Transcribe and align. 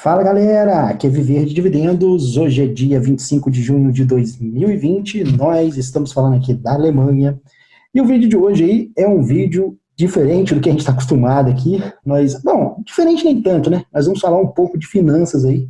Fala 0.00 0.22
galera, 0.22 0.90
aqui 0.90 1.08
é 1.08 1.10
Viver 1.10 1.44
de 1.44 1.52
Dividendos. 1.52 2.36
Hoje 2.36 2.62
é 2.62 2.68
dia 2.68 3.00
25 3.00 3.50
de 3.50 3.60
junho 3.60 3.90
de 3.90 4.04
2020. 4.04 5.24
Nós 5.36 5.76
estamos 5.76 6.12
falando 6.12 6.36
aqui 6.36 6.54
da 6.54 6.74
Alemanha. 6.74 7.36
E 7.92 8.00
o 8.00 8.04
vídeo 8.04 8.28
de 8.28 8.36
hoje 8.36 8.62
aí 8.62 8.92
é 8.96 9.08
um 9.08 9.24
vídeo 9.24 9.76
diferente 9.96 10.54
do 10.54 10.60
que 10.60 10.68
a 10.68 10.72
gente 10.72 10.82
está 10.82 10.92
acostumado 10.92 11.50
aqui. 11.50 11.82
Nós, 12.06 12.40
bom, 12.40 12.80
diferente 12.86 13.24
nem 13.24 13.42
tanto, 13.42 13.68
né? 13.70 13.82
Nós 13.92 14.06
vamos 14.06 14.20
falar 14.20 14.40
um 14.40 14.46
pouco 14.46 14.78
de 14.78 14.86
finanças 14.86 15.44
aí. 15.44 15.66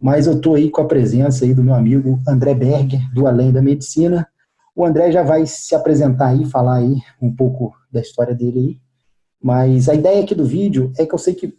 Mas 0.00 0.26
eu 0.26 0.38
estou 0.38 0.54
aí 0.54 0.70
com 0.70 0.80
a 0.80 0.88
presença 0.88 1.44
aí 1.44 1.52
do 1.52 1.62
meu 1.62 1.74
amigo 1.74 2.18
André 2.26 2.54
Berger, 2.54 3.02
do 3.12 3.26
Além 3.26 3.52
da 3.52 3.60
Medicina. 3.60 4.26
O 4.74 4.86
André 4.86 5.12
já 5.12 5.22
vai 5.22 5.44
se 5.44 5.74
apresentar 5.74 6.28
aí, 6.28 6.46
falar 6.46 6.76
aí 6.76 6.96
um 7.20 7.30
pouco 7.30 7.74
da 7.92 8.00
história 8.00 8.34
dele 8.34 8.58
aí. 8.58 8.78
Mas 9.38 9.86
a 9.90 9.94
ideia 9.94 10.24
aqui 10.24 10.34
do 10.34 10.46
vídeo 10.46 10.94
é 10.96 11.04
que 11.04 11.14
eu 11.14 11.18
sei 11.18 11.34
que 11.34 11.52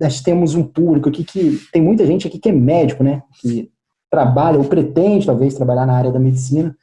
nós 0.00 0.20
temos 0.20 0.54
um 0.54 0.62
público 0.62 1.08
aqui 1.08 1.24
que 1.24 1.58
tem 1.72 1.82
muita 1.82 2.06
gente 2.06 2.26
aqui 2.26 2.38
que 2.38 2.48
é 2.48 2.52
médico, 2.52 3.02
né? 3.02 3.22
Que 3.40 3.70
trabalha 4.10 4.58
ou 4.58 4.64
pretende 4.64 5.26
talvez 5.26 5.54
trabalhar 5.54 5.86
na 5.86 5.94
área 5.94 6.12
da 6.12 6.18
medicina. 6.18 6.76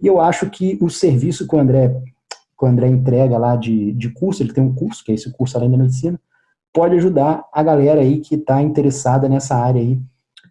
E 0.00 0.06
eu 0.06 0.20
acho 0.20 0.50
que 0.50 0.76
o 0.80 0.90
serviço 0.90 1.46
que 1.46 1.54
o 1.54 1.58
André, 1.58 1.88
que 1.88 2.64
o 2.64 2.66
André 2.66 2.88
entrega 2.88 3.38
lá 3.38 3.56
de, 3.56 3.92
de 3.92 4.10
curso, 4.10 4.42
ele 4.42 4.52
tem 4.52 4.62
um 4.62 4.74
curso, 4.74 5.04
que 5.04 5.12
é 5.12 5.14
esse 5.14 5.30
curso 5.32 5.56
além 5.56 5.70
da 5.70 5.78
medicina, 5.78 6.20
pode 6.72 6.94
ajudar 6.96 7.44
a 7.52 7.62
galera 7.62 8.00
aí 8.00 8.20
que 8.20 8.34
está 8.34 8.60
interessada 8.60 9.28
nessa 9.28 9.56
área 9.56 9.80
aí 9.80 9.98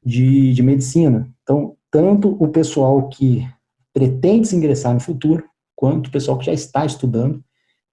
de, 0.04 0.54
de 0.54 0.64
medicina. 0.64 1.30
Então, 1.44 1.76
tanto 1.92 2.36
o 2.40 2.48
pessoal 2.48 3.08
que 3.10 3.48
pretende 3.94 4.48
se 4.48 4.56
ingressar 4.56 4.94
no 4.94 5.00
futuro, 5.00 5.44
quanto 5.76 6.08
o 6.08 6.12
pessoal 6.12 6.38
que 6.38 6.46
já 6.46 6.54
está 6.54 6.86
estudando, 6.86 7.44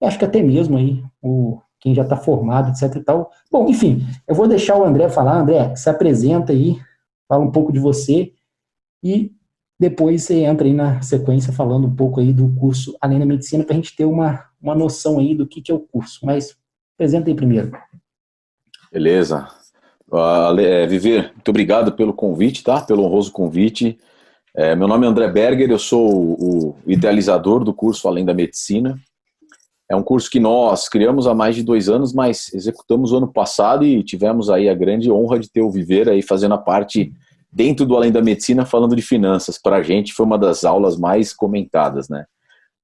acho 0.02 0.18
que 0.18 0.24
até 0.24 0.42
mesmo 0.42 0.76
aí 0.76 1.04
o 1.22 1.60
quem 1.82 1.94
já 1.94 2.02
está 2.02 2.16
formado, 2.16 2.70
etc 2.70 2.94
e 2.94 3.00
tal. 3.00 3.30
Bom, 3.50 3.68
enfim, 3.68 4.06
eu 4.26 4.36
vou 4.36 4.46
deixar 4.46 4.78
o 4.78 4.84
André 4.84 5.08
falar. 5.08 5.40
André, 5.40 5.74
se 5.74 5.90
apresenta 5.90 6.52
aí, 6.52 6.78
fala 7.28 7.44
um 7.44 7.50
pouco 7.50 7.72
de 7.72 7.80
você 7.80 8.32
e 9.02 9.32
depois 9.78 10.22
você 10.22 10.44
entra 10.44 10.64
aí 10.64 10.72
na 10.72 11.02
sequência 11.02 11.52
falando 11.52 11.88
um 11.88 11.96
pouco 11.96 12.20
aí 12.20 12.32
do 12.32 12.48
curso 12.54 12.96
Além 13.00 13.18
da 13.18 13.26
Medicina 13.26 13.64
para 13.64 13.74
a 13.74 13.76
gente 13.76 13.96
ter 13.96 14.04
uma, 14.04 14.44
uma 14.62 14.76
noção 14.76 15.18
aí 15.18 15.34
do 15.34 15.44
que, 15.44 15.60
que 15.60 15.72
é 15.72 15.74
o 15.74 15.80
curso. 15.80 16.20
Mas 16.24 16.56
apresenta 16.94 17.28
aí 17.28 17.34
primeiro. 17.34 17.72
Beleza. 18.92 19.48
Uh, 20.08 20.60
é, 20.60 20.86
Viver, 20.86 21.32
muito 21.32 21.48
obrigado 21.48 21.92
pelo 21.92 22.12
convite, 22.12 22.62
tá? 22.62 22.80
Pelo 22.80 23.02
honroso 23.02 23.32
convite. 23.32 23.98
É, 24.54 24.76
meu 24.76 24.86
nome 24.86 25.04
é 25.04 25.08
André 25.08 25.26
Berger, 25.28 25.68
eu 25.68 25.78
sou 25.80 26.08
o, 26.08 26.76
o 26.86 26.90
idealizador 26.92 27.64
do 27.64 27.74
curso 27.74 28.06
Além 28.06 28.24
da 28.24 28.34
Medicina. 28.34 28.96
É 29.92 29.96
um 29.96 30.02
curso 30.02 30.30
que 30.30 30.40
nós 30.40 30.88
criamos 30.88 31.26
há 31.26 31.34
mais 31.34 31.54
de 31.54 31.62
dois 31.62 31.86
anos, 31.86 32.14
mas 32.14 32.50
executamos 32.54 33.12
o 33.12 33.18
ano 33.18 33.30
passado 33.30 33.84
e 33.84 34.02
tivemos 34.02 34.48
aí 34.48 34.66
a 34.66 34.74
grande 34.74 35.12
honra 35.12 35.38
de 35.38 35.50
ter 35.50 35.60
o 35.60 35.70
Viver 35.70 36.08
aí 36.08 36.22
fazendo 36.22 36.54
a 36.54 36.58
parte 36.58 37.12
dentro 37.52 37.84
do 37.84 37.94
Além 37.94 38.10
da 38.10 38.22
Medicina, 38.22 38.64
falando 38.64 38.96
de 38.96 39.02
finanças. 39.02 39.58
Para 39.58 39.76
a 39.76 39.82
gente 39.82 40.14
foi 40.14 40.24
uma 40.24 40.38
das 40.38 40.64
aulas 40.64 40.96
mais 40.96 41.34
comentadas, 41.34 42.08
né? 42.08 42.24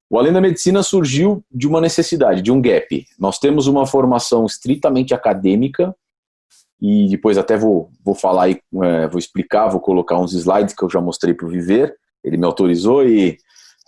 O 0.07 0.19
Além 0.19 0.31
da 0.31 0.39
Medicina 0.39 0.83
surgiu 0.83 1.43
de 1.51 1.67
uma 1.67 1.81
necessidade, 1.81 2.43
de 2.43 2.51
um 2.51 2.61
gap. 2.61 3.03
Nós 3.17 3.39
temos 3.39 3.65
uma 3.65 3.87
formação 3.87 4.45
estritamente 4.45 5.11
acadêmica, 5.11 5.95
e 6.79 7.07
depois 7.09 7.39
até 7.39 7.57
vou, 7.57 7.89
vou 8.05 8.13
falar 8.13 8.43
aí, 8.43 8.59
é, 8.83 9.07
vou 9.07 9.17
explicar, 9.17 9.67
vou 9.67 9.79
colocar 9.79 10.19
uns 10.19 10.33
slides 10.33 10.75
que 10.75 10.83
eu 10.83 10.89
já 10.91 11.01
mostrei 11.01 11.33
para 11.33 11.47
o 11.47 11.49
Viver, 11.49 11.91
ele 12.23 12.37
me 12.37 12.45
autorizou 12.45 13.03
e 13.03 13.35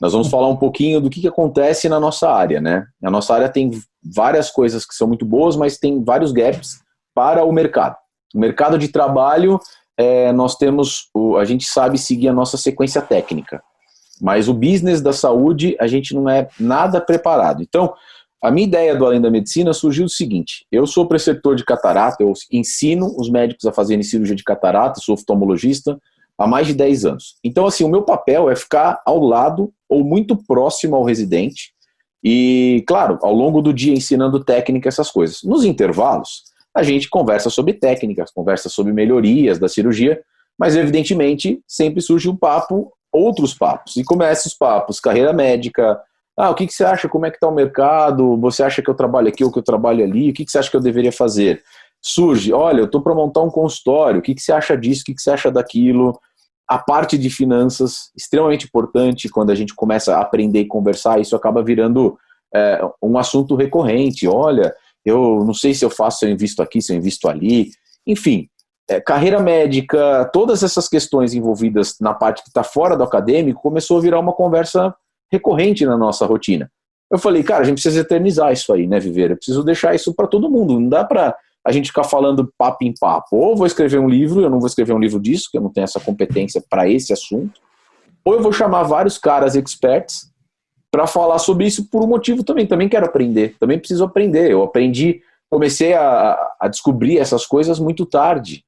nós 0.02 0.14
vamos 0.14 0.30
falar 0.30 0.48
um 0.48 0.58
pouquinho 0.58 1.00
do 1.00 1.12
que, 1.12 1.22
que 1.22 1.28
acontece 1.28 1.88
na 1.88 2.00
nossa 2.00 2.28
área, 2.28 2.60
né? 2.60 2.88
A 3.04 3.12
nossa 3.12 3.36
área 3.36 3.48
tem 3.48 3.70
várias 4.04 4.50
coisas 4.50 4.84
que 4.84 4.96
são 4.96 5.08
muito 5.08 5.24
boas, 5.24 5.56
mas 5.56 5.78
tem 5.78 6.04
vários 6.04 6.32
gaps 6.32 6.80
para 7.14 7.46
o 7.46 7.52
mercado. 7.52 7.96
O 8.34 8.40
mercado 8.40 8.80
de 8.80 8.88
trabalho, 8.88 9.60
é, 9.96 10.34
nós 10.34 10.56
temos, 10.56 11.10
o, 11.14 11.38
a 11.38 11.46
gente 11.46 11.66
sabe 11.66 12.00
seguir 12.00 12.30
a 12.30 12.34
nossa 12.34 12.58
sequência 12.58 13.00
técnica, 13.00 13.62
mas 14.20 14.50
o 14.50 14.56
business 14.56 15.02
da 15.02 15.14
saúde, 15.14 15.78
a 15.80 15.86
gente 15.86 16.16
não 16.16 16.28
é 16.28 16.48
nada 16.60 17.00
preparado. 17.00 17.62
Então, 17.62 17.94
a 18.44 18.50
minha 18.50 18.66
ideia 18.66 18.96
do 18.96 19.06
Além 19.06 19.22
da 19.22 19.30
Medicina 19.30 19.72
surgiu 19.72 20.06
do 20.06 20.12
seguinte: 20.12 20.66
eu 20.72 20.88
sou 20.88 21.06
preceptor 21.06 21.56
de 21.56 21.64
catarata, 21.64 22.24
eu 22.24 22.34
ensino 22.52 23.14
os 23.20 23.30
médicos 23.30 23.66
a 23.68 23.72
fazerem 23.72 24.02
cirurgia 24.02 24.36
de 24.36 24.44
catarata, 24.44 25.00
sou 25.00 25.14
oftalmologista, 25.14 26.00
há 26.42 26.48
mais 26.48 26.68
de 26.68 26.74
10 26.74 27.06
anos. 27.06 27.36
Então, 27.44 27.66
assim, 27.66 27.84
o 27.84 27.90
meu 27.90 28.04
papel 28.04 28.50
é 28.50 28.56
ficar 28.56 29.02
ao 29.06 29.20
lado 29.20 29.72
ou 29.88 30.04
muito 30.04 30.36
próximo 30.36 30.96
ao 30.96 31.04
residente 31.04 31.74
e, 32.24 32.84
claro, 32.88 33.18
ao 33.22 33.34
longo 33.34 33.62
do 33.62 33.74
dia 33.74 33.94
ensinando 33.94 34.44
técnica, 34.44 34.88
essas 34.88 35.10
coisas. 35.10 35.42
Nos 35.44 35.64
intervalos, 35.64 36.44
a 36.74 36.84
gente 36.84 37.10
conversa 37.10 37.50
sobre 37.50 37.74
técnicas, 37.74 38.32
conversa 38.32 38.70
sobre 38.70 38.94
melhorias 38.94 39.60
da 39.60 39.68
cirurgia, 39.68 40.22
mas, 40.58 40.76
evidentemente, 40.76 41.62
sempre 41.68 42.02
surge 42.02 42.30
um 42.30 42.36
papo, 42.36 42.92
outros 43.12 43.54
papos. 43.54 43.98
E 43.98 44.04
começa 44.04 44.48
os 44.48 44.54
papos, 44.54 45.00
carreira 45.00 45.34
médica, 45.34 46.00
ah, 46.38 46.50
o 46.50 46.56
que, 46.56 46.66
que 46.66 46.74
você 46.74 46.84
acha, 46.84 47.10
como 47.10 47.26
é 47.26 47.30
que 47.30 47.38
está 47.38 47.48
o 47.48 47.54
mercado, 47.54 48.38
você 48.38 48.64
acha 48.64 48.82
que 48.82 48.90
eu 48.90 48.96
trabalho 48.96 49.28
aqui 49.28 49.44
ou 49.44 49.52
que 49.52 49.60
eu 49.60 49.64
trabalho 49.64 50.04
ali, 50.04 50.30
o 50.30 50.34
que, 50.34 50.46
que 50.46 50.52
você 50.52 50.60
acha 50.60 50.70
que 50.70 50.76
eu 50.76 50.82
deveria 50.82 51.12
fazer? 51.12 51.62
Surge, 52.02 52.54
olha, 52.54 52.80
eu 52.80 52.86
estou 52.86 53.02
para 53.02 53.14
montar 53.14 53.42
um 53.42 53.50
consultório, 53.50 54.20
o 54.20 54.22
que, 54.24 54.34
que 54.34 54.42
você 54.42 54.52
acha 54.52 54.78
disso, 54.78 55.02
o 55.02 55.06
que, 55.06 55.14
que 55.14 55.22
você 55.22 55.32
acha 55.32 55.52
daquilo? 55.52 56.20
A 56.72 56.78
parte 56.78 57.18
de 57.18 57.30
finanças, 57.30 58.12
extremamente 58.16 58.66
importante 58.66 59.28
quando 59.28 59.50
a 59.50 59.56
gente 59.56 59.76
começa 59.76 60.16
a 60.16 60.22
aprender 60.22 60.62
e 60.62 60.68
conversar, 60.68 61.20
isso 61.20 61.36
acaba 61.36 61.62
virando 61.62 62.18
é, 62.56 62.80
um 63.04 63.18
assunto 63.18 63.58
recorrente. 63.58 64.26
Olha, 64.26 64.74
eu 65.04 65.44
não 65.44 65.54
sei 65.54 65.74
se 65.74 65.84
eu 65.84 65.90
faço, 65.90 66.20
se 66.20 66.26
eu 66.26 66.30
invisto 66.30 66.64
aqui, 66.64 66.82
se 66.82 66.94
eu 66.94 66.98
invisto 66.98 67.28
ali. 67.28 67.72
Enfim, 68.08 68.48
é, 68.90 69.02
carreira 69.02 69.42
médica, 69.42 70.30
todas 70.32 70.64
essas 70.64 70.88
questões 70.88 71.34
envolvidas 71.34 71.98
na 72.00 72.14
parte 72.14 72.42
que 72.42 72.48
está 72.48 72.64
fora 72.64 72.96
do 72.96 73.04
acadêmico, 73.04 73.62
começou 73.62 73.98
a 73.98 74.02
virar 74.02 74.22
uma 74.22 74.32
conversa 74.32 74.96
recorrente 75.30 75.86
na 75.86 75.98
nossa 75.98 76.26
rotina. 76.26 76.72
Eu 77.12 77.20
falei, 77.20 77.44
cara, 77.44 77.64
a 77.64 77.66
gente 77.66 77.82
precisa 77.82 78.00
eternizar 78.00 78.54
isso 78.54 78.72
aí, 78.72 78.88
né, 78.88 78.98
Viver? 78.98 79.32
Eu 79.32 79.36
preciso 79.36 79.62
deixar 79.62 79.94
isso 79.94 80.14
para 80.14 80.26
todo 80.26 80.50
mundo. 80.50 80.80
Não 80.80 80.88
dá 80.88 81.04
para 81.04 81.36
a 81.66 81.72
gente 81.72 81.88
ficar 81.88 82.04
falando 82.04 82.52
papo 82.58 82.84
em 82.84 82.94
papo. 82.94 83.36
Ou 83.36 83.56
vou 83.56 83.68
escrever 83.68 84.00
um 84.00 84.10
livro, 84.10 84.42
eu 84.42 84.50
não 84.50 84.60
vou 84.60 84.68
escrever 84.68 84.94
um 84.94 85.00
livro 85.00 85.20
disso, 85.20 85.50
que 85.52 85.58
eu 85.58 85.62
não 85.62 85.72
tenho 85.72 85.84
essa 85.84 86.00
competência 86.00 86.64
para 86.70 86.90
esse 86.90 87.14
assunto. 87.14 87.60
Ou 88.26 88.36
eu 88.36 88.42
vou 88.42 88.52
chamar 88.52 88.84
vários 88.84 89.18
caras 89.18 89.56
experts 89.56 90.32
para 90.92 91.08
falar 91.08 91.40
sobre 91.40 91.66
isso 91.66 91.90
por 91.90 92.04
um 92.04 92.08
motivo 92.08 92.44
também. 92.44 92.68
Também 92.68 92.90
quero 92.90 93.06
aprender, 93.06 93.56
também 93.60 93.80
preciso 93.80 94.04
aprender. 94.04 94.52
Eu 94.52 94.64
aprendi, 94.64 95.22
comecei 95.50 95.94
a, 95.94 96.38
a 96.60 96.68
descobrir 96.68 97.18
essas 97.18 97.46
coisas 97.46 97.80
muito 97.80 98.06
tarde. 98.06 98.64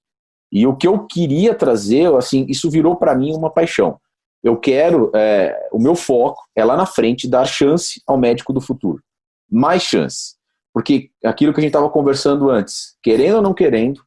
E 0.52 0.68
o 0.68 0.76
que 0.76 0.88
eu 0.88 1.06
queria 1.08 1.56
trazer, 1.56 2.14
assim, 2.14 2.46
isso 2.48 2.70
virou 2.70 2.96
para 2.96 3.16
mim 3.16 3.34
uma 3.34 3.50
paixão. 3.50 4.00
Eu 4.44 4.58
quero, 4.58 5.10
é, 5.16 5.70
o 5.72 5.80
meu 5.80 5.96
foco 5.96 6.44
é 6.56 6.64
lá 6.64 6.78
na 6.78 6.86
frente 6.86 7.30
dar 7.30 7.46
chance 7.46 8.02
ao 8.06 8.18
médico 8.18 8.54
do 8.54 8.62
futuro. 8.62 9.02
Mais 9.50 9.82
chance. 9.82 10.36
Porque 10.74 11.12
aquilo 11.24 11.54
que 11.54 11.60
a 11.60 11.62
gente 11.62 11.70
estava 11.70 11.90
conversando 11.90 12.50
antes, 12.50 12.98
querendo 13.04 13.36
ou 13.36 13.42
não 13.42 13.54
querendo, 13.54 14.02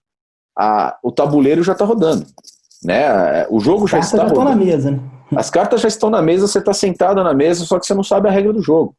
a, 0.59 0.99
o 1.03 1.12
tabuleiro 1.12 1.62
já 1.62 1.72
está 1.72 1.84
rodando. 1.84 2.27
Né? 2.82 3.47
O 3.49 3.60
jogo 3.60 3.87
já 3.87 3.99
está 3.99 4.19
já 4.19 4.22
rodando. 4.25 4.50
na 4.50 4.56
mesa, 4.56 4.91
né? 4.91 5.00
As 5.37 5.50
cartas 5.50 5.81
já 5.81 5.88
estão 5.88 6.10
na 6.10 6.22
mesa, 6.22 6.47
você 6.47 6.59
está 6.59 6.72
sentado 6.72 7.22
na 7.22 7.34
mesa, 7.34 7.65
só 7.65 7.78
que 7.78 7.87
você 7.87 7.94
não 7.94 8.05
sabe 8.05 8.28
a 8.28 8.32
regra 8.32 8.53
do 8.53 8.62
jogo. 8.62 8.97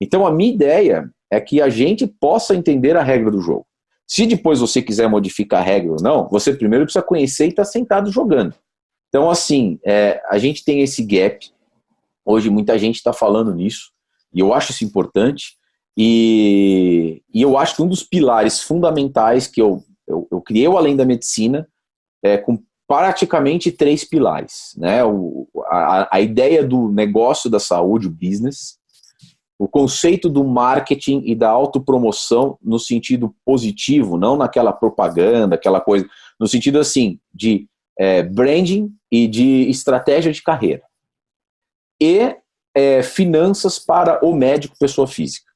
Então 0.00 0.26
a 0.26 0.32
minha 0.32 0.52
ideia 0.52 1.10
é 1.30 1.40
que 1.40 1.60
a 1.60 1.68
gente 1.68 2.06
possa 2.06 2.54
entender 2.54 2.96
a 2.96 3.02
regra 3.02 3.30
do 3.30 3.40
jogo. 3.40 3.66
Se 4.06 4.26
depois 4.26 4.60
você 4.60 4.80
quiser 4.80 5.08
modificar 5.08 5.60
a 5.60 5.64
regra 5.64 5.92
ou 5.92 6.02
não, 6.02 6.26
você 6.28 6.54
primeiro 6.54 6.86
precisa 6.86 7.04
conhecer 7.04 7.46
e 7.46 7.48
estar 7.48 7.64
tá 7.64 7.70
sentado 7.70 8.10
jogando. 8.10 8.54
Então, 9.08 9.30
assim, 9.30 9.78
é, 9.84 10.20
a 10.30 10.38
gente 10.38 10.64
tem 10.64 10.80
esse 10.80 11.02
gap. 11.04 11.50
Hoje 12.24 12.48
muita 12.48 12.78
gente 12.78 12.96
está 12.96 13.12
falando 13.12 13.54
nisso, 13.54 13.90
e 14.32 14.40
eu 14.40 14.52
acho 14.54 14.72
isso 14.72 14.84
importante. 14.84 15.57
E, 16.00 17.24
e 17.34 17.42
eu 17.42 17.58
acho 17.58 17.74
que 17.74 17.82
um 17.82 17.88
dos 17.88 18.04
pilares 18.04 18.62
fundamentais 18.62 19.48
que 19.48 19.60
eu, 19.60 19.82
eu, 20.06 20.28
eu 20.30 20.40
criei 20.40 20.68
o 20.68 20.78
Além 20.78 20.94
da 20.94 21.04
Medicina 21.04 21.68
é 22.22 22.38
com 22.38 22.62
praticamente 22.86 23.72
três 23.72 24.04
pilares. 24.04 24.74
Né? 24.76 25.04
O, 25.04 25.48
a, 25.66 26.16
a 26.16 26.20
ideia 26.20 26.64
do 26.64 26.88
negócio 26.88 27.50
da 27.50 27.58
saúde, 27.58 28.06
o 28.06 28.10
business, 28.10 28.78
o 29.58 29.66
conceito 29.66 30.28
do 30.28 30.44
marketing 30.44 31.22
e 31.24 31.34
da 31.34 31.50
autopromoção 31.50 32.56
no 32.62 32.78
sentido 32.78 33.34
positivo, 33.44 34.16
não 34.16 34.36
naquela 34.36 34.72
propaganda, 34.72 35.56
aquela 35.56 35.80
coisa, 35.80 36.08
no 36.38 36.46
sentido 36.46 36.78
assim, 36.78 37.18
de 37.34 37.68
é, 37.98 38.22
branding 38.22 38.88
e 39.10 39.26
de 39.26 39.68
estratégia 39.68 40.32
de 40.32 40.44
carreira. 40.44 40.84
E 42.00 42.36
é, 42.72 43.02
finanças 43.02 43.80
para 43.80 44.24
o 44.24 44.32
médico 44.32 44.76
pessoa 44.78 45.08
física. 45.08 45.47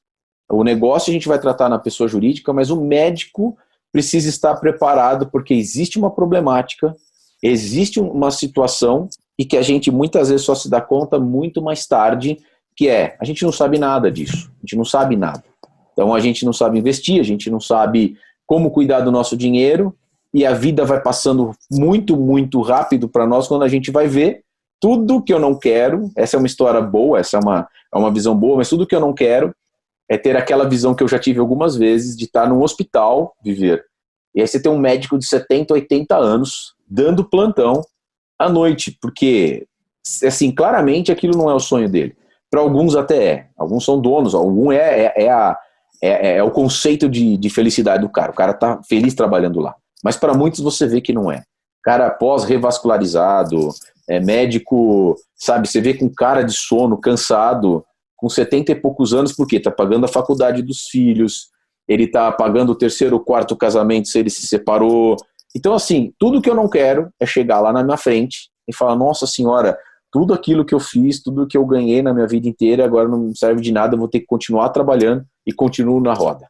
O 0.49 0.63
negócio 0.63 1.09
a 1.09 1.13
gente 1.13 1.27
vai 1.27 1.39
tratar 1.39 1.69
na 1.69 1.79
pessoa 1.79 2.07
jurídica, 2.07 2.53
mas 2.53 2.69
o 2.69 2.81
médico 2.81 3.57
precisa 3.91 4.27
estar 4.29 4.55
preparado 4.55 5.29
porque 5.31 5.53
existe 5.53 5.97
uma 5.97 6.11
problemática, 6.11 6.95
existe 7.41 7.99
uma 7.99 8.31
situação 8.31 9.07
e 9.37 9.45
que 9.45 9.57
a 9.57 9.61
gente 9.61 9.91
muitas 9.91 10.29
vezes 10.29 10.45
só 10.45 10.55
se 10.55 10.69
dá 10.69 10.81
conta 10.81 11.19
muito 11.19 11.61
mais 11.61 11.85
tarde, 11.85 12.37
que 12.75 12.87
é, 12.87 13.15
a 13.19 13.25
gente 13.25 13.43
não 13.43 13.51
sabe 13.51 13.77
nada 13.77 14.11
disso, 14.11 14.51
a 14.57 14.61
gente 14.61 14.75
não 14.75 14.85
sabe 14.85 15.15
nada. 15.15 15.43
Então 15.91 16.13
a 16.13 16.19
gente 16.19 16.43
não 16.45 16.53
sabe 16.53 16.79
investir, 16.79 17.19
a 17.19 17.23
gente 17.23 17.49
não 17.49 17.59
sabe 17.59 18.17
como 18.45 18.71
cuidar 18.71 19.01
do 19.01 19.11
nosso 19.11 19.37
dinheiro 19.37 19.95
e 20.33 20.45
a 20.45 20.53
vida 20.53 20.83
vai 20.83 20.99
passando 20.99 21.51
muito, 21.71 22.17
muito 22.17 22.61
rápido 22.61 23.07
para 23.07 23.27
nós 23.27 23.47
quando 23.47 23.63
a 23.63 23.67
gente 23.67 23.91
vai 23.91 24.07
ver 24.07 24.43
tudo 24.79 25.21
que 25.21 25.31
eu 25.31 25.39
não 25.39 25.57
quero. 25.57 26.11
Essa 26.15 26.35
é 26.35 26.39
uma 26.39 26.47
história 26.47 26.81
boa, 26.81 27.19
essa 27.19 27.37
é 27.37 27.39
uma, 27.39 27.67
é 27.93 27.97
uma 27.97 28.11
visão 28.11 28.35
boa, 28.35 28.57
mas 28.57 28.69
tudo 28.69 28.87
que 28.87 28.95
eu 28.95 28.99
não 28.99 29.13
quero 29.13 29.53
é 30.09 30.17
ter 30.17 30.35
aquela 30.35 30.67
visão 30.67 30.93
que 30.93 31.03
eu 31.03 31.07
já 31.07 31.19
tive 31.19 31.39
algumas 31.39 31.75
vezes 31.75 32.15
de 32.15 32.25
estar 32.25 32.47
num 32.47 32.61
hospital, 32.61 33.35
viver. 33.43 33.83
E 34.35 34.41
aí 34.41 34.47
você 34.47 34.61
tem 34.61 34.71
um 34.71 34.77
médico 34.77 35.17
de 35.17 35.25
70, 35.25 35.73
80 35.73 36.15
anos 36.15 36.73
dando 36.87 37.27
plantão 37.27 37.81
à 38.37 38.49
noite, 38.49 38.97
porque, 39.01 39.67
assim, 40.23 40.51
claramente 40.51 41.11
aquilo 41.11 41.37
não 41.37 41.49
é 41.49 41.53
o 41.53 41.59
sonho 41.59 41.89
dele. 41.89 42.15
Para 42.49 42.61
alguns 42.61 42.95
até 42.95 43.25
é. 43.25 43.47
Alguns 43.57 43.85
são 43.85 43.99
donos, 43.99 44.35
algum 44.35 44.71
é, 44.71 45.05
é, 45.05 45.13
é, 45.25 45.29
a, 45.31 45.57
é, 46.01 46.37
é 46.37 46.43
o 46.43 46.51
conceito 46.51 47.07
de, 47.09 47.37
de 47.37 47.49
felicidade 47.49 48.01
do 48.01 48.09
cara. 48.09 48.31
O 48.31 48.35
cara 48.35 48.53
tá 48.53 48.79
feliz 48.87 49.13
trabalhando 49.13 49.59
lá. 49.59 49.75
Mas 50.03 50.17
para 50.17 50.33
muitos 50.33 50.59
você 50.59 50.85
vê 50.85 50.99
que 50.99 51.13
não 51.13 51.31
é. 51.31 51.43
Cara 51.83 52.09
pós-revascularizado, 52.09 53.69
é 54.07 54.19
médico, 54.19 55.15
sabe, 55.35 55.67
você 55.67 55.81
vê 55.81 55.93
com 55.93 56.09
cara 56.09 56.43
de 56.43 56.53
sono, 56.53 56.99
cansado, 56.99 57.85
com 58.23 58.29
70 58.29 58.71
e 58.71 58.75
poucos 58.75 59.13
anos, 59.13 59.33
porque 59.33 59.59
tá 59.59 59.69
pagando 59.69 60.05
a 60.05 60.07
faculdade 60.07 60.61
dos 60.61 60.87
filhos, 60.87 61.49
ele 61.85 62.07
tá 62.07 62.31
pagando 62.31 62.71
o 62.71 62.75
terceiro, 62.75 63.19
quarto 63.19 63.53
casamento 63.53 64.07
se 64.07 64.17
ele 64.17 64.29
se 64.29 64.47
separou. 64.47 65.17
Então, 65.53 65.73
assim, 65.73 66.13
tudo 66.17 66.41
que 66.41 66.49
eu 66.49 66.55
não 66.55 66.69
quero 66.69 67.09
é 67.19 67.25
chegar 67.25 67.59
lá 67.59 67.73
na 67.73 67.83
minha 67.83 67.97
frente 67.97 68.49
e 68.65 68.73
falar, 68.73 68.95
nossa 68.95 69.27
senhora, 69.27 69.77
tudo 70.09 70.33
aquilo 70.33 70.63
que 70.63 70.73
eu 70.73 70.79
fiz, 70.79 71.21
tudo 71.21 71.45
que 71.45 71.57
eu 71.57 71.65
ganhei 71.65 72.01
na 72.01 72.13
minha 72.13 72.25
vida 72.25 72.47
inteira, 72.47 72.85
agora 72.85 73.09
não 73.09 73.35
serve 73.35 73.59
de 73.59 73.73
nada, 73.73 73.95
eu 73.95 73.99
vou 73.99 74.07
ter 74.07 74.21
que 74.21 74.25
continuar 74.25 74.69
trabalhando 74.69 75.25
e 75.45 75.51
continuo 75.51 75.99
na 75.99 76.13
roda. 76.13 76.47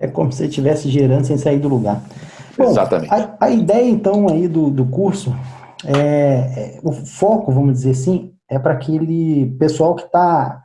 É 0.00 0.08
como 0.08 0.32
se 0.32 0.38
você 0.38 0.46
estivesse 0.46 0.88
gerando 0.88 1.26
sem 1.26 1.36
sair 1.36 1.58
do 1.58 1.68
lugar. 1.68 2.02
Bom, 2.56 2.70
Exatamente. 2.70 3.12
A, 3.12 3.36
a, 3.40 3.50
ideia, 3.50 3.90
então, 3.90 4.26
aí 4.30 4.48
do, 4.48 4.70
do 4.70 4.86
curso, 4.86 5.36
é, 5.84 5.98
é, 5.98 6.80
o 6.82 6.92
foco, 6.92 7.52
vamos 7.52 7.74
dizer 7.74 7.90
assim, 7.90 8.32
é 8.48 8.58
para 8.58 8.72
aquele 8.72 9.54
pessoal 9.58 9.94
que 9.94 10.04
está 10.04 10.63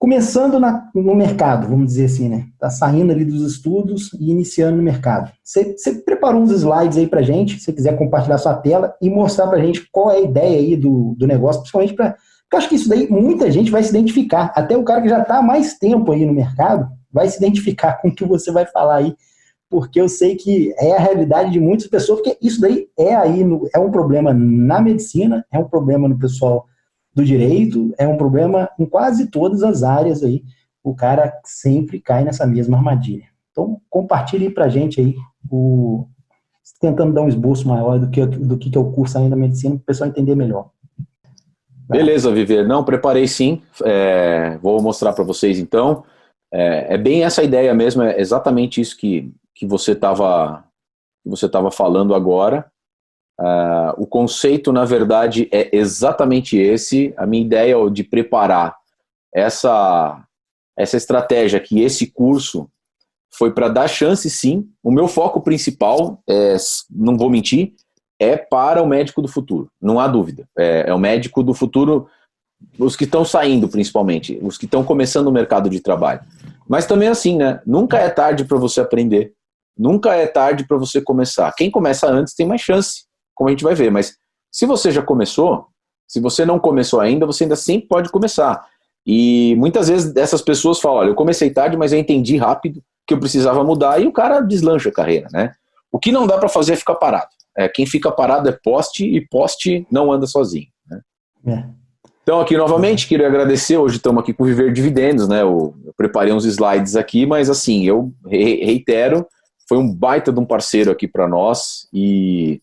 começando 0.00 0.58
na, 0.58 0.88
no 0.94 1.14
mercado, 1.14 1.68
vamos 1.68 1.88
dizer 1.88 2.06
assim, 2.06 2.26
né? 2.26 2.46
Está 2.54 2.70
saindo 2.70 3.12
ali 3.12 3.22
dos 3.22 3.42
estudos 3.42 4.10
e 4.14 4.30
iniciando 4.30 4.78
no 4.78 4.82
mercado. 4.82 5.30
Você, 5.44 5.76
preparou 6.02 6.40
uns 6.40 6.50
slides 6.50 6.96
aí 6.96 7.06
para 7.06 7.20
gente, 7.20 7.58
se 7.58 7.66
você 7.66 7.72
quiser 7.74 7.98
compartilhar 7.98 8.38
sua 8.38 8.54
tela 8.54 8.94
e 8.98 9.10
mostrar 9.10 9.46
para 9.46 9.60
gente 9.60 9.86
qual 9.92 10.10
é 10.10 10.16
a 10.16 10.20
ideia 10.20 10.58
aí 10.58 10.74
do, 10.74 11.14
do 11.18 11.26
negócio, 11.26 11.60
principalmente 11.60 11.92
para 11.92 12.16
eu 12.52 12.58
acho 12.58 12.68
que 12.68 12.74
isso 12.74 12.88
daí 12.88 13.08
muita 13.08 13.48
gente 13.48 13.70
vai 13.70 13.80
se 13.80 13.90
identificar. 13.90 14.52
Até 14.56 14.76
o 14.76 14.82
cara 14.82 15.02
que 15.02 15.08
já 15.08 15.20
está 15.20 15.38
há 15.38 15.42
mais 15.42 15.78
tempo 15.78 16.10
aí 16.10 16.26
no 16.26 16.32
mercado 16.32 16.88
vai 17.12 17.28
se 17.28 17.36
identificar 17.36 18.00
com 18.00 18.08
o 18.08 18.14
que 18.14 18.24
você 18.24 18.50
vai 18.50 18.66
falar 18.66 18.96
aí 18.96 19.14
porque 19.68 20.00
eu 20.00 20.08
sei 20.08 20.34
que 20.34 20.74
é 20.78 20.96
a 20.96 20.98
realidade 20.98 21.52
de 21.52 21.60
muitas 21.60 21.86
pessoas, 21.86 22.20
porque 22.20 22.36
isso 22.44 22.60
daí 22.60 22.88
é 22.98 23.14
aí, 23.14 23.44
no, 23.44 23.68
é 23.72 23.78
um 23.78 23.90
problema 23.90 24.34
na 24.34 24.80
medicina, 24.80 25.46
é 25.52 25.58
um 25.60 25.68
problema 25.68 26.08
no 26.08 26.18
pessoal 26.18 26.66
do 27.14 27.24
direito, 27.24 27.92
é 27.98 28.06
um 28.06 28.16
problema 28.16 28.70
em 28.78 28.86
quase 28.86 29.26
todas 29.26 29.62
as 29.62 29.82
áreas 29.82 30.22
aí, 30.22 30.42
o 30.82 30.94
cara 30.94 31.32
sempre 31.44 32.00
cai 32.00 32.24
nessa 32.24 32.46
mesma 32.46 32.76
armadilha. 32.76 33.24
Então, 33.50 33.80
compartilhe 33.90 34.48
para 34.48 34.68
gente 34.68 35.00
aí, 35.00 35.14
o, 35.50 36.06
tentando 36.80 37.12
dar 37.12 37.22
um 37.22 37.28
esboço 37.28 37.68
maior 37.68 37.98
do 37.98 38.08
que, 38.08 38.24
do 38.24 38.56
que 38.56 38.76
é 38.76 38.80
o 38.80 38.90
curso 38.90 39.18
ainda 39.18 39.30
da 39.30 39.36
medicina, 39.36 39.74
para 39.76 39.82
o 39.82 39.86
pessoal 39.86 40.08
entender 40.08 40.34
melhor. 40.34 40.70
Beleza, 41.88 42.30
Viver. 42.30 42.66
Não, 42.66 42.84
preparei 42.84 43.26
sim. 43.26 43.62
É, 43.84 44.56
vou 44.62 44.80
mostrar 44.80 45.12
para 45.12 45.24
vocês 45.24 45.58
então. 45.58 46.04
É, 46.52 46.94
é, 46.94 46.98
bem 46.98 47.24
essa 47.24 47.42
ideia 47.42 47.74
mesmo, 47.74 48.02
é 48.02 48.20
exatamente 48.20 48.80
isso 48.80 48.96
que, 48.96 49.32
que 49.54 49.66
você 49.66 49.92
estava 49.92 50.64
você 51.24 51.46
estava 51.46 51.70
falando 51.70 52.14
agora. 52.14 52.70
Uh, 53.40 53.96
o 53.96 54.06
conceito, 54.06 54.70
na 54.70 54.84
verdade, 54.84 55.48
é 55.50 55.74
exatamente 55.74 56.58
esse. 56.58 57.14
A 57.16 57.26
minha 57.26 57.42
ideia 57.42 57.74
é 57.74 57.90
de 57.90 58.04
preparar 58.04 58.76
essa, 59.34 60.22
essa 60.76 60.98
estratégia 60.98 61.58
que 61.58 61.80
esse 61.80 62.06
curso 62.06 62.68
foi 63.32 63.52
para 63.52 63.68
dar 63.68 63.88
chance, 63.88 64.28
sim. 64.28 64.68
O 64.82 64.90
meu 64.90 65.08
foco 65.08 65.40
principal, 65.40 66.22
é, 66.28 66.56
não 66.90 67.16
vou 67.16 67.30
mentir, 67.30 67.72
é 68.18 68.36
para 68.36 68.82
o 68.82 68.86
médico 68.86 69.22
do 69.22 69.28
futuro, 69.28 69.70
não 69.80 69.98
há 69.98 70.06
dúvida. 70.06 70.46
É, 70.58 70.84
é 70.88 70.94
o 70.94 70.98
médico 70.98 71.42
do 71.42 71.54
futuro, 71.54 72.06
os 72.78 72.94
que 72.94 73.04
estão 73.04 73.24
saindo, 73.24 73.68
principalmente, 73.68 74.38
os 74.42 74.58
que 74.58 74.66
estão 74.66 74.84
começando 74.84 75.28
o 75.28 75.32
mercado 75.32 75.70
de 75.70 75.80
trabalho. 75.80 76.20
Mas 76.68 76.86
também 76.86 77.08
assim, 77.08 77.36
né? 77.36 77.62
Nunca 77.64 77.98
é 77.98 78.10
tarde 78.10 78.44
para 78.44 78.58
você 78.58 78.80
aprender. 78.80 79.32
Nunca 79.78 80.14
é 80.14 80.26
tarde 80.26 80.66
para 80.66 80.76
você 80.76 81.00
começar. 81.00 81.50
Quem 81.56 81.70
começa 81.70 82.06
antes 82.06 82.34
tem 82.34 82.46
mais 82.46 82.60
chance, 82.60 83.04
como 83.40 83.48
a 83.48 83.52
gente 83.52 83.64
vai 83.64 83.74
ver. 83.74 83.90
Mas 83.90 84.18
se 84.52 84.66
você 84.66 84.90
já 84.90 85.00
começou, 85.00 85.66
se 86.06 86.20
você 86.20 86.44
não 86.44 86.58
começou 86.58 87.00
ainda, 87.00 87.24
você 87.24 87.44
ainda 87.44 87.56
sempre 87.56 87.88
pode 87.88 88.10
começar. 88.10 88.62
E 89.06 89.54
muitas 89.56 89.88
vezes 89.88 90.14
essas 90.14 90.42
pessoas 90.42 90.78
falam: 90.78 90.98
olha, 90.98 91.08
eu 91.08 91.14
comecei 91.14 91.48
tarde, 91.48 91.74
mas 91.74 91.90
eu 91.90 91.98
entendi 91.98 92.36
rápido 92.36 92.82
que 93.06 93.14
eu 93.14 93.18
precisava 93.18 93.64
mudar 93.64 93.98
e 93.98 94.06
o 94.06 94.12
cara 94.12 94.42
deslancha 94.42 94.90
a 94.90 94.92
carreira, 94.92 95.28
né? 95.32 95.54
O 95.90 95.98
que 95.98 96.12
não 96.12 96.26
dá 96.26 96.36
para 96.36 96.50
fazer 96.50 96.74
é 96.74 96.76
ficar 96.76 96.96
parado. 96.96 97.30
É, 97.56 97.66
quem 97.66 97.86
fica 97.86 98.12
parado 98.12 98.46
é 98.46 98.52
poste 98.52 99.04
e 99.04 99.26
poste 99.26 99.86
não 99.90 100.12
anda 100.12 100.26
sozinho. 100.26 100.68
Né? 100.86 101.00
É. 101.46 101.64
Então, 102.22 102.40
aqui 102.40 102.56
novamente, 102.56 103.08
queria 103.08 103.26
agradecer. 103.26 103.76
Hoje 103.78 103.96
estamos 103.96 104.22
aqui 104.22 104.34
com 104.34 104.44
Viver 104.44 104.72
Dividendos, 104.72 105.26
né? 105.26 105.40
Eu, 105.40 105.74
eu 105.84 105.94
preparei 105.96 106.32
uns 106.32 106.44
slides 106.44 106.94
aqui, 106.94 107.24
mas 107.24 107.48
assim, 107.48 107.86
eu 107.86 108.12
reitero 108.26 109.26
foi 109.70 109.78
um 109.78 109.94
baita 109.94 110.32
de 110.32 110.40
um 110.40 110.44
parceiro 110.44 110.90
aqui 110.90 111.06
para 111.06 111.28
nós 111.28 111.86
e 111.94 112.60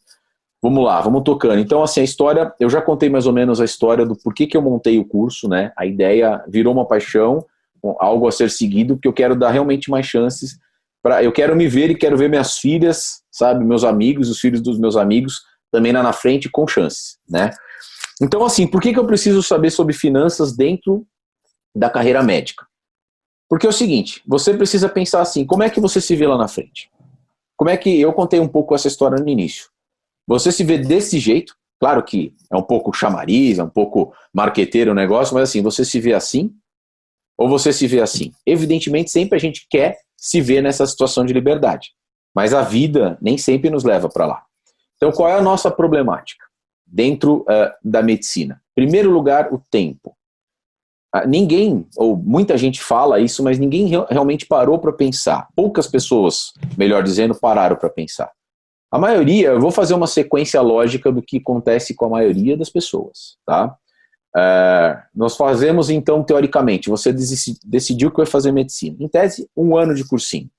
vamos 0.61 0.83
lá, 0.83 0.99
vamos 1.01 1.23
tocando. 1.23 1.59
Então, 1.59 1.83
assim, 1.83 2.01
a 2.01 2.03
história, 2.03 2.53
eu 2.59 2.69
já 2.69 2.81
contei 2.81 3.09
mais 3.09 3.25
ou 3.25 3.33
menos 3.33 3.61
a 3.61 3.65
história 3.65 4.05
do 4.05 4.15
porquê 4.15 4.47
que 4.47 4.57
eu 4.57 4.61
montei 4.61 4.99
o 4.99 5.05
curso, 5.05 5.47
né? 5.47 5.71
A 5.77 5.85
ideia 5.85 6.43
virou 6.47 6.73
uma 6.73 6.87
paixão, 6.87 7.45
algo 7.99 8.27
a 8.27 8.31
ser 8.31 8.49
seguido, 8.49 8.95
porque 8.95 9.07
eu 9.07 9.13
quero 9.13 9.35
dar 9.35 9.51
realmente 9.51 9.89
mais 9.89 10.05
chances 10.05 10.57
para 11.01 11.23
eu 11.23 11.31
quero 11.31 11.55
me 11.55 11.67
ver 11.67 11.89
e 11.89 11.95
quero 11.95 12.17
ver 12.17 12.29
minhas 12.29 12.57
filhas, 12.57 13.21
sabe, 13.31 13.63
meus 13.63 13.83
amigos, 13.83 14.29
os 14.29 14.39
filhos 14.39 14.61
dos 14.61 14.77
meus 14.77 14.97
amigos 14.97 15.41
também 15.71 15.91
lá 15.91 16.01
na 16.01 16.11
frente 16.11 16.49
com 16.49 16.67
chances, 16.67 17.17
né? 17.29 17.51
Então, 18.21 18.43
assim, 18.43 18.65
por 18.67 18.81
que, 18.81 18.91
que 18.91 18.99
eu 18.99 19.05
preciso 19.05 19.43
saber 19.43 19.69
sobre 19.69 19.93
finanças 19.93 20.55
dentro 20.55 21.05
da 21.75 21.89
carreira 21.89 22.23
médica? 22.23 22.65
Porque 23.49 23.65
é 23.65 23.69
o 23.69 23.73
seguinte, 23.73 24.21
você 24.27 24.53
precisa 24.53 24.89
pensar 24.89 25.21
assim, 25.21 25.45
como 25.45 25.63
é 25.63 25.69
que 25.69 25.79
você 25.79 26.01
se 26.01 26.15
vê 26.15 26.27
lá 26.27 26.37
na 26.37 26.47
frente? 26.47 26.89
Como 27.55 27.69
é 27.69 27.77
que 27.77 28.01
eu 28.01 28.11
contei 28.11 28.39
um 28.39 28.47
pouco 28.47 28.75
essa 28.75 28.87
história 28.87 29.17
no 29.17 29.29
início? 29.29 29.69
Você 30.27 30.51
se 30.51 30.63
vê 30.63 30.77
desse 30.77 31.19
jeito, 31.19 31.55
claro 31.79 32.03
que 32.03 32.35
é 32.51 32.57
um 32.57 32.61
pouco 32.61 32.91
chamariz, 32.93 33.59
é 33.59 33.63
um 33.63 33.69
pouco 33.69 34.13
marqueteiro 34.33 34.91
o 34.91 34.95
negócio, 34.95 35.33
mas 35.33 35.49
assim, 35.49 35.61
você 35.61 35.85
se 35.85 35.99
vê 35.99 36.13
assim 36.13 36.53
ou 37.37 37.47
você 37.47 37.71
se 37.71 37.87
vê 37.87 38.01
assim? 38.01 38.31
Evidentemente, 38.45 39.11
sempre 39.11 39.37
a 39.37 39.39
gente 39.39 39.67
quer 39.69 39.97
se 40.17 40.41
ver 40.41 40.61
nessa 40.61 40.85
situação 40.85 41.23
de 41.23 41.33
liberdade, 41.33 41.91
mas 42.35 42.53
a 42.53 42.61
vida 42.61 43.17
nem 43.21 43.37
sempre 43.37 43.69
nos 43.69 43.83
leva 43.83 44.09
para 44.09 44.25
lá. 44.25 44.43
Então, 44.95 45.11
qual 45.11 45.29
é 45.29 45.35
a 45.35 45.41
nossa 45.41 45.69
problemática 45.69 46.43
dentro 46.85 47.41
uh, 47.41 47.71
da 47.83 48.01
medicina? 48.01 48.59
Primeiro 48.75 49.11
lugar, 49.11 49.53
o 49.53 49.61
tempo. 49.69 50.17
Ah, 51.13 51.25
ninguém, 51.25 51.87
ou 51.95 52.17
muita 52.17 52.57
gente 52.57 52.81
fala 52.81 53.19
isso, 53.19 53.43
mas 53.43 53.59
ninguém 53.59 53.87
realmente 54.09 54.45
parou 54.45 54.79
para 54.79 54.91
pensar. 54.91 55.47
Poucas 55.55 55.87
pessoas, 55.87 56.51
melhor 56.75 57.03
dizendo, 57.03 57.35
pararam 57.35 57.75
para 57.75 57.89
pensar. 57.89 58.31
A 58.91 58.97
maioria, 58.97 59.49
eu 59.49 59.59
vou 59.59 59.71
fazer 59.71 59.93
uma 59.93 60.07
sequência 60.07 60.61
lógica 60.61 61.11
do 61.11 61.21
que 61.21 61.37
acontece 61.37 61.93
com 61.93 62.05
a 62.05 62.09
maioria 62.09 62.55
das 62.55 62.69
pessoas, 62.69 63.37
tá? 63.45 63.75
É, 64.35 65.01
nós 65.15 65.35
fazemos 65.35 65.89
então, 65.89 66.23
teoricamente, 66.23 66.89
você 66.89 67.11
decidiu 67.11 68.11
que 68.11 68.17
vai 68.17 68.25
fazer 68.25 68.51
medicina. 68.51 68.95
Em 68.99 69.07
tese, 69.07 69.49
um 69.57 69.75
ano 69.75 69.93
de 69.93 70.07
cursinho. 70.07 70.49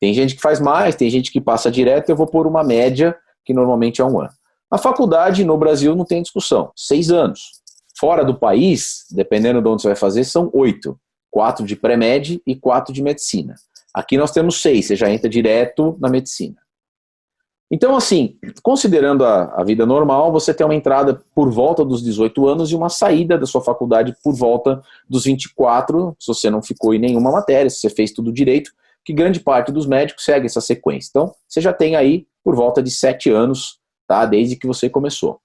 Tem 0.00 0.14
gente 0.14 0.34
que 0.34 0.40
faz 0.40 0.60
mais, 0.60 0.96
tem 0.96 1.10
gente 1.10 1.30
que 1.30 1.40
passa 1.40 1.70
direto, 1.70 2.08
eu 2.08 2.16
vou 2.16 2.26
pôr 2.26 2.46
uma 2.46 2.64
média, 2.64 3.16
que 3.44 3.52
normalmente 3.52 4.00
é 4.00 4.04
um 4.04 4.20
ano. 4.20 4.30
A 4.70 4.78
faculdade 4.78 5.44
no 5.44 5.56
Brasil 5.56 5.94
não 5.94 6.04
tem 6.04 6.22
discussão, 6.22 6.72
seis 6.76 7.10
anos. 7.10 7.58
Fora 7.98 8.24
do 8.24 8.38
país, 8.38 9.04
dependendo 9.10 9.60
de 9.60 9.68
onde 9.68 9.82
você 9.82 9.88
vai 9.88 9.96
fazer, 9.96 10.24
são 10.24 10.50
oito. 10.52 10.98
Quatro 11.30 11.66
de 11.66 11.76
pré-med 11.76 12.40
e 12.46 12.54
quatro 12.54 12.92
de 12.92 13.02
medicina. 13.02 13.54
Aqui 13.92 14.16
nós 14.16 14.30
temos 14.30 14.60
seis, 14.60 14.86
você 14.86 14.96
já 14.96 15.10
entra 15.10 15.28
direto 15.28 15.96
na 16.00 16.08
medicina. 16.08 16.56
Então, 17.70 17.94
assim, 17.94 18.38
considerando 18.62 19.24
a, 19.24 19.60
a, 19.60 19.62
vida 19.62 19.84
normal, 19.84 20.32
você 20.32 20.54
tem 20.54 20.66
uma 20.66 20.74
entrada 20.74 21.20
por 21.34 21.50
volta 21.50 21.84
dos 21.84 22.02
18 22.02 22.48
anos 22.48 22.70
e 22.70 22.74
uma 22.74 22.88
saída 22.88 23.36
da 23.36 23.44
sua 23.44 23.60
faculdade 23.60 24.16
por 24.24 24.34
volta 24.34 24.82
dos 25.08 25.24
24, 25.24 26.16
se 26.18 26.26
você 26.28 26.48
não 26.48 26.62
ficou 26.62 26.94
em 26.94 26.98
nenhuma 26.98 27.30
matéria, 27.30 27.68
se 27.68 27.80
você 27.80 27.90
fez 27.90 28.10
tudo 28.10 28.32
direito, 28.32 28.70
que 29.04 29.12
grande 29.12 29.40
parte 29.40 29.70
dos 29.70 29.86
médicos 29.86 30.24
segue 30.24 30.46
essa 30.46 30.62
sequência. 30.62 31.10
Então, 31.10 31.34
você 31.46 31.60
já 31.60 31.72
tem 31.72 31.94
aí 31.94 32.26
por 32.42 32.56
volta 32.56 32.82
de 32.82 32.90
7 32.90 33.30
anos, 33.30 33.78
tá, 34.06 34.24
desde 34.24 34.56
que 34.56 34.66
você 34.66 34.88
começou. 34.88 35.38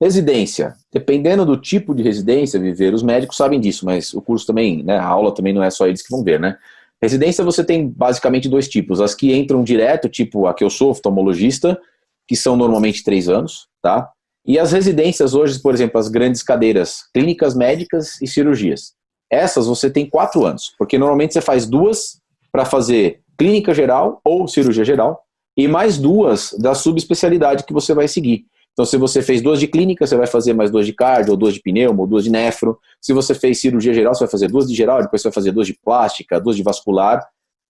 Residência. 0.00 0.76
Dependendo 0.92 1.44
do 1.44 1.56
tipo 1.56 1.92
de 1.92 2.04
residência, 2.04 2.60
viver, 2.60 2.94
os 2.94 3.02
médicos 3.02 3.36
sabem 3.36 3.58
disso, 3.58 3.84
mas 3.84 4.14
o 4.14 4.22
curso 4.22 4.46
também, 4.46 4.84
né, 4.84 4.96
a 4.96 5.04
aula 5.04 5.34
também 5.34 5.52
não 5.52 5.62
é 5.62 5.70
só 5.70 5.88
eles 5.88 6.02
que 6.02 6.10
vão 6.10 6.22
ver, 6.22 6.38
né? 6.38 6.56
Residência 7.02 7.44
você 7.44 7.62
tem 7.62 7.88
basicamente 7.88 8.48
dois 8.48 8.68
tipos. 8.68 9.00
As 9.00 9.14
que 9.14 9.34
entram 9.34 9.62
direto, 9.62 10.08
tipo 10.08 10.46
a 10.46 10.54
que 10.54 10.64
eu 10.64 10.70
sou, 10.70 10.90
oftalmologista, 10.90 11.78
que 12.26 12.34
são 12.36 12.56
normalmente 12.56 13.04
três 13.04 13.28
anos, 13.28 13.68
tá? 13.80 14.10
E 14.44 14.58
as 14.58 14.72
residências 14.72 15.34
hoje, 15.34 15.60
por 15.60 15.74
exemplo, 15.74 15.98
as 15.98 16.08
grandes 16.08 16.42
cadeiras, 16.42 17.02
clínicas 17.14 17.54
médicas 17.54 18.20
e 18.20 18.26
cirurgias. 18.26 18.94
Essas 19.30 19.66
você 19.66 19.90
tem 19.90 20.08
quatro 20.08 20.44
anos, 20.44 20.72
porque 20.78 20.98
normalmente 20.98 21.34
você 21.34 21.40
faz 21.40 21.66
duas 21.66 22.18
para 22.50 22.64
fazer 22.64 23.20
clínica 23.36 23.74
geral 23.74 24.20
ou 24.24 24.48
cirurgia 24.48 24.84
geral, 24.84 25.22
e 25.56 25.68
mais 25.68 25.98
duas 25.98 26.54
da 26.58 26.74
subespecialidade 26.74 27.64
que 27.64 27.72
você 27.72 27.92
vai 27.92 28.08
seguir. 28.08 28.46
Então, 28.78 28.86
se 28.86 28.96
você 28.96 29.20
fez 29.22 29.42
duas 29.42 29.58
de 29.58 29.66
clínica, 29.66 30.06
você 30.06 30.16
vai 30.16 30.28
fazer 30.28 30.52
mais 30.52 30.70
duas 30.70 30.86
de 30.86 30.92
cardio, 30.92 31.32
ou 31.32 31.36
duas 31.36 31.54
de 31.54 31.60
pneumo, 31.60 32.02
ou 32.02 32.06
duas 32.06 32.22
de 32.22 32.30
nefro. 32.30 32.78
Se 33.00 33.12
você 33.12 33.34
fez 33.34 33.60
cirurgia 33.60 33.92
geral, 33.92 34.14
você 34.14 34.20
vai 34.20 34.30
fazer 34.30 34.46
duas 34.46 34.68
de 34.68 34.74
geral, 34.76 35.02
depois 35.02 35.20
você 35.20 35.26
vai 35.26 35.34
fazer 35.34 35.50
duas 35.50 35.66
de 35.66 35.76
plástica, 35.84 36.40
duas 36.40 36.54
de 36.54 36.62
vascular. 36.62 37.26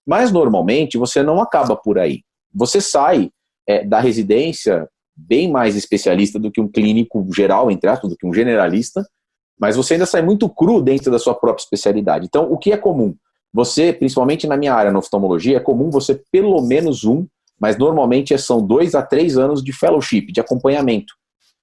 Mas, 0.06 0.30
normalmente, 0.30 0.98
você 0.98 1.22
não 1.22 1.40
acaba 1.40 1.74
por 1.74 1.98
aí. 1.98 2.20
Você 2.54 2.78
sai 2.78 3.30
é, 3.66 3.82
da 3.86 4.00
residência 4.00 4.86
bem 5.16 5.50
mais 5.50 5.76
especialista 5.76 6.38
do 6.38 6.50
que 6.50 6.60
um 6.60 6.68
clínico 6.68 7.26
geral, 7.34 7.70
entre 7.70 7.88
aspas, 7.88 8.10
do 8.10 8.14
que 8.14 8.26
um 8.26 8.34
generalista, 8.34 9.02
mas 9.58 9.76
você 9.76 9.94
ainda 9.94 10.04
sai 10.04 10.20
muito 10.20 10.46
cru 10.46 10.82
dentro 10.82 11.10
da 11.10 11.18
sua 11.18 11.34
própria 11.34 11.62
especialidade. 11.62 12.26
Então, 12.26 12.52
o 12.52 12.58
que 12.58 12.70
é 12.70 12.76
comum? 12.76 13.14
Você, 13.50 13.94
principalmente 13.94 14.46
na 14.46 14.58
minha 14.58 14.74
área, 14.74 14.92
na 14.92 14.98
oftalmologia, 14.98 15.56
é 15.56 15.60
comum 15.60 15.88
você 15.88 16.22
pelo 16.30 16.60
menos 16.60 17.04
um 17.04 17.26
mas 17.60 17.76
normalmente 17.76 18.36
são 18.38 18.64
dois 18.64 18.94
a 18.94 19.02
três 19.02 19.36
anos 19.36 19.62
de 19.62 19.72
fellowship, 19.72 20.32
de 20.32 20.40
acompanhamento. 20.40 21.14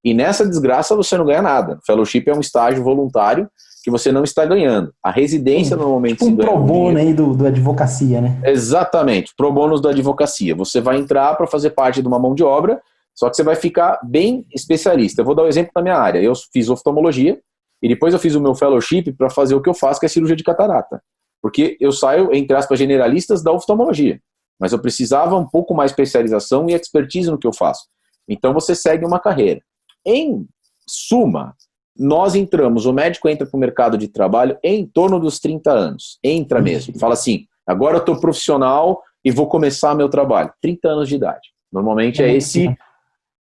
E 0.04 0.14
nessa 0.14 0.46
desgraça 0.46 0.94
você 0.94 1.16
não 1.16 1.24
ganha 1.24 1.42
nada. 1.42 1.78
Fellowship 1.84 2.24
é 2.26 2.34
um 2.34 2.40
estágio 2.40 2.82
voluntário 2.82 3.48
que 3.82 3.90
você 3.90 4.10
não 4.10 4.24
está 4.24 4.44
ganhando. 4.44 4.92
A 5.02 5.10
residência 5.10 5.76
normalmente 5.76 6.18
tipo 6.18 6.30
um 6.30 6.36
pro 6.36 6.58
bono 6.58 6.98
aí 6.98 7.14
do, 7.14 7.34
do 7.34 7.46
advocacia, 7.46 8.20
né? 8.20 8.40
Exatamente, 8.44 9.32
pro 9.36 9.52
bônus 9.52 9.80
da 9.80 9.90
advocacia. 9.90 10.54
Você 10.54 10.80
vai 10.80 10.96
entrar 10.96 11.34
para 11.36 11.46
fazer 11.46 11.70
parte 11.70 12.02
de 12.02 12.08
uma 12.08 12.18
mão 12.18 12.34
de 12.34 12.42
obra, 12.42 12.80
só 13.14 13.30
que 13.30 13.36
você 13.36 13.42
vai 13.42 13.56
ficar 13.56 14.00
bem 14.04 14.44
especialista. 14.54 15.20
Eu 15.22 15.24
vou 15.24 15.34
dar 15.34 15.44
um 15.44 15.48
exemplo 15.48 15.70
da 15.74 15.82
minha 15.82 15.96
área. 15.96 16.20
Eu 16.20 16.32
fiz 16.52 16.68
oftalmologia 16.68 17.38
e 17.82 17.88
depois 17.88 18.12
eu 18.12 18.20
fiz 18.20 18.34
o 18.34 18.40
meu 18.40 18.54
fellowship 18.54 19.12
para 19.12 19.30
fazer 19.30 19.54
o 19.54 19.62
que 19.62 19.68
eu 19.68 19.74
faço, 19.74 20.00
que 20.00 20.06
é 20.06 20.08
cirurgia 20.08 20.36
de 20.36 20.44
catarata. 20.44 21.00
Porque 21.40 21.76
eu 21.80 21.92
saio, 21.92 22.34
entre 22.34 22.56
aspas, 22.56 22.78
generalistas 22.78 23.42
da 23.42 23.52
oftalmologia 23.52 24.20
mas 24.58 24.72
eu 24.72 24.78
precisava 24.78 25.36
um 25.36 25.46
pouco 25.46 25.74
mais 25.74 25.90
especialização 25.90 26.68
e 26.68 26.74
expertise 26.74 27.30
no 27.30 27.38
que 27.38 27.46
eu 27.46 27.52
faço. 27.52 27.84
Então 28.28 28.52
você 28.52 28.74
segue 28.74 29.04
uma 29.04 29.20
carreira. 29.20 29.60
Em 30.04 30.46
suma, 30.88 31.54
nós 31.98 32.34
entramos, 32.34 32.86
o 32.86 32.92
médico 32.92 33.28
entra 33.28 33.46
para 33.46 33.56
o 33.56 33.60
mercado 33.60 33.96
de 33.96 34.08
trabalho 34.08 34.58
em 34.62 34.86
torno 34.86 35.18
dos 35.18 35.38
30 35.38 35.70
anos. 35.70 36.18
Entra 36.22 36.60
mesmo. 36.60 36.98
Fala 36.98 37.14
assim: 37.14 37.46
agora 37.66 37.96
eu 37.96 38.00
estou 38.00 38.20
profissional 38.20 39.02
e 39.24 39.30
vou 39.30 39.48
começar 39.48 39.94
meu 39.94 40.08
trabalho. 40.08 40.52
30 40.60 40.88
anos 40.88 41.08
de 41.08 41.16
idade. 41.16 41.48
Normalmente 41.72 42.22
é 42.22 42.32
esse. 42.34 42.74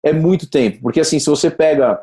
É 0.04 0.12
muito 0.12 0.48
tempo. 0.50 0.80
Porque 0.82 1.00
assim, 1.00 1.18
se 1.18 1.30
você 1.30 1.50
pega 1.50 2.00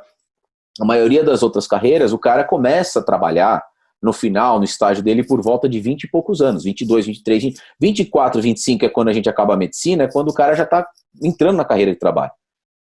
a 0.79 0.85
maioria 0.85 1.23
das 1.23 1.43
outras 1.43 1.67
carreiras, 1.67 2.13
o 2.13 2.17
cara 2.17 2.43
começa 2.43 2.99
a 2.99 3.03
trabalhar 3.03 3.61
no 4.01 4.13
final, 4.13 4.57
no 4.57 4.65
estágio 4.65 5.03
dele, 5.03 5.23
por 5.23 5.41
volta 5.41 5.67
de 5.67 5.79
20 5.79 6.03
e 6.03 6.09
poucos 6.09 6.41
anos, 6.41 6.63
22, 6.63 7.05
23, 7.05 7.43
20, 7.43 7.61
24, 7.79 8.41
25 8.41 8.85
é 8.85 8.89
quando 8.89 9.09
a 9.09 9.13
gente 9.13 9.29
acaba 9.29 9.53
a 9.53 9.57
medicina, 9.57 10.03
é 10.03 10.11
quando 10.11 10.29
o 10.29 10.33
cara 10.33 10.55
já 10.55 10.63
está 10.63 10.87
entrando 11.21 11.57
na 11.57 11.65
carreira 11.65 11.91
de 11.91 11.99
trabalho. 11.99 12.31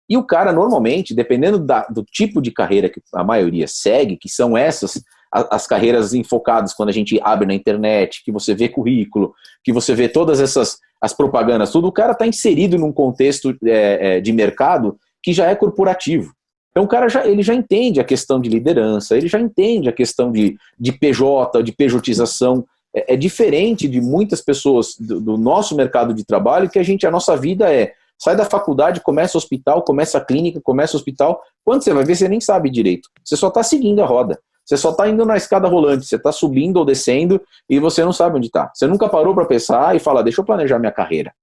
E 0.09 0.17
o 0.17 0.25
cara, 0.25 0.53
normalmente, 0.53 1.15
dependendo 1.15 1.59
da, 1.59 1.87
do 1.87 2.03
tipo 2.03 2.41
de 2.43 2.51
carreira 2.51 2.89
que 2.89 3.01
a 3.15 3.25
maioria 3.25 3.67
segue, 3.67 4.17
que 4.17 4.29
são 4.29 4.57
essas, 4.57 5.03
as, 5.33 5.47
as 5.51 5.67
carreiras 5.67 6.13
enfocadas 6.13 6.75
quando 6.75 6.89
a 6.89 6.93
gente 6.93 7.19
abre 7.23 7.47
na 7.47 7.55
internet, 7.55 8.23
que 8.25 8.33
você 8.33 8.55
vê 8.55 8.69
currículo, 8.69 9.35
que 9.65 9.73
você 9.73 9.95
vê 9.95 10.09
todas 10.09 10.41
essas 10.41 10.79
as 11.01 11.13
propagandas, 11.13 11.73
tudo, 11.73 11.89
o 11.89 11.93
cara 11.93 12.13
está 12.13 12.25
inserido 12.27 12.79
num 12.79 12.93
contexto 12.93 13.57
é, 13.65 14.19
é, 14.19 14.21
de 14.21 14.33
mercado 14.33 14.97
que 15.21 15.33
já 15.33 15.51
é 15.51 15.55
corporativo. 15.57 16.33
Então 16.73 16.85
o 16.85 16.89
cara 16.89 17.09
já, 17.09 17.25
ele 17.27 17.43
já 17.43 17.55
entende 17.55 18.01
a 18.01 18.05
questão 18.05 18.41
de 18.41 18.49
liderança, 18.49 19.17
ele 19.17 19.29
já 19.29 19.39
entende 19.39 19.89
a 19.89 19.93
questão 19.93 20.33
de, 20.33 20.57
de 20.81 20.91
PJ, 20.91 21.63
de 21.63 21.71
pejotização. 21.71 22.65
É, 22.97 23.15
é 23.15 23.17
diferente 23.17 23.87
de 23.87 24.01
muitas 24.01 24.41
pessoas 24.41 24.97
do, 24.99 25.21
do, 25.21 25.37
nosso 25.37 25.77
mercado 25.77 26.15
de 26.15 26.25
trabalho 26.25 26.71
que 26.71 26.79
a 26.79 26.83
gente, 26.83 27.07
a 27.07 27.11
nossa 27.11 27.37
vida 27.37 27.73
é 27.73 27.93
sai 28.19 28.37
da 28.37 28.45
faculdade, 28.45 29.01
começa 29.01 29.37
hospital, 29.37 29.83
começa 29.83 30.21
clínica, 30.21 30.61
começa 30.63 30.97
hospital. 30.97 31.43
Quando 31.65 31.83
você 31.83 31.93
vai 31.93 32.05
ver, 32.05 32.15
você 32.15 32.29
nem 32.29 32.41
sabe 32.41 32.71
direito. 32.71 33.09
Você 33.25 33.37
só 33.37 33.49
está 33.49 33.63
seguindo 33.63 34.03
a 34.03 34.07
roda. 34.07 34.39
Você 34.65 34.77
só 34.77 34.91
está 34.91 35.09
indo 35.09 35.27
na 35.27 35.37
escada 35.37 35.67
rolante, 35.67 36.07
você 36.07 36.17
está 36.17 36.31
subindo 36.31 36.77
ou 36.77 36.85
descendo 36.85 37.43
e 37.69 37.81
você 37.81 38.05
não 38.05 38.13
sabe 38.13 38.37
onde 38.37 38.47
está. 38.47 38.71
Você 38.73 38.87
nunca 38.87 39.09
parou 39.09 39.35
para 39.35 39.45
pensar 39.45 39.97
e 39.97 39.99
falar, 39.99 40.23
deixa 40.23 40.41
eu 40.41 40.45
planejar 40.45 40.79
minha 40.79 40.93
carreira. 40.93 41.35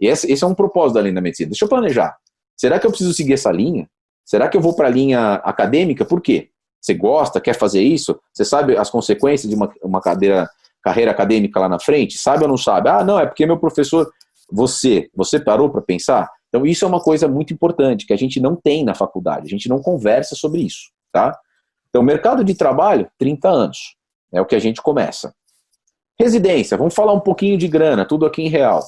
E 0.00 0.08
esse, 0.08 0.30
esse 0.30 0.42
é 0.42 0.46
um 0.46 0.54
propósito 0.54 0.94
da 0.94 1.02
linha 1.02 1.14
da 1.14 1.20
medicina. 1.20 1.50
Deixa 1.50 1.64
eu 1.64 1.68
planejar. 1.68 2.16
Será 2.56 2.78
que 2.78 2.86
eu 2.86 2.90
preciso 2.90 3.14
seguir 3.14 3.34
essa 3.34 3.52
linha? 3.52 3.88
Será 4.26 4.48
que 4.48 4.56
eu 4.56 4.60
vou 4.60 4.74
para 4.74 4.88
a 4.88 4.90
linha 4.90 5.34
acadêmica? 5.36 6.04
Por 6.04 6.20
quê? 6.20 6.50
Você 6.80 6.92
gosta, 6.92 7.40
quer 7.40 7.54
fazer 7.54 7.80
isso? 7.80 8.20
Você 8.34 8.44
sabe 8.44 8.76
as 8.76 8.90
consequências 8.90 9.48
de 9.48 9.54
uma, 9.56 9.72
uma 9.80 10.00
cadeira, 10.00 10.50
carreira 10.82 11.12
acadêmica 11.12 11.60
lá 11.60 11.68
na 11.68 11.78
frente? 11.78 12.18
Sabe 12.18 12.42
ou 12.42 12.48
não 12.48 12.56
sabe? 12.56 12.88
Ah, 12.88 13.04
não, 13.04 13.18
é 13.18 13.24
porque 13.24 13.46
meu 13.46 13.58
professor. 13.58 14.10
Você, 14.50 15.08
você 15.14 15.40
parou 15.40 15.70
para 15.70 15.80
pensar? 15.80 16.28
Então, 16.48 16.64
isso 16.64 16.84
é 16.84 16.88
uma 16.88 17.00
coisa 17.00 17.26
muito 17.26 17.52
importante 17.52 18.06
que 18.06 18.12
a 18.12 18.16
gente 18.16 18.38
não 18.38 18.54
tem 18.54 18.84
na 18.84 18.94
faculdade, 18.94 19.46
a 19.46 19.48
gente 19.48 19.68
não 19.68 19.80
conversa 19.80 20.36
sobre 20.36 20.60
isso, 20.60 20.90
tá? 21.12 21.36
Então, 21.88 22.02
mercado 22.02 22.44
de 22.44 22.54
trabalho, 22.54 23.10
30 23.18 23.48
anos. 23.48 23.96
É 24.32 24.40
o 24.40 24.46
que 24.46 24.54
a 24.54 24.58
gente 24.60 24.80
começa. 24.80 25.34
Residência, 26.18 26.76
vamos 26.76 26.94
falar 26.94 27.12
um 27.12 27.20
pouquinho 27.20 27.58
de 27.58 27.66
grana, 27.68 28.04
tudo 28.04 28.24
aqui 28.24 28.42
em 28.42 28.48
real. 28.48 28.82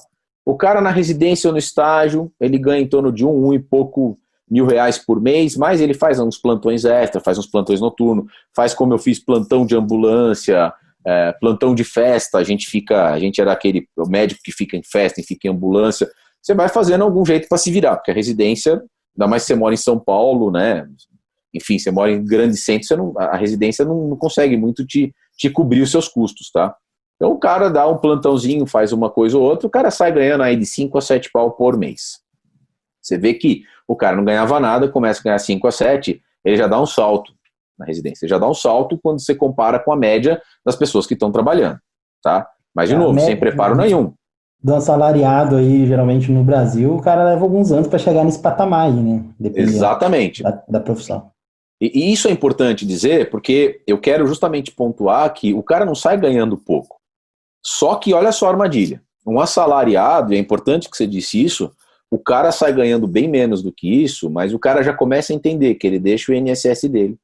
O 0.45 0.57
cara 0.57 0.81
na 0.81 0.91
residência 0.91 1.49
ou 1.49 1.53
no 1.53 1.59
estágio, 1.59 2.33
ele 2.41 2.59
ganha 2.59 2.81
em 2.81 2.89
torno 2.89 3.13
de 3.13 3.25
um, 3.25 3.49
um 3.49 3.53
e 3.53 3.59
pouco 3.59 4.19
mil 4.51 4.67
reais 4.67 4.99
por 4.99 5.21
mês, 5.21 5.57
mas 5.57 5.81
ele 5.81 5.95
faz 5.95 6.19
uns 6.19 6.39
plantões 6.39 6.85
extra, 6.85 7.21
faz 7.21 7.39
uns 7.39 7.47
plantões 7.47 7.81
noturnos, 7.81 8.27
faz 8.55 8.75
como 8.75 8.95
eu 8.95 8.99
fiz 8.99 9.19
plantão 9.19 9.67
de 9.67 9.77
ambulância, 9.77 10.73
é, 11.07 11.33
plantão 11.33 11.75
de 11.75 11.85
festa, 11.85 12.39
a 12.39 12.45
gente 12.45 12.67
fica, 12.67 13.13
a 13.13 13.19
gente 13.19 13.41
era 13.41 13.53
aquele 13.53 13.89
médico 14.09 14.41
que 14.43 14.53
fica 14.53 14.77
em 14.77 14.83
festa 14.83 15.21
e 15.21 15.25
fica 15.25 15.49
em 15.49 15.51
ambulância. 15.51 16.09
Você 16.43 16.55
vai 16.55 16.69
fazendo 16.69 17.05
algum 17.05 17.25
jeito 17.25 17.49
para 17.49 17.59
se 17.59 17.71
virar, 17.71 17.97
porque 17.97 18.11
a 18.11 18.15
residência, 18.15 18.83
ainda 19.17 19.29
mais 19.29 19.43
se 19.43 19.49
você 19.49 19.55
mora 19.55 19.75
em 19.75 19.79
São 19.79 19.99
Paulo, 19.99 20.51
né? 20.51 20.87
Enfim, 21.55 21.79
você 21.79 21.91
mora 21.91 22.13
em 22.13 22.25
grande 22.25 22.57
centro, 22.57 22.87
você 22.87 22.97
não, 22.97 23.15
a 23.17 23.37
residência 23.37 23.85
não, 23.85 24.09
não 24.09 24.17
consegue 24.17 24.57
muito 24.57 24.87
te, 24.87 25.15
te 25.37 25.49
cobrir 25.49 25.81
os 25.81 25.91
seus 25.91 26.09
custos, 26.09 26.51
tá? 26.51 26.75
Então 27.17 27.33
o 27.33 27.39
cara 27.39 27.69
dá 27.69 27.87
um 27.89 27.99
plantãozinho, 27.99 28.67
faz 28.67 28.93
uma 28.93 29.11
coisa 29.11 29.37
ou 29.37 29.43
outra, 29.43 29.67
o 29.67 29.71
cara 29.71 29.91
sai 29.91 30.13
ganhando 30.13 30.43
aí 30.43 30.57
de 30.57 30.67
5 30.67 30.97
a 30.97 31.01
7 31.01 31.31
pau 31.33 31.53
por 31.53 31.77
mês. 31.77 32.21
Você 33.09 33.19
vê 33.19 33.35
que 33.35 33.63
o 33.87 33.97
cara 33.97 34.17
não 34.17 34.25
ganhava 34.25 34.61
nada, 34.61 34.89
começa 34.89 35.21
a 35.21 35.25
ganhar 35.25 35.39
5 35.39 35.67
a 35.67 35.73
7, 35.73 36.23
ele 36.45 36.57
já 36.57 36.67
dá 36.67 36.81
um 36.81 36.87
salto 36.87 37.33
na 37.79 37.87
residência. 37.87 38.27
Ele 38.27 38.31
já 38.31 38.39
dá 38.39 38.49
um 38.49 38.55
salto 38.55 38.99
quando 39.03 39.21
você 39.21 39.35
compara 39.35 39.79
com 39.79 39.93
a 39.93 39.97
média 39.97 40.41
das 40.65 40.77
pessoas 40.77 41.07
que 41.07 41.15
estão 41.15 41.33
trabalhando, 41.33 41.79
tá? 42.23 42.47
Mas, 42.75 42.89
de 42.89 42.95
é, 42.95 42.99
novo, 42.99 43.19
sem 43.19 43.37
preparo 43.37 43.75
nenhum. 43.75 44.13
Do 44.63 44.75
assalariado 44.75 45.57
aí, 45.57 45.87
geralmente 45.87 46.31
no 46.31 46.45
Brasil, 46.45 46.95
o 46.95 47.01
cara 47.01 47.25
leva 47.25 47.43
alguns 47.43 47.73
anos 47.73 47.87
para 47.87 47.99
chegar 47.99 48.25
nesse 48.25 48.41
patamar 48.41 48.87
aí, 48.87 48.93
né? 48.93 49.25
Dependendo 49.39 49.77
Exatamente. 49.77 50.43
Da, 50.43 50.63
da 50.69 50.81
profissão. 50.81 51.31
E, 51.81 51.93
e 51.99 52.13
isso 52.13 52.29
é 52.29 52.31
importante 52.31 52.85
dizer, 52.85 53.31
porque 53.31 53.81
eu 53.87 53.99
quero 53.99 54.27
justamente 54.27 54.73
pontuar 54.73 55.33
que 55.33 55.55
o 55.55 55.63
cara 55.63 55.85
não 55.85 55.95
sai 55.95 56.19
ganhando 56.19 56.59
pouco. 56.59 56.99
Só 57.65 57.95
que 57.95 58.13
olha 58.13 58.33
só 58.33 58.47
a 58.47 58.51
armadilha. 58.51 59.01
Um 59.27 59.41
assalariado, 59.41 60.33
e 60.33 60.37
é 60.37 60.41
importante 60.41 60.91
que 60.91 60.97
você 60.97 61.07
disse 61.07 61.43
isso, 61.43 61.71
o 62.11 62.19
cara 62.19 62.51
sai 62.51 62.73
ganhando 62.73 63.07
bem 63.07 63.29
menos 63.29 63.63
do 63.63 63.73
que 63.73 64.03
isso, 64.03 64.31
mas 64.31 64.55
o 64.55 64.59
cara 64.59 64.83
já 64.83 64.95
começa 64.95 65.33
a 65.33 65.37
entender 65.37 65.75
que 65.75 65.87
ele 65.87 65.99
deixa 65.99 66.33
o 66.33 66.35
INSS 66.35 66.85
dele, 66.85 67.17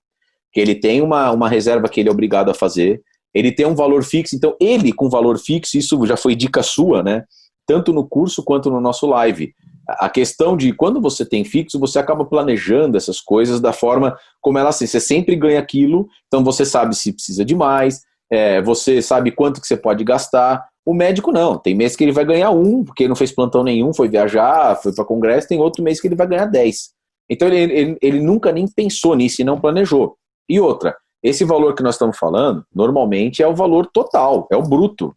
que 0.53 0.61
ele 0.61 0.75
tem 0.75 1.01
uma, 1.01 1.31
uma 1.31 1.49
reserva 1.49 1.89
que 1.89 2.01
ele 2.01 2.09
é 2.09 2.13
obrigado 2.13 2.51
a 2.51 2.55
fazer, 2.55 3.03
ele 3.33 3.51
tem 3.51 3.67
um 3.67 3.75
valor 3.75 4.05
fixo, 4.05 4.37
então 4.37 4.57
ele 4.61 4.93
com 4.93 5.09
valor 5.09 5.39
fixo, 5.39 5.77
isso 5.77 6.05
já 6.07 6.17
foi 6.17 6.37
dica 6.37 6.63
sua, 6.63 7.03
né? 7.03 7.25
Tanto 7.67 7.93
no 7.93 8.07
curso 8.07 8.45
quanto 8.45 8.71
no 8.71 8.81
nosso 8.81 9.07
live. 9.07 9.53
A 9.89 10.09
questão 10.09 10.57
de 10.57 10.73
quando 10.73 11.01
você 11.01 11.27
tem 11.27 11.45
fixo, 11.45 11.79
você 11.79 11.99
acaba 11.99 12.25
planejando 12.25 12.97
essas 12.97 13.21
coisas 13.21 13.61
da 13.61 13.73
forma 13.73 14.17
como 14.41 14.59
ela 14.59 14.69
assim, 14.69 14.87
você 14.87 15.01
sempre 15.01 15.35
ganha 15.35 15.59
aquilo, 15.59 16.07
então 16.27 16.45
você 16.45 16.65
sabe 16.65 16.95
se 16.95 17.13
precisa 17.13 17.45
de 17.45 17.55
mais, 17.55 18.03
é, 18.31 18.63
você 18.63 19.03
sabe 19.03 19.31
quanto 19.31 19.61
que 19.61 19.67
você 19.67 19.77
pode 19.77 20.05
gastar, 20.05 20.65
o 20.85 20.93
médico 20.93 21.33
não. 21.33 21.57
Tem 21.57 21.75
mês 21.75 21.97
que 21.97 22.05
ele 22.05 22.13
vai 22.13 22.25
ganhar 22.25 22.51
um, 22.51 22.85
porque 22.85 23.09
não 23.09 23.17
fez 23.17 23.33
plantão 23.33 23.65
nenhum, 23.65 23.95
foi 23.95 24.09
viajar, 24.09 24.77
foi 24.77 24.95
para 24.95 25.05
congresso, 25.05 25.49
tem 25.49 25.61
outro 25.61 25.83
mês 25.83 26.01
que 26.01 26.07
ele 26.07 26.17
vai 26.17 26.27
ganhar 26.27 26.47
10. 26.47 26.93
Então 27.29 27.49
ele, 27.49 27.73
ele, 27.73 27.99
ele 28.03 28.21
nunca 28.21 28.53
nem 28.53 28.69
pensou 28.69 29.15
nisso 29.15 29.41
e 29.41 29.45
não 29.45 29.61
planejou. 29.61 30.17
E 30.49 30.61
outra, 30.61 30.95
esse 31.23 31.45
valor 31.45 31.75
que 31.75 31.83
nós 31.83 31.95
estamos 31.95 32.19
falando, 32.19 32.65
normalmente 32.75 33.43
é 33.43 33.49
o 33.49 33.55
valor 33.55 33.87
total, 33.87 34.47
é 34.53 34.57
o 34.57 34.63
bruto. 34.63 35.15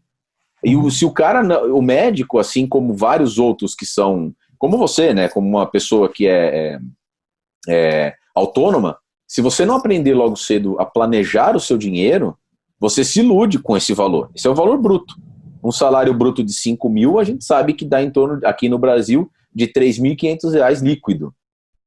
E 0.63 0.75
o, 0.75 0.89
se 0.89 1.05
o 1.05 1.11
cara, 1.11 1.65
o 1.65 1.81
médico, 1.81 2.39
assim 2.39 2.65
como 2.65 2.95
vários 2.95 3.37
outros 3.37 3.75
que 3.75 3.85
são, 3.85 4.33
como 4.57 4.77
você, 4.77 5.13
né, 5.13 5.27
como 5.27 5.47
uma 5.47 5.65
pessoa 5.65 6.09
que 6.09 6.27
é, 6.27 6.77
é, 6.77 6.79
é 7.67 8.13
autônoma, 8.33 8.97
se 9.27 9.41
você 9.41 9.65
não 9.65 9.75
aprender 9.75 10.13
logo 10.13 10.37
cedo 10.37 10.79
a 10.79 10.85
planejar 10.85 11.55
o 11.55 11.59
seu 11.59 11.77
dinheiro, 11.77 12.37
você 12.79 13.03
se 13.03 13.19
ilude 13.19 13.59
com 13.59 13.75
esse 13.75 13.93
valor. 13.93 14.31
Esse 14.33 14.47
é 14.47 14.49
o 14.49 14.55
valor 14.55 14.77
bruto. 14.77 15.15
Um 15.67 15.71
salário 15.71 16.13
bruto 16.13 16.43
de 16.43 16.53
5 16.53 16.87
mil, 16.89 17.19
a 17.19 17.23
gente 17.23 17.43
sabe 17.43 17.73
que 17.73 17.83
dá 17.83 18.01
em 18.01 18.09
torno, 18.09 18.39
aqui 18.45 18.69
no 18.69 18.77
Brasil, 18.77 19.29
de 19.53 19.67
3.500 19.67 20.51
reais 20.51 20.81
líquido. 20.81 21.33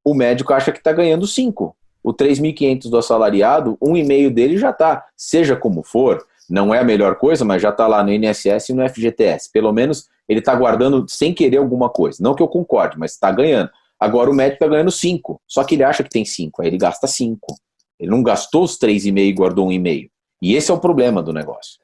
O 0.05 0.15
médico 0.15 0.53
acha 0.53 0.71
que 0.71 0.79
está 0.79 0.93
ganhando 0.93 1.27
5. 1.27 1.75
O 2.03 2.13
3.500 2.13 2.91
do 2.91 2.99
assalariado, 2.99 3.79
um 3.81 3.97
e 3.97 4.05
meio 4.05 4.31
dele 4.31 4.59
já 4.59 4.71
está, 4.71 5.07
seja 5.17 5.57
como 5.57 5.83
for, 5.83 6.25
não 6.49 6.75
é 6.75 6.79
a 6.79 6.85
melhor 6.85 7.17
coisa, 7.17 7.45
mas 7.45 7.63
já 7.63 7.71
está 7.71 7.87
lá 7.87 8.03
no 8.03 8.13
INSS 8.13 8.71
e 8.71 8.73
no 8.75 8.87
FGTS. 8.89 9.51
Pelo 9.53 9.73
menos 9.73 10.09
ele 10.29 10.41
está 10.41 10.55
guardando 10.55 11.07
sem 11.09 11.33
querer 11.33 11.59
alguma 11.59 11.89
coisa. 11.89 12.19
Não 12.23 12.35
que 12.35 12.43
eu 12.43 12.49
concorde, 12.49 12.99
mas 12.99 13.13
está 13.13 13.31
ganhando. 13.31 13.71
Agora 13.99 14.31
o 14.31 14.35
médico 14.35 14.57
está 14.57 14.69
ganhando 14.69 14.91
5, 14.91 15.41
só 15.47 15.63
que 15.63 15.75
ele 15.75 15.85
acha 15.85 16.03
que 16.03 16.11
tem 16.11 16.25
5, 16.25 16.61
aí 16.61 16.69
ele 16.69 16.79
gasta 16.79 17.07
5. 17.07 17.55
Ele 17.99 18.11
não 18.11 18.23
gastou 18.23 18.65
os 18.65 18.79
3,5 18.79 19.19
e 19.19 19.33
guardou 19.33 19.69
um 19.69 19.73
e 19.73 19.79
meio. 19.79 20.11
E 20.43 20.55
esse 20.55 20.71
é 20.71 20.75
o 20.75 20.79
problema 20.79 21.23
do 21.23 21.33
negócio. 21.33 21.79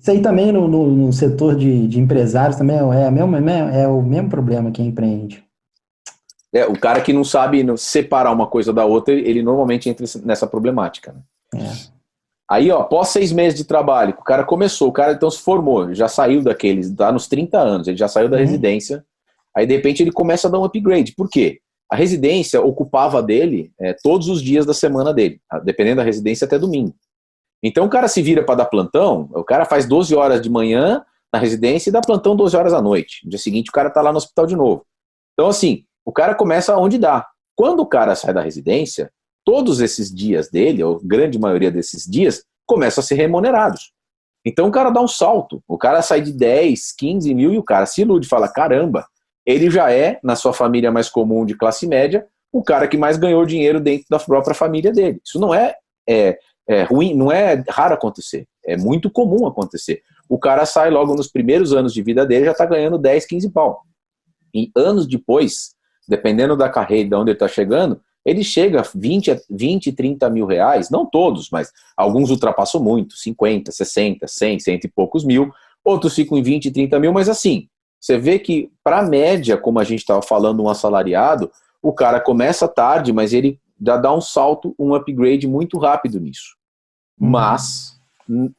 Isso 0.00 0.10
aí 0.10 0.22
também 0.22 0.50
no, 0.50 0.66
no, 0.66 0.86
no 0.86 1.12
setor 1.12 1.54
de, 1.54 1.86
de, 1.86 2.00
empresários 2.00 2.56
também 2.56 2.76
é, 2.76 3.02
é, 3.02 3.10
mesmo, 3.10 3.36
é 3.36 3.86
o 3.86 4.00
mesmo 4.00 4.30
problema 4.30 4.70
que 4.70 4.82
empreende. 4.82 5.44
É, 6.54 6.64
o 6.66 6.72
cara 6.72 7.02
que 7.02 7.12
não 7.12 7.22
sabe 7.22 7.64
separar 7.76 8.32
uma 8.32 8.46
coisa 8.46 8.72
da 8.72 8.84
outra, 8.84 9.12
ele 9.12 9.42
normalmente 9.42 9.90
entra 9.90 10.06
nessa 10.24 10.46
problemática. 10.46 11.14
Né? 11.54 11.62
É. 11.62 12.00
Aí, 12.50 12.70
ó, 12.70 12.80
após 12.80 13.08
seis 13.08 13.30
meses 13.30 13.58
de 13.58 13.64
trabalho, 13.64 14.16
o 14.18 14.24
cara 14.24 14.42
começou, 14.42 14.88
o 14.88 14.92
cara 14.92 15.12
então 15.12 15.30
se 15.30 15.38
formou, 15.38 15.94
já 15.94 16.08
saiu 16.08 16.42
daqueles, 16.42 16.90
tá 16.92 17.12
nos 17.12 17.28
30 17.28 17.58
anos, 17.58 17.86
ele 17.86 17.96
já 17.96 18.08
saiu 18.08 18.28
da 18.28 18.38
uhum. 18.38 18.42
residência, 18.42 19.04
aí 19.54 19.66
de 19.66 19.76
repente 19.76 20.02
ele 20.02 20.10
começa 20.10 20.48
a 20.48 20.50
dar 20.50 20.58
um 20.58 20.64
upgrade. 20.64 21.14
Por 21.14 21.28
quê? 21.28 21.60
A 21.92 21.94
residência 21.94 22.60
ocupava 22.60 23.22
dele 23.22 23.70
é, 23.78 23.94
todos 24.02 24.28
os 24.28 24.42
dias 24.42 24.64
da 24.64 24.72
semana 24.72 25.12
dele, 25.12 25.40
dependendo 25.62 25.96
da 25.96 26.02
residência 26.02 26.46
até 26.46 26.58
domingo. 26.58 26.94
Então 27.62 27.84
o 27.84 27.90
cara 27.90 28.08
se 28.08 28.22
vira 28.22 28.42
para 28.42 28.56
dar 28.56 28.64
plantão, 28.66 29.28
o 29.34 29.44
cara 29.44 29.64
faz 29.64 29.86
12 29.86 30.14
horas 30.14 30.40
de 30.40 30.48
manhã 30.48 31.04
na 31.32 31.38
residência 31.38 31.90
e 31.90 31.92
dá 31.92 32.00
plantão 32.00 32.34
12 32.34 32.56
horas 32.56 32.72
à 32.72 32.80
noite. 32.80 33.20
No 33.24 33.30
dia 33.30 33.38
seguinte 33.38 33.70
o 33.70 33.72
cara 33.72 33.88
está 33.88 34.00
lá 34.00 34.10
no 34.10 34.18
hospital 34.18 34.46
de 34.46 34.56
novo. 34.56 34.84
Então, 35.34 35.48
assim, 35.48 35.84
o 36.04 36.12
cara 36.12 36.34
começa 36.34 36.76
onde 36.76 36.98
dá. 36.98 37.26
Quando 37.54 37.80
o 37.80 37.86
cara 37.86 38.14
sai 38.14 38.32
da 38.32 38.40
residência, 38.40 39.12
todos 39.44 39.80
esses 39.80 40.14
dias 40.14 40.50
dele, 40.50 40.82
ou 40.82 41.00
grande 41.02 41.38
maioria 41.38 41.70
desses 41.70 42.04
dias, 42.04 42.44
começam 42.66 43.02
a 43.02 43.04
ser 43.04 43.14
remunerados. 43.14 43.92
Então 44.44 44.68
o 44.68 44.70
cara 44.70 44.90
dá 44.90 45.00
um 45.00 45.08
salto. 45.08 45.62
O 45.68 45.76
cara 45.76 46.02
sai 46.02 46.20
de 46.22 46.32
10, 46.32 46.92
15 46.96 47.34
mil 47.34 47.52
e 47.52 47.58
o 47.58 47.62
cara 47.62 47.86
se 47.86 48.02
ilude, 48.02 48.28
fala: 48.28 48.48
caramba, 48.48 49.06
ele 49.44 49.70
já 49.70 49.92
é, 49.92 50.18
na 50.22 50.36
sua 50.36 50.52
família 50.52 50.90
mais 50.90 51.08
comum 51.08 51.44
de 51.44 51.56
classe 51.56 51.86
média, 51.86 52.26
o 52.52 52.62
cara 52.62 52.88
que 52.88 52.96
mais 52.96 53.16
ganhou 53.16 53.44
dinheiro 53.44 53.80
dentro 53.80 54.06
da 54.10 54.18
própria 54.18 54.54
família 54.54 54.92
dele. 54.92 55.20
Isso 55.24 55.38
não 55.38 55.54
é, 55.54 55.74
é 56.08 56.38
é 56.68 56.82
ruim, 56.82 57.14
não 57.14 57.30
é 57.32 57.62
raro 57.68 57.94
acontecer, 57.94 58.46
é 58.64 58.76
muito 58.76 59.10
comum 59.10 59.46
acontecer. 59.46 60.02
O 60.28 60.38
cara 60.38 60.64
sai 60.64 60.90
logo 60.90 61.14
nos 61.14 61.28
primeiros 61.28 61.72
anos 61.72 61.92
de 61.92 62.02
vida 62.02 62.24
dele 62.24 62.44
já 62.44 62.52
está 62.52 62.64
ganhando 62.64 62.98
10, 62.98 63.26
15 63.26 63.50
pau. 63.50 63.82
E 64.54 64.70
anos 64.76 65.06
depois, 65.06 65.74
dependendo 66.08 66.56
da 66.56 66.68
carreira 66.68 67.08
de 67.08 67.14
onde 67.14 67.30
ele 67.30 67.36
está 67.36 67.48
chegando, 67.48 68.00
ele 68.24 68.44
chega 68.44 68.80
a 68.80 68.84
20, 68.94 69.40
20, 69.50 69.92
30 69.92 70.30
mil 70.30 70.46
reais, 70.46 70.90
não 70.90 71.06
todos, 71.06 71.48
mas 71.50 71.72
alguns 71.96 72.30
ultrapassam 72.30 72.82
muito, 72.82 73.16
50, 73.16 73.72
60, 73.72 74.26
100, 74.26 74.60
cento 74.60 74.84
e 74.84 74.88
poucos 74.88 75.24
mil, 75.24 75.50
outros 75.84 76.14
ficam 76.14 76.36
em 76.36 76.42
20, 76.42 76.70
30 76.70 77.00
mil, 77.00 77.12
mas 77.12 77.28
assim, 77.28 77.68
você 77.98 78.18
vê 78.18 78.38
que 78.38 78.70
para 78.84 79.00
a 79.00 79.02
média, 79.02 79.56
como 79.56 79.78
a 79.78 79.84
gente 79.84 80.00
estava 80.00 80.22
falando, 80.22 80.62
um 80.62 80.68
assalariado, 80.68 81.50
o 81.82 81.92
cara 81.92 82.20
começa 82.20 82.68
tarde, 82.68 83.12
mas 83.12 83.32
ele 83.32 83.58
já 83.80 83.96
dá 83.96 84.14
um 84.14 84.20
salto, 84.20 84.74
um 84.78 84.94
upgrade 84.94 85.46
muito 85.46 85.78
rápido 85.78 86.20
nisso 86.20 86.60
mas 87.20 88.00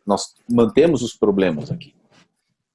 nós 0.06 0.36
mantemos 0.48 1.02
os 1.02 1.16
problemas 1.16 1.72
aqui. 1.72 1.96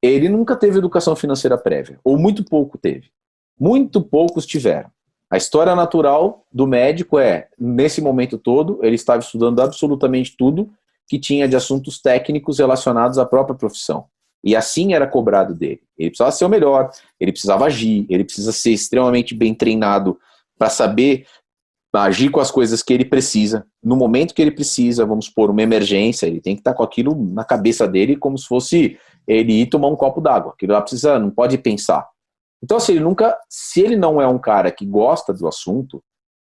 Ele 0.02 0.28
nunca 0.28 0.56
teve 0.56 0.78
educação 0.78 1.14
financeira 1.14 1.56
prévia, 1.56 2.00
ou 2.02 2.18
muito 2.18 2.44
pouco 2.44 2.76
teve. 2.76 3.10
Muito 3.58 4.02
poucos 4.02 4.44
tiveram. 4.44 4.90
A 5.30 5.36
história 5.36 5.74
natural 5.74 6.44
do 6.52 6.66
médico 6.66 7.18
é, 7.18 7.48
nesse 7.58 8.00
momento 8.00 8.36
todo, 8.36 8.80
ele 8.82 8.96
estava 8.96 9.20
estudando 9.20 9.60
absolutamente 9.60 10.36
tudo 10.36 10.70
que 11.08 11.18
tinha 11.18 11.48
de 11.48 11.54
assuntos 11.54 12.00
técnicos 12.00 12.58
relacionados 12.58 13.16
à 13.16 13.24
própria 13.24 13.56
profissão. 13.56 14.06
E 14.42 14.54
assim 14.54 14.92
era 14.92 15.06
cobrado 15.06 15.54
dele. 15.54 15.80
Ele 15.96 16.10
precisava 16.10 16.32
ser 16.32 16.44
o 16.44 16.48
melhor, 16.48 16.90
ele 17.18 17.32
precisava 17.32 17.66
agir, 17.66 18.06
ele 18.08 18.24
precisa 18.24 18.52
ser 18.52 18.72
extremamente 18.72 19.34
bem 19.34 19.54
treinado 19.54 20.18
para 20.58 20.68
saber 20.68 21.26
agir 22.04 22.30
com 22.30 22.40
as 22.40 22.50
coisas 22.50 22.82
que 22.82 22.92
ele 22.92 23.04
precisa, 23.04 23.66
no 23.82 23.96
momento 23.96 24.34
que 24.34 24.42
ele 24.42 24.50
precisa, 24.50 25.06
vamos 25.06 25.26
supor, 25.26 25.50
uma 25.50 25.62
emergência, 25.62 26.26
ele 26.26 26.40
tem 26.40 26.54
que 26.54 26.60
estar 26.60 26.74
com 26.74 26.82
aquilo 26.82 27.14
na 27.32 27.44
cabeça 27.44 27.86
dele 27.86 28.16
como 28.16 28.36
se 28.36 28.46
fosse 28.46 28.98
ele 29.26 29.62
ir 29.62 29.66
tomar 29.66 29.88
um 29.88 29.96
copo 29.96 30.20
d'água. 30.20 30.52
Aquilo 30.52 30.72
lá 30.72 30.80
precisa, 30.80 31.18
não 31.18 31.30
pode 31.30 31.58
pensar. 31.58 32.06
Então, 32.62 32.78
se 32.80 32.84
assim, 32.84 32.92
ele 32.94 33.04
nunca, 33.04 33.36
se 33.48 33.80
ele 33.80 33.96
não 33.96 34.20
é 34.20 34.26
um 34.26 34.38
cara 34.38 34.70
que 34.70 34.84
gosta 34.84 35.32
do 35.32 35.46
assunto, 35.46 36.02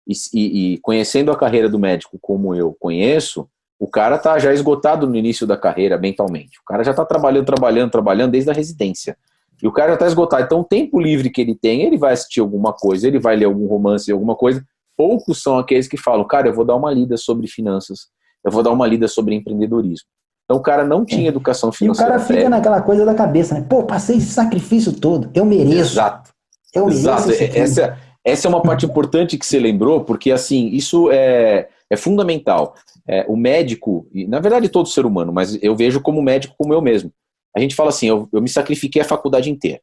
e, 0.07 0.13
e, 0.33 0.73
e 0.73 0.77
conhecendo 0.79 1.31
a 1.31 1.37
carreira 1.37 1.67
do 1.67 1.79
médico 1.79 2.17
como 2.21 2.53
eu 2.53 2.75
conheço, 2.79 3.49
o 3.79 3.87
cara 3.87 4.17
tá 4.17 4.37
já 4.39 4.53
esgotado 4.53 5.07
no 5.07 5.15
início 5.15 5.45
da 5.45 5.57
carreira 5.57 5.97
mentalmente. 5.97 6.59
O 6.59 6.63
cara 6.65 6.83
já 6.83 6.93
tá 6.93 7.03
trabalhando, 7.03 7.45
trabalhando, 7.45 7.91
trabalhando 7.91 8.31
desde 8.31 8.49
a 8.49 8.53
residência. 8.53 9.17
E 9.61 9.67
o 9.67 9.71
cara 9.71 9.93
já 9.93 9.97
tá 9.97 10.07
esgotado. 10.07 10.43
Então, 10.43 10.61
o 10.61 10.63
tempo 10.63 10.99
livre 10.99 11.29
que 11.29 11.41
ele 11.41 11.55
tem, 11.55 11.81
ele 11.81 11.97
vai 11.97 12.13
assistir 12.13 12.39
alguma 12.39 12.71
coisa, 12.71 13.07
ele 13.07 13.19
vai 13.19 13.35
ler 13.35 13.45
algum 13.45 13.67
romance, 13.67 14.11
alguma 14.11 14.35
coisa, 14.35 14.63
poucos 14.97 15.41
são 15.41 15.57
aqueles 15.57 15.87
que 15.87 15.97
falam, 15.97 16.25
cara, 16.25 16.47
eu 16.47 16.53
vou 16.53 16.65
dar 16.65 16.75
uma 16.75 16.91
lida 16.91 17.17
sobre 17.17 17.47
finanças, 17.47 18.07
eu 18.43 18.51
vou 18.51 18.63
dar 18.63 18.71
uma 18.71 18.87
lida 18.87 19.07
sobre 19.07 19.35
empreendedorismo. 19.35 20.07
Então 20.45 20.57
o 20.57 20.61
cara 20.61 20.85
não 20.85 21.03
tinha 21.03 21.25
é. 21.25 21.29
educação 21.29 21.71
financeira. 21.71 22.13
E 22.13 22.15
o 22.15 22.17
cara 22.17 22.27
fica 22.27 22.49
naquela 22.49 22.81
coisa 22.81 23.03
da 23.03 23.15
cabeça, 23.15 23.55
né? 23.55 23.65
Pô, 23.67 23.83
passei 23.83 24.17
esse 24.17 24.31
sacrifício 24.31 24.93
todo, 24.93 25.29
eu 25.33 25.43
mereço. 25.43 25.93
Exato. 25.93 26.31
Eu 26.73 26.85
mereço. 26.85 27.01
Exato. 27.01 27.31
Essa, 27.31 27.97
essa 28.23 28.47
é 28.47 28.49
uma 28.49 28.61
parte 28.61 28.85
importante 28.87 29.37
que 29.37 29.45
você 29.45 29.59
lembrou, 29.59 30.03
porque 30.03 30.31
assim, 30.31 30.67
isso 30.67 31.09
é, 31.11 31.67
é 31.89 31.97
fundamental. 31.97 32.75
É, 33.07 33.25
o 33.27 33.35
médico, 33.35 34.07
e, 34.11 34.25
na 34.25 34.39
verdade 34.39 34.67
todo 34.67 34.89
ser 34.89 35.05
humano, 35.05 35.31
mas 35.31 35.61
eu 35.61 35.75
vejo 35.75 36.01
como 36.01 36.21
médico 36.21 36.55
como 36.57 36.73
eu 36.73 36.81
mesmo. 36.81 37.11
A 37.55 37.59
gente 37.59 37.75
fala 37.75 37.89
assim, 37.89 38.07
eu, 38.07 38.27
eu 38.33 38.41
me 38.41 38.49
sacrifiquei 38.49 39.01
a 39.01 39.05
faculdade 39.05 39.49
inteira. 39.49 39.79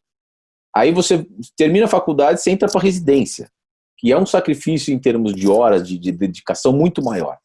Aí 0.74 0.92
você 0.92 1.26
termina 1.56 1.86
a 1.86 1.88
faculdade, 1.88 2.40
você 2.40 2.50
entra 2.50 2.68
para 2.68 2.80
residência 2.80 3.48
que 4.02 4.10
é 4.10 4.18
um 4.18 4.26
sacrifício 4.26 4.92
em 4.92 4.98
termos 4.98 5.32
de 5.32 5.48
horas 5.48 5.86
de, 5.86 5.96
de 5.96 6.10
dedicação 6.10 6.72
muito 6.72 7.00
maior. 7.00 7.38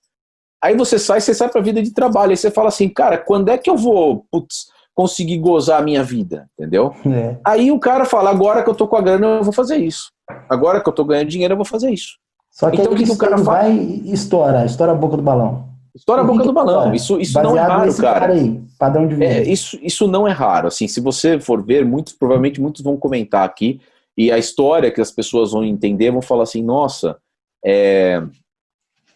Aí 0.62 0.76
você 0.76 0.98
sai, 0.98 1.22
você 1.22 1.36
sai 1.36 1.50
para 1.50 1.62
a 1.62 1.64
vida 1.64 1.84
de 1.84 1.94
trabalho, 1.94 2.32
aí 2.32 2.38
você 2.38 2.50
fala 2.50 2.70
assim, 2.70 2.90
cara, 2.90 3.16
quando 3.16 3.50
é 3.50 3.60
que 3.60 3.70
eu 3.70 3.78
vou 3.78 4.26
putz, 4.32 4.66
conseguir 4.96 5.38
gozar 5.38 5.80
a 5.80 5.84
minha 5.84 6.04
vida, 6.04 6.50
entendeu? 6.58 6.96
É. 7.06 7.38
Aí 7.46 7.72
o 7.72 7.80
cara 7.80 8.06
fala, 8.06 8.32
agora 8.32 8.64
que 8.64 8.70
eu 8.72 8.74
tô 8.74 8.88
com 8.88 8.96
a 8.96 9.02
grana, 9.02 9.28
eu 9.28 9.44
vou 9.44 9.54
fazer 9.54 9.78
isso. 9.78 10.10
Agora 10.50 10.82
que 10.82 10.90
eu 10.90 10.94
tô 10.94 11.06
ganhando 11.06 11.30
dinheiro, 11.30 11.54
eu 11.54 11.58
vou 11.58 11.66
fazer 11.66 11.92
isso. 11.92 12.18
Só 12.50 12.72
que 12.72 12.82
então, 12.82 12.92
o 12.92 12.96
que, 12.96 13.04
que 13.04 13.12
o 13.12 13.18
cara 13.18 13.38
vai 13.38 13.72
e 13.72 14.12
estoura, 14.12 14.66
estoura 14.66 14.94
a 14.94 14.96
boca 14.96 15.16
do 15.16 15.22
balão. 15.22 15.68
Estoura 15.96 16.24
a 16.24 16.26
boca 16.26 16.44
do 16.44 16.54
balão. 16.54 16.92
Isso, 16.94 17.20
isso 17.20 17.40
não 17.40 17.56
é 17.56 17.62
raro, 17.62 17.96
cara. 17.96 18.20
cara 18.20 18.34
aí, 18.34 18.60
padrão 18.80 19.08
de 19.08 19.14
vida. 19.14 19.26
É, 19.26 19.44
isso, 19.44 19.78
isso 19.80 20.08
não 20.08 20.28
é 20.28 20.32
raro. 20.32 20.68
Assim, 20.68 20.88
se 20.88 21.00
você 21.00 21.40
for 21.40 21.64
ver, 21.64 21.86
muitos, 21.86 22.14
provavelmente 22.14 22.60
muitos 22.60 22.82
vão 22.82 22.98
comentar 22.98 23.46
aqui 23.46 23.80
e 24.18 24.32
a 24.32 24.38
história 24.38 24.92
que 24.92 25.00
as 25.00 25.12
pessoas 25.12 25.52
vão 25.52 25.64
entender 25.64 26.12
vão 26.12 26.22
falar 26.22 26.44
assim: 26.44 26.64
nossa, 26.64 27.18
é, 27.64 28.22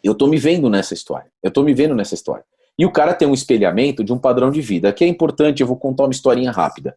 eu 0.04 0.12
estou 0.12 0.28
me 0.28 0.38
vendo 0.38 0.70
nessa 0.70 0.94
história. 0.94 1.32
Eu 1.42 1.50
estou 1.50 1.64
me 1.64 1.74
vendo 1.74 1.96
nessa 1.96 2.14
história. 2.14 2.44
E 2.78 2.86
o 2.86 2.92
cara 2.92 3.14
tem 3.14 3.28
um 3.28 3.34
espelhamento 3.34 4.04
de 4.04 4.14
um 4.14 4.18
padrão 4.18 4.52
de 4.52 4.62
vida, 4.62 4.94
que 4.94 5.04
é 5.04 5.08
importante. 5.08 5.62
Eu 5.62 5.68
vou 5.68 5.78
contar 5.78 6.04
uma 6.04 6.12
historinha 6.12 6.52
rápida. 6.52 6.96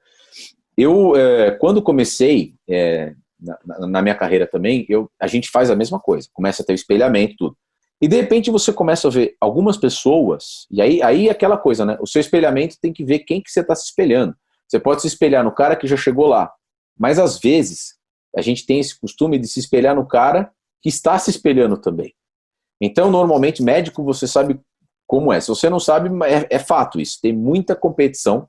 Eu, 0.76 1.16
é, 1.16 1.52
quando 1.52 1.82
comecei 1.82 2.54
é, 2.68 3.14
na, 3.40 3.86
na, 3.86 4.02
minha 4.02 4.14
carreira 4.14 4.46
também, 4.46 4.84
eu, 4.88 5.10
a 5.20 5.26
gente 5.26 5.50
faz 5.50 5.70
a 5.70 5.76
mesma 5.76 6.00
coisa. 6.00 6.28
Começa 6.32 6.62
a 6.62 6.64
ter 6.64 6.72
o 6.72 6.74
espelhamento, 6.74 7.34
tudo. 7.38 7.56
E 8.00 8.08
de 8.08 8.16
repente 8.16 8.50
você 8.50 8.72
começa 8.72 9.08
a 9.08 9.10
ver 9.10 9.36
algumas 9.40 9.76
pessoas, 9.76 10.66
e 10.70 10.82
aí, 10.82 11.00
aí 11.00 11.28
é 11.28 11.30
aquela 11.30 11.56
coisa, 11.56 11.86
né? 11.86 11.96
O 12.00 12.06
seu 12.06 12.20
espelhamento 12.20 12.76
tem 12.80 12.92
que 12.92 13.04
ver 13.04 13.20
quem 13.20 13.40
que 13.40 13.50
você 13.50 13.60
está 13.60 13.74
se 13.74 13.84
espelhando. 13.84 14.34
Você 14.68 14.78
pode 14.78 15.00
se 15.00 15.06
espelhar 15.06 15.44
no 15.44 15.52
cara 15.52 15.76
que 15.76 15.86
já 15.86 15.96
chegou 15.96 16.26
lá, 16.26 16.50
mas 16.98 17.18
às 17.18 17.38
vezes 17.38 17.94
a 18.36 18.42
gente 18.42 18.66
tem 18.66 18.80
esse 18.80 18.98
costume 18.98 19.38
de 19.38 19.46
se 19.46 19.60
espelhar 19.60 19.94
no 19.94 20.06
cara 20.06 20.50
que 20.82 20.88
está 20.88 21.18
se 21.18 21.30
espelhando 21.30 21.76
também. 21.76 22.14
Então, 22.80 23.10
normalmente, 23.10 23.62
médico, 23.62 24.02
você 24.02 24.26
sabe 24.26 24.60
como 25.06 25.32
é. 25.32 25.40
Se 25.40 25.48
você 25.48 25.70
não 25.70 25.80
sabe, 25.80 26.10
é, 26.24 26.56
é 26.56 26.58
fato 26.58 27.00
isso. 27.00 27.18
Tem 27.22 27.32
muita 27.32 27.74
competição, 27.76 28.48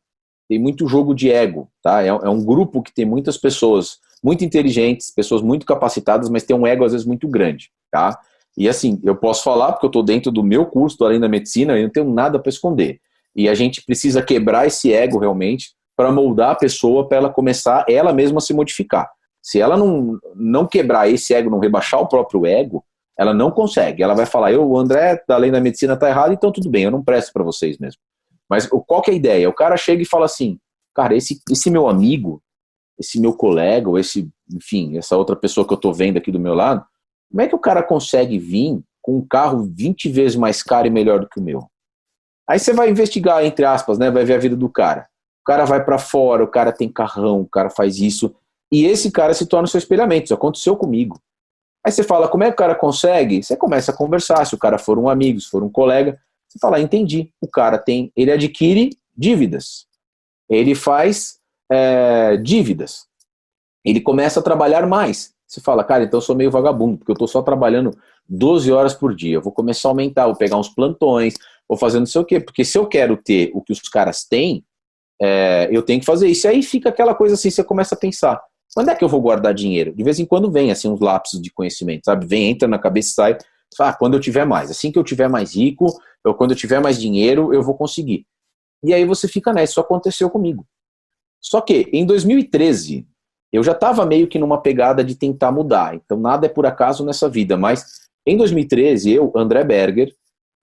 tem 0.49 0.60
muito 0.60 0.88
jogo 0.88 1.13
de 1.13 1.31
ego, 1.31 1.69
tá? 1.81 2.03
É, 2.03 2.08
é, 2.08 2.29
um 2.29 2.43
grupo 2.43 2.81
que 2.81 2.93
tem 2.93 3.05
muitas 3.05 3.38
pessoas 3.38 3.99
muito 4.23 4.43
inteligentes, 4.43 5.12
pessoas 5.12 5.41
muito 5.41 5.65
capacitadas, 5.65 6.29
mas 6.29 6.43
tem 6.43 6.55
um 6.55 6.65
ego 6.65 6.84
às 6.84 6.91
vezes 6.91 7.05
muito 7.05 7.27
grande, 7.27 7.71
tá? 7.91 8.19
E 8.58 8.67
assim, 8.69 8.99
eu 9.03 9.15
posso 9.15 9.43
falar 9.43 9.73
porque 9.73 9.86
eu 9.86 9.89
estou 9.89 10.03
dentro 10.03 10.31
do 10.31 10.43
meu 10.43 10.65
curso, 10.65 11.03
além 11.03 11.19
da 11.19 11.27
medicina, 11.27 11.77
e 11.77 11.84
não 11.84 11.89
tenho 11.89 12.12
nada 12.12 12.39
para 12.39 12.49
esconder. 12.49 12.99
E 13.36 13.49
a 13.49 13.53
gente 13.53 13.84
precisa 13.84 14.21
quebrar 14.21 14.65
esse 14.65 14.93
ego 14.93 15.19
realmente 15.19 15.75
para 15.95 16.12
moldar 16.12 16.51
a 16.51 16.55
pessoa 16.55 17.08
para 17.08 17.17
ela 17.17 17.29
começar 17.29 17.86
ela 17.88 18.13
mesma 18.13 18.39
a 18.39 18.41
se 18.41 18.53
modificar. 18.53 19.10
Se 19.41 19.62
ela 19.62 19.77
não, 19.77 20.19
não 20.36 20.67
quebrar 20.67 21.10
esse 21.10 21.34
ego, 21.34 21.49
não 21.49 21.60
rebaixar 21.60 22.01
o 22.01 22.08
próprio 22.08 22.45
ego, 22.45 22.84
ela 23.17 23.34
não 23.34 23.51
consegue. 23.51 24.03
Ela 24.03 24.13
vai 24.13 24.25
falar, 24.25 24.51
eu, 24.51 24.67
o 24.67 24.77
André, 24.77 25.23
além 25.29 25.51
da 25.51 25.62
medicina, 25.62 25.95
tá 25.95 26.10
errado, 26.10 26.34
então 26.34 26.51
tudo 26.51 26.69
bem, 26.69 26.84
eu 26.84 26.91
não 26.91 27.03
presto 27.03 27.31
para 27.31 27.43
vocês 27.43 27.77
mesmo. 27.77 28.01
Mas 28.49 28.67
qual 28.67 29.01
que 29.01 29.12
é 29.12 29.13
a 29.13 29.17
ideia? 29.17 29.49
O 29.49 29.53
cara 29.53 29.77
chega 29.77 30.01
e 30.01 30.05
fala 30.05 30.25
assim, 30.25 30.60
cara, 30.93 31.15
esse, 31.15 31.39
esse 31.49 31.69
meu 31.69 31.88
amigo, 31.88 32.41
esse 32.99 33.19
meu 33.19 33.34
colega, 33.34 33.89
ou 33.89 33.97
esse, 33.97 34.29
enfim, 34.53 34.97
essa 34.97 35.17
outra 35.17 35.36
pessoa 35.36 35.67
que 35.67 35.73
eu 35.73 35.77
tô 35.77 35.93
vendo 35.93 36.17
aqui 36.17 36.31
do 36.31 36.39
meu 36.39 36.53
lado, 36.53 36.86
como 37.29 37.41
é 37.41 37.47
que 37.47 37.55
o 37.55 37.60
cara 37.60 37.84
consegue 37.84 38.38
vir 38.38 38.79
com 39.01 39.17
um 39.17 39.27
carro 39.27 39.63
20 39.63 40.10
vezes 40.10 40.36
mais 40.36 40.62
caro 40.62 40.88
e 40.88 40.91
melhor 40.91 41.19
do 41.19 41.29
que 41.29 41.39
o 41.39 41.43
meu? 41.43 41.67
Aí 42.47 42.60
você 42.60 42.73
vai 42.73 42.89
investigar, 42.89 43.43
entre 43.43 43.65
aspas, 43.65 43.97
né? 43.97 44.12
Vai 44.12 44.23
ver 44.23 44.36
a 44.36 44.39
vida 44.39 44.55
do 44.55 44.69
cara. 44.69 45.08
Cara 45.45 45.65
vai 45.65 45.84
para 45.84 45.97
fora, 45.97 46.43
o 46.43 46.47
cara 46.47 46.71
tem 46.71 46.89
carrão, 46.89 47.41
o 47.41 47.47
cara 47.47 47.69
faz 47.69 47.97
isso. 47.99 48.34
E 48.71 48.86
esse 48.86 49.12
cara 49.12 49.34
se 49.34 49.45
torna 49.45 49.65
o 49.65 49.69
seu 49.69 49.77
espelhamento. 49.77 50.25
Isso 50.25 50.34
aconteceu 50.34 50.75
comigo. 50.75 51.19
Aí 51.86 51.91
você 51.91 52.03
fala, 52.03 52.27
como 52.27 52.43
é 52.43 52.47
que 52.47 52.53
o 52.53 52.58
cara 52.58 52.73
consegue? 52.73 53.43
Você 53.43 53.55
começa 53.55 53.91
a 53.91 53.95
conversar. 53.95 54.43
Se 54.45 54.55
o 54.55 54.58
cara 54.58 54.79
for 54.79 54.97
um 54.97 55.08
amigo, 55.08 55.39
se 55.39 55.49
for 55.49 55.63
um 55.63 55.69
colega, 55.69 56.19
você 56.47 56.58
fala, 56.58 56.79
entendi. 56.79 57.31
O 57.39 57.47
cara 57.47 57.77
tem, 57.77 58.12
ele 58.15 58.31
adquire 58.31 58.89
dívidas. 59.15 59.86
Ele 60.49 60.73
faz 60.73 61.39
é, 61.71 62.38
dívidas. 62.38 63.05
Ele 63.84 64.01
começa 64.01 64.39
a 64.39 64.43
trabalhar 64.43 64.88
mais. 64.88 65.36
Você 65.45 65.62
fala, 65.62 65.84
cara, 65.84 66.05
então 66.05 66.17
eu 66.17 66.21
sou 66.21 66.36
meio 66.36 66.49
vagabundo, 66.49 66.97
porque 66.97 67.12
eu 67.12 67.13
estou 67.13 67.27
só 67.27 67.41
trabalhando 67.41 67.95
12 68.27 68.71
horas 68.71 68.93
por 68.95 69.13
dia. 69.13 69.36
Eu 69.36 69.41
vou 69.41 69.51
começar 69.51 69.89
a 69.89 69.91
aumentar, 69.91 70.25
vou 70.25 70.36
pegar 70.36 70.58
uns 70.58 70.69
plantões, 70.69 71.36
vou 71.69 71.77
fazer 71.77 71.99
não 71.99 72.05
sei 72.08 72.21
o 72.21 72.25
quê. 72.25 72.39
Porque 72.39 72.65
se 72.65 72.77
eu 72.77 72.88
quero 72.88 73.15
ter 73.15 73.51
o 73.53 73.62
que 73.62 73.71
os 73.71 73.79
caras 73.81 74.23
têm, 74.23 74.65
é, 75.21 75.69
eu 75.71 75.82
tenho 75.82 75.99
que 75.99 76.06
fazer 76.06 76.28
isso. 76.28 76.47
E 76.47 76.49
aí 76.49 76.63
fica 76.63 76.89
aquela 76.89 77.15
coisa 77.15 77.36
assim, 77.36 77.49
você 77.49 77.63
começa 77.63 77.95
a 77.95 77.97
pensar, 77.97 78.41
quando 78.73 78.89
é 78.89 78.95
que 78.95 79.04
eu 79.04 79.10
vou 79.10 79.21
guardar 79.21 79.54
dinheiro? 79.54 79.93
De 79.93 80.04
vez 80.04 80.19
em 80.19 80.25
quando 80.25 80.51
vem, 80.51 80.71
assim, 80.71 80.89
uns 80.89 80.99
lapsos 80.99 81.41
de 81.41 81.49
conhecimento, 81.51 82.04
sabe? 82.06 82.25
Vem, 82.25 82.49
entra 82.49 82.67
na 82.67 82.78
cabeça 82.78 83.10
e 83.10 83.13
sai. 83.13 83.38
Ah, 83.80 83.93
quando 83.93 84.15
eu 84.15 84.19
tiver 84.19 84.45
mais. 84.45 84.69
Assim 84.69 84.91
que 84.91 84.99
eu 84.99 85.04
tiver 85.04 85.30
mais 85.30 85.56
rico, 85.56 85.86
ou 86.25 86.34
quando 86.34 86.51
eu 86.51 86.58
tiver 86.58 86.82
mais 86.82 86.99
dinheiro, 86.99 87.54
eu 87.54 87.63
vou 87.63 87.75
conseguir. 87.75 88.25
E 88.84 88.93
aí 88.93 89.06
você 89.06 89.28
fica 89.28 89.54
nessa. 89.54 89.71
Isso 89.71 89.80
aconteceu 89.80 90.30
comigo. 90.30 90.65
Só 91.41 91.62
que, 91.62 91.89
em 91.93 92.06
2013, 92.06 93.08
eu 93.54 93.63
já 93.63 93.71
estava 93.71 94.06
meio 94.06 94.28
que 94.28 94.39
numa 94.39 94.62
pegada 94.62 95.04
de 95.04 95.15
tentar 95.15 95.51
mudar. 95.51 95.95
Então, 95.95 96.19
nada 96.19 96.45
é 96.45 96.49
por 96.49 96.65
acaso 96.65 97.06
nessa 97.06 97.30
vida. 97.30 97.56
Mas, 97.56 97.86
em 98.25 98.36
2013, 98.36 99.12
eu, 99.13 99.32
André 99.36 99.63
Berger, 99.63 100.13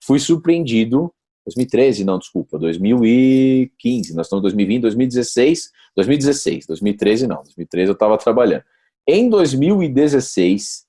fui 0.03 0.19
surpreendido 0.19 1.11
2013, 1.45 2.05
não, 2.05 2.17
desculpa, 2.17 2.57
2015, 2.57 4.15
nós 4.15 4.27
estamos 4.27 4.41
em 4.41 4.43
2020, 4.43 4.81
2016, 4.81 5.71
2016, 5.95 6.67
2013 6.67 7.27
não, 7.27 7.43
2013 7.43 7.89
eu 7.89 7.93
estava 7.93 8.17
trabalhando. 8.17 8.63
Em 9.07 9.29
2016, 9.29 10.85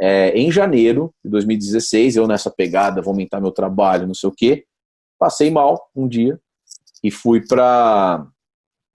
é, 0.00 0.30
em 0.30 0.50
janeiro 0.50 1.12
de 1.22 1.30
2016, 1.30 2.16
eu 2.16 2.26
nessa 2.26 2.50
pegada, 2.50 3.02
vou 3.02 3.12
aumentar 3.12 3.40
meu 3.40 3.50
trabalho, 3.50 4.06
não 4.06 4.14
sei 4.14 4.28
o 4.28 4.32
quê, 4.32 4.64
passei 5.18 5.50
mal 5.50 5.90
um 5.94 6.08
dia 6.08 6.40
e 7.02 7.10
fui 7.10 7.46
para 7.46 8.26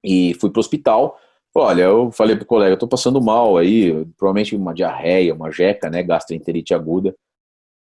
e 0.03 0.33
fui 0.35 0.49
para 0.49 0.59
o 0.59 0.61
hospital. 0.61 1.19
Olha, 1.55 1.83
eu 1.83 2.11
falei 2.11 2.35
pro 2.35 2.45
colega, 2.45 2.73
eu 2.73 2.79
tô 2.79 2.87
passando 2.87 3.21
mal 3.21 3.57
aí, 3.57 4.05
provavelmente 4.17 4.55
uma 4.55 4.73
diarreia, 4.73 5.35
uma 5.35 5.51
jeca, 5.51 5.89
né, 5.89 6.01
gastroenterite 6.01 6.73
aguda. 6.73 7.15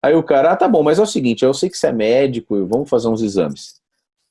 Aí 0.03 0.15
o 0.15 0.23
cara, 0.23 0.51
ah, 0.51 0.55
tá 0.55 0.67
bom, 0.67 0.81
mas 0.81 0.97
é 0.97 1.01
o 1.01 1.05
seguinte, 1.05 1.45
eu 1.45 1.53
sei 1.53 1.69
que 1.69 1.77
você 1.77 1.87
é 1.87 1.91
médico, 1.91 2.65
vamos 2.65 2.89
fazer 2.89 3.07
uns 3.07 3.21
exames. 3.21 3.75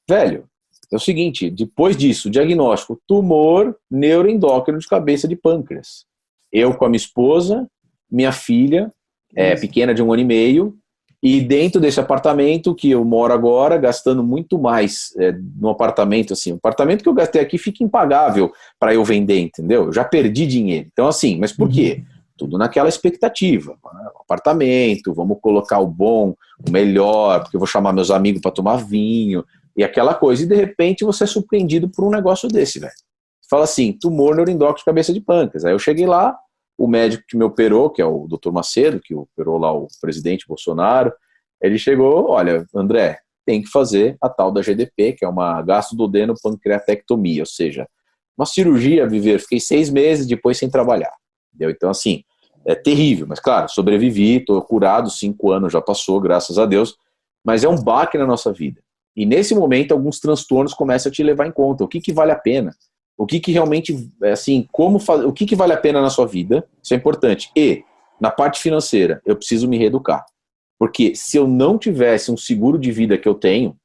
Velho, 0.08 0.44
é 0.92 0.96
o 0.96 1.00
seguinte, 1.00 1.48
depois 1.48 1.96
disso, 1.96 2.28
diagnóstico, 2.28 3.00
tumor 3.06 3.76
neuroendócrino 3.88 4.78
de 4.80 4.88
cabeça 4.88 5.28
de 5.28 5.36
pâncreas. 5.36 6.04
Eu 6.52 6.74
com 6.74 6.84
a 6.84 6.88
minha 6.88 6.96
esposa, 6.96 7.68
minha 8.10 8.32
filha, 8.32 8.92
é, 9.34 9.54
pequena 9.54 9.94
de 9.94 10.02
um 10.02 10.12
ano 10.12 10.22
e 10.22 10.24
meio, 10.24 10.76
e 11.22 11.40
dentro 11.40 11.80
desse 11.80 12.00
apartamento 12.00 12.74
que 12.74 12.90
eu 12.90 13.04
moro 13.04 13.32
agora, 13.32 13.76
gastando 13.76 14.24
muito 14.24 14.58
mais 14.58 15.14
é, 15.18 15.32
no 15.32 15.68
apartamento, 15.68 16.32
assim, 16.32 16.52
o 16.52 16.56
apartamento 16.56 17.02
que 17.02 17.08
eu 17.08 17.14
gastei 17.14 17.42
aqui 17.42 17.58
fica 17.58 17.84
impagável 17.84 18.52
para 18.78 18.94
eu 18.94 19.04
vender, 19.04 19.38
entendeu? 19.38 19.86
Eu 19.86 19.92
já 19.92 20.02
perdi 20.02 20.46
dinheiro. 20.46 20.88
Então, 20.90 21.06
assim, 21.06 21.38
mas 21.38 21.52
por 21.52 21.68
quê? 21.68 22.02
Tudo 22.40 22.56
naquela 22.56 22.88
expectativa. 22.88 23.76
Né? 23.92 24.10
Apartamento, 24.18 25.12
vamos 25.12 25.36
colocar 25.42 25.78
o 25.78 25.86
bom, 25.86 26.34
o 26.66 26.70
melhor, 26.70 27.42
porque 27.42 27.54
eu 27.54 27.60
vou 27.60 27.66
chamar 27.66 27.92
meus 27.92 28.10
amigos 28.10 28.40
para 28.40 28.50
tomar 28.50 28.76
vinho, 28.78 29.44
e 29.76 29.84
aquela 29.84 30.14
coisa. 30.14 30.42
E 30.42 30.46
de 30.46 30.54
repente 30.54 31.04
você 31.04 31.24
é 31.24 31.26
surpreendido 31.26 31.86
por 31.86 32.02
um 32.02 32.10
negócio 32.10 32.48
desse, 32.48 32.78
velho. 32.78 32.94
Fala 33.50 33.64
assim, 33.64 33.92
tumor 33.92 34.34
neuroendócrino 34.34 34.86
cabeça 34.86 35.12
de 35.12 35.20
pâncreas. 35.20 35.66
Aí 35.66 35.74
eu 35.74 35.78
cheguei 35.78 36.06
lá, 36.06 36.34
o 36.78 36.88
médico 36.88 37.24
que 37.28 37.36
me 37.36 37.44
operou, 37.44 37.90
que 37.90 38.00
é 38.00 38.06
o 38.06 38.26
Dr. 38.26 38.50
Macedo, 38.50 39.00
que 39.00 39.14
operou 39.14 39.58
lá 39.58 39.70
o 39.70 39.86
presidente 40.00 40.48
Bolsonaro, 40.48 41.12
ele 41.60 41.76
chegou, 41.76 42.30
olha, 42.30 42.64
André, 42.74 43.18
tem 43.44 43.60
que 43.60 43.68
fazer 43.68 44.16
a 44.18 44.30
tal 44.30 44.50
da 44.50 44.62
GDP, 44.62 45.12
que 45.12 45.26
é 45.26 45.28
uma 45.28 45.60
gastrododeno 45.60 46.34
pancreatectomia, 46.42 47.42
ou 47.42 47.46
seja, 47.46 47.86
uma 48.34 48.46
cirurgia, 48.46 49.06
viver, 49.06 49.40
fiquei 49.40 49.60
seis 49.60 49.90
meses 49.90 50.26
depois 50.26 50.56
sem 50.56 50.70
trabalhar. 50.70 51.12
Entendeu? 51.52 51.70
Então, 51.70 51.90
assim, 51.90 52.24
é 52.66 52.74
terrível, 52.74 53.26
mas 53.26 53.40
claro, 53.40 53.68
sobrevivi, 53.68 54.36
estou 54.36 54.60
curado, 54.62 55.10
cinco 55.10 55.50
anos 55.50 55.72
já 55.72 55.80
passou, 55.80 56.20
graças 56.20 56.58
a 56.58 56.66
Deus, 56.66 56.96
mas 57.44 57.64
é 57.64 57.68
um 57.68 57.82
baque 57.82 58.18
na 58.18 58.26
nossa 58.26 58.52
vida. 58.52 58.80
E 59.16 59.26
nesse 59.26 59.54
momento, 59.54 59.92
alguns 59.92 60.20
transtornos 60.20 60.74
começam 60.74 61.10
a 61.10 61.12
te 61.12 61.22
levar 61.22 61.46
em 61.46 61.52
conta. 61.52 61.84
O 61.84 61.88
que, 61.88 62.00
que 62.00 62.12
vale 62.12 62.32
a 62.32 62.36
pena? 62.36 62.74
O 63.18 63.26
que, 63.26 63.40
que 63.40 63.52
realmente, 63.52 64.10
é 64.22 64.32
assim, 64.32 64.66
como 64.70 64.98
faz, 64.98 65.24
o 65.24 65.32
que, 65.32 65.44
que 65.44 65.56
vale 65.56 65.72
a 65.72 65.76
pena 65.76 66.00
na 66.00 66.10
sua 66.10 66.26
vida? 66.26 66.66
Isso 66.82 66.94
é 66.94 66.96
importante. 66.96 67.50
E, 67.56 67.82
na 68.20 68.30
parte 68.30 68.60
financeira, 68.60 69.20
eu 69.26 69.36
preciso 69.36 69.68
me 69.68 69.76
reeducar. 69.76 70.24
Porque 70.78 71.14
se 71.14 71.36
eu 71.36 71.46
não 71.46 71.76
tivesse 71.76 72.30
um 72.30 72.36
seguro 72.36 72.78
de 72.78 72.90
vida 72.92 73.18
que 73.18 73.28
eu 73.28 73.34
tenho, 73.34 73.76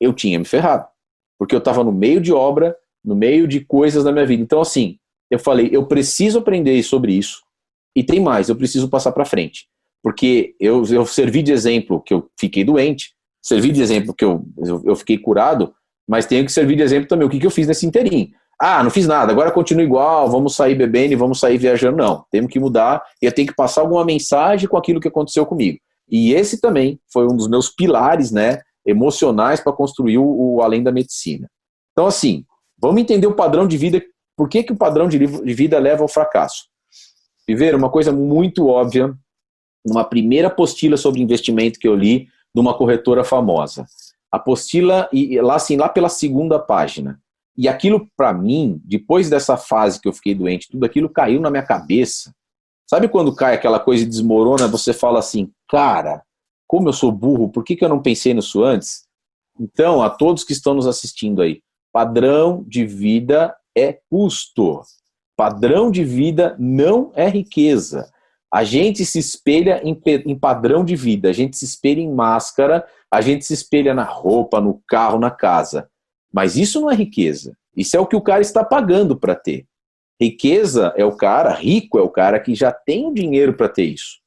eu 0.00 0.12
tinha 0.12 0.38
me 0.38 0.44
ferrado. 0.44 0.86
Porque 1.38 1.54
eu 1.54 1.58
estava 1.58 1.84
no 1.84 1.92
meio 1.92 2.20
de 2.20 2.32
obra, 2.32 2.76
no 3.04 3.14
meio 3.14 3.46
de 3.46 3.60
coisas 3.60 4.04
da 4.04 4.12
minha 4.12 4.24
vida. 4.24 4.42
Então, 4.42 4.60
assim, 4.60 4.98
eu 5.30 5.38
falei, 5.38 5.68
eu 5.72 5.84
preciso 5.86 6.38
aprender 6.38 6.82
sobre 6.82 7.12
isso 7.12 7.42
e 7.94 8.02
tem 8.02 8.20
mais, 8.20 8.48
eu 8.48 8.56
preciso 8.56 8.88
passar 8.88 9.12
para 9.12 9.24
frente. 9.24 9.66
Porque 10.02 10.54
eu, 10.58 10.84
eu 10.86 11.04
servi 11.04 11.42
de 11.42 11.52
exemplo 11.52 12.00
que 12.00 12.14
eu 12.14 12.28
fiquei 12.38 12.64
doente, 12.64 13.12
servi 13.42 13.70
de 13.72 13.82
exemplo 13.82 14.14
que 14.14 14.24
eu, 14.24 14.44
eu, 14.84 14.96
fiquei 14.96 15.18
curado, 15.18 15.74
mas 16.08 16.26
tenho 16.26 16.44
que 16.44 16.52
servir 16.52 16.76
de 16.76 16.82
exemplo 16.82 17.08
também 17.08 17.26
o 17.26 17.30
que, 17.30 17.38
que 17.38 17.46
eu 17.46 17.50
fiz 17.50 17.66
nesse 17.66 17.86
interim. 17.86 18.32
Ah, 18.60 18.82
não 18.82 18.90
fiz 18.90 19.06
nada, 19.06 19.32
agora 19.32 19.50
continua 19.50 19.82
igual, 19.82 20.30
vamos 20.30 20.54
sair 20.54 20.74
bebendo 20.74 21.12
e 21.12 21.16
vamos 21.16 21.40
sair 21.40 21.56
viajando. 21.56 21.96
Não, 21.96 22.24
temos 22.30 22.50
que 22.50 22.60
mudar 22.60 23.02
e 23.20 23.26
eu 23.26 23.32
tenho 23.32 23.48
que 23.48 23.54
passar 23.54 23.80
alguma 23.80 24.04
mensagem 24.04 24.68
com 24.68 24.76
aquilo 24.76 25.00
que 25.00 25.08
aconteceu 25.08 25.46
comigo. 25.46 25.78
E 26.08 26.34
esse 26.34 26.60
também 26.60 27.00
foi 27.12 27.24
um 27.26 27.36
dos 27.36 27.48
meus 27.48 27.70
pilares 27.70 28.30
né, 28.30 28.60
emocionais 28.84 29.60
para 29.60 29.72
construir 29.72 30.18
o, 30.18 30.24
o, 30.56 30.62
Além 30.62 30.82
da 30.82 30.92
Medicina. 30.92 31.48
Então, 31.92 32.06
assim, 32.06 32.44
vamos 32.78 33.00
entender 33.00 33.26
o 33.26 33.34
padrão 33.34 33.66
de 33.66 33.76
vida. 33.76 34.02
Por 34.36 34.48
que, 34.48 34.62
que 34.62 34.72
o 34.72 34.76
padrão 34.76 35.08
de 35.08 35.18
vida 35.18 35.78
leva 35.78 36.02
ao 36.02 36.08
fracasso? 36.08 36.69
Viver 37.48 37.74
uma 37.74 37.90
coisa 37.90 38.12
muito 38.12 38.66
óbvia, 38.68 39.14
uma 39.84 40.04
primeira 40.04 40.48
apostila 40.48 40.96
sobre 40.96 41.20
investimento 41.20 41.78
que 41.78 41.88
eu 41.88 41.94
li 41.94 42.28
de 42.54 42.60
uma 42.60 42.76
corretora 42.76 43.24
famosa. 43.24 43.86
Apostila, 44.30 45.08
e 45.12 45.40
lá 45.40 45.56
assim, 45.56 45.76
lá 45.76 45.88
pela 45.88 46.08
segunda 46.08 46.58
página. 46.58 47.20
E 47.56 47.68
aquilo, 47.68 48.08
para 48.16 48.32
mim, 48.32 48.80
depois 48.84 49.28
dessa 49.28 49.56
fase 49.56 50.00
que 50.00 50.08
eu 50.08 50.12
fiquei 50.12 50.34
doente, 50.34 50.68
tudo 50.70 50.84
aquilo 50.84 51.08
caiu 51.08 51.40
na 51.40 51.50
minha 51.50 51.62
cabeça. 51.62 52.32
Sabe 52.88 53.08
quando 53.08 53.34
cai 53.34 53.54
aquela 53.54 53.78
coisa 53.78 54.02
e 54.02 54.06
desmorona, 54.06 54.66
você 54.66 54.92
fala 54.92 55.18
assim, 55.18 55.50
cara, 55.68 56.22
como 56.66 56.88
eu 56.88 56.92
sou 56.92 57.10
burro, 57.10 57.48
por 57.48 57.64
que, 57.64 57.76
que 57.76 57.84
eu 57.84 57.88
não 57.88 58.00
pensei 58.00 58.32
nisso 58.32 58.64
antes? 58.64 59.02
Então, 59.58 60.02
a 60.02 60.08
todos 60.08 60.44
que 60.44 60.52
estão 60.52 60.74
nos 60.74 60.86
assistindo 60.86 61.42
aí, 61.42 61.60
padrão 61.92 62.64
de 62.66 62.86
vida 62.86 63.54
é 63.76 63.98
custo. 64.08 64.80
Padrão 65.40 65.90
de 65.90 66.04
vida 66.04 66.54
não 66.58 67.12
é 67.14 67.26
riqueza. 67.26 68.12
A 68.52 68.62
gente 68.62 69.06
se 69.06 69.18
espelha 69.18 69.80
em, 69.82 69.98
em, 70.26 70.38
padrão 70.38 70.84
de 70.84 70.94
vida, 70.94 71.30
a 71.30 71.32
gente 71.32 71.56
se 71.56 71.64
espelha 71.64 71.98
em 71.98 72.12
máscara, 72.12 72.86
a 73.10 73.22
gente 73.22 73.46
se 73.46 73.54
espelha 73.54 73.94
na 73.94 74.02
roupa, 74.02 74.60
no 74.60 74.82
carro, 74.86 75.18
na 75.18 75.30
casa. 75.30 75.88
Mas 76.30 76.58
isso 76.58 76.78
não 76.78 76.90
é 76.90 76.94
riqueza. 76.94 77.56
Isso 77.74 77.96
é 77.96 78.00
o 78.00 78.06
que 78.06 78.16
o 78.16 78.20
cara 78.20 78.42
está 78.42 78.62
pagando 78.62 79.18
para 79.18 79.34
ter. 79.34 79.64
Riqueza 80.20 80.92
é 80.94 81.06
o 81.06 81.16
cara, 81.16 81.54
rico 81.54 81.98
é 81.98 82.02
o 82.02 82.10
cara 82.10 82.38
que 82.38 82.54
já 82.54 82.70
tem 82.70 83.06
o 83.06 83.14
dinheiro 83.14 83.54
para 83.54 83.70
ter 83.70 83.84
isso. 83.84 84.18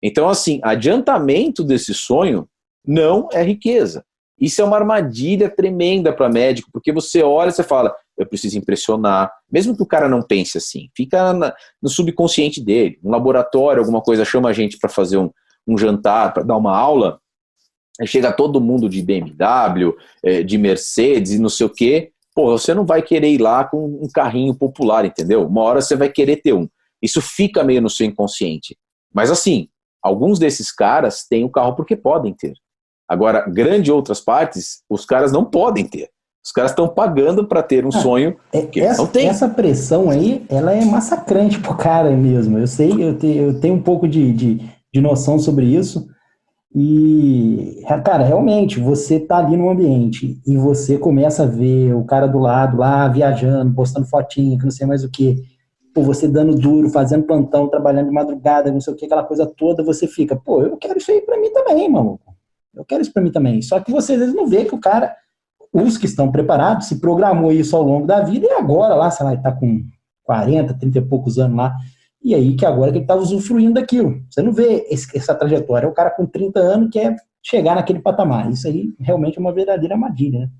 Então, 0.00 0.28
assim, 0.28 0.60
adiantamento 0.62 1.64
desse 1.64 1.92
sonho 1.92 2.48
não 2.86 3.28
é 3.32 3.42
riqueza. 3.42 4.04
Isso 4.42 4.60
é 4.60 4.64
uma 4.64 4.76
armadilha 4.76 5.48
tremenda 5.48 6.12
para 6.12 6.28
médico, 6.28 6.68
porque 6.72 6.90
você 6.90 7.22
olha 7.22 7.50
e 7.50 7.52
você 7.52 7.62
fala, 7.62 7.94
eu 8.18 8.26
preciso 8.26 8.58
impressionar. 8.58 9.30
Mesmo 9.48 9.76
que 9.76 9.84
o 9.84 9.86
cara 9.86 10.08
não 10.08 10.20
pense 10.20 10.58
assim, 10.58 10.88
fica 10.96 11.32
na, 11.32 11.54
no 11.80 11.88
subconsciente 11.88 12.60
dele. 12.60 12.98
Um 13.04 13.10
laboratório, 13.12 13.78
alguma 13.78 14.00
coisa, 14.00 14.24
chama 14.24 14.48
a 14.48 14.52
gente 14.52 14.78
para 14.78 14.90
fazer 14.90 15.16
um, 15.16 15.30
um 15.64 15.78
jantar, 15.78 16.34
para 16.34 16.42
dar 16.42 16.56
uma 16.56 16.76
aula, 16.76 17.20
chega 18.04 18.32
todo 18.32 18.60
mundo 18.60 18.88
de 18.88 19.00
BMW, 19.00 19.94
é, 20.24 20.42
de 20.42 20.58
Mercedes 20.58 21.34
e 21.34 21.38
não 21.38 21.48
sei 21.48 21.66
o 21.66 21.70
quê. 21.70 22.10
Pô, 22.34 22.50
você 22.50 22.74
não 22.74 22.84
vai 22.84 23.00
querer 23.00 23.28
ir 23.28 23.40
lá 23.40 23.62
com 23.64 23.84
um 23.84 24.08
carrinho 24.12 24.56
popular, 24.56 25.04
entendeu? 25.04 25.46
Uma 25.46 25.62
hora 25.62 25.80
você 25.80 25.94
vai 25.94 26.08
querer 26.08 26.38
ter 26.38 26.52
um. 26.52 26.68
Isso 27.00 27.22
fica 27.22 27.62
meio 27.62 27.80
no 27.80 27.88
seu 27.88 28.04
inconsciente. 28.08 28.76
Mas 29.14 29.30
assim, 29.30 29.68
alguns 30.02 30.40
desses 30.40 30.72
caras 30.72 31.24
têm 31.30 31.44
o 31.44 31.46
um 31.46 31.50
carro 31.50 31.76
porque 31.76 31.94
podem 31.94 32.34
ter. 32.34 32.54
Agora, 33.12 33.44
grande 33.46 33.92
outras 33.92 34.22
partes, 34.22 34.82
os 34.88 35.04
caras 35.04 35.30
não 35.30 35.44
podem 35.44 35.84
ter. 35.84 36.08
Os 36.42 36.50
caras 36.50 36.70
estão 36.70 36.88
pagando 36.88 37.46
para 37.46 37.62
ter 37.62 37.84
um 37.84 37.90
ah, 37.90 38.00
sonho 38.00 38.36
é, 38.50 38.62
que 38.62 38.80
essa, 38.80 39.02
não 39.02 39.06
tem. 39.06 39.28
Essa 39.28 39.50
pressão 39.50 40.08
aí, 40.08 40.46
ela 40.48 40.72
é 40.72 40.82
massacrante 40.82 41.60
pro 41.60 41.76
cara 41.76 42.10
mesmo. 42.12 42.56
Eu 42.56 42.66
sei, 42.66 42.90
eu, 42.90 43.18
te, 43.18 43.26
eu 43.26 43.60
tenho 43.60 43.74
um 43.74 43.82
pouco 43.82 44.08
de, 44.08 44.32
de, 44.32 44.60
de 44.94 45.00
noção 45.02 45.38
sobre 45.38 45.66
isso. 45.66 46.06
E, 46.74 47.82
cara, 48.02 48.24
realmente, 48.24 48.80
você 48.80 49.20
tá 49.20 49.36
ali 49.36 49.58
no 49.58 49.68
ambiente 49.68 50.40
e 50.46 50.56
você 50.56 50.96
começa 50.96 51.42
a 51.42 51.46
ver 51.46 51.94
o 51.94 52.04
cara 52.04 52.26
do 52.26 52.38
lado 52.38 52.78
lá 52.78 53.06
viajando, 53.08 53.74
postando 53.74 54.06
fotinha, 54.06 54.56
que 54.56 54.64
não 54.64 54.70
sei 54.70 54.86
mais 54.86 55.04
o 55.04 55.10
que, 55.10 55.36
pô, 55.94 56.00
você 56.00 56.26
dando 56.26 56.54
duro, 56.54 56.88
fazendo 56.88 57.24
plantão, 57.24 57.68
trabalhando 57.68 58.06
de 58.06 58.14
madrugada, 58.14 58.72
não 58.72 58.80
sei 58.80 58.94
o 58.94 58.96
que, 58.96 59.04
aquela 59.04 59.22
coisa 59.22 59.44
toda, 59.44 59.84
você 59.84 60.06
fica, 60.06 60.34
pô, 60.34 60.62
eu 60.62 60.78
quero 60.78 60.96
isso 60.96 61.10
aí 61.10 61.20
pra 61.20 61.38
mim 61.38 61.52
também, 61.52 61.90
mano. 61.90 62.18
Eu 62.74 62.84
quero 62.84 63.02
isso 63.02 63.12
pra 63.12 63.22
mim 63.22 63.30
também. 63.30 63.60
Só 63.62 63.80
que 63.80 63.92
você 63.92 64.14
às 64.14 64.18
vezes 64.18 64.34
não 64.34 64.46
vê 64.46 64.64
que 64.64 64.74
o 64.74 64.80
cara, 64.80 65.14
os 65.72 65.96
que 65.98 66.06
estão 66.06 66.30
preparados, 66.30 66.86
se 66.86 67.00
programou 67.00 67.52
isso 67.52 67.76
ao 67.76 67.82
longo 67.82 68.06
da 68.06 68.20
vida 68.20 68.46
e 68.46 68.52
agora 68.52 68.94
lá, 68.94 69.10
sei 69.10 69.26
lá, 69.26 69.32
ele 69.32 69.42
tá 69.42 69.52
com 69.52 69.82
40, 70.24 70.74
30 70.74 70.98
e 70.98 71.02
poucos 71.02 71.38
anos 71.38 71.56
lá, 71.56 71.76
e 72.24 72.34
aí 72.34 72.54
que 72.54 72.64
agora 72.64 72.90
que 72.90 72.98
ele 72.98 73.04
está 73.04 73.14
usufruindo 73.14 73.74
daquilo. 73.74 74.22
Você 74.30 74.42
não 74.42 74.52
vê 74.52 74.86
esse, 74.88 75.16
essa 75.16 75.34
trajetória. 75.34 75.86
É 75.86 75.88
o 75.88 75.94
cara 75.94 76.10
com 76.10 76.24
30 76.24 76.60
anos 76.60 76.90
que 76.90 77.00
quer 77.00 77.16
chegar 77.42 77.74
naquele 77.74 77.98
patamar. 77.98 78.50
Isso 78.50 78.68
aí 78.68 78.90
realmente 79.00 79.38
é 79.38 79.40
uma 79.40 79.52
verdadeira 79.52 79.94
armadilha, 79.94 80.40
né? 80.40 80.50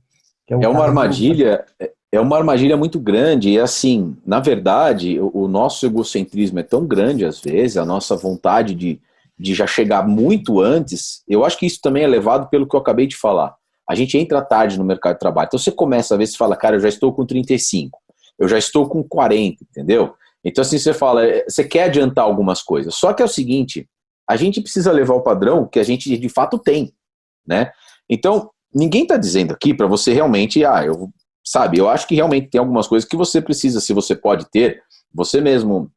É, 0.51 0.55
é, 0.55 0.69
uma 0.69 0.85
armadilha, 0.85 1.65
é 2.11 2.21
uma 2.21 2.37
armadilha 2.37 2.77
muito 2.77 2.99
grande. 2.99 3.51
E 3.51 3.61
assim, 3.61 4.17
na 4.27 4.41
verdade, 4.41 5.21
o, 5.21 5.31
o, 5.45 5.49
nosso 5.49 5.87
egocentrismo 5.87 6.59
é 6.59 6.63
tão 6.65 6.85
grande 6.85 7.25
às 7.25 7.41
vezes, 7.41 7.77
a 7.77 7.85
nossa 7.85 8.17
vontade 8.17 8.75
de, 8.75 9.01
de 9.43 9.55
já 9.55 9.67
chegar 9.67 10.07
muito 10.07 10.61
antes. 10.61 11.23
Eu 11.29 11.45
acho 11.45 11.59
que 11.59 11.67
isso 11.67 11.81
também 11.83 12.05
é 12.05 12.07
levado 12.07 12.49
pelo 12.49 12.67
que 12.67 12.77
eu 12.77 12.81
acabei 12.81 13.07
de 13.07 13.17
falar. 13.17 13.55
A 13.89 13.95
gente 13.95 14.17
entra 14.17 14.41
tarde 14.41 14.79
no 14.79 14.85
mercado 14.85 15.15
de 15.15 15.19
trabalho. 15.19 15.47
Então 15.49 15.59
você 15.59 15.73
começa 15.73 16.15
a 16.15 16.17
ver, 16.17 16.27
se 16.27 16.37
fala, 16.37 16.57
cara, 16.57 16.77
eu 16.77 16.81
já 16.81 16.89
estou 16.89 17.13
com 17.13 17.27
35, 17.27 17.99
eu 18.39 18.49
já 18.49 18.57
estou 18.57 18.89
com 18.89 19.03
40, 19.03 19.65
entendeu? 19.69 20.15
Então, 20.45 20.63
assim, 20.63 20.79
você 20.79 20.95
fala, 20.95 21.27
é, 21.27 21.45
você 21.49 21.65
quer 21.65 21.85
adiantar 21.85 22.25
algumas 22.25 22.63
coisas. 22.63 22.95
Só 22.95 23.13
que 23.13 23.23
é 23.23 23.25
o 23.25 23.29
seguinte, 23.29 23.89
a 24.29 24.37
gente 24.37 24.61
precisa 24.61 24.93
levar 24.93 25.15
o 25.15 25.23
padrão 25.23 25.67
que 25.67 25.79
a 25.79 25.83
gente 25.83 26.17
de 26.17 26.29
fato 26.29 26.59
tem, 26.59 26.93
né? 27.47 27.71
Então, 28.09 28.51
ninguém 28.75 29.03
está 29.03 29.17
dizendo 29.17 29.53
aqui 29.53 29.75
para 29.75 29.87
você 29.87 30.13
realmente, 30.13 30.65
ah, 30.65 30.85
eu, 30.85 31.11
sabe, 31.45 31.79
eu 31.79 31.89
acho 31.89 32.07
que 32.07 32.15
realmente 32.15 32.49
tem 32.49 32.59
algumas 32.59 32.87
coisas 32.87 33.09
que 33.09 33.17
você 33.17 33.41
precisa, 33.41 33.81
se 33.81 33.93
você 33.93 34.15
pode 34.15 34.49
ter, 34.51 34.83
você 35.13 35.41
mesmo, 35.41 35.91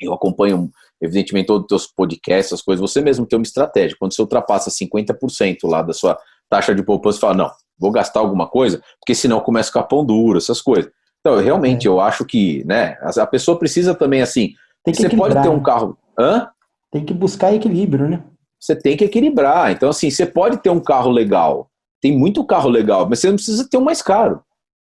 eu 0.00 0.12
acompanho, 0.12 0.70
evidentemente, 1.00 1.46
todos 1.46 1.62
os 1.62 1.68
teus 1.68 1.86
podcasts, 1.86 2.52
essas 2.52 2.62
coisas, 2.62 2.80
você 2.80 3.00
mesmo 3.00 3.26
tem 3.26 3.38
uma 3.38 3.44
estratégia. 3.44 3.96
Quando 3.98 4.14
você 4.14 4.22
ultrapassa 4.22 4.70
50% 4.70 5.58
lá 5.64 5.82
da 5.82 5.92
sua 5.92 6.18
taxa 6.48 6.74
de 6.74 6.82
poupança, 6.82 7.16
você 7.16 7.20
fala, 7.20 7.34
não, 7.34 7.50
vou 7.78 7.90
gastar 7.90 8.20
alguma 8.20 8.48
coisa, 8.48 8.82
porque 8.98 9.14
senão 9.14 9.40
começa 9.40 9.68
a 9.68 9.72
ficar 9.72 9.82
pão 9.84 10.04
duro, 10.04 10.38
essas 10.38 10.60
coisas. 10.60 10.90
Então, 11.20 11.38
realmente, 11.38 11.86
é. 11.86 11.90
eu 11.90 12.00
acho 12.00 12.24
que, 12.24 12.64
né, 12.64 12.96
a 13.02 13.26
pessoa 13.26 13.58
precisa 13.58 13.94
também, 13.94 14.22
assim, 14.22 14.54
você 14.86 15.08
pode 15.08 15.40
ter 15.40 15.48
um 15.48 15.56
né? 15.56 15.62
carro... 15.64 15.96
Hã? 16.18 16.48
Tem 16.90 17.04
que 17.04 17.14
buscar 17.14 17.54
equilíbrio, 17.54 18.08
né? 18.08 18.22
Você 18.58 18.74
tem 18.74 18.96
que 18.96 19.04
equilibrar. 19.04 19.70
Então, 19.70 19.88
assim, 19.88 20.10
você 20.10 20.26
pode 20.26 20.58
ter 20.58 20.70
um 20.70 20.80
carro 20.80 21.10
legal, 21.10 21.70
tem 22.00 22.16
muito 22.16 22.44
carro 22.44 22.68
legal, 22.68 23.06
mas 23.08 23.20
você 23.20 23.28
não 23.28 23.36
precisa 23.36 23.68
ter 23.68 23.76
um 23.76 23.82
mais 23.82 24.02
caro. 24.02 24.42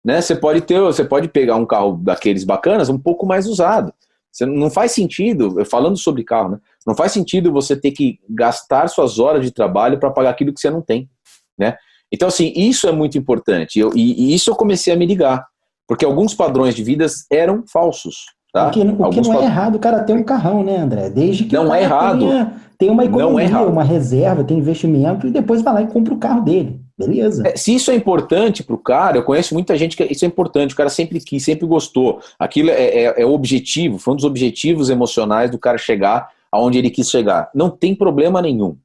Né? 0.03 0.21
Você 0.21 0.35
pode 0.35 0.61
ter, 0.61 0.79
você 0.79 1.03
pode 1.03 1.27
pegar 1.27 1.55
um 1.55 1.65
carro 1.65 1.99
daqueles 2.01 2.43
bacanas 2.43 2.89
um 2.89 2.99
pouco 2.99 3.25
mais 3.25 3.47
usado. 3.47 3.93
Você 4.35 4.45
não 4.45 4.69
faz 4.69 4.91
sentido, 4.91 5.63
falando 5.63 5.95
sobre 5.95 6.21
carro, 6.21 6.49
né? 6.49 6.57
Não 6.85 6.93
faz 6.93 7.13
sentido 7.13 7.53
você 7.53 7.73
ter 7.73 7.91
que 7.91 8.19
gastar 8.29 8.89
suas 8.89 9.17
horas 9.17 9.45
de 9.45 9.49
trabalho 9.49 9.97
para 9.97 10.11
pagar 10.11 10.31
aquilo 10.31 10.53
que 10.53 10.59
você 10.59 10.69
não 10.69 10.81
tem, 10.81 11.09
né? 11.57 11.77
Então, 12.11 12.27
assim, 12.27 12.51
isso 12.53 12.85
é 12.85 12.91
muito 12.91 13.17
importante. 13.17 13.79
Eu, 13.79 13.91
e, 13.95 14.25
e, 14.25 14.35
isso 14.35 14.51
eu 14.51 14.55
comecei 14.55 14.91
a 14.91 14.97
me 14.97 15.05
ligar. 15.05 15.45
Porque 15.87 16.03
alguns 16.03 16.33
padrões 16.33 16.75
de 16.75 16.83
vidas 16.83 17.25
eram 17.31 17.63
falsos. 17.65 18.25
Tá? 18.51 18.67
O 18.67 18.71
que, 18.71 18.81
o 18.81 19.09
que 19.09 19.21
não 19.21 19.41
é 19.41 19.45
errado 19.45 19.75
o 19.75 19.79
cara 19.79 20.03
ter 20.03 20.13
um 20.13 20.23
carrão, 20.23 20.63
né, 20.65 20.77
André? 20.77 21.09
Desde 21.09 21.45
que 21.45 21.55
não 21.55 21.73
é 21.73 21.83
errado. 21.83 22.19
Tenha, 22.19 22.53
tenha 22.77 22.91
uma 22.91 23.05
economia, 23.05 23.47
é 23.47 23.57
uma 23.57 23.83
reserva, 23.83 24.43
tem 24.43 24.57
investimento 24.57 25.27
e 25.27 25.31
depois 25.31 25.61
vai 25.61 25.73
lá 25.75 25.81
e 25.81 25.87
compra 25.87 26.13
o 26.13 26.17
carro 26.17 26.41
dele. 26.41 26.84
Beleza. 26.97 27.45
É, 27.45 27.57
se 27.57 27.75
isso 27.75 27.91
é 27.91 27.95
importante 27.95 28.63
para 28.63 28.75
o 28.75 28.77
cara, 28.77 29.17
eu 29.17 29.23
conheço 29.23 29.53
muita 29.53 29.77
gente 29.77 29.97
que 29.97 30.03
isso 30.05 30.23
é 30.23 30.27
importante, 30.27 30.73
o 30.73 30.77
cara 30.77 30.89
sempre 30.89 31.19
quis, 31.19 31.43
sempre 31.43 31.67
gostou. 31.67 32.21
Aquilo 32.39 32.69
é, 32.69 32.83
é, 32.83 33.21
é 33.21 33.25
objetivo, 33.25 33.97
foi 33.97 34.13
um 34.13 34.15
dos 34.15 34.25
objetivos 34.25 34.89
emocionais 34.89 35.51
do 35.51 35.59
cara 35.59 35.77
chegar 35.77 36.31
aonde 36.51 36.77
ele 36.77 36.89
quis 36.89 37.09
chegar. 37.09 37.51
Não 37.53 37.69
tem 37.69 37.93
problema 37.93 38.41
nenhum. 38.41 38.77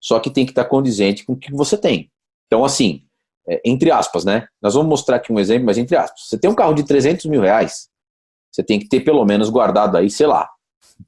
Só 0.00 0.18
que 0.18 0.30
tem 0.30 0.44
que 0.44 0.50
estar 0.50 0.64
condizente 0.64 1.24
com 1.24 1.34
o 1.34 1.36
que 1.36 1.52
você 1.52 1.78
tem. 1.78 2.10
Então, 2.46 2.64
assim, 2.64 3.02
é, 3.48 3.60
entre 3.64 3.90
aspas, 3.90 4.24
né? 4.24 4.46
Nós 4.60 4.74
vamos 4.74 4.88
mostrar 4.88 5.16
aqui 5.16 5.32
um 5.32 5.38
exemplo, 5.38 5.66
mas 5.66 5.78
entre 5.78 5.96
aspas. 5.96 6.22
Você 6.28 6.36
tem 6.36 6.50
um 6.50 6.54
carro 6.54 6.74
de 6.74 6.84
300 6.84 7.26
mil 7.26 7.40
reais, 7.40 7.88
você 8.50 8.62
tem 8.62 8.78
que 8.78 8.88
ter 8.88 9.00
pelo 9.00 9.24
menos 9.24 9.48
guardado 9.48 9.96
aí, 9.96 10.10
sei 10.10 10.26
lá, 10.26 10.48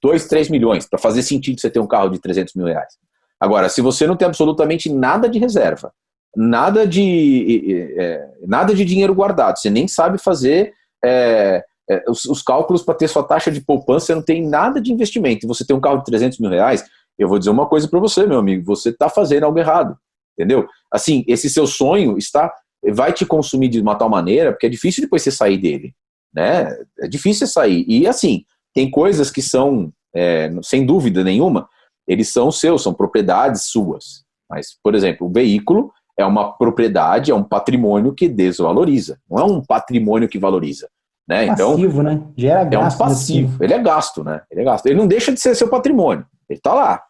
2, 0.00 0.26
3 0.26 0.48
milhões, 0.48 0.86
para 0.86 0.98
fazer 0.98 1.22
sentido 1.22 1.60
você 1.60 1.70
ter 1.70 1.80
um 1.80 1.86
carro 1.86 2.08
de 2.08 2.18
300 2.18 2.54
mil 2.54 2.66
reais. 2.66 2.94
Agora, 3.38 3.68
se 3.68 3.80
você 3.80 4.06
não 4.06 4.16
tem 4.16 4.26
absolutamente 4.26 4.90
nada 4.90 5.28
de 5.28 5.38
reserva, 5.38 5.92
nada 6.36 6.86
de, 6.86 7.94
é, 7.98 8.28
nada 8.46 8.74
de 8.74 8.84
dinheiro 8.84 9.14
guardado, 9.14 9.58
você 9.58 9.70
nem 9.70 9.88
sabe 9.88 10.18
fazer 10.18 10.74
é, 11.04 11.64
é, 11.88 12.04
os, 12.08 12.26
os, 12.26 12.42
cálculos 12.42 12.82
para 12.82 12.94
ter 12.94 13.08
sua 13.08 13.22
taxa 13.22 13.50
de 13.50 13.60
poupança, 13.60 14.06
você 14.06 14.14
não 14.14 14.22
tem 14.22 14.46
nada 14.46 14.80
de 14.80 14.92
investimento, 14.92 15.48
você 15.48 15.64
tem 15.64 15.74
um 15.74 15.80
carro 15.80 15.98
de 15.98 16.04
300 16.04 16.38
mil 16.38 16.50
reais, 16.50 16.84
eu 17.18 17.28
vou 17.28 17.38
dizer 17.38 17.50
uma 17.50 17.66
coisa 17.66 17.88
para 17.88 17.98
você, 17.98 18.26
meu 18.26 18.38
amigo, 18.38 18.64
você 18.64 18.90
está 18.90 19.08
fazendo 19.08 19.44
algo 19.44 19.58
errado 19.58 19.96
entendeu? 20.36 20.68
Assim, 20.92 21.24
esse 21.26 21.48
seu 21.48 21.66
sonho 21.66 22.18
está 22.18 22.52
vai 22.92 23.12
te 23.12 23.24
consumir 23.24 23.68
de 23.68 23.80
uma 23.80 23.96
tal 23.96 24.08
maneira, 24.08 24.52
porque 24.52 24.66
é 24.66 24.68
difícil 24.68 25.02
depois 25.02 25.22
você 25.22 25.30
sair 25.30 25.58
dele, 25.58 25.94
né? 26.32 26.68
É 27.00 27.08
difícil 27.08 27.46
você 27.46 27.52
sair. 27.52 27.84
E 27.88 28.06
assim, 28.06 28.44
tem 28.72 28.88
coisas 28.88 29.30
que 29.30 29.42
são, 29.42 29.92
é, 30.14 30.50
sem 30.62 30.84
dúvida 30.84 31.24
nenhuma, 31.24 31.68
eles 32.06 32.28
são 32.28 32.52
seus, 32.52 32.82
são 32.82 32.94
propriedades 32.94 33.64
suas. 33.64 34.24
Mas, 34.48 34.78
por 34.84 34.94
exemplo, 34.94 35.26
o 35.26 35.32
veículo 35.32 35.90
é 36.18 36.24
uma 36.24 36.52
propriedade, 36.52 37.30
é 37.30 37.34
um 37.34 37.42
patrimônio 37.42 38.14
que 38.14 38.28
desvaloriza, 38.28 39.18
não 39.30 39.38
é 39.38 39.44
um 39.44 39.62
patrimônio 39.62 40.28
que 40.28 40.38
valoriza. 40.38 40.88
Né? 41.28 41.46
Então, 41.46 41.72
passivo, 41.72 42.02
né? 42.02 42.22
Gera 42.36 42.64
gasto. 42.64 42.92
É 42.92 43.04
um 43.04 43.08
passivo, 43.08 43.64
ele 43.64 43.74
é 43.74 43.78
gasto, 43.78 44.24
né? 44.24 44.42
Ele 44.50 44.60
é 44.60 44.64
gasto. 44.64 44.86
Ele 44.86 44.94
não 44.94 45.08
deixa 45.08 45.32
de 45.32 45.40
ser 45.40 45.54
seu 45.56 45.68
patrimônio, 45.68 46.24
ele 46.48 46.58
está 46.58 46.72
lá. 46.72 47.02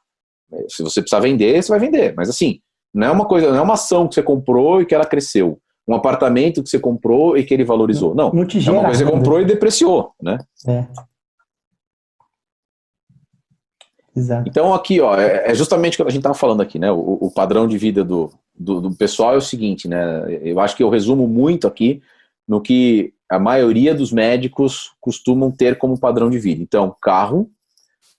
Se 0.69 0.83
você 0.83 1.01
precisar 1.01 1.21
vender, 1.21 1.63
você 1.63 1.69
vai 1.69 1.79
vender. 1.79 2.15
Mas 2.17 2.29
assim, 2.29 2.61
não 2.95 3.07
é 3.07 3.11
uma 3.11 3.27
coisa, 3.27 3.51
não 3.51 3.59
é 3.59 3.61
uma 3.61 3.75
ação 3.75 4.09
que 4.09 4.15
você 4.15 4.23
comprou 4.23 4.81
e 4.81 4.87
que 4.87 4.95
ela 4.95 5.05
cresceu. 5.05 5.61
Um 5.87 5.95
apartamento 5.95 6.63
que 6.63 6.69
você 6.69 6.81
comprou 6.81 7.37
e 7.37 7.45
que 7.45 7.53
ele 7.53 7.65
valorizou. 7.65 8.15
Não. 8.15 8.33
não 8.33 8.47
te 8.47 8.59
gera 8.59 8.77
é 8.77 8.81
uma 8.81 8.87
coisa 8.87 9.05
que 9.05 9.11
você 9.11 9.17
comprou 9.17 9.41
e 9.41 9.45
depreciou, 9.45 10.13
né? 10.21 10.39
É. 10.67 10.87
Exato. 14.17 14.49
Então 14.49 14.73
aqui, 14.73 14.99
ó, 15.01 15.15
é, 15.21 15.51
é 15.51 15.55
justamente 15.55 15.95
o 15.95 15.97
que 15.99 16.03
a 16.03 16.11
gente 16.11 16.21
estava 16.21 16.35
falando 16.35 16.63
aqui, 16.63 16.79
né? 16.79 16.91
O, 16.91 17.19
o 17.21 17.31
padrão 17.31 17.69
de 17.69 17.77
vida 17.77 18.03
do, 18.03 18.33
do, 18.59 18.81
do, 18.81 18.95
pessoal 18.95 19.35
é 19.35 19.37
o 19.37 19.43
seguinte, 19.43 19.89
né? 19.89 20.41
Eu 20.43 20.61
acho 20.61 20.77
que 20.77 20.83
eu 20.83 20.89
resumo 20.89 21.27
muito 21.27 21.67
aqui 21.67 22.03
no 22.47 22.61
que 22.61 23.13
a 23.29 23.39
maioria 23.39 23.95
dos 23.95 24.13
médicos 24.13 24.93
costumam 25.01 25.51
ter 25.51 25.79
como 25.79 25.99
padrão 25.99 26.31
de 26.31 26.39
vida. 26.39 26.63
Então, 26.63 26.95
carro, 27.03 27.51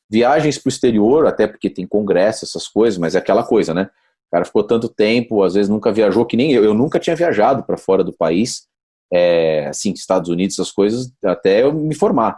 viagens 0.09 0.57
para 0.57 0.67
o 0.67 0.71
exterior, 0.71 1.25
até 1.25 1.47
porque 1.47 1.69
tem 1.69 1.87
congresso, 1.87 2.45
essas 2.45 2.67
coisas, 2.67 2.97
mas 2.97 3.15
é 3.15 3.19
aquela 3.19 3.43
coisa, 3.43 3.73
né? 3.73 3.89
O 4.27 4.31
cara 4.31 4.45
ficou 4.45 4.63
tanto 4.63 4.89
tempo, 4.89 5.43
às 5.43 5.53
vezes 5.53 5.69
nunca 5.69 5.91
viajou, 5.91 6.25
que 6.25 6.35
nem 6.35 6.51
eu. 6.51 6.63
Eu 6.63 6.73
nunca 6.73 6.99
tinha 6.99 7.15
viajado 7.15 7.63
para 7.63 7.77
fora 7.77 8.03
do 8.03 8.11
país, 8.11 8.67
é, 9.11 9.67
assim, 9.67 9.93
Estados 9.93 10.29
Unidos, 10.29 10.55
essas 10.55 10.71
coisas, 10.71 11.11
até 11.23 11.63
eu 11.63 11.73
me 11.73 11.95
formar. 11.95 12.37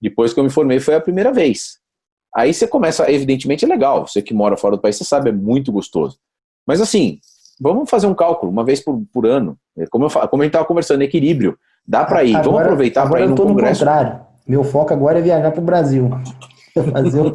Depois 0.00 0.32
que 0.32 0.40
eu 0.40 0.44
me 0.44 0.50
formei 0.50 0.80
foi 0.80 0.94
a 0.94 1.00
primeira 1.00 1.32
vez. 1.32 1.78
Aí 2.34 2.54
você 2.54 2.66
começa, 2.66 3.10
evidentemente 3.10 3.64
é 3.64 3.68
legal, 3.68 4.06
você 4.06 4.22
que 4.22 4.32
mora 4.32 4.56
fora 4.56 4.76
do 4.76 4.82
país, 4.82 4.96
você 4.96 5.04
sabe, 5.04 5.30
é 5.30 5.32
muito 5.32 5.72
gostoso. 5.72 6.18
Mas 6.66 6.80
assim, 6.80 7.18
vamos 7.60 7.90
fazer 7.90 8.06
um 8.06 8.14
cálculo, 8.14 8.50
uma 8.50 8.64
vez 8.64 8.80
por, 8.80 9.02
por 9.12 9.26
ano. 9.26 9.56
É, 9.76 9.86
como, 9.86 10.06
eu, 10.06 10.10
como 10.10 10.42
a 10.42 10.44
gente 10.44 10.50
estava 10.50 10.64
conversando, 10.64 11.02
equilíbrio. 11.02 11.58
Dá 11.86 12.04
para 12.04 12.24
ir, 12.24 12.34
agora, 12.34 12.44
vamos 12.44 12.62
aproveitar 12.62 13.08
para 13.08 13.20
ir 13.20 13.28
no 13.28 13.36
congresso. 13.36 13.84
No 13.84 13.90
contrário. 13.90 14.20
Meu 14.46 14.64
foco 14.64 14.92
agora 14.92 15.18
é 15.18 15.22
viajar 15.22 15.50
para 15.50 15.60
o 15.62 15.64
Brasil. 15.64 16.10
Fazer 16.92 17.20
eu 17.20 17.32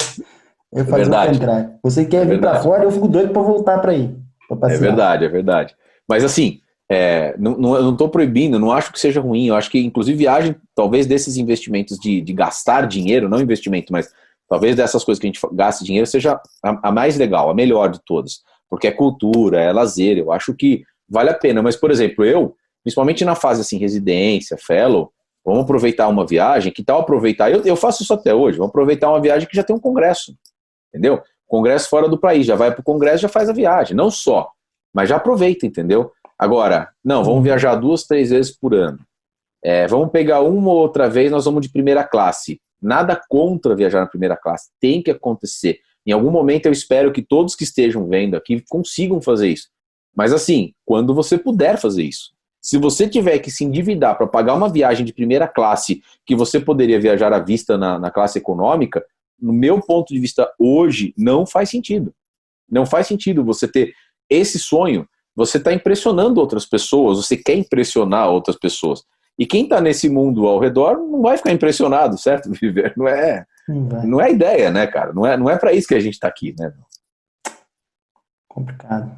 é 0.82 0.84
fazer 0.84 1.12
o 1.12 1.32
contrário. 1.34 1.72
Você 1.84 2.06
quer 2.06 2.24
é 2.24 2.26
vir 2.26 2.40
para 2.40 2.60
fora, 2.62 2.84
eu 2.84 2.92
fico 2.92 3.08
doido 3.08 3.32
para 3.32 3.42
voltar 3.42 3.80
para 3.80 3.92
aí. 3.92 4.16
É 4.64 4.78
verdade, 4.78 5.26
é 5.26 5.30
verdade. 5.30 5.76
Mas 6.08 6.24
assim, 6.24 6.60
é, 6.90 7.36
não, 7.38 7.58
não, 7.58 7.76
eu 7.76 7.84
não 7.84 7.94
estou 7.94 8.10
proibindo, 8.10 8.60
não 8.60 8.72
acho 8.72 8.92
que 8.92 9.00
seja 9.00 9.20
ruim. 9.20 9.48
Eu 9.48 9.56
acho 9.56 9.72
que, 9.72 9.80
inclusive, 9.80 10.18
viagem, 10.18 10.56
talvez 10.76 11.08
desses 11.08 11.38
investimentos 11.38 11.98
de, 11.98 12.22
de 12.22 12.34
gastar 12.34 12.88
dinheiro, 12.88 13.30
não 13.30 13.42
investimento, 13.42 13.92
mas 13.92 14.12
talvez 14.48 14.76
dessas 14.76 15.04
coisas 15.04 15.20
que 15.20 15.28
a 15.28 15.32
gente 15.32 15.42
gaste 15.54 15.84
dinheiro 15.84 16.06
seja 16.06 16.40
a, 16.64 16.90
a, 16.90 16.92
mais 16.92 17.18
legal, 17.18 17.50
a 17.50 17.56
melhor 17.56 17.90
de 17.90 18.00
todas. 18.06 18.42
Porque 18.70 18.88
é 18.88 18.92
cultura, 18.92 19.62
é 19.62 19.72
lazer, 19.72 20.18
eu 20.18 20.32
acho 20.32 20.54
que 20.54 20.84
vale 21.08 21.30
a 21.30 21.34
pena. 21.34 21.62
Mas, 21.62 21.76
por 21.76 21.92
exemplo, 21.92 22.26
eu, 22.26 22.56
principalmente 22.84 23.24
na 23.24 23.36
fase 23.36 23.62
assim, 23.62 23.78
residência, 23.78 24.58
fellow, 24.58 25.12
vamos 25.44 25.64
aproveitar 25.64 26.08
uma 26.08 26.26
viagem, 26.26 26.72
que 26.72 26.84
tal 26.84 27.02
aproveitar? 27.02 27.52
Eu, 27.52 27.62
eu 27.64 27.76
faço 27.76 28.04
isso 28.04 28.14
até 28.14 28.34
hoje, 28.34 28.58
vamos 28.58 28.70
aproveitar 28.70 29.10
uma 29.10 29.22
viagem 29.22 29.48
que 29.48 29.56
já 29.56 29.64
tem 29.64 29.76
um 29.76 29.80
congresso 29.80 30.36
entendeu? 30.96 31.22
Congresso 31.46 31.90
fora 31.90 32.08
do 32.08 32.18
país, 32.18 32.46
já 32.46 32.56
vai 32.56 32.72
para 32.72 32.80
o 32.80 32.84
congresso, 32.84 33.24
já 33.24 33.30
faz 33.30 33.50
a 33.50 33.54
viagem, 33.54 33.96
não 33.96 34.10
só, 34.10 34.50
mas 34.94 35.10
já 35.10 35.18
aproveita, 35.18 35.66
entendeu? 35.66 36.12
Agora, 36.40 36.90
não, 37.04 37.24
vamos 37.24 37.44
viajar 37.44 37.76
duas, 37.76 38.04
três 38.04 38.30
vezes 38.30 38.52
por 38.52 38.74
ano. 38.74 39.00
É, 39.64 39.88
vamos 39.88 40.10
pegar 40.12 40.42
uma 40.42 40.72
ou 40.72 40.78
outra 40.78 41.10
vez, 41.10 41.32
nós 41.32 41.46
vamos 41.46 41.62
de 41.62 41.72
primeira 41.72 42.04
classe. 42.04 42.60
Nada 42.82 43.20
contra 43.30 43.76
viajar 43.76 44.02
na 44.02 44.08
primeira 44.08 44.36
classe, 44.36 44.70
tem 44.80 45.02
que 45.02 45.12
acontecer. 45.12 45.80
Em 46.06 46.12
algum 46.12 46.32
momento 46.32 46.68
eu 46.68 46.72
espero 46.72 47.12
que 47.12 47.22
todos 47.22 47.56
que 47.56 47.64
estejam 47.64 48.08
vendo 48.08 48.36
aqui 48.36 48.64
consigam 48.70 49.22
fazer 49.22 49.50
isso. 49.50 49.70
Mas 50.16 50.32
assim, 50.32 50.74
quando 50.86 51.14
você 51.14 51.38
puder 51.38 51.78
fazer 51.78 52.04
isso. 52.04 52.34
Se 52.62 52.78
você 52.78 53.08
tiver 53.08 53.38
que 53.40 53.52
se 53.52 53.64
endividar 53.64 54.18
para 54.18 54.26
pagar 54.26 54.56
uma 54.56 54.70
viagem 54.70 55.06
de 55.06 55.14
primeira 55.14 55.48
classe 55.48 56.02
que 56.26 56.36
você 56.36 56.60
poderia 56.60 57.00
viajar 57.00 57.32
à 57.32 57.40
vista 57.40 57.78
na, 57.78 58.00
na 58.00 58.10
classe 58.10 58.40
econômica, 58.40 59.06
no 59.40 59.54
meu 59.54 59.80
ponto 59.80 60.14
de 60.14 60.20
vista 60.20 60.52
hoje, 60.58 61.14
não 61.18 61.46
faz 61.46 61.70
sentido. 61.70 62.14
Não 62.70 62.86
faz 62.86 63.08
sentido 63.08 63.44
você 63.44 63.68
ter 63.68 63.94
esse 64.30 64.58
sonho. 64.58 65.08
Você 65.36 65.58
está 65.58 65.74
impressionando 65.74 66.40
outras 66.40 66.66
pessoas, 66.66 67.18
você 67.18 67.38
quer 67.38 67.56
impressionar 67.56 68.30
outras 68.30 68.58
pessoas. 68.58 69.04
E 69.38 69.46
quem 69.46 69.64
está 69.64 69.82
nesse 69.82 70.10
mundo 70.10 70.48
ao 70.48 70.60
redor 70.60 70.98
não 70.98 71.22
vai 71.22 71.38
ficar 71.38 71.52
impressionado, 71.52 72.18
certo, 72.18 72.50
Viver? 72.60 72.94
Não 72.96 73.08
é, 73.08 73.46
não 73.68 74.22
é 74.22 74.32
ideia, 74.32 74.72
né, 74.72 74.86
cara? 74.88 75.14
Não 75.14 75.26
é, 75.26 75.36
não 75.38 75.50
é 75.50 75.58
para 75.58 75.74
isso 75.74 75.88
que 75.88 75.96
a 75.96 76.00
gente 76.00 76.14
está 76.14 76.28
aqui, 76.28 76.56
né? 76.58 76.74
Complicado. 78.48 79.18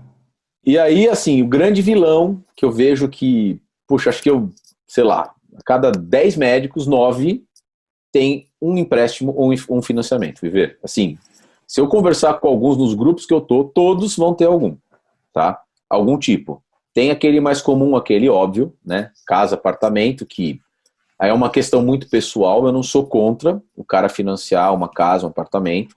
E 0.65 0.77
aí, 0.77 1.07
assim, 1.07 1.41
o 1.41 1.47
grande 1.47 1.81
vilão 1.81 2.43
que 2.55 2.65
eu 2.65 2.71
vejo 2.71 3.07
que, 3.07 3.61
puxa, 3.87 4.09
acho 4.09 4.21
que 4.21 4.29
eu, 4.29 4.49
sei 4.87 5.03
lá, 5.03 5.33
a 5.55 5.63
cada 5.65 5.91
10 5.91 6.37
médicos, 6.37 6.87
9 6.87 7.43
tem 8.11 8.49
um 8.61 8.77
empréstimo 8.77 9.33
ou 9.35 9.53
um 9.69 9.81
financiamento, 9.81 10.41
viver. 10.41 10.79
Assim, 10.83 11.17
se 11.67 11.79
eu 11.79 11.87
conversar 11.87 12.35
com 12.35 12.47
alguns 12.47 12.77
nos 12.77 12.93
grupos 12.93 13.25
que 13.25 13.33
eu 13.33 13.41
tô, 13.41 13.65
todos 13.65 14.15
vão 14.15 14.33
ter 14.33 14.45
algum, 14.45 14.75
tá? 15.33 15.61
Algum 15.89 16.17
tipo. 16.17 16.63
Tem 16.93 17.11
aquele 17.11 17.39
mais 17.39 17.61
comum, 17.61 17.95
aquele 17.95 18.27
óbvio, 18.27 18.73
né? 18.83 19.11
Casa, 19.25 19.55
apartamento, 19.55 20.25
que 20.25 20.59
aí 21.19 21.29
é 21.29 21.33
uma 21.33 21.49
questão 21.49 21.81
muito 21.81 22.09
pessoal, 22.09 22.65
eu 22.65 22.71
não 22.71 22.83
sou 22.83 23.05
contra 23.05 23.61
o 23.75 23.83
cara 23.83 24.09
financiar 24.09 24.73
uma 24.73 24.89
casa, 24.89 25.25
um 25.25 25.29
apartamento, 25.29 25.95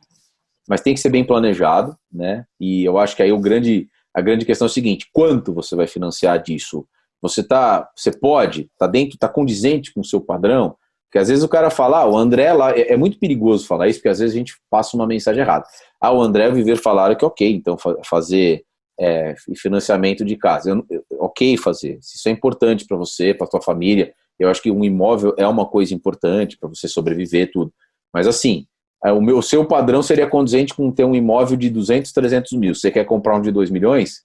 mas 0.68 0.80
tem 0.80 0.94
que 0.94 1.00
ser 1.00 1.10
bem 1.10 1.24
planejado, 1.24 1.96
né? 2.12 2.44
E 2.58 2.84
eu 2.84 2.98
acho 2.98 3.16
que 3.16 3.22
aí 3.22 3.32
o 3.32 3.40
grande 3.40 3.88
a 4.14 4.20
grande 4.20 4.44
questão 4.44 4.66
é 4.66 4.70
o 4.70 4.72
seguinte: 4.72 5.08
quanto 5.12 5.52
você 5.52 5.74
vai 5.76 5.86
financiar 5.86 6.42
disso? 6.42 6.86
Você 7.22 7.42
tá, 7.42 7.88
você 7.94 8.10
pode, 8.10 8.70
tá 8.78 8.86
dentro, 8.86 9.18
tá 9.18 9.28
condizente 9.28 9.92
com 9.92 10.00
o 10.00 10.04
seu 10.04 10.20
padrão? 10.20 10.76
Porque 11.06 11.18
às 11.18 11.28
vezes 11.28 11.42
o 11.42 11.48
cara 11.48 11.70
fala, 11.70 12.02
ah, 12.02 12.08
o 12.08 12.16
André 12.16 12.52
lá, 12.52 12.70
é, 12.70 12.92
é, 12.92 12.96
muito 12.96 13.18
perigoso 13.18 13.66
falar 13.66 13.88
isso, 13.88 13.98
porque 13.98 14.08
às 14.08 14.20
vezes 14.20 14.34
a 14.34 14.38
gente 14.38 14.54
passa 14.70 14.96
uma 14.96 15.06
mensagem 15.06 15.42
errada. 15.42 15.66
Ah, 16.00 16.12
o 16.12 16.22
André 16.22 16.46
e 16.46 16.50
o 16.50 16.54
Viver 16.54 16.76
falaram 16.76 17.16
que 17.16 17.24
ok, 17.24 17.52
então 17.52 17.76
fazer 18.04 18.64
é, 18.98 19.34
financiamento 19.56 20.24
de 20.24 20.36
casa. 20.36 20.70
Eu, 20.70 20.86
eu, 20.88 21.04
ok 21.18 21.56
fazer. 21.56 21.98
Se 22.00 22.16
isso 22.16 22.28
é 22.28 22.32
importante 22.32 22.86
para 22.86 22.96
você, 22.96 23.34
para 23.34 23.48
sua 23.48 23.60
família, 23.60 24.14
eu 24.40 24.48
acho 24.48 24.62
que 24.62 24.70
um 24.70 24.82
imóvel 24.84 25.34
é 25.36 25.46
uma 25.46 25.66
coisa 25.66 25.94
importante 25.94 26.56
para 26.58 26.68
você 26.68 26.88
sobreviver, 26.88 27.52
tudo. 27.52 27.72
Mas 28.12 28.26
assim, 28.26 28.66
é, 29.04 29.12
o, 29.12 29.20
meu, 29.20 29.40
seu 29.42 29.66
padrão 29.66 30.02
seria 30.02 30.28
condizente 30.28 30.74
com 30.74 30.90
ter 30.90 31.04
um 31.04 31.14
imóvel 31.14 31.56
de 31.56 31.70
200, 31.70 32.10
300 32.10 32.52
mil. 32.52 32.74
Você 32.74 32.90
quer 32.90 33.04
comprar 33.04 33.36
um 33.36 33.42
de 33.42 33.52
2 33.52 33.70
milhões? 33.70 34.24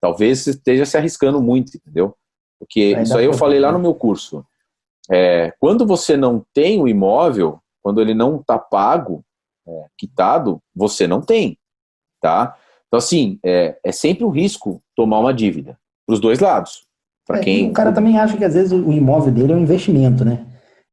Talvez 0.00 0.40
você 0.40 0.50
esteja 0.50 0.84
se 0.84 0.96
arriscando 0.96 1.40
muito, 1.40 1.76
entendeu? 1.76 2.14
Porque 2.58 2.96
isso 3.00 3.16
aí 3.16 3.24
eu 3.24 3.34
falei 3.34 3.58
lá 3.58 3.72
no 3.72 3.78
meu 3.78 3.94
curso. 3.94 4.44
É, 5.10 5.52
quando 5.58 5.86
você 5.86 6.16
não 6.16 6.44
tem 6.52 6.80
o 6.80 6.86
imóvel, 6.86 7.60
quando 7.82 8.00
ele 8.00 8.14
não 8.14 8.36
está 8.36 8.58
pago, 8.58 9.24
é, 9.66 9.86
quitado, 9.98 10.60
você 10.74 11.06
não 11.06 11.20
tem, 11.20 11.58
tá? 12.20 12.56
Então, 12.86 12.98
assim, 12.98 13.38
é, 13.44 13.78
é 13.82 13.90
sempre 13.90 14.24
um 14.24 14.30
risco 14.30 14.82
tomar 14.94 15.18
uma 15.18 15.34
dívida, 15.34 15.78
para 16.06 16.14
os 16.14 16.20
dois 16.20 16.38
lados. 16.38 16.86
Para 17.26 17.38
é, 17.38 17.40
quem... 17.40 17.70
O 17.70 17.72
cara 17.72 17.92
também 17.92 18.18
acha 18.18 18.36
que 18.36 18.44
às 18.44 18.54
vezes 18.54 18.72
o 18.72 18.92
imóvel 18.92 19.32
dele 19.32 19.52
é 19.52 19.56
um 19.56 19.62
investimento, 19.62 20.24
né? 20.24 20.44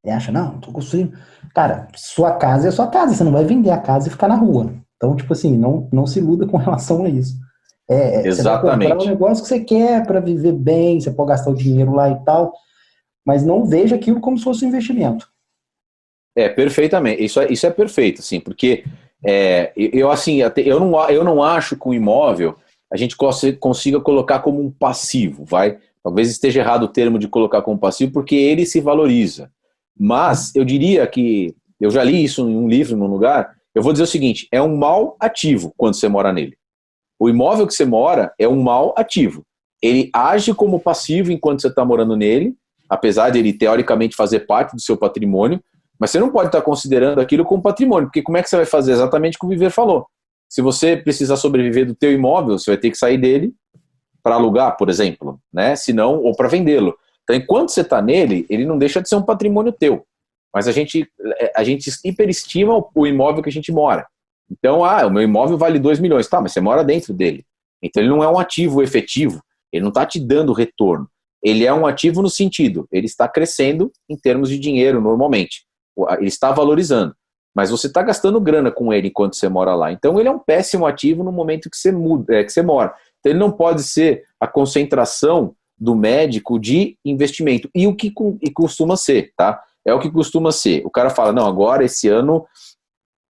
Ele 0.04 0.14
acha, 0.14 0.32
não, 0.32 0.58
tô 0.58 0.72
construindo. 0.72 1.12
Cara, 1.54 1.88
sua 1.94 2.32
casa 2.32 2.68
é 2.68 2.70
sua 2.70 2.86
casa, 2.86 3.14
você 3.14 3.24
não 3.24 3.32
vai 3.32 3.44
vender 3.44 3.70
a 3.70 3.78
casa 3.78 4.08
e 4.08 4.10
ficar 4.10 4.28
na 4.28 4.36
rua. 4.36 4.72
Então, 4.96 5.16
tipo 5.16 5.32
assim, 5.32 5.56
não, 5.56 5.88
não 5.92 6.06
se 6.06 6.18
iluda 6.18 6.46
com 6.46 6.56
relação 6.58 7.04
a 7.04 7.08
isso. 7.08 7.34
É, 7.88 8.26
Exatamente. 8.26 8.28
É, 8.28 8.32
você 8.32 8.42
vai 8.42 8.60
comprar 8.60 8.98
um 8.98 9.10
negócio 9.10 9.42
que 9.42 9.48
você 9.48 9.60
quer 9.60 10.06
para 10.06 10.20
viver 10.20 10.52
bem, 10.52 11.00
você 11.00 11.10
pode 11.10 11.30
gastar 11.30 11.50
o 11.50 11.56
dinheiro 11.56 11.92
lá 11.92 12.08
e 12.08 12.24
tal, 12.24 12.52
mas 13.26 13.44
não 13.44 13.64
veja 13.64 13.96
aquilo 13.96 14.20
como 14.20 14.38
se 14.38 14.44
fosse 14.44 14.64
um 14.64 14.68
investimento. 14.68 15.28
É, 16.36 16.48
perfeitamente. 16.48 17.24
Isso 17.24 17.40
é, 17.40 17.52
isso 17.52 17.66
é 17.66 17.70
perfeito, 17.70 18.20
assim, 18.20 18.38
porque 18.38 18.84
é, 19.24 19.72
eu, 19.76 20.10
assim, 20.10 20.38
eu 20.56 20.80
não, 20.80 21.10
eu 21.10 21.24
não 21.24 21.42
acho 21.42 21.76
que 21.76 21.88
o 21.88 21.92
imóvel 21.92 22.56
a 22.92 22.96
gente 22.96 23.16
consiga 23.58 24.00
colocar 24.00 24.40
como 24.40 24.60
um 24.60 24.70
passivo, 24.70 25.44
vai? 25.44 25.78
Talvez 26.02 26.30
esteja 26.30 26.60
errado 26.60 26.84
o 26.84 26.88
termo 26.88 27.18
de 27.18 27.28
colocar 27.28 27.62
como 27.62 27.78
passivo, 27.78 28.12
porque 28.12 28.34
ele 28.34 28.64
se 28.64 28.80
valoriza. 28.80 29.50
Mas 29.98 30.54
eu 30.54 30.64
diria 30.64 31.06
que, 31.06 31.54
eu 31.78 31.90
já 31.90 32.02
li 32.02 32.24
isso 32.24 32.48
em 32.48 32.56
um 32.56 32.68
livro, 32.68 32.96
num 32.96 33.06
lugar, 33.06 33.54
eu 33.74 33.82
vou 33.82 33.92
dizer 33.92 34.04
o 34.04 34.06
seguinte: 34.06 34.48
é 34.50 34.60
um 34.60 34.76
mal 34.76 35.16
ativo 35.20 35.72
quando 35.76 35.94
você 35.94 36.08
mora 36.08 36.32
nele. 36.32 36.56
O 37.18 37.28
imóvel 37.28 37.66
que 37.66 37.74
você 37.74 37.84
mora 37.84 38.32
é 38.38 38.48
um 38.48 38.62
mal 38.62 38.94
ativo. 38.96 39.44
Ele 39.82 40.10
age 40.12 40.54
como 40.54 40.80
passivo 40.80 41.30
enquanto 41.30 41.60
você 41.60 41.68
está 41.68 41.84
morando 41.84 42.16
nele, 42.16 42.54
apesar 42.88 43.30
de 43.30 43.38
ele 43.38 43.52
teoricamente 43.52 44.16
fazer 44.16 44.40
parte 44.40 44.74
do 44.74 44.80
seu 44.80 44.96
patrimônio, 44.96 45.62
mas 45.98 46.10
você 46.10 46.18
não 46.18 46.30
pode 46.30 46.48
estar 46.48 46.60
tá 46.60 46.64
considerando 46.64 47.20
aquilo 47.20 47.44
como 47.44 47.62
patrimônio, 47.62 48.08
porque 48.08 48.22
como 48.22 48.38
é 48.38 48.42
que 48.42 48.48
você 48.48 48.56
vai 48.56 48.64
fazer 48.64 48.92
exatamente 48.92 49.36
o 49.36 49.40
que 49.40 49.46
o 49.46 49.48
Viver 49.50 49.70
falou? 49.70 50.06
Se 50.48 50.62
você 50.62 50.96
precisar 50.96 51.36
sobreviver 51.36 51.86
do 51.86 51.94
teu 51.94 52.10
imóvel, 52.10 52.58
você 52.58 52.70
vai 52.70 52.78
ter 52.78 52.90
que 52.90 52.96
sair 52.96 53.18
dele 53.18 53.54
para 54.22 54.34
alugar, 54.34 54.76
por 54.76 54.88
exemplo, 54.88 55.40
né? 55.52 55.76
Se 55.76 55.92
não, 55.92 56.22
ou 56.22 56.34
para 56.34 56.48
vendê-lo. 56.48 56.96
Então, 57.22 57.36
enquanto 57.36 57.70
você 57.70 57.82
está 57.82 58.02
nele, 58.02 58.46
ele 58.48 58.64
não 58.64 58.78
deixa 58.78 59.00
de 59.00 59.08
ser 59.08 59.16
um 59.16 59.22
patrimônio 59.22 59.72
teu. 59.72 60.04
Mas 60.52 60.66
a 60.66 60.72
gente, 60.72 61.08
é, 61.38 61.52
a 61.54 61.62
gente 61.62 61.90
hiperestima 62.04 62.84
o 62.94 63.06
imóvel 63.06 63.42
que 63.42 63.48
a 63.48 63.52
gente 63.52 63.70
mora. 63.70 64.06
Então, 64.50 64.84
ah, 64.84 65.06
o 65.06 65.10
meu 65.10 65.22
imóvel 65.22 65.56
vale 65.56 65.78
2 65.78 66.00
milhões. 66.00 66.26
Tá, 66.26 66.40
mas 66.40 66.52
você 66.52 66.60
mora 66.60 66.82
dentro 66.82 67.14
dele. 67.14 67.44
Então, 67.82 68.02
ele 68.02 68.10
não 68.10 68.22
é 68.22 68.28
um 68.28 68.38
ativo 68.38 68.82
efetivo. 68.82 69.40
Ele 69.72 69.82
não 69.82 69.90
está 69.90 70.04
te 70.04 70.18
dando 70.18 70.52
retorno. 70.52 71.08
Ele 71.42 71.64
é 71.64 71.72
um 71.72 71.86
ativo 71.86 72.20
no 72.20 72.28
sentido, 72.28 72.86
ele 72.92 73.06
está 73.06 73.26
crescendo 73.26 73.90
em 74.08 74.16
termos 74.16 74.50
de 74.50 74.58
dinheiro 74.58 75.00
normalmente. 75.00 75.64
Ele 76.18 76.28
está 76.28 76.52
valorizando. 76.52 77.14
Mas 77.54 77.70
você 77.70 77.86
está 77.86 78.02
gastando 78.02 78.40
grana 78.40 78.70
com 78.70 78.92
ele 78.92 79.08
enquanto 79.08 79.34
você 79.34 79.48
mora 79.48 79.74
lá. 79.74 79.90
Então, 79.90 80.20
ele 80.20 80.28
é 80.28 80.32
um 80.32 80.38
péssimo 80.38 80.86
ativo 80.86 81.24
no 81.24 81.32
momento 81.32 81.68
que 81.68 81.76
você, 81.76 81.90
muda, 81.90 82.36
é, 82.36 82.44
que 82.44 82.52
você 82.52 82.62
mora. 82.62 82.94
Então, 83.20 83.32
ele 83.32 83.38
não 83.38 83.50
pode 83.50 83.82
ser 83.82 84.24
a 84.38 84.46
concentração 84.46 85.54
do 85.78 85.94
médico 85.94 86.58
de 86.58 86.98
investimento. 87.04 87.70
E 87.74 87.86
o 87.86 87.94
que 87.94 88.12
e 88.42 88.50
costuma 88.50 88.96
ser, 88.96 89.32
tá? 89.36 89.62
É 89.84 89.94
o 89.94 90.00
que 90.00 90.10
costuma 90.10 90.52
ser. 90.52 90.82
O 90.84 90.90
cara 90.90 91.10
fala, 91.10 91.32
não, 91.32 91.46
agora 91.46 91.84
esse 91.84 92.08
ano 92.08 92.44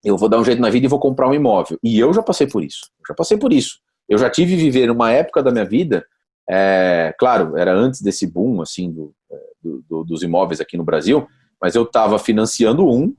eu 0.03 0.17
vou 0.17 0.29
dar 0.29 0.39
um 0.39 0.45
jeito 0.45 0.61
na 0.61 0.69
vida 0.69 0.85
e 0.85 0.89
vou 0.89 0.99
comprar 0.99 1.27
um 1.27 1.33
imóvel. 1.33 1.77
E 1.83 1.99
eu 1.99 2.13
já 2.13 2.23
passei 2.23 2.47
por 2.47 2.63
isso. 2.63 2.89
Já 3.07 3.13
passei 3.13 3.37
por 3.37 3.51
isso. 3.51 3.79
Eu 4.07 4.17
já 4.17 4.29
tive 4.29 4.55
viver 4.55 4.89
uma 4.89 5.11
época 5.11 5.43
da 5.43 5.51
minha 5.51 5.65
vida, 5.65 6.05
é, 6.49 7.13
claro, 7.19 7.57
era 7.57 7.73
antes 7.73 8.01
desse 8.01 8.25
boom 8.25 8.61
assim 8.61 8.89
do, 8.89 9.13
do, 9.61 9.83
do, 9.89 10.03
dos 10.05 10.23
imóveis 10.23 10.61
aqui 10.61 10.77
no 10.77 10.83
Brasil, 10.85 11.27
mas 11.61 11.75
eu 11.75 11.83
estava 11.83 12.17
financiando 12.17 12.87
um 12.87 13.13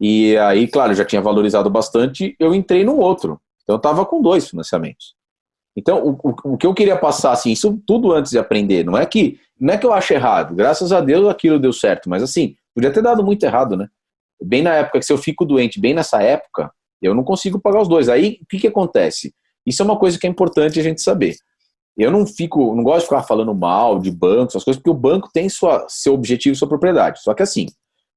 e 0.00 0.36
aí, 0.38 0.68
claro, 0.68 0.94
já 0.94 1.04
tinha 1.04 1.20
valorizado 1.20 1.68
bastante. 1.68 2.36
Eu 2.38 2.54
entrei 2.54 2.84
no 2.84 2.96
outro. 2.98 3.40
Então 3.62 3.74
eu 3.74 3.78
estava 3.78 4.06
com 4.06 4.22
dois 4.22 4.48
financiamentos. 4.48 5.14
Então, 5.76 6.04
o, 6.04 6.10
o, 6.28 6.54
o, 6.54 6.56
que 6.56 6.66
eu 6.66 6.74
queria 6.74 6.96
passar, 6.96 7.32
assim, 7.32 7.52
isso 7.52 7.80
tudo 7.86 8.12
antes 8.12 8.32
de 8.32 8.38
aprender, 8.38 8.84
não 8.84 8.96
é 8.96 9.06
que 9.06 9.38
não 9.60 9.74
é 9.74 9.78
que 9.78 9.84
eu 9.84 9.92
acho 9.92 10.12
errado, 10.12 10.54
graças 10.54 10.92
a 10.92 11.00
Deus 11.00 11.28
aquilo 11.28 11.58
deu 11.58 11.72
certo, 11.72 12.08
mas 12.08 12.22
assim, 12.22 12.54
podia 12.74 12.92
ter 12.92 13.02
dado 13.02 13.24
muito 13.24 13.42
errado, 13.42 13.76
né? 13.76 13.88
Bem 14.40 14.62
na 14.62 14.74
época 14.74 15.00
que 15.00 15.04
se 15.04 15.12
eu 15.12 15.18
fico 15.18 15.44
doente, 15.44 15.80
bem 15.80 15.94
nessa 15.94 16.22
época, 16.22 16.70
eu 17.02 17.14
não 17.14 17.24
consigo 17.24 17.60
pagar 17.60 17.82
os 17.82 17.88
dois. 17.88 18.08
Aí, 18.08 18.38
o 18.42 18.46
que, 18.48 18.58
que 18.58 18.68
acontece? 18.68 19.34
Isso 19.66 19.82
é 19.82 19.84
uma 19.84 19.98
coisa 19.98 20.18
que 20.18 20.26
é 20.26 20.30
importante 20.30 20.78
a 20.78 20.82
gente 20.82 21.02
saber. 21.02 21.34
Eu 21.96 22.10
não 22.12 22.24
fico, 22.24 22.74
não 22.74 22.84
gosto 22.84 23.00
de 23.00 23.04
ficar 23.06 23.22
falando 23.24 23.52
mal 23.54 23.98
de 23.98 24.10
bancos, 24.10 24.54
essas 24.54 24.64
coisas, 24.64 24.80
porque 24.80 24.96
o 24.96 25.00
banco 25.00 25.28
tem 25.32 25.48
sua, 25.48 25.84
seu 25.88 26.14
objetivo, 26.14 26.54
sua 26.54 26.68
propriedade. 26.68 27.20
Só 27.22 27.34
que 27.34 27.42
assim, 27.42 27.66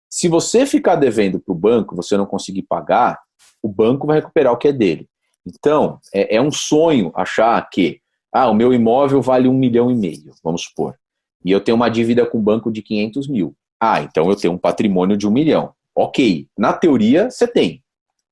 se 0.10 0.28
você 0.28 0.66
ficar 0.66 0.96
devendo 0.96 1.40
para 1.40 1.52
o 1.52 1.58
banco, 1.58 1.96
você 1.96 2.16
não 2.16 2.26
conseguir 2.26 2.64
pagar, 2.64 3.20
o 3.64 3.68
banco 3.68 4.06
vai 4.06 4.18
recuperar 4.20 4.54
o 4.54 4.58
que 4.58 4.68
é 4.68 4.74
dele. 4.74 5.08
Então, 5.46 6.00
é, 6.14 6.36
é 6.36 6.42
um 6.42 6.52
sonho 6.52 7.12
achar 7.16 7.62
que 7.70 8.00
ah, 8.34 8.50
o 8.50 8.54
meu 8.54 8.74
imóvel 8.74 9.22
vale 9.22 9.48
um 9.48 9.54
milhão 9.54 9.92
e 9.92 9.96
meio, 9.96 10.34
vamos 10.44 10.64
supor, 10.64 10.96
e 11.44 11.52
eu 11.52 11.60
tenho 11.60 11.76
uma 11.76 11.90
dívida 11.90 12.26
com 12.26 12.38
o 12.38 12.42
banco 12.42 12.72
de 12.72 12.82
500 12.82 13.28
mil. 13.28 13.56
Ah, 13.80 14.02
então 14.02 14.30
eu 14.30 14.36
tenho 14.36 14.54
um 14.54 14.58
patrimônio 14.58 15.18
de 15.18 15.28
um 15.28 15.32
milhão. 15.32 15.74
Ok, 15.96 16.48
na 16.58 16.72
teoria 16.72 17.30
você 17.30 17.48
tem, 17.48 17.84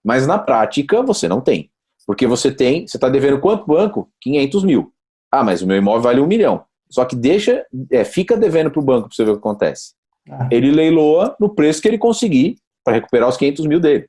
mas 0.04 0.28
na 0.28 0.38
prática 0.38 1.02
você 1.02 1.28
não 1.28 1.42
tem. 1.42 1.72
Porque 2.06 2.26
você 2.26 2.52
tem, 2.52 2.88
você 2.88 2.98
está 2.98 3.10
devendo 3.10 3.40
quanto 3.40 3.66
banco? 3.66 4.10
500 4.22 4.64
mil. 4.64 4.94
Ah, 5.32 5.44
mas 5.44 5.62
o 5.62 5.68
meu 5.68 5.78
imóvel 5.78 6.02
vale 6.02 6.22
um 6.22 6.28
milhão. 6.28 6.64
Só 6.90 7.06
que 7.06 7.16
deixa, 7.16 7.66
é, 7.92 8.04
fica 8.04 8.36
devendo 8.36 8.72
para 8.72 8.80
o 8.80 8.84
banco 8.84 9.08
para 9.08 9.16
você 9.16 9.24
ver 9.24 9.32
o 9.32 9.34
que 9.36 9.40
acontece. 9.40 9.94
Ah. 10.30 10.48
Ele 10.52 10.72
leiloa 10.72 11.36
no 11.40 11.54
preço 11.54 11.82
que 11.82 11.88
ele 11.88 11.98
conseguir 11.98 12.58
para 12.84 12.94
recuperar 12.94 13.30
os 13.30 13.38
500 13.38 13.66
mil 13.68 13.80
dele. 13.80 14.08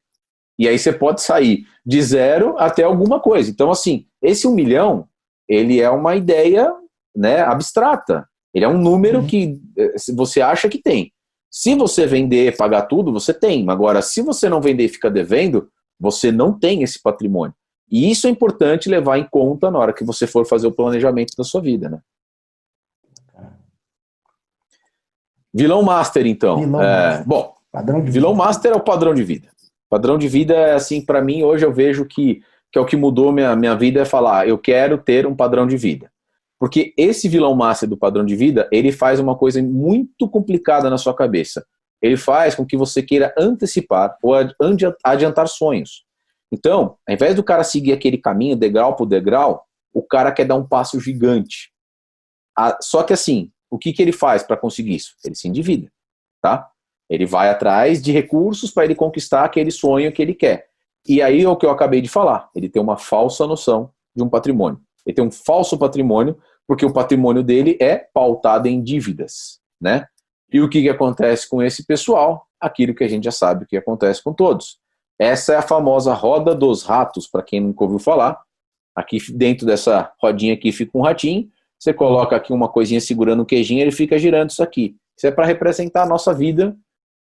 E 0.61 0.69
aí 0.69 0.79
você 0.79 0.93
pode 0.93 1.23
sair 1.23 1.67
de 1.87 2.03
zero 2.03 2.55
até 2.59 2.83
alguma 2.83 3.19
coisa. 3.19 3.51
Então, 3.51 3.71
assim, 3.71 4.05
esse 4.21 4.47
um 4.47 4.55
milhão, 4.55 5.09
ele 5.49 5.81
é 5.81 5.89
uma 5.89 6.15
ideia 6.15 6.71
né, 7.17 7.41
abstrata. 7.41 8.29
Ele 8.53 8.67
é 8.67 8.69
um 8.69 8.77
número 8.77 9.21
uhum. 9.21 9.27
que 9.27 9.59
eh, 9.79 9.95
você 10.15 10.43
acha 10.43 10.69
que 10.69 10.77
tem. 10.77 11.15
Se 11.51 11.75
você 11.75 12.07
vender, 12.07 12.59
pagar 12.59 12.83
tudo, 12.83 13.11
você 13.11 13.33
tem. 13.33 13.71
Agora, 13.71 14.03
se 14.03 14.21
você 14.21 14.51
não 14.51 14.61
vender 14.61 14.85
e 14.85 14.89
fica 14.91 15.11
devendo, 15.11 15.67
você 15.99 16.31
não 16.31 16.53
tem 16.53 16.83
esse 16.83 17.01
patrimônio. 17.01 17.55
E 17.91 18.11
isso 18.11 18.27
é 18.27 18.31
importante 18.31 18.87
levar 18.87 19.17
em 19.17 19.27
conta 19.31 19.71
na 19.71 19.79
hora 19.79 19.95
que 19.95 20.05
você 20.05 20.27
for 20.27 20.47
fazer 20.47 20.67
o 20.67 20.73
planejamento 20.73 21.33
da 21.39 21.43
sua 21.43 21.63
vida, 21.63 21.89
né? 21.89 22.01
Vilão 25.55 25.83
Master, 25.83 26.27
então. 26.27 26.59
Vilão 26.59 26.83
é, 26.83 27.09
master. 27.09 27.27
Bom, 27.27 27.55
Vilão. 28.05 28.35
Master 28.35 28.73
é 28.73 28.77
o 28.77 28.85
padrão 28.85 29.15
de 29.15 29.25
vida. 29.25 29.49
Padrão 29.91 30.17
de 30.17 30.29
vida 30.29 30.55
é 30.55 30.73
assim, 30.75 31.05
para 31.05 31.21
mim, 31.21 31.43
hoje 31.43 31.67
eu 31.67 31.73
vejo 31.73 32.07
que, 32.07 32.43
que 32.73 32.79
é 32.79 32.81
o 32.81 32.87
que 32.87 32.97
mudou 32.97 33.33
minha, 33.33 33.57
minha 33.57 33.75
vida 33.75 34.01
é 34.01 34.05
falar, 34.05 34.49
eu 34.49 34.57
quero 34.57 34.97
ter 34.97 35.27
um 35.27 35.35
padrão 35.35 35.67
de 35.67 35.77
vida. 35.77 36.11
Porque 36.61 36.95
esse 36.97 37.29
vilão 37.29 37.57
master 37.57 37.89
do 37.89 37.97
padrão 37.97 38.25
de 38.25 38.37
vida, 38.37 38.69
ele 38.71 38.93
faz 38.93 39.19
uma 39.19 39.37
coisa 39.37 39.61
muito 39.61 40.29
complicada 40.29 40.89
na 40.89 40.97
sua 40.97 41.13
cabeça. 41.13 41.67
Ele 42.01 42.17
faz 42.17 42.55
com 42.55 42.65
que 42.65 42.77
você 42.77 43.03
queira 43.03 43.35
antecipar 43.37 44.17
ou 44.23 44.35
adiantar 45.03 45.49
sonhos. 45.49 46.05
Então, 46.53 46.97
ao 47.09 47.15
invés 47.15 47.35
do 47.35 47.43
cara 47.43 47.65
seguir 47.65 47.93
aquele 47.93 48.17
caminho 48.17 48.57
degrau 48.57 48.95
por 48.95 49.07
degrau, 49.07 49.67
o 49.93 50.03
cara 50.03 50.31
quer 50.31 50.45
dar 50.45 50.55
um 50.55 50.67
passo 50.67 51.01
gigante. 51.01 51.73
Só 52.81 53.03
que 53.03 53.13
assim, 53.13 53.51
o 53.69 53.79
que, 53.79 53.93
que 53.93 54.03
ele 54.03 54.13
faz 54.13 54.43
para 54.43 54.57
conseguir 54.57 54.95
isso? 54.95 55.15
Ele 55.25 55.35
se 55.35 55.49
endivida, 55.49 55.91
tá? 56.41 56.71
Ele 57.11 57.27
vai 57.27 57.51
atrás 57.51 58.01
de 58.01 58.13
recursos 58.13 58.71
para 58.71 58.85
ele 58.85 58.95
conquistar 58.95 59.45
aquele 59.45 59.73
sonho 59.73 60.13
que 60.13 60.23
ele 60.23 60.33
quer. 60.33 60.69
E 61.07 61.21
aí 61.21 61.43
é 61.43 61.49
o 61.49 61.57
que 61.57 61.67
eu 61.67 61.71
acabei 61.71 62.01
de 62.01 62.09
falar. 62.09 62.49
Ele 62.55 62.69
tem 62.69 62.81
uma 62.81 62.97
falsa 62.97 63.47
noção 63.47 63.91
de 64.15 64.23
um 64.23 64.29
patrimônio. 64.29 64.81
Ele 65.05 65.15
tem 65.15 65.25
um 65.25 65.31
falso 65.31 65.77
patrimônio 65.77 66.39
porque 66.69 66.87
o 66.87 66.93
patrimônio 66.93 67.43
dele 67.43 67.77
é 67.81 67.97
pautado 67.97 68.69
em 68.69 68.81
dívidas, 68.81 69.61
né? 69.81 70.07
E 70.53 70.61
o 70.61 70.69
que, 70.69 70.83
que 70.83 70.89
acontece 70.89 71.49
com 71.49 71.61
esse 71.61 71.85
pessoal? 71.85 72.47
Aquilo 72.61 72.95
que 72.95 73.03
a 73.03 73.09
gente 73.09 73.25
já 73.25 73.33
sabe 73.33 73.67
que 73.67 73.77
acontece 73.77 74.23
com 74.23 74.33
todos. 74.33 74.79
Essa 75.19 75.55
é 75.55 75.57
a 75.57 75.63
famosa 75.63 76.15
roda 76.15 76.55
dos 76.55 76.83
ratos, 76.83 77.27
para 77.27 77.43
quem 77.43 77.61
nunca 77.61 77.85
ouviu 77.85 77.99
falar. 77.99 78.41
Aqui 78.95 79.19
dentro 79.33 79.67
dessa 79.67 80.13
rodinha 80.21 80.55
aqui 80.55 80.71
fica 80.71 80.97
um 80.97 81.03
ratinho, 81.03 81.49
você 81.79 81.93
coloca 81.93 82.37
aqui 82.37 82.53
uma 82.53 82.69
coisinha 82.69 83.01
segurando 83.01 83.43
o 83.43 83.47
queijinho, 83.47 83.81
ele 83.81 83.93
fica 83.93 84.19
girando 84.19 84.51
isso 84.51 84.63
aqui. 84.63 84.97
Isso 85.17 85.27
é 85.27 85.31
para 85.31 85.47
representar 85.47 86.03
a 86.05 86.07
nossa 86.07 86.33
vida, 86.33 86.77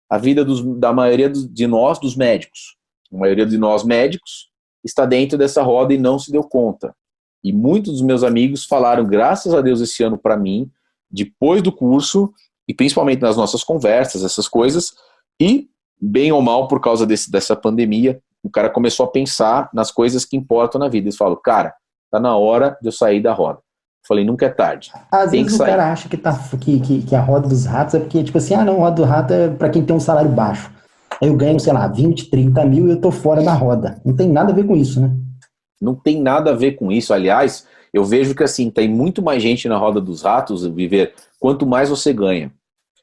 a 0.08 0.18
vida 0.18 0.44
dos, 0.44 0.62
da 0.78 0.92
maioria 0.92 1.28
de 1.28 1.66
nós, 1.66 1.98
dos 1.98 2.16
médicos. 2.16 2.76
A 3.12 3.16
maioria 3.16 3.46
de 3.46 3.58
nós 3.58 3.84
médicos 3.84 4.48
está 4.84 5.04
dentro 5.04 5.36
dessa 5.36 5.62
roda 5.62 5.92
e 5.92 5.98
não 5.98 6.18
se 6.18 6.32
deu 6.32 6.42
conta. 6.42 6.94
E 7.42 7.52
muitos 7.52 7.94
dos 7.94 8.02
meus 8.02 8.22
amigos 8.22 8.64
falaram, 8.64 9.04
graças 9.04 9.54
a 9.54 9.60
Deus, 9.60 9.80
esse 9.80 10.02
ano 10.02 10.18
para 10.18 10.36
mim, 10.36 10.70
depois 11.10 11.62
do 11.62 11.72
curso, 11.72 12.32
e 12.66 12.74
principalmente 12.74 13.20
nas 13.20 13.36
nossas 13.36 13.62
conversas, 13.62 14.22
essas 14.22 14.48
coisas, 14.48 14.94
e, 15.40 15.68
bem 16.00 16.32
ou 16.32 16.42
mal, 16.42 16.68
por 16.68 16.80
causa 16.80 17.06
desse, 17.06 17.30
dessa 17.30 17.54
pandemia, 17.54 18.20
o 18.42 18.50
cara 18.50 18.70
começou 18.70 19.06
a 19.06 19.10
pensar 19.10 19.70
nas 19.72 19.90
coisas 19.90 20.24
que 20.24 20.36
importam 20.36 20.78
na 20.78 20.88
vida. 20.88 21.06
Eles 21.06 21.16
falam, 21.16 21.36
cara, 21.42 21.74
tá 22.10 22.20
na 22.20 22.36
hora 22.36 22.76
de 22.80 22.88
eu 22.88 22.92
sair 22.92 23.20
da 23.20 23.32
roda. 23.32 23.60
Falei, 24.08 24.24
nunca 24.24 24.46
é 24.46 24.48
tarde. 24.48 24.90
Às 25.12 25.32
vezes 25.32 25.60
o 25.60 25.62
cara 25.62 25.92
acha 25.92 26.08
que, 26.08 26.16
tá, 26.16 26.32
que, 26.58 26.80
que, 26.80 27.02
que, 27.02 27.14
a 27.14 27.20
roda 27.20 27.46
dos 27.46 27.66
ratos 27.66 27.94
é 27.94 27.98
porque, 27.98 28.24
tipo 28.24 28.38
assim, 28.38 28.54
ah, 28.54 28.64
não, 28.64 28.76
a 28.76 28.88
roda 28.88 28.96
do 28.96 29.04
rato 29.04 29.34
é 29.34 29.48
para 29.48 29.68
quem 29.68 29.84
tem 29.84 29.94
um 29.94 30.00
salário 30.00 30.30
baixo. 30.30 30.70
Aí 31.20 31.28
eu 31.28 31.36
ganho, 31.36 31.60
sei 31.60 31.74
lá, 31.74 31.86
20, 31.86 32.30
30 32.30 32.64
mil 32.64 32.88
e 32.88 32.92
eu 32.92 33.00
tô 33.02 33.10
fora 33.10 33.42
da 33.42 33.52
roda. 33.52 34.00
Não 34.02 34.16
tem 34.16 34.26
nada 34.30 34.50
a 34.50 34.54
ver 34.54 34.64
com 34.64 34.74
isso, 34.74 34.98
né? 34.98 35.14
Não 35.78 35.94
tem 35.94 36.22
nada 36.22 36.52
a 36.52 36.54
ver 36.54 36.72
com 36.76 36.90
isso. 36.90 37.12
Aliás, 37.12 37.66
eu 37.92 38.02
vejo 38.02 38.34
que 38.34 38.42
assim, 38.42 38.70
tem 38.70 38.88
muito 38.88 39.20
mais 39.20 39.42
gente 39.42 39.68
na 39.68 39.76
roda 39.76 40.00
dos 40.00 40.22
ratos, 40.22 40.64
viver, 40.66 41.12
quanto 41.38 41.66
mais 41.66 41.90
você 41.90 42.10
ganha. 42.10 42.50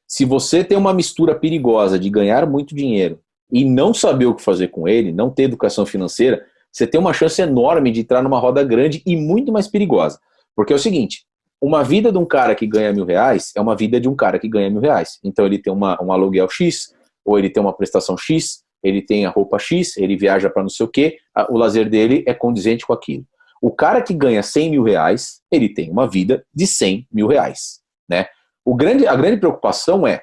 Se 0.07 0.25
você 0.25 0.63
tem 0.63 0.75
uma 0.77 0.93
mistura 0.93 1.35
perigosa 1.35 1.99
de 1.99 2.09
ganhar 2.09 2.47
muito 2.47 2.73
dinheiro 2.73 3.19
e 3.51 3.63
não 3.63 3.93
saber 3.93 4.25
o 4.25 4.33
que 4.33 4.41
fazer 4.41 4.69
com 4.69 4.87
ele, 4.87 5.11
não 5.11 5.29
ter 5.29 5.43
educação 5.43 5.85
financeira, 5.85 6.43
você 6.71 6.87
tem 6.87 6.99
uma 6.99 7.13
chance 7.13 7.39
enorme 7.39 7.91
de 7.91 8.01
entrar 8.01 8.23
numa 8.23 8.39
roda 8.39 8.63
grande 8.63 9.03
e 9.05 9.15
muito 9.15 9.51
mais 9.51 9.67
perigosa. 9.67 10.19
Porque 10.55 10.73
é 10.73 10.75
o 10.75 10.79
seguinte, 10.79 11.25
uma 11.61 11.83
vida 11.83 12.11
de 12.11 12.17
um 12.17 12.25
cara 12.25 12.55
que 12.55 12.67
ganha 12.67 12.93
mil 12.93 13.05
reais 13.05 13.51
é 13.55 13.61
uma 13.61 13.75
vida 13.75 13.99
de 13.99 14.07
um 14.07 14.15
cara 14.15 14.39
que 14.39 14.47
ganha 14.47 14.69
mil 14.69 14.81
reais. 14.81 15.19
Então 15.23 15.45
ele 15.45 15.59
tem 15.59 15.71
uma, 15.71 16.01
um 16.01 16.11
aluguel 16.11 16.49
X, 16.49 16.93
ou 17.23 17.39
ele 17.39 17.49
tem 17.49 17.61
uma 17.61 17.73
prestação 17.73 18.17
X, 18.17 18.63
ele 18.83 19.01
tem 19.01 19.25
a 19.25 19.29
roupa 19.29 19.57
X, 19.57 19.97
ele 19.97 20.15
viaja 20.15 20.49
para 20.49 20.61
não 20.61 20.69
sei 20.69 20.85
o 20.85 20.89
quê, 20.89 21.17
o 21.49 21.57
lazer 21.57 21.89
dele 21.89 22.23
é 22.27 22.33
condizente 22.33 22.85
com 22.85 22.93
aquilo. 22.93 23.25
O 23.61 23.71
cara 23.71 24.01
que 24.01 24.13
ganha 24.13 24.43
100 24.43 24.69
mil 24.69 24.83
reais, 24.83 25.41
ele 25.51 25.69
tem 25.69 25.89
uma 25.89 26.07
vida 26.07 26.45
de 26.53 26.67
100 26.67 27.07
mil 27.11 27.25
reais. 27.25 27.81
Né? 28.07 28.27
O 28.63 28.75
grande, 28.75 29.07
a 29.07 29.15
grande 29.15 29.37
preocupação 29.37 30.05
é, 30.05 30.21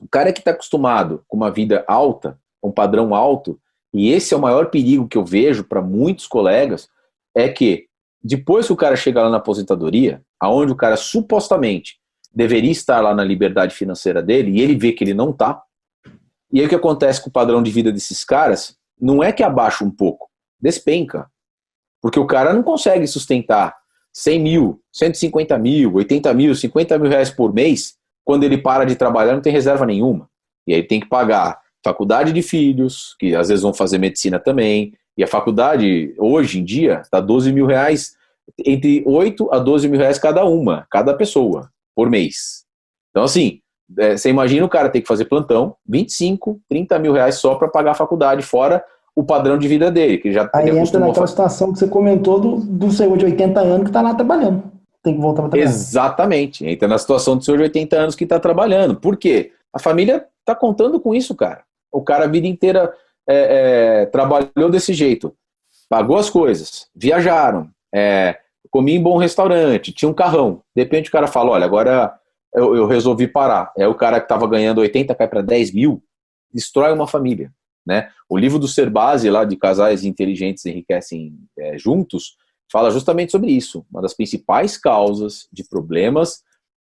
o 0.00 0.08
cara 0.08 0.32
que 0.32 0.40
está 0.40 0.50
acostumado 0.50 1.24
com 1.26 1.36
uma 1.36 1.50
vida 1.50 1.84
alta, 1.88 2.38
um 2.62 2.70
padrão 2.70 3.14
alto, 3.14 3.58
e 3.92 4.10
esse 4.10 4.32
é 4.32 4.36
o 4.36 4.40
maior 4.40 4.70
perigo 4.70 5.08
que 5.08 5.18
eu 5.18 5.24
vejo 5.24 5.64
para 5.64 5.82
muitos 5.82 6.26
colegas, 6.26 6.88
é 7.34 7.48
que 7.48 7.86
depois 8.22 8.66
que 8.66 8.72
o 8.72 8.76
cara 8.76 8.96
chega 8.96 9.22
lá 9.22 9.30
na 9.30 9.38
aposentadoria, 9.38 10.22
aonde 10.38 10.72
o 10.72 10.76
cara 10.76 10.96
supostamente 10.96 11.96
deveria 12.34 12.70
estar 12.70 13.00
lá 13.00 13.14
na 13.14 13.24
liberdade 13.24 13.74
financeira 13.74 14.22
dele, 14.22 14.52
e 14.52 14.60
ele 14.60 14.76
vê 14.76 14.92
que 14.92 15.04
ele 15.04 15.14
não 15.14 15.30
está, 15.30 15.62
e 16.52 16.60
aí 16.60 16.66
o 16.66 16.68
que 16.68 16.74
acontece 16.74 17.20
com 17.22 17.30
o 17.30 17.32
padrão 17.32 17.62
de 17.62 17.70
vida 17.70 17.90
desses 17.90 18.24
caras 18.24 18.76
não 19.00 19.22
é 19.22 19.32
que 19.32 19.42
abaixa 19.42 19.84
um 19.84 19.90
pouco, 19.90 20.28
despenca. 20.60 21.26
Porque 22.00 22.20
o 22.20 22.26
cara 22.26 22.52
não 22.52 22.62
consegue 22.62 23.06
sustentar 23.06 23.74
100 24.12 24.40
mil, 24.40 24.80
150 24.92 25.56
mil, 25.58 25.94
80 25.94 26.34
mil, 26.34 26.54
50 26.54 26.98
mil 26.98 27.10
reais 27.10 27.30
por 27.30 27.54
mês, 27.54 27.94
quando 28.24 28.44
ele 28.44 28.58
para 28.58 28.84
de 28.84 28.94
trabalhar 28.96 29.32
não 29.32 29.40
tem 29.40 29.52
reserva 29.52 29.86
nenhuma. 29.86 30.28
E 30.66 30.74
aí 30.74 30.82
tem 30.82 31.00
que 31.00 31.08
pagar 31.08 31.58
faculdade 31.84 32.32
de 32.32 32.42
filhos, 32.42 33.16
que 33.18 33.34
às 33.34 33.48
vezes 33.48 33.62
vão 33.62 33.72
fazer 33.72 33.98
medicina 33.98 34.38
também, 34.38 34.92
e 35.16 35.22
a 35.22 35.26
faculdade, 35.26 36.14
hoje 36.18 36.60
em 36.60 36.64
dia, 36.64 37.00
está 37.02 37.20
12 37.20 37.52
mil 37.52 37.66
reais, 37.66 38.14
entre 38.64 39.02
8 39.06 39.52
a 39.52 39.58
12 39.58 39.88
mil 39.88 40.00
reais 40.00 40.18
cada 40.18 40.44
uma, 40.44 40.86
cada 40.90 41.14
pessoa, 41.14 41.70
por 41.94 42.08
mês. 42.08 42.64
Então, 43.10 43.24
assim, 43.24 43.60
é, 43.98 44.16
você 44.16 44.30
imagina 44.30 44.64
o 44.64 44.70
cara 44.70 44.88
ter 44.88 45.00
que 45.02 45.08
fazer 45.08 45.26
plantão, 45.26 45.76
25, 45.86 46.60
30 46.68 46.98
mil 46.98 47.12
reais 47.12 47.36
só 47.36 47.54
para 47.54 47.68
pagar 47.68 47.92
a 47.92 47.94
faculdade, 47.94 48.42
fora 48.42 48.82
o 49.14 49.22
padrão 49.22 49.58
de 49.58 49.68
vida 49.68 49.90
dele, 49.90 50.16
que 50.16 50.32
já 50.32 50.48
Aí 50.54 50.70
entra 50.70 50.98
naquela 50.98 51.26
situação 51.26 51.72
que 51.72 51.78
você 51.78 51.86
comentou 51.86 52.40
do, 52.40 52.56
do 52.56 52.90
senhor 52.90 53.16
de 53.18 53.26
80 53.26 53.60
anos 53.60 53.82
que 53.82 53.90
está 53.90 54.00
lá 54.00 54.14
trabalhando. 54.14 54.62
Tem 55.02 55.14
que 55.14 55.20
voltar 55.20 55.42
para 55.42 55.50
trabalhar. 55.50 55.70
Exatamente. 55.70 56.66
Entra 56.66 56.88
na 56.88 56.96
situação 56.96 57.36
do 57.36 57.44
senhor 57.44 57.58
de 57.58 57.64
80 57.64 57.96
anos 57.96 58.14
que 58.14 58.24
está 58.24 58.40
trabalhando. 58.40 58.96
Por 58.96 59.18
quê? 59.18 59.52
A 59.72 59.78
família 59.78 60.26
está 60.40 60.54
contando 60.54 60.98
com 60.98 61.14
isso, 61.14 61.34
cara. 61.34 61.62
O 61.92 62.00
cara 62.00 62.24
a 62.24 62.28
vida 62.28 62.46
inteira 62.46 62.90
é, 63.28 64.02
é, 64.02 64.06
trabalhou 64.06 64.70
desse 64.70 64.92
jeito. 64.92 65.34
Pagou 65.88 66.16
as 66.16 66.30
coisas, 66.30 66.88
viajaram, 66.94 67.70
é, 67.94 68.38
comia 68.70 68.96
em 68.96 69.02
bom 69.02 69.18
restaurante, 69.18 69.92
tinha 69.92 70.08
um 70.08 70.14
carrão. 70.14 70.62
De 70.74 70.82
repente 70.82 71.08
o 71.08 71.12
cara 71.12 71.26
fala, 71.26 71.50
olha, 71.50 71.64
agora 71.64 72.18
eu, 72.54 72.74
eu 72.74 72.86
resolvi 72.86 73.28
parar. 73.28 73.72
É 73.76 73.86
o 73.86 73.94
cara 73.94 74.18
que 74.18 74.24
estava 74.24 74.46
ganhando 74.46 74.80
80 74.80 75.14
cai 75.14 75.28
para 75.28 75.42
10 75.42 75.72
mil, 75.72 76.02
destrói 76.52 76.92
uma 76.92 77.06
família. 77.06 77.52
Né? 77.86 78.08
O 78.28 78.38
livro 78.38 78.58
do 78.58 78.68
Ser 78.68 78.88
Base, 78.88 79.28
lá 79.28 79.44
de 79.44 79.56
casais 79.56 80.04
inteligentes 80.04 80.64
enriquecem 80.64 81.36
é, 81.58 81.76
juntos, 81.76 82.36
fala 82.70 82.90
justamente 82.90 83.32
sobre 83.32 83.50
isso. 83.50 83.84
Uma 83.90 84.00
das 84.00 84.14
principais 84.14 84.78
causas 84.78 85.48
de 85.52 85.64
problemas 85.64 86.42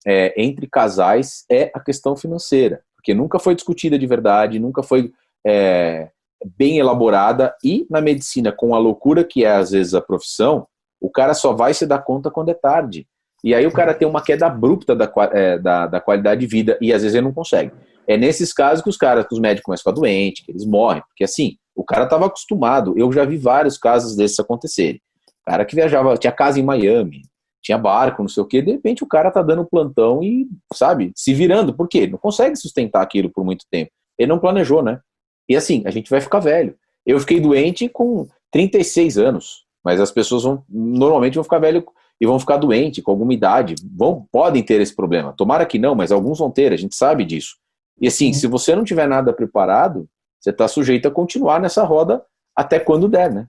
é, 0.06 0.40
entre 0.40 0.68
casais 0.68 1.44
é 1.50 1.70
a 1.74 1.80
questão 1.80 2.16
financeira, 2.16 2.82
porque 2.96 3.12
nunca 3.12 3.38
foi 3.38 3.54
discutida 3.54 3.98
de 3.98 4.06
verdade, 4.06 4.58
nunca 4.58 4.82
foi 4.82 5.12
é, 5.44 6.10
bem 6.44 6.78
elaborada 6.78 7.54
e 7.64 7.86
na 7.90 8.00
medicina, 8.00 8.52
com 8.52 8.74
a 8.74 8.78
loucura 8.78 9.24
que 9.24 9.44
é 9.44 9.52
às 9.52 9.70
vezes 9.70 9.94
a 9.94 10.00
profissão, 10.00 10.66
o 11.00 11.10
cara 11.10 11.34
só 11.34 11.52
vai 11.52 11.74
se 11.74 11.86
dar 11.86 11.98
conta 11.98 12.30
quando 12.30 12.50
é 12.50 12.54
tarde. 12.54 13.06
E 13.44 13.54
aí 13.54 13.66
o 13.66 13.72
cara 13.72 13.94
tem 13.94 14.08
uma 14.08 14.22
queda 14.22 14.46
abrupta 14.46 14.94
da, 14.94 15.10
é, 15.32 15.58
da, 15.58 15.86
da, 15.86 16.00
qualidade 16.00 16.40
de 16.40 16.46
vida 16.46 16.78
e 16.80 16.92
às 16.92 17.02
vezes 17.02 17.14
ele 17.14 17.26
não 17.26 17.32
consegue. 17.32 17.72
É 18.06 18.16
nesses 18.16 18.52
casos 18.52 18.82
que 18.82 18.90
os 18.90 18.96
caras, 18.96 19.26
que 19.26 19.34
os 19.34 19.40
médicos 19.40 19.64
começam 19.64 19.82
a 19.82 19.92
ficar 19.92 20.00
doentes, 20.00 20.44
que 20.44 20.50
eles 20.50 20.64
morrem, 20.64 21.02
porque 21.08 21.24
assim, 21.24 21.56
o 21.74 21.84
cara 21.84 22.04
estava 22.04 22.26
acostumado. 22.26 22.94
Eu 22.96 23.12
já 23.12 23.24
vi 23.24 23.36
vários 23.36 23.76
casos 23.76 24.16
desses 24.16 24.38
acontecerem. 24.40 25.00
O 25.42 25.50
cara 25.50 25.64
que 25.64 25.74
viajava, 25.74 26.16
tinha 26.16 26.32
casa 26.32 26.58
em 26.58 26.62
Miami, 26.62 27.22
tinha 27.62 27.76
barco, 27.76 28.22
não 28.22 28.28
sei 28.28 28.42
o 28.42 28.46
quê, 28.46 28.62
de 28.62 28.72
repente 28.72 29.04
o 29.04 29.08
cara 29.08 29.30
tá 29.30 29.42
dando 29.42 29.66
plantão 29.66 30.22
e, 30.22 30.48
sabe, 30.72 31.12
se 31.14 31.34
virando. 31.34 31.74
Por 31.74 31.88
quê? 31.88 32.06
Não 32.06 32.18
consegue 32.18 32.56
sustentar 32.56 33.02
aquilo 33.02 33.30
por 33.30 33.44
muito 33.44 33.64
tempo. 33.70 33.90
Ele 34.18 34.28
não 34.28 34.38
planejou, 34.38 34.82
né? 34.82 35.00
E 35.48 35.56
assim, 35.56 35.82
a 35.86 35.90
gente 35.90 36.10
vai 36.10 36.20
ficar 36.20 36.40
velho. 36.40 36.76
Eu 37.04 37.20
fiquei 37.20 37.40
doente 37.40 37.88
com 37.88 38.26
36 38.50 39.18
anos, 39.18 39.64
mas 39.84 40.00
as 40.00 40.10
pessoas 40.10 40.42
vão, 40.42 40.64
normalmente 40.68 41.34
vão 41.34 41.44
ficar 41.44 41.58
velho 41.58 41.86
e 42.20 42.26
vão 42.26 42.38
ficar 42.38 42.56
doentes 42.56 43.04
com 43.04 43.10
alguma 43.10 43.34
idade, 43.34 43.74
vão, 43.94 44.26
podem 44.32 44.62
ter 44.62 44.80
esse 44.80 44.94
problema. 44.94 45.32
Tomara 45.32 45.66
que 45.66 45.78
não, 45.78 45.94
mas 45.94 46.10
alguns 46.10 46.38
vão 46.38 46.50
ter, 46.50 46.72
a 46.72 46.76
gente 46.76 46.94
sabe 46.94 47.24
disso. 47.24 47.56
E 48.00 48.08
assim, 48.08 48.28
uhum. 48.28 48.34
se 48.34 48.46
você 48.46 48.74
não 48.74 48.84
tiver 48.84 49.06
nada 49.06 49.32
preparado, 49.32 50.08
você 50.40 50.50
está 50.50 50.66
sujeito 50.66 51.06
a 51.08 51.10
continuar 51.10 51.60
nessa 51.60 51.84
roda 51.84 52.24
até 52.54 52.78
quando 52.78 53.08
der, 53.08 53.32
né? 53.32 53.46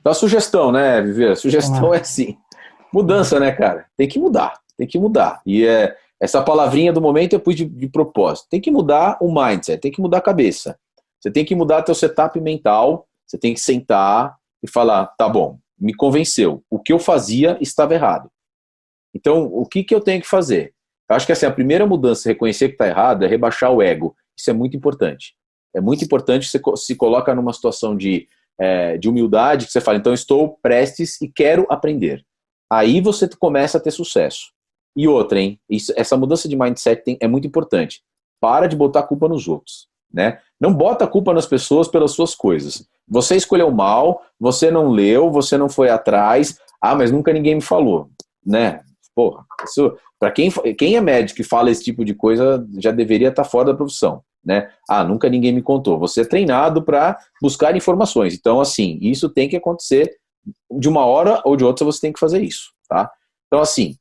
Então 0.00 0.12
a 0.12 0.14
sugestão, 0.14 0.72
né, 0.72 1.00
Viver? 1.02 1.32
A 1.32 1.36
sugestão 1.36 1.92
é 1.92 2.00
assim. 2.00 2.36
Mudança, 2.92 3.38
né, 3.38 3.52
cara? 3.52 3.86
Tem 3.96 4.08
que 4.08 4.18
mudar, 4.18 4.58
tem 4.76 4.86
que 4.86 4.98
mudar. 4.98 5.42
E 5.44 5.66
é, 5.66 5.96
essa 6.20 6.42
palavrinha 6.42 6.92
do 6.92 7.00
momento 7.00 7.32
eu 7.32 7.40
pus 7.40 7.54
de, 7.54 7.64
de 7.64 7.88
propósito. 7.88 8.48
Tem 8.50 8.60
que 8.60 8.70
mudar 8.70 9.16
o 9.20 9.32
mindset, 9.32 9.80
tem 9.80 9.92
que 9.92 10.00
mudar 10.00 10.18
a 10.18 10.22
cabeça. 10.22 10.78
Você 11.20 11.30
tem 11.30 11.44
que 11.44 11.54
mudar 11.54 11.82
teu 11.82 11.94
setup 11.94 12.40
mental, 12.40 13.06
você 13.26 13.38
tem 13.38 13.54
que 13.54 13.60
sentar 13.60 14.36
e 14.62 14.70
falar, 14.70 15.06
tá 15.18 15.28
bom, 15.28 15.58
me 15.78 15.94
convenceu. 15.94 16.62
O 16.70 16.78
que 16.78 16.92
eu 16.92 16.98
fazia 16.98 17.56
estava 17.60 17.94
errado. 17.94 18.30
Então, 19.14 19.44
o 19.44 19.64
que, 19.66 19.82
que 19.84 19.94
eu 19.94 20.00
tenho 20.00 20.20
que 20.20 20.28
fazer? 20.28 20.74
Eu 21.08 21.16
acho 21.16 21.26
que 21.26 21.32
assim, 21.32 21.46
a 21.46 21.52
primeira 21.52 21.86
mudança, 21.86 22.28
reconhecer 22.28 22.68
que 22.68 22.74
está 22.74 22.86
errado, 22.86 23.24
é 23.24 23.28
rebaixar 23.28 23.72
o 23.72 23.80
ego. 23.80 24.14
Isso 24.36 24.50
é 24.50 24.52
muito 24.52 24.76
importante. 24.76 25.34
É 25.74 25.80
muito 25.80 26.04
importante 26.04 26.48
você 26.48 26.60
se 26.76 26.94
coloca 26.94 27.34
numa 27.34 27.52
situação 27.52 27.96
de, 27.96 28.28
é, 28.58 28.98
de 28.98 29.08
humildade, 29.08 29.66
que 29.66 29.72
você 29.72 29.80
fala, 29.80 29.98
então 29.98 30.12
estou 30.12 30.58
prestes 30.60 31.20
e 31.20 31.28
quero 31.28 31.66
aprender. 31.70 32.24
Aí 32.70 33.00
você 33.00 33.28
começa 33.28 33.78
a 33.78 33.80
ter 33.80 33.90
sucesso. 33.90 34.52
E 34.96 35.06
outra, 35.06 35.40
hein? 35.40 35.60
Isso, 35.68 35.92
essa 35.96 36.16
mudança 36.16 36.48
de 36.48 36.56
mindset 36.56 37.02
tem, 37.04 37.16
é 37.20 37.28
muito 37.28 37.46
importante. 37.46 38.02
Para 38.40 38.66
de 38.66 38.76
botar 38.76 39.00
a 39.00 39.06
culpa 39.06 39.28
nos 39.28 39.48
outros. 39.48 39.88
Né? 40.12 40.38
Não 40.60 40.72
bota 40.72 41.04
a 41.04 41.08
culpa 41.08 41.34
nas 41.34 41.46
pessoas 41.46 41.86
pelas 41.86 42.12
suas 42.12 42.34
coisas. 42.34 42.86
Você 43.06 43.36
escolheu 43.36 43.70
mal, 43.70 44.22
você 44.40 44.70
não 44.70 44.90
leu, 44.90 45.30
você 45.30 45.58
não 45.58 45.68
foi 45.68 45.90
atrás. 45.90 46.58
Ah, 46.80 46.94
mas 46.94 47.10
nunca 47.10 47.32
ninguém 47.32 47.56
me 47.56 47.60
falou. 47.60 48.08
Né? 48.44 48.80
Porra, 49.14 49.44
isso, 49.64 49.96
para 50.18 50.30
quem, 50.30 50.50
quem 50.76 50.96
é 50.96 51.00
médico 51.00 51.40
e 51.40 51.44
fala 51.44 51.70
esse 51.70 51.84
tipo 51.84 52.04
de 52.04 52.14
coisa, 52.14 52.66
já 52.78 52.90
deveria 52.90 53.28
estar 53.28 53.42
tá 53.42 53.48
fora 53.48 53.66
da 53.66 53.74
profissão 53.74 54.22
né? 54.48 54.70
Ah, 54.88 55.04
nunca 55.04 55.28
ninguém 55.28 55.52
me 55.52 55.62
contou. 55.62 55.98
Você 55.98 56.22
é 56.22 56.24
treinado 56.24 56.82
para 56.82 57.18
buscar 57.40 57.76
informações. 57.76 58.34
Então, 58.34 58.60
assim, 58.60 58.98
isso 59.02 59.28
tem 59.28 59.46
que 59.46 59.56
acontecer 59.56 60.16
de 60.70 60.88
uma 60.88 61.04
hora 61.04 61.42
ou 61.44 61.54
de 61.54 61.64
outra 61.64 61.84
você 61.84 62.00
tem 62.00 62.12
que 62.12 62.18
fazer 62.18 62.42
isso, 62.42 62.70
tá? 62.88 63.10
Então, 63.46 63.60
assim, 63.60 63.96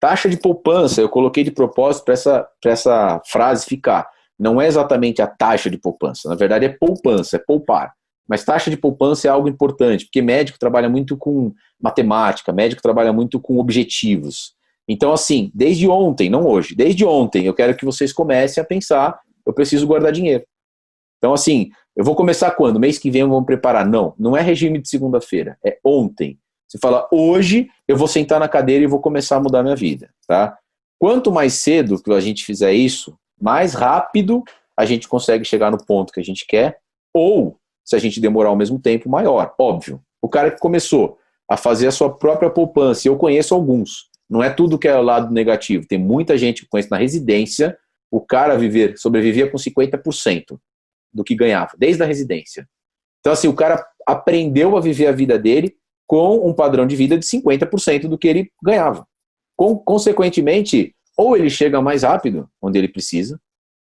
taxa 0.00 0.28
de 0.28 0.36
poupança, 0.36 1.00
eu 1.00 1.08
coloquei 1.08 1.44
de 1.44 1.50
propósito 1.50 2.04
para 2.04 2.14
essa, 2.14 2.48
essa 2.64 3.22
frase 3.26 3.66
ficar. 3.66 4.08
Não 4.38 4.60
é 4.60 4.66
exatamente 4.66 5.20
a 5.20 5.26
taxa 5.26 5.68
de 5.68 5.76
poupança, 5.76 6.28
na 6.28 6.34
verdade 6.34 6.64
é 6.64 6.68
poupança, 6.70 7.36
é 7.36 7.38
poupar. 7.38 7.92
Mas 8.26 8.44
taxa 8.44 8.70
de 8.70 8.76
poupança 8.76 9.28
é 9.28 9.30
algo 9.30 9.48
importante, 9.48 10.06
porque 10.06 10.22
médico 10.22 10.58
trabalha 10.58 10.88
muito 10.88 11.16
com 11.16 11.52
matemática, 11.80 12.52
médico 12.52 12.80
trabalha 12.80 13.12
muito 13.12 13.38
com 13.40 13.58
objetivos. 13.58 14.54
Então, 14.88 15.12
assim, 15.12 15.50
desde 15.54 15.86
ontem, 15.88 16.30
não 16.30 16.46
hoje, 16.46 16.74
desde 16.74 17.04
ontem, 17.04 17.44
eu 17.44 17.54
quero 17.54 17.76
que 17.76 17.84
vocês 17.84 18.12
comecem 18.12 18.60
a 18.60 18.66
pensar 18.66 19.20
eu 19.46 19.52
preciso 19.52 19.86
guardar 19.86 20.12
dinheiro. 20.12 20.44
Então, 21.18 21.34
assim, 21.34 21.70
eu 21.94 22.04
vou 22.04 22.14
começar 22.14 22.50
quando? 22.52 22.80
Mês 22.80 22.98
que 22.98 23.10
vem 23.10 23.24
vamos 23.24 23.44
preparar. 23.44 23.86
Não, 23.86 24.14
não 24.18 24.36
é 24.36 24.40
regime 24.40 24.80
de 24.80 24.88
segunda-feira, 24.88 25.58
é 25.64 25.78
ontem. 25.84 26.38
Você 26.70 26.78
fala, 26.78 27.08
hoje 27.10 27.68
eu 27.88 27.96
vou 27.96 28.06
sentar 28.06 28.38
na 28.38 28.48
cadeira 28.48 28.84
e 28.84 28.86
vou 28.86 29.00
começar 29.00 29.36
a 29.36 29.40
mudar 29.40 29.60
minha 29.64 29.74
vida, 29.74 30.08
tá? 30.28 30.56
Quanto 31.00 31.32
mais 31.32 31.54
cedo 31.54 32.00
que 32.00 32.12
a 32.12 32.20
gente 32.20 32.44
fizer 32.44 32.72
isso, 32.72 33.18
mais 33.40 33.74
rápido 33.74 34.44
a 34.76 34.84
gente 34.84 35.08
consegue 35.08 35.44
chegar 35.44 35.72
no 35.72 35.84
ponto 35.84 36.12
que 36.12 36.20
a 36.20 36.22
gente 36.22 36.46
quer, 36.46 36.78
ou, 37.12 37.58
se 37.84 37.96
a 37.96 37.98
gente 37.98 38.20
demorar 38.20 38.50
ao 38.50 38.56
mesmo 38.56 38.78
tempo, 38.78 39.10
maior, 39.10 39.52
óbvio. 39.58 40.00
O 40.22 40.28
cara 40.28 40.48
que 40.52 40.60
começou 40.60 41.18
a 41.50 41.56
fazer 41.56 41.88
a 41.88 41.90
sua 41.90 42.16
própria 42.16 42.48
poupança, 42.48 43.08
eu 43.08 43.16
conheço 43.16 43.52
alguns, 43.52 44.08
não 44.28 44.40
é 44.40 44.48
tudo 44.48 44.78
que 44.78 44.86
é 44.86 44.96
o 44.96 45.02
lado 45.02 45.34
negativo, 45.34 45.88
tem 45.88 45.98
muita 45.98 46.38
gente 46.38 46.62
que 46.62 46.68
conhece 46.68 46.90
na 46.90 46.98
residência 46.98 47.76
o 48.12 48.20
cara 48.20 48.56
viver, 48.56 48.96
sobrevivia 48.96 49.50
com 49.50 49.58
50% 49.58 50.56
do 51.12 51.24
que 51.24 51.34
ganhava, 51.34 51.72
desde 51.76 52.00
a 52.02 52.06
residência. 52.06 52.68
Então, 53.18 53.32
assim, 53.32 53.48
o 53.48 53.54
cara 53.54 53.84
aprendeu 54.06 54.76
a 54.76 54.80
viver 54.80 55.08
a 55.08 55.12
vida 55.12 55.36
dele 55.36 55.76
com 56.10 56.44
um 56.44 56.52
padrão 56.52 56.88
de 56.88 56.96
vida 56.96 57.16
de 57.16 57.24
50% 57.24 58.08
do 58.08 58.18
que 58.18 58.26
ele 58.26 58.50
ganhava. 58.60 59.06
Com, 59.56 59.76
consequentemente, 59.76 60.92
ou 61.16 61.36
ele 61.36 61.48
chega 61.48 61.80
mais 61.80 62.02
rápido 62.02 62.48
onde 62.60 62.76
ele 62.76 62.88
precisa, 62.88 63.40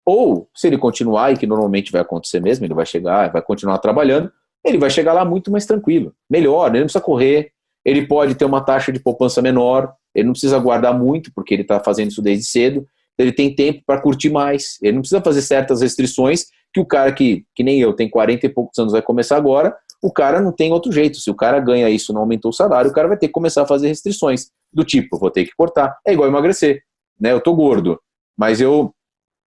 ou 0.04 0.48
se 0.52 0.66
ele 0.66 0.76
continuar, 0.76 1.32
e 1.32 1.36
que 1.36 1.46
normalmente 1.46 1.92
vai 1.92 2.00
acontecer 2.00 2.40
mesmo, 2.40 2.64
ele 2.64 2.74
vai 2.74 2.84
chegar, 2.84 3.30
vai 3.30 3.40
continuar 3.40 3.78
trabalhando, 3.78 4.28
ele 4.64 4.76
vai 4.76 4.90
chegar 4.90 5.12
lá 5.12 5.24
muito 5.24 5.52
mais 5.52 5.64
tranquilo, 5.66 6.12
melhor, 6.28 6.70
ele 6.70 6.80
não 6.80 6.86
precisa 6.86 7.04
correr, 7.04 7.52
ele 7.84 8.04
pode 8.04 8.34
ter 8.34 8.44
uma 8.44 8.60
taxa 8.60 8.90
de 8.90 8.98
poupança 8.98 9.40
menor, 9.40 9.94
ele 10.12 10.24
não 10.24 10.32
precisa 10.32 10.58
guardar 10.58 10.98
muito, 10.98 11.30
porque 11.32 11.54
ele 11.54 11.62
está 11.62 11.78
fazendo 11.78 12.10
isso 12.10 12.20
desde 12.20 12.44
cedo, 12.44 12.84
ele 13.16 13.30
tem 13.30 13.54
tempo 13.54 13.84
para 13.86 14.00
curtir 14.00 14.30
mais. 14.30 14.78
Ele 14.82 14.94
não 14.94 15.02
precisa 15.02 15.22
fazer 15.22 15.42
certas 15.42 15.80
restrições 15.80 16.46
que 16.74 16.80
o 16.80 16.86
cara 16.86 17.12
que, 17.12 17.44
que 17.54 17.62
nem 17.62 17.80
eu, 17.80 17.92
tem 17.92 18.10
40 18.10 18.46
e 18.46 18.48
poucos 18.48 18.76
anos, 18.80 18.92
vai 18.92 19.02
começar 19.02 19.36
agora, 19.36 19.76
o 20.02 20.12
cara 20.12 20.40
não 20.40 20.52
tem 20.52 20.72
outro 20.72 20.90
jeito. 20.90 21.18
Se 21.18 21.30
o 21.30 21.34
cara 21.34 21.60
ganha 21.60 21.88
isso 21.90 22.12
não 22.12 22.22
aumentou 22.22 22.50
o 22.50 22.54
salário, 22.54 22.90
o 22.90 22.94
cara 22.94 23.08
vai 23.08 23.16
ter 23.16 23.26
que 23.26 23.32
começar 23.32 23.62
a 23.62 23.66
fazer 23.66 23.88
restrições 23.88 24.50
do 24.72 24.84
tipo, 24.84 25.18
vou 25.18 25.30
ter 25.30 25.44
que 25.44 25.54
cortar. 25.56 25.98
É 26.06 26.12
igual 26.12 26.28
emagrecer. 26.28 26.82
Né? 27.20 27.32
Eu 27.32 27.40
tô 27.40 27.54
gordo, 27.54 28.00
mas 28.36 28.60
eu, 28.60 28.94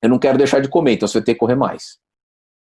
eu 0.02 0.10
não 0.10 0.18
quero 0.18 0.38
deixar 0.38 0.60
de 0.60 0.70
comer, 0.70 0.94
então 0.94 1.08
você 1.08 1.20
vai 1.20 1.26
ter 1.26 1.34
que 1.34 1.40
correr 1.40 1.56
mais. 1.56 1.98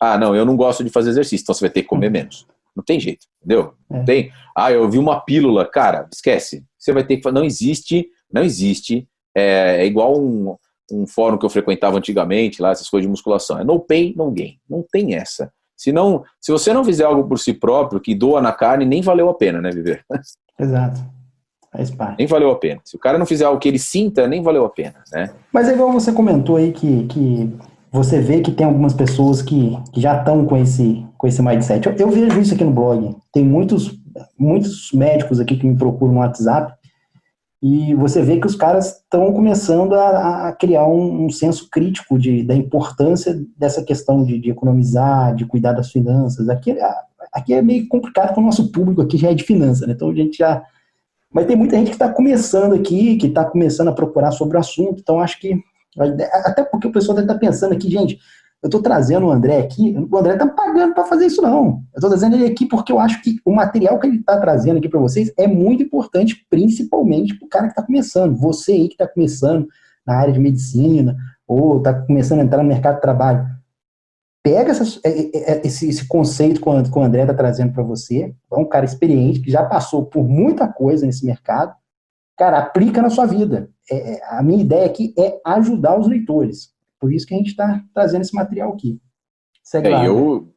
Ah, 0.01 0.19
não, 0.19 0.35
eu 0.35 0.45
não 0.45 0.57
gosto 0.57 0.83
de 0.83 0.91
fazer 0.91 1.11
exercício, 1.11 1.43
então 1.43 1.55
você 1.55 1.61
vai 1.63 1.71
ter 1.71 1.83
que 1.83 1.89
comer 1.89 2.11
menos. 2.11 2.47
Não 2.75 2.85
tem 2.85 3.01
jeito, 3.01 3.27
entendeu? 3.39 3.75
Não 3.89 4.01
é. 4.01 4.05
tem. 4.05 4.33
Ah, 4.57 4.73
eu 4.73 4.89
vi 4.89 4.99
uma 4.99 5.21
pílula, 5.21 5.67
cara, 5.67 6.09
esquece. 6.13 6.65
Você 6.79 6.93
vai 6.93 7.05
ter 7.05 7.19
que. 7.19 7.31
Não 7.31 7.45
existe, 7.45 8.09
não 8.33 8.43
existe. 8.43 9.09
É, 9.35 9.83
é 9.83 9.87
igual 9.87 10.19
um, 10.19 10.57
um 10.91 11.07
fórum 11.07 11.37
que 11.37 11.45
eu 11.45 11.51
frequentava 11.51 11.99
antigamente, 11.99 12.63
lá, 12.63 12.71
essas 12.71 12.89
coisas 12.89 13.07
de 13.07 13.11
musculação. 13.11 13.59
É 13.59 13.65
no 13.65 13.81
pain, 13.81 14.15
no 14.17 14.31
gain. 14.31 14.59
Não 14.69 14.85
tem 14.91 15.15
essa. 15.15 15.53
Se, 15.81 15.93
não, 15.93 16.23
se 16.39 16.53
você 16.53 16.75
não 16.75 16.85
fizer 16.85 17.05
algo 17.05 17.27
por 17.27 17.39
si 17.39 17.55
próprio, 17.55 18.03
que 18.03 18.15
doa 18.15 18.43
na 18.43 18.53
carne, 18.53 18.85
nem 18.85 19.01
valeu 19.01 19.31
a 19.31 19.35
pena, 19.35 19.63
né, 19.63 19.71
Viver? 19.71 20.05
Exato. 20.61 21.01
Faz 21.73 21.91
parte. 21.91 22.19
Nem 22.19 22.27
valeu 22.27 22.51
a 22.51 22.57
pena. 22.57 22.83
Se 22.85 22.97
o 22.97 22.99
cara 22.99 23.17
não 23.17 23.25
fizer 23.25 23.47
algo 23.47 23.59
que 23.59 23.67
ele 23.67 23.79
sinta, 23.79 24.29
nem 24.29 24.43
valeu 24.43 24.67
a 24.67 24.69
pena, 24.69 25.03
né? 25.11 25.31
Mas 25.51 25.71
é 25.71 25.73
igual 25.73 25.91
você 25.91 26.13
comentou 26.13 26.57
aí 26.57 26.73
que, 26.73 27.07
que 27.07 27.57
você 27.91 28.21
vê 28.21 28.43
que 28.43 28.53
tem 28.53 28.67
algumas 28.67 28.93
pessoas 28.93 29.41
que, 29.41 29.75
que 29.91 30.03
já 30.03 30.19
estão 30.19 30.45
com 30.45 30.55
esse, 30.59 31.03
com 31.17 31.27
esse 31.27 31.41
mindset. 31.41 31.87
Eu, 31.87 31.95
eu, 31.95 32.11
vejo 32.11 32.39
isso 32.43 32.53
aqui 32.53 32.65
no 32.65 32.73
blog. 32.73 33.17
Tem 33.33 33.43
muitos, 33.43 33.91
muitos 34.39 34.91
médicos 34.93 35.41
aqui 35.41 35.57
que 35.57 35.67
me 35.67 35.79
procuram 35.79 36.13
no 36.13 36.21
WhatsApp 36.21 36.75
e 37.63 37.95
você 37.95 38.23
vê 38.23 38.41
que 38.41 38.47
os 38.47 38.57
caras 38.57 39.01
estão 39.03 39.33
começando 39.35 39.93
a, 39.93 40.49
a 40.49 40.53
criar 40.53 40.87
um, 40.87 41.27
um, 41.27 41.31
senso 41.31 41.69
crítico 41.69 42.19
de, 42.19 42.43
da 42.43 42.55
importância 42.55 43.39
dessa 43.57 43.85
questão 43.85 44.25
de, 44.25 44.39
de, 44.39 44.51
economizar, 44.51 45.35
de 45.35 45.45
cuidar 45.45 45.73
das 45.73 45.91
finanças. 45.91 46.49
Aqui, 46.49 46.75
aqui 47.31 47.53
é 47.53 47.61
meio 47.61 47.87
complicado 47.87 48.35
com 48.35 48.41
o 48.41 48.45
nosso 48.45 48.73
público 48.73 49.03
aqui 49.03 49.19
já 49.19 49.31
é 49.31 49.35
de 49.35 49.45
finanças, 49.45 49.87
né? 49.87 49.93
Então 49.93 50.09
a 50.09 50.15
gente 50.15 50.39
já. 50.39 50.63
Mas 51.31 51.47
tem 51.47 51.55
muita 51.55 51.77
gente 51.77 51.89
que 51.89 51.95
está 51.95 52.09
começando 52.09 52.75
aqui, 52.75 53.17
que 53.17 53.27
está 53.27 53.45
começando 53.45 53.89
a 53.89 53.93
procurar 53.93 54.31
sobre 54.33 54.57
o 54.57 54.61
assunto. 54.61 54.99
Então 55.01 55.21
acho 55.21 55.39
que. 55.39 55.55
Até 56.33 56.65
porque 56.65 56.87
o 56.87 56.93
pessoal 56.93 57.15
deve 57.15 57.27
estar 57.27 57.35
tá 57.35 57.41
pensando 57.41 57.75
aqui, 57.75 57.91
gente, 57.91 58.19
eu 58.63 58.67
estou 58.67 58.83
trazendo 58.83 59.27
o 59.27 59.31
André 59.31 59.59
aqui, 59.59 59.97
o 60.11 60.17
André 60.19 60.35
está 60.35 60.47
pagando 60.47 60.95
para 60.95 61.05
fazer 61.05 61.27
isso, 61.27 61.41
não. 61.41 61.83
Eu 61.95 61.97
estou 61.97 62.11
trazendo 62.11 62.37
ele 62.37 62.45
aqui 62.45 62.67
porque 62.67 62.93
eu 62.93 63.01
acho 63.01 63.23
que 63.23 63.37
o 63.45 63.53
material 63.53 63.99
que 63.99 64.07
ele 64.07 64.19
está 64.19 64.39
trazendo 64.39 64.77
aqui 64.77 64.89
para 64.89 65.01
vocês 65.01 65.33
é 65.39 65.47
muito 65.47 65.83
importante, 65.83 66.47
principalmente 66.51 67.39
para 67.39 67.47
o 67.47 67.49
cara 67.49 67.65
que 67.67 67.73
está 67.73 67.83
começando. 67.83 68.37
Você 68.37 68.73
aí 68.73 68.89
que 68.89 68.95
está 68.95 69.09
começando 69.09 69.67
na 70.07 70.15
área 70.15 70.33
de 70.33 70.39
medicina, 70.39 71.17
ou 71.47 71.79
está 71.79 71.95
começando 71.95 72.41
a 72.41 72.45
entrar 72.45 72.63
no 72.63 72.69
mercado 72.69 72.97
de 72.97 73.01
trabalho. 73.01 73.47
Pega 74.43 74.73
é, 74.73 75.09
é, 75.09 75.53
é, 75.53 75.67
esse, 75.67 75.89
esse, 75.89 76.07
conceito 76.07 76.61
que 76.61 76.99
o 76.99 77.03
André 77.03 77.23
está 77.23 77.35
trazendo 77.35 77.73
para 77.73 77.83
você. 77.83 78.35
É 78.51 78.57
um 78.57 78.65
cara 78.65 78.85
experiente, 78.85 79.41
que 79.41 79.51
já 79.51 79.65
passou 79.65 80.07
por 80.07 80.27
muita 80.27 80.69
coisa 80.69 81.05
nesse 81.05 81.25
mercado. 81.25 81.75
Cara, 82.39 82.59
aplica 82.59 83.03
na 83.03 83.11
sua 83.11 83.27
vida. 83.27 83.69
É, 83.91 84.21
a 84.29 84.43
minha 84.43 84.63
ideia 84.63 84.87
aqui 84.87 85.15
é 85.19 85.41
ajudar 85.45 85.99
os 85.99 86.07
leitores. 86.07 86.71
Por 87.01 87.13
isso 87.13 87.27
que 87.27 87.35
a 87.35 87.39
gente 87.39 87.51
está 87.51 87.83
trazendo 87.95 88.21
esse 88.21 88.35
material 88.35 88.73
aqui. 88.73 89.01
Segue 89.65 89.89
é, 89.89 89.91
lá. 89.91 90.05
Eu, 90.05 90.53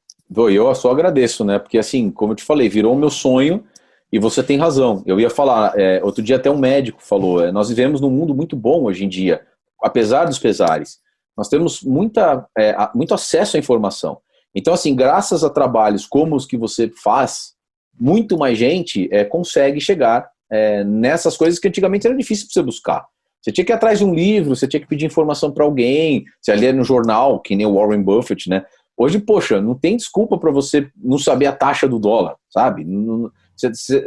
eu 0.50 0.76
só 0.76 0.92
agradeço, 0.92 1.46
né? 1.46 1.58
Porque 1.58 1.78
assim, 1.78 2.12
como 2.12 2.34
eu 2.34 2.36
te 2.36 2.44
falei, 2.44 2.68
virou 2.68 2.94
o 2.94 3.00
meu 3.00 3.10
sonho 3.10 3.64
e 4.12 4.20
você 4.20 4.44
tem 4.44 4.58
razão. 4.58 5.02
Eu 5.06 5.20
ia 5.20 5.30
falar, 5.30 5.74
é, 5.80 6.04
outro 6.04 6.22
dia 6.22 6.36
até 6.36 6.52
um 6.52 6.58
médico 6.58 7.02
falou, 7.02 7.44
é, 7.44 7.52
nós 7.52 7.70
vivemos 7.70 8.02
num 8.02 8.12
mundo 8.12 8.36
muito 8.36 8.56
bom 8.56 8.84
hoje 8.84 9.06
em 9.06 9.10
dia, 9.10 9.42
apesar 9.82 10.26
dos 10.26 10.38
pesares. 10.38 11.00
Nós 11.36 11.50
temos 11.50 11.82
muita, 11.82 12.46
é, 12.58 12.76
muito 12.94 13.14
acesso 13.14 13.56
à 13.56 13.60
informação. 13.60 14.20
Então, 14.54 14.74
assim, 14.74 14.96
graças 14.96 15.44
a 15.44 15.50
trabalhos 15.50 16.06
como 16.06 16.36
os 16.36 16.46
que 16.46 16.58
você 16.58 16.92
faz, 17.04 17.54
muito 18.00 18.38
mais 18.38 18.58
gente 18.58 19.10
é, 19.12 19.24
consegue 19.24 19.80
chegar 19.80 20.30
é, 20.52 20.84
nessas 20.84 21.36
coisas 21.36 21.60
que 21.60 21.68
antigamente 21.68 22.06
era 22.06 22.16
difícil 22.16 22.46
para 22.46 22.54
você 22.54 22.62
buscar. 22.62 23.08
Você 23.44 23.52
tinha 23.52 23.66
que 23.66 23.74
ir 23.74 23.76
atrás 23.76 24.00
de 24.00 24.06
um 24.06 24.16
livro, 24.16 24.56
você 24.56 24.66
tinha 24.66 24.80
que 24.80 24.88
pedir 24.88 25.06
informação 25.06 25.52
para 25.52 25.66
alguém, 25.66 26.24
você 26.42 26.56
ler 26.56 26.74
no 26.74 26.84
jornal, 26.84 27.42
que 27.42 27.56
nem 27.56 27.66
o 27.66 27.74
Warren 27.74 28.02
Buffett, 28.02 28.50
né? 28.50 28.64
Hoje, 28.96 29.20
poxa, 29.20 29.60
não 29.62 29.76
tem 29.76 29.98
desculpa 29.98 30.38
para 30.38 30.50
você 30.50 30.88
não 30.96 31.18
saber 31.18 31.48
a 31.48 31.52
taxa 31.52 31.88
do 31.88 32.00
dólar, 32.00 32.38
sabe? 32.50 32.86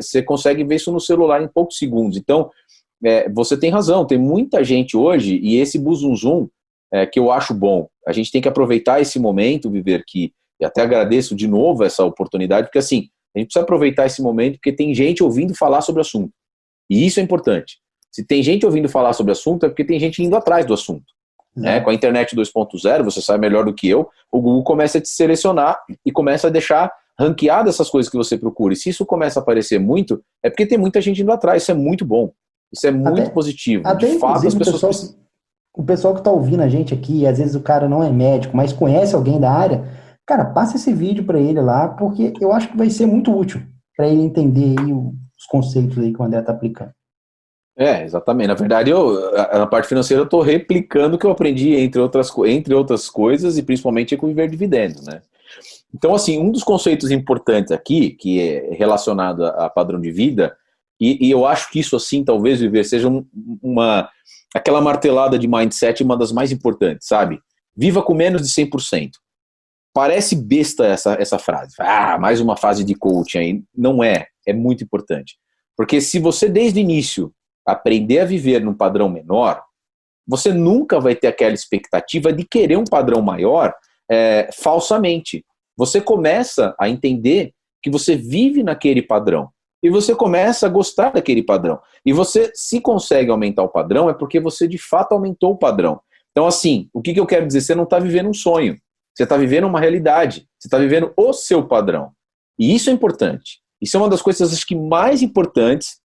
Você, 0.00 0.22
consegue 0.22 0.64
ver 0.64 0.76
isso 0.76 0.90
no 0.90 1.00
celular 1.00 1.42
em 1.42 1.48
poucos 1.48 1.76
segundos. 1.76 2.16
Então, 2.16 2.50
é, 3.04 3.28
você 3.28 3.58
tem 3.58 3.68
razão, 3.68 4.06
tem 4.06 4.16
muita 4.16 4.64
gente 4.64 4.96
hoje, 4.96 5.38
e 5.42 5.56
esse 5.56 5.78
buzunzum 5.78 6.48
é, 6.92 7.04
que 7.04 7.18
eu 7.18 7.30
acho 7.30 7.52
bom. 7.52 7.88
A 8.06 8.12
gente 8.12 8.32
tem 8.32 8.40
que 8.40 8.48
aproveitar 8.48 9.00
esse 9.00 9.18
momento, 9.18 9.70
viver 9.70 10.02
que, 10.06 10.32
e 10.58 10.64
até 10.64 10.80
agradeço 10.80 11.34
de 11.34 11.46
novo 11.46 11.84
essa 11.84 12.04
oportunidade, 12.04 12.68
porque 12.68 12.78
assim, 12.78 13.08
a 13.34 13.38
gente 13.38 13.48
precisa 13.48 13.64
aproveitar 13.64 14.06
esse 14.06 14.22
momento 14.22 14.54
porque 14.54 14.72
tem 14.72 14.94
gente 14.94 15.22
ouvindo 15.22 15.54
falar 15.54 15.82
sobre 15.82 16.00
o 16.00 16.02
assunto. 16.02 16.32
E 16.88 17.04
isso 17.04 17.20
é 17.20 17.22
importante. 17.22 17.78
Se 18.16 18.24
tem 18.24 18.42
gente 18.42 18.64
ouvindo 18.64 18.88
falar 18.88 19.12
sobre 19.12 19.30
o 19.30 19.34
assunto, 19.34 19.66
é 19.66 19.68
porque 19.68 19.84
tem 19.84 20.00
gente 20.00 20.22
indo 20.22 20.34
atrás 20.34 20.64
do 20.64 20.72
assunto. 20.72 21.04
Né? 21.54 21.80
Com 21.80 21.90
a 21.90 21.94
internet 21.94 22.34
2.0, 22.34 23.02
você 23.02 23.20
sabe 23.20 23.42
melhor 23.42 23.66
do 23.66 23.74
que 23.74 23.86
eu, 23.86 24.08
o 24.32 24.40
Google 24.40 24.64
começa 24.64 24.96
a 24.96 25.00
te 25.02 25.08
selecionar 25.10 25.78
e 26.02 26.10
começa 26.10 26.46
a 26.46 26.50
deixar 26.50 26.90
ranqueado 27.20 27.68
essas 27.68 27.90
coisas 27.90 28.10
que 28.10 28.16
você 28.16 28.38
procura. 28.38 28.72
E 28.72 28.76
se 28.76 28.88
isso 28.88 29.04
começa 29.04 29.38
a 29.38 29.42
aparecer 29.42 29.78
muito, 29.78 30.24
é 30.42 30.48
porque 30.48 30.64
tem 30.64 30.78
muita 30.78 30.98
gente 31.02 31.20
indo 31.20 31.30
atrás. 31.30 31.62
Isso 31.62 31.72
é 31.72 31.74
muito 31.74 32.06
bom. 32.06 32.32
Isso 32.72 32.86
é 32.86 32.90
muito 32.90 33.20
até, 33.20 33.28
positivo. 33.28 33.86
Até, 33.86 34.08
de 34.08 34.18
fato, 34.18 34.46
as 34.46 34.54
pessoas. 34.54 34.82
O 34.82 34.88
pessoal, 34.88 35.14
o 35.74 35.84
pessoal 35.84 36.14
que 36.14 36.20
está 36.20 36.30
ouvindo 36.30 36.62
a 36.62 36.68
gente 36.68 36.94
aqui, 36.94 37.26
às 37.26 37.36
vezes 37.36 37.54
o 37.54 37.60
cara 37.60 37.86
não 37.86 38.02
é 38.02 38.10
médico, 38.10 38.56
mas 38.56 38.72
conhece 38.72 39.14
alguém 39.14 39.38
da 39.38 39.52
área, 39.52 39.84
cara, 40.24 40.46
passa 40.46 40.76
esse 40.76 40.90
vídeo 40.90 41.24
para 41.24 41.38
ele 41.38 41.60
lá, 41.60 41.88
porque 41.88 42.32
eu 42.40 42.50
acho 42.50 42.68
que 42.68 42.78
vai 42.78 42.88
ser 42.88 43.04
muito 43.04 43.30
útil 43.30 43.60
para 43.94 44.08
ele 44.08 44.22
entender 44.22 44.74
os 44.80 45.44
conceitos 45.50 45.98
aí 45.98 46.14
que 46.14 46.20
o 46.22 46.24
André 46.24 46.40
está 46.40 46.52
aplicando. 46.52 46.95
É, 47.78 48.04
exatamente. 48.04 48.48
Na 48.48 48.54
verdade, 48.54 48.90
eu, 48.90 49.30
na 49.32 49.66
parte 49.66 49.88
financeira, 49.88 50.22
eu 50.22 50.24
estou 50.24 50.40
replicando 50.40 51.16
o 51.16 51.18
que 51.18 51.26
eu 51.26 51.30
aprendi 51.30 51.74
entre 51.74 52.00
outras, 52.00 52.32
entre 52.46 52.74
outras 52.74 53.10
coisas 53.10 53.58
e 53.58 53.62
principalmente 53.62 54.16
com 54.16 54.28
viver 54.28 54.48
dividendos, 54.48 55.04
né? 55.06 55.20
Então, 55.94 56.14
assim, 56.14 56.38
um 56.38 56.50
dos 56.50 56.62
conceitos 56.62 57.10
importantes 57.10 57.70
aqui, 57.70 58.10
que 58.10 58.40
é 58.40 58.74
relacionado 58.74 59.44
a, 59.44 59.68
padrão 59.68 60.00
de 60.00 60.10
vida, 60.10 60.56
e, 61.00 61.26
e, 61.26 61.30
eu 61.30 61.46
acho 61.46 61.70
que 61.70 61.78
isso, 61.78 61.94
assim, 61.94 62.24
talvez 62.24 62.60
viver 62.60 62.84
seja 62.84 63.08
um, 63.08 63.26
uma 63.62 64.08
aquela 64.54 64.80
martelada 64.80 65.38
de 65.38 65.46
mindset, 65.46 66.02
uma 66.02 66.16
das 66.16 66.32
mais 66.32 66.50
importantes, 66.50 67.06
sabe? 67.06 67.40
Viva 67.76 68.02
com 68.02 68.14
menos 68.14 68.42
de 68.42 68.48
100%. 68.48 69.10
Parece 69.92 70.34
besta 70.34 70.86
essa, 70.86 71.14
essa 71.20 71.38
frase. 71.38 71.74
Ah, 71.78 72.18
mais 72.18 72.40
uma 72.40 72.56
fase 72.56 72.82
de 72.82 72.94
coaching 72.94 73.38
aí. 73.38 73.62
Não 73.76 74.02
é. 74.02 74.26
É 74.46 74.52
muito 74.54 74.82
importante. 74.82 75.36
Porque 75.76 76.00
se 76.00 76.18
você, 76.18 76.48
desde 76.48 76.80
o 76.80 76.82
início, 76.82 77.32
aprender 77.66 78.20
a 78.20 78.24
viver 78.24 78.60
num 78.62 78.74
padrão 78.74 79.08
menor, 79.08 79.62
você 80.26 80.52
nunca 80.52 81.00
vai 81.00 81.14
ter 81.14 81.28
aquela 81.28 81.54
expectativa 81.54 82.32
de 82.32 82.44
querer 82.44 82.76
um 82.76 82.84
padrão 82.84 83.22
maior 83.22 83.74
é, 84.10 84.48
falsamente. 84.52 85.44
Você 85.76 86.00
começa 86.00 86.74
a 86.80 86.88
entender 86.88 87.52
que 87.82 87.90
você 87.90 88.16
vive 88.16 88.62
naquele 88.62 89.02
padrão 89.02 89.50
e 89.82 89.90
você 89.90 90.14
começa 90.14 90.66
a 90.66 90.70
gostar 90.70 91.10
daquele 91.10 91.42
padrão. 91.42 91.80
E 92.04 92.12
você, 92.12 92.50
se 92.54 92.80
consegue 92.80 93.30
aumentar 93.30 93.62
o 93.62 93.68
padrão, 93.68 94.08
é 94.08 94.14
porque 94.14 94.40
você 94.40 94.66
de 94.66 94.78
fato 94.78 95.12
aumentou 95.12 95.52
o 95.52 95.58
padrão. 95.58 96.00
Então, 96.32 96.46
assim, 96.46 96.88
o 96.92 97.00
que, 97.00 97.14
que 97.14 97.20
eu 97.20 97.26
quero 97.26 97.46
dizer? 97.46 97.60
Você 97.60 97.74
não 97.74 97.84
está 97.84 97.98
vivendo 97.98 98.28
um 98.28 98.34
sonho, 98.34 98.76
você 99.14 99.22
está 99.22 99.36
vivendo 99.36 99.66
uma 99.66 99.80
realidade, 99.80 100.46
você 100.58 100.66
está 100.66 100.78
vivendo 100.78 101.12
o 101.16 101.32
seu 101.32 101.66
padrão. 101.66 102.10
E 102.58 102.74
isso 102.74 102.90
é 102.90 102.92
importante. 102.92 103.60
Isso 103.80 103.96
é 103.96 104.00
uma 104.00 104.08
das 104.08 104.22
coisas 104.22 104.52
acho 104.52 104.66
que 104.66 104.74
mais 104.74 105.22
importantes 105.22 106.00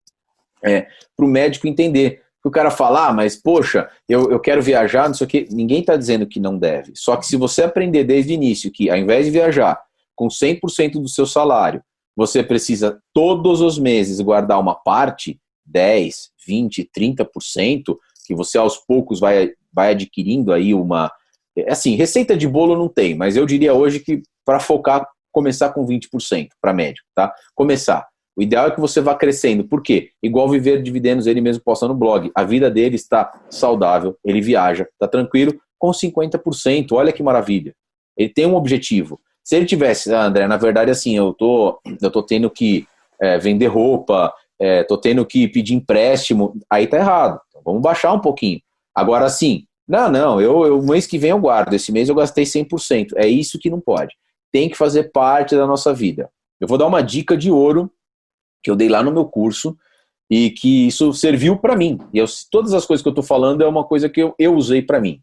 é, 0.64 0.86
para 1.16 1.26
o 1.26 1.28
médico 1.28 1.66
entender. 1.66 2.22
O 2.44 2.50
cara 2.50 2.70
fala, 2.70 3.08
ah, 3.08 3.12
mas 3.12 3.36
poxa, 3.36 3.90
eu, 4.08 4.30
eu 4.30 4.40
quero 4.40 4.62
viajar, 4.62 5.06
não 5.06 5.14
sei 5.14 5.26
o 5.26 5.28
quê. 5.28 5.48
Ninguém 5.50 5.80
está 5.80 5.96
dizendo 5.96 6.26
que 6.26 6.40
não 6.40 6.56
deve. 6.56 6.92
Só 6.94 7.16
que 7.16 7.26
se 7.26 7.36
você 7.36 7.62
aprender 7.62 8.04
desde 8.04 8.32
o 8.32 8.34
início 8.34 8.70
que, 8.70 8.88
ao 8.88 8.96
invés 8.96 9.26
de 9.26 9.32
viajar 9.32 9.78
com 10.16 10.28
100% 10.28 10.92
do 10.92 11.08
seu 11.08 11.26
salário, 11.26 11.82
você 12.16 12.42
precisa 12.42 13.00
todos 13.12 13.60
os 13.60 13.78
meses 13.78 14.20
guardar 14.20 14.58
uma 14.58 14.74
parte, 14.74 15.38
10, 15.66 16.30
20, 16.46 16.90
30%, 16.96 17.96
que 18.26 18.34
você 18.34 18.58
aos 18.58 18.76
poucos 18.76 19.20
vai, 19.20 19.52
vai 19.72 19.92
adquirindo 19.92 20.52
aí 20.52 20.74
uma. 20.74 21.12
É, 21.56 21.70
assim, 21.70 21.94
receita 21.94 22.36
de 22.36 22.48
bolo 22.48 22.76
não 22.76 22.88
tem, 22.88 23.14
mas 23.14 23.36
eu 23.36 23.46
diria 23.46 23.72
hoje 23.74 24.00
que 24.00 24.22
para 24.44 24.58
focar, 24.58 25.06
começar 25.30 25.70
com 25.72 25.86
20% 25.86 26.48
para 26.60 26.72
médico, 26.72 27.06
tá? 27.14 27.32
Começar. 27.54 28.06
O 28.38 28.42
ideal 28.42 28.68
é 28.68 28.70
que 28.70 28.80
você 28.80 29.00
vá 29.00 29.16
crescendo. 29.16 29.64
Por 29.64 29.82
quê? 29.82 30.10
Igual 30.22 30.48
viver 30.48 30.80
dividendos, 30.80 31.26
ele 31.26 31.40
mesmo 31.40 31.60
posta 31.64 31.88
no 31.88 31.94
blog. 31.94 32.30
A 32.32 32.44
vida 32.44 32.70
dele 32.70 32.94
está 32.94 33.42
saudável, 33.50 34.16
ele 34.24 34.40
viaja, 34.40 34.86
está 34.92 35.08
tranquilo, 35.08 35.60
com 35.76 35.90
50%. 35.90 36.92
Olha 36.92 37.12
que 37.12 37.20
maravilha. 37.20 37.74
Ele 38.16 38.28
tem 38.28 38.46
um 38.46 38.54
objetivo. 38.54 39.20
Se 39.42 39.56
ele 39.56 39.66
tivesse, 39.66 40.14
ah, 40.14 40.22
André, 40.22 40.46
na 40.46 40.56
verdade, 40.56 40.88
assim, 40.88 41.16
eu 41.16 41.32
tô, 41.32 41.80
eu 42.00 42.10
tô 42.12 42.22
tendo 42.22 42.48
que 42.48 42.86
é, 43.20 43.38
vender 43.38 43.66
roupa, 43.66 44.32
é, 44.56 44.84
tô 44.84 44.96
tendo 44.96 45.26
que 45.26 45.48
pedir 45.48 45.74
empréstimo, 45.74 46.54
aí 46.70 46.86
tá 46.86 46.96
errado. 46.96 47.40
Então, 47.48 47.60
vamos 47.64 47.82
baixar 47.82 48.12
um 48.12 48.20
pouquinho. 48.20 48.60
Agora, 48.94 49.24
assim, 49.24 49.64
não, 49.88 50.08
não, 50.08 50.40
eu, 50.40 50.64
eu, 50.64 50.80
mês 50.80 51.08
que 51.08 51.18
vem 51.18 51.30
eu 51.30 51.40
guardo, 51.40 51.74
esse 51.74 51.90
mês 51.90 52.08
eu 52.08 52.14
gastei 52.14 52.44
100%. 52.44 53.14
É 53.16 53.26
isso 53.26 53.58
que 53.58 53.68
não 53.68 53.80
pode. 53.80 54.14
Tem 54.52 54.68
que 54.68 54.76
fazer 54.76 55.10
parte 55.10 55.56
da 55.56 55.66
nossa 55.66 55.92
vida. 55.92 56.30
Eu 56.60 56.68
vou 56.68 56.78
dar 56.78 56.86
uma 56.86 57.02
dica 57.02 57.36
de 57.36 57.50
ouro 57.50 57.90
que 58.62 58.70
eu 58.70 58.76
dei 58.76 58.88
lá 58.88 59.02
no 59.02 59.12
meu 59.12 59.24
curso 59.24 59.76
e 60.30 60.50
que 60.50 60.88
isso 60.88 61.12
serviu 61.12 61.56
para 61.56 61.76
mim. 61.76 61.98
E 62.12 62.18
eu, 62.18 62.26
todas 62.50 62.74
as 62.74 62.84
coisas 62.84 63.02
que 63.02 63.08
eu 63.08 63.12
estou 63.12 63.24
falando 63.24 63.62
é 63.62 63.66
uma 63.66 63.84
coisa 63.84 64.08
que 64.08 64.20
eu, 64.20 64.34
eu 64.38 64.54
usei 64.54 64.82
para 64.82 65.00
mim. 65.00 65.20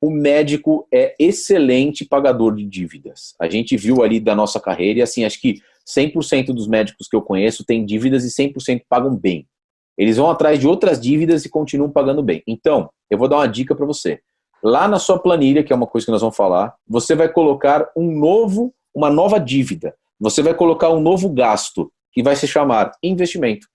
O 0.00 0.10
médico 0.10 0.86
é 0.92 1.16
excelente 1.18 2.04
pagador 2.04 2.54
de 2.54 2.64
dívidas. 2.64 3.34
A 3.40 3.48
gente 3.48 3.76
viu 3.76 4.02
ali 4.02 4.20
da 4.20 4.34
nossa 4.34 4.60
carreira 4.60 5.00
e 5.00 5.02
assim, 5.02 5.24
acho 5.24 5.40
que 5.40 5.60
100% 5.88 6.46
dos 6.46 6.68
médicos 6.68 7.08
que 7.08 7.16
eu 7.16 7.22
conheço 7.22 7.64
têm 7.64 7.84
dívidas 7.84 8.24
e 8.24 8.28
100% 8.28 8.82
pagam 8.88 9.16
bem. 9.16 9.48
Eles 9.96 10.16
vão 10.16 10.30
atrás 10.30 10.60
de 10.60 10.68
outras 10.68 11.00
dívidas 11.00 11.44
e 11.44 11.48
continuam 11.48 11.90
pagando 11.90 12.22
bem. 12.22 12.42
Então, 12.46 12.88
eu 13.10 13.18
vou 13.18 13.26
dar 13.26 13.38
uma 13.38 13.48
dica 13.48 13.74
para 13.74 13.86
você. 13.86 14.20
Lá 14.62 14.86
na 14.86 15.00
sua 15.00 15.18
planilha, 15.18 15.64
que 15.64 15.72
é 15.72 15.76
uma 15.76 15.86
coisa 15.86 16.04
que 16.04 16.12
nós 16.12 16.20
vamos 16.20 16.36
falar, 16.36 16.74
você 16.86 17.16
vai 17.16 17.28
colocar 17.28 17.90
um 17.96 18.12
novo, 18.12 18.72
uma 18.94 19.10
nova 19.10 19.40
dívida. 19.40 19.94
Você 20.20 20.42
vai 20.42 20.54
colocar 20.54 20.90
um 20.90 21.00
novo 21.00 21.28
gasto 21.28 21.90
que 22.12 22.22
vai 22.22 22.36
se 22.36 22.46
chamar 22.46 22.92
investimento. 23.02 23.66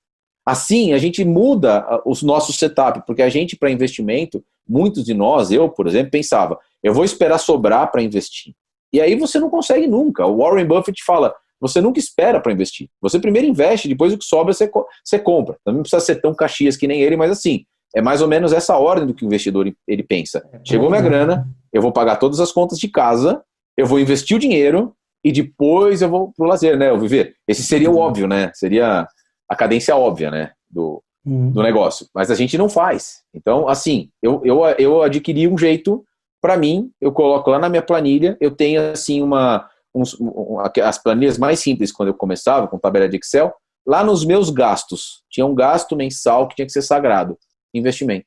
Assim, 0.46 0.92
a 0.94 0.98
gente 0.98 1.24
muda 1.24 2.02
os 2.06 2.22
nossos 2.22 2.58
setup, 2.58 3.06
porque 3.06 3.22
a 3.22 3.30
gente, 3.30 3.56
para 3.56 3.72
investimento, 3.72 4.44
muitos 4.68 5.06
de 5.06 5.14
nós, 5.14 5.52
eu, 5.52 5.70
por 5.70 5.88
exemplo, 5.88 6.12
pensava, 6.12 6.60
eu 6.82 6.94
vou 6.94 7.06
esperar 7.06 7.38
sobrar 7.38 7.90
para 7.92 8.02
investir. 8.02 8.54
E 8.92 9.00
aí 9.00 9.16
você 9.16 9.40
não 9.40 9.50
consegue 9.50 9.88
nunca. 9.88 10.26
O 10.26 10.38
Warren 10.38 10.66
Buffett 10.66 11.04
fala, 11.04 11.34
você 11.60 11.80
nunca 11.80 11.98
espera 11.98 12.42
para 12.42 12.52
investir. 12.52 12.90
Você 13.02 13.20
primeiro 13.20 13.48
investe, 13.48 13.88
depois 13.88 14.12
o 14.12 14.18
que 14.18 14.26
sobra 14.26 14.54
você, 14.54 14.70
você 15.04 15.18
compra. 15.18 15.58
Não 15.66 15.82
precisa 15.82 16.02
ser 16.02 16.16
tão 16.22 16.36
caxias 16.36 16.76
que 16.76 16.88
nem 16.88 17.02
ele, 17.02 17.16
mas 17.16 17.32
assim, 17.32 17.66
é 17.96 18.02
mais 18.02 18.22
ou 18.22 18.28
menos 18.28 18.52
essa 18.52 18.78
ordem 18.78 19.08
do 19.08 19.14
que 19.14 19.24
o 19.24 19.28
investidor 19.28 19.74
ele 19.88 20.04
pensa. 20.04 20.46
Chegou 20.66 20.90
minha 20.90 21.02
grana, 21.02 21.48
eu 21.72 21.82
vou 21.82 21.92
pagar 21.92 22.18
todas 22.18 22.42
as 22.42 22.52
contas 22.52 22.78
de 22.78 22.90
casa, 22.90 23.42
eu 23.78 23.86
vou 23.86 24.00
investir 24.00 24.36
o 24.36 24.40
dinheiro 24.40 24.94
e 25.24 25.32
depois 25.32 26.02
eu 26.02 26.10
vou 26.10 26.34
pro 26.34 26.46
lazer, 26.46 26.78
né? 26.78 26.90
Eu 26.90 27.00
viver. 27.00 27.36
Esse 27.48 27.64
seria 27.64 27.90
o 27.90 27.98
óbvio, 27.98 28.28
né? 28.28 28.52
Seria 28.54 29.08
a 29.48 29.56
cadência 29.56 29.96
óbvia, 29.96 30.30
né? 30.30 30.52
Do, 30.70 31.02
uhum. 31.26 31.52
do 31.52 31.64
negócio. 31.64 32.08
Mas 32.14 32.30
a 32.30 32.36
gente 32.36 32.58
não 32.58 32.68
faz. 32.68 33.22
Então, 33.34 33.68
assim, 33.68 34.10
eu, 34.22 34.42
eu, 34.44 34.64
eu 34.78 35.02
adquiri 35.02 35.48
um 35.48 35.58
jeito 35.58 36.04
para 36.42 36.58
mim, 36.58 36.92
eu 37.00 37.14
coloco 37.14 37.50
lá 37.50 37.58
na 37.58 37.70
minha 37.70 37.82
planilha, 37.82 38.38
eu 38.42 38.52
tenho 38.52 38.92
assim 38.92 39.22
uma. 39.22 39.70
Uns, 39.96 40.20
um, 40.20 40.58
as 40.60 40.98
planilhas 40.98 41.38
mais 41.38 41.60
simples 41.60 41.92
quando 41.92 42.10
eu 42.10 42.16
começava, 42.16 42.68
com 42.68 42.80
tabela 42.80 43.08
de 43.08 43.18
Excel, 43.18 43.54
lá 43.86 44.04
nos 44.04 44.26
meus 44.26 44.50
gastos, 44.50 45.24
tinha 45.30 45.46
um 45.46 45.54
gasto 45.54 45.96
mensal 45.96 46.48
que 46.48 46.56
tinha 46.56 46.66
que 46.66 46.72
ser 46.72 46.82
sagrado, 46.82 47.38
investimento. 47.74 48.26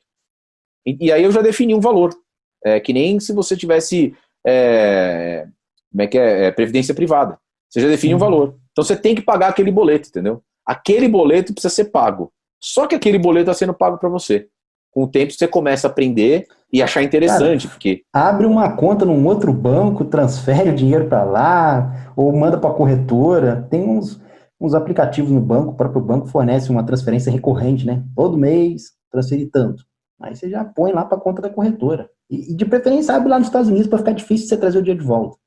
E, 0.87 1.07
e 1.07 1.13
aí 1.13 1.25
eu 1.25 1.33
já 1.33 1.43
defini 1.43 1.75
um 1.75 1.81
valor. 1.81 2.15
É, 2.65 2.81
que 2.81 2.93
nem 2.93 3.21
se 3.21 3.33
você 3.33 3.57
tivesse 3.57 4.15
é, 4.47 5.47
como 5.97 6.03
é 6.03 6.07
que 6.07 6.19
é, 6.19 6.45
é 6.45 6.51
previdência 6.53 6.95
privada. 6.95 7.39
Você 7.71 7.81
já 7.81 7.89
define 7.89 8.13
uhum. 8.13 8.19
um 8.19 8.21
valor. 8.21 8.55
Então 8.71 8.85
você 8.85 8.95
tem 8.95 9.15
que 9.15 9.23
pagar 9.23 9.49
aquele 9.49 9.73
boleto, 9.73 10.11
entendeu? 10.11 10.43
Aquele 10.65 11.09
boleto 11.09 11.55
precisa 11.55 11.75
ser 11.75 11.87
pago. 11.87 12.31
Só 12.61 12.87
que 12.87 12.95
aquele 12.95 13.19
boleto 13.19 13.51
está 13.51 13.59
sendo 13.59 13.73
pago 13.73 13.97
para 13.97 14.11
você. 14.11 14.47
Com 14.91 15.05
o 15.05 15.09
tempo 15.09 15.33
você 15.33 15.49
começa 15.49 15.87
a 15.87 15.91
aprender 15.91 16.47
e 16.71 16.83
achar 16.83 17.03
interessante, 17.03 17.67
Cara, 17.67 17.75
porque 17.75 18.03
abre 18.13 18.47
uma 18.47 18.77
conta 18.77 19.07
num 19.07 19.27
outro 19.27 19.53
banco, 19.53 20.05
transfere 20.05 20.69
o 20.71 20.75
dinheiro 20.75 21.07
para 21.07 21.25
lá 21.25 22.13
ou 22.15 22.31
manda 22.33 22.59
para 22.59 22.69
a 22.69 22.75
corretora. 22.75 23.67
Tem 23.71 23.83
uns, 23.83 24.21
uns 24.61 24.75
aplicativos 24.75 25.31
no 25.31 25.41
banco, 25.41 25.71
o 25.71 25.77
próprio 25.77 26.03
banco 26.03 26.27
fornece 26.27 26.71
uma 26.71 26.85
transferência 26.85 27.33
recorrente, 27.33 27.87
né? 27.87 28.03
Todo 28.15 28.37
mês 28.37 28.93
transferir 29.11 29.49
tanto. 29.51 29.83
Aí 30.21 30.37
você 30.37 30.51
já 30.51 30.63
põe 30.65 30.93
lá 30.93 31.05
para 31.05 31.17
a 31.17 31.21
conta 31.21 31.41
da 31.41 31.51
corretora. 31.51 32.11
E, 32.31 32.53
e 32.53 32.57
de 32.57 32.67
preferência 32.67 33.15
abre 33.15 33.31
lá 33.31 33.39
nos 33.39 33.49
Estados 33.49 33.69
Unidos 33.69 33.87
para 33.87 33.99
ficar 33.99 34.13
difícil 34.13 34.49
você 34.49 34.57
trazer 34.59 34.79
o 34.79 34.83
dinheiro 34.83 35.01
de 35.01 35.07
volta. 35.07 35.39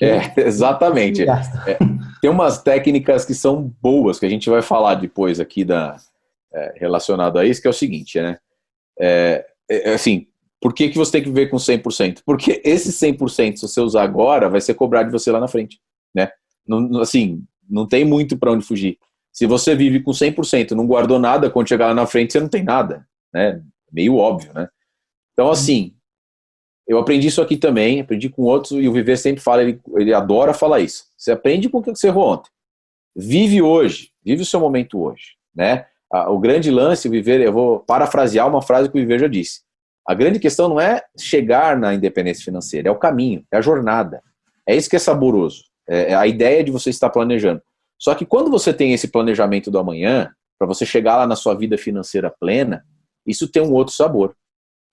É, 0.00 0.40
exatamente. 0.46 1.22
É, 1.22 1.78
tem 2.20 2.30
umas 2.30 2.62
técnicas 2.62 3.24
que 3.24 3.34
são 3.34 3.72
boas, 3.80 4.18
que 4.18 4.26
a 4.26 4.30
gente 4.30 4.48
vai 4.48 4.62
falar 4.62 4.96
depois 4.96 5.40
aqui 5.40 5.64
da, 5.64 5.96
é, 6.52 6.74
relacionado 6.76 7.38
a 7.38 7.44
isso, 7.44 7.60
que 7.60 7.66
é 7.66 7.70
o 7.70 7.74
seguinte, 7.74 8.20
né? 8.20 8.38
É, 8.98 9.44
é, 9.70 9.90
é 9.90 9.94
assim, 9.94 10.26
por 10.60 10.72
que, 10.72 10.88
que 10.88 10.96
você 10.96 11.12
tem 11.12 11.22
que 11.22 11.28
viver 11.28 11.48
com 11.48 11.56
100%? 11.56 12.22
Porque 12.24 12.62
esse 12.64 12.90
100%, 12.90 13.56
se 13.56 13.68
você 13.68 13.80
usar 13.80 14.02
agora, 14.02 14.48
vai 14.48 14.60
ser 14.60 14.74
cobrado 14.74 15.06
de 15.06 15.12
você 15.12 15.30
lá 15.30 15.40
na 15.40 15.48
frente, 15.48 15.80
né? 16.14 16.30
Não, 16.66 17.00
assim, 17.00 17.44
não 17.68 17.86
tem 17.86 18.04
muito 18.04 18.38
para 18.38 18.52
onde 18.52 18.64
fugir. 18.64 18.98
Se 19.32 19.46
você 19.46 19.74
vive 19.74 20.00
com 20.00 20.12
100%, 20.12 20.70
não 20.70 20.86
guardou 20.86 21.18
nada, 21.18 21.50
quando 21.50 21.68
chegar 21.68 21.88
lá 21.88 21.94
na 21.94 22.06
frente, 22.06 22.32
você 22.32 22.40
não 22.40 22.48
tem 22.48 22.62
nada, 22.62 23.06
né? 23.32 23.60
Meio 23.92 24.16
óbvio, 24.16 24.52
né? 24.54 24.68
Então, 25.32 25.50
assim, 25.50 25.93
eu 26.86 26.98
aprendi 26.98 27.28
isso 27.28 27.40
aqui 27.40 27.56
também, 27.56 28.00
aprendi 28.00 28.28
com 28.28 28.42
outros, 28.42 28.72
e 28.72 28.88
o 28.88 28.92
Viver 28.92 29.16
sempre 29.16 29.42
fala, 29.42 29.62
ele, 29.62 29.80
ele 29.96 30.12
adora 30.12 30.52
falar 30.52 30.80
isso. 30.80 31.04
Você 31.16 31.32
aprende 31.32 31.68
com 31.68 31.78
o 31.78 31.82
que 31.82 31.90
você 31.90 32.08
errou 32.08 32.32
ontem. 32.32 32.50
Vive 33.16 33.62
hoje, 33.62 34.10
vive 34.24 34.42
o 34.42 34.46
seu 34.46 34.60
momento 34.60 35.00
hoje, 35.00 35.36
né? 35.54 35.86
o 36.28 36.38
grande 36.38 36.70
lance, 36.70 37.08
o 37.08 37.10
Viver, 37.10 37.40
eu 37.40 37.52
vou 37.52 37.80
parafrasear 37.80 38.48
uma 38.48 38.62
frase 38.62 38.88
que 38.88 38.96
o 38.96 39.00
Viver 39.00 39.18
já 39.18 39.26
disse. 39.26 39.62
A 40.06 40.14
grande 40.14 40.38
questão 40.38 40.68
não 40.68 40.80
é 40.80 41.02
chegar 41.18 41.76
na 41.76 41.94
independência 41.94 42.44
financeira, 42.44 42.88
é 42.88 42.92
o 42.92 42.98
caminho, 42.98 43.44
é 43.50 43.56
a 43.56 43.60
jornada. 43.60 44.22
É 44.66 44.76
isso 44.76 44.88
que 44.88 44.96
é 44.96 44.98
saboroso. 44.98 45.64
É, 45.88 46.12
é 46.12 46.14
a 46.14 46.26
ideia 46.26 46.62
de 46.62 46.70
você 46.70 46.90
estar 46.90 47.10
planejando. 47.10 47.62
Só 47.98 48.14
que 48.14 48.26
quando 48.26 48.50
você 48.50 48.72
tem 48.72 48.92
esse 48.92 49.08
planejamento 49.08 49.70
do 49.70 49.78
amanhã, 49.78 50.30
para 50.58 50.66
você 50.66 50.84
chegar 50.84 51.16
lá 51.16 51.26
na 51.26 51.36
sua 51.36 51.54
vida 51.54 51.76
financeira 51.78 52.30
plena, 52.30 52.84
isso 53.26 53.48
tem 53.48 53.62
um 53.62 53.72
outro 53.72 53.94
sabor. 53.94 54.36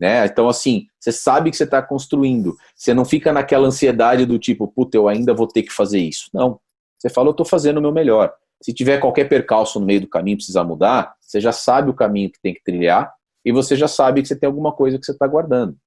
Né? 0.02 0.26
Então, 0.26 0.50
assim, 0.50 0.88
você 1.00 1.12
sabe 1.12 1.52
que 1.52 1.56
você 1.56 1.64
está 1.64 1.80
construindo. 1.80 2.58
Você 2.76 2.92
não 2.92 3.06
fica 3.06 3.32
naquela 3.32 3.68
ansiedade 3.68 4.26
do 4.26 4.40
tipo, 4.40 4.68
puta, 4.68 4.98
eu 4.98 5.08
ainda 5.08 5.32
vou 5.32 5.46
ter 5.46 5.62
que 5.62 5.72
fazer 5.72 6.00
isso. 6.00 6.28
Não. 6.34 6.60
Você 6.98 7.08
fala, 7.08 7.28
eu 7.28 7.32
estou 7.32 7.46
fazendo 7.46 7.78
o 7.78 7.82
meu 7.82 7.92
melhor. 7.92 8.34
Se 8.64 8.74
tiver 8.74 8.98
qualquer 9.00 9.30
percalço 9.30 9.80
no 9.80 9.86
meio 9.86 10.02
do 10.02 10.08
caminho 10.08 10.38
precisar 10.38 10.64
mudar, 10.64 11.14
você 11.22 11.40
já 11.40 11.52
sabe 11.52 11.92
o 11.92 11.94
caminho 11.94 12.32
que 12.32 12.42
tem 12.42 12.52
que 12.52 12.64
trilhar 12.64 13.14
e 13.46 13.52
você 13.52 13.76
já 13.76 13.88
sabe 13.88 14.24
que 14.24 14.28
você 14.28 14.36
tem 14.36 14.48
alguma 14.48 14.72
coisa 14.72 14.98
que 14.98 15.06
você 15.06 15.12
está 15.12 15.28
guardando. 15.28 15.78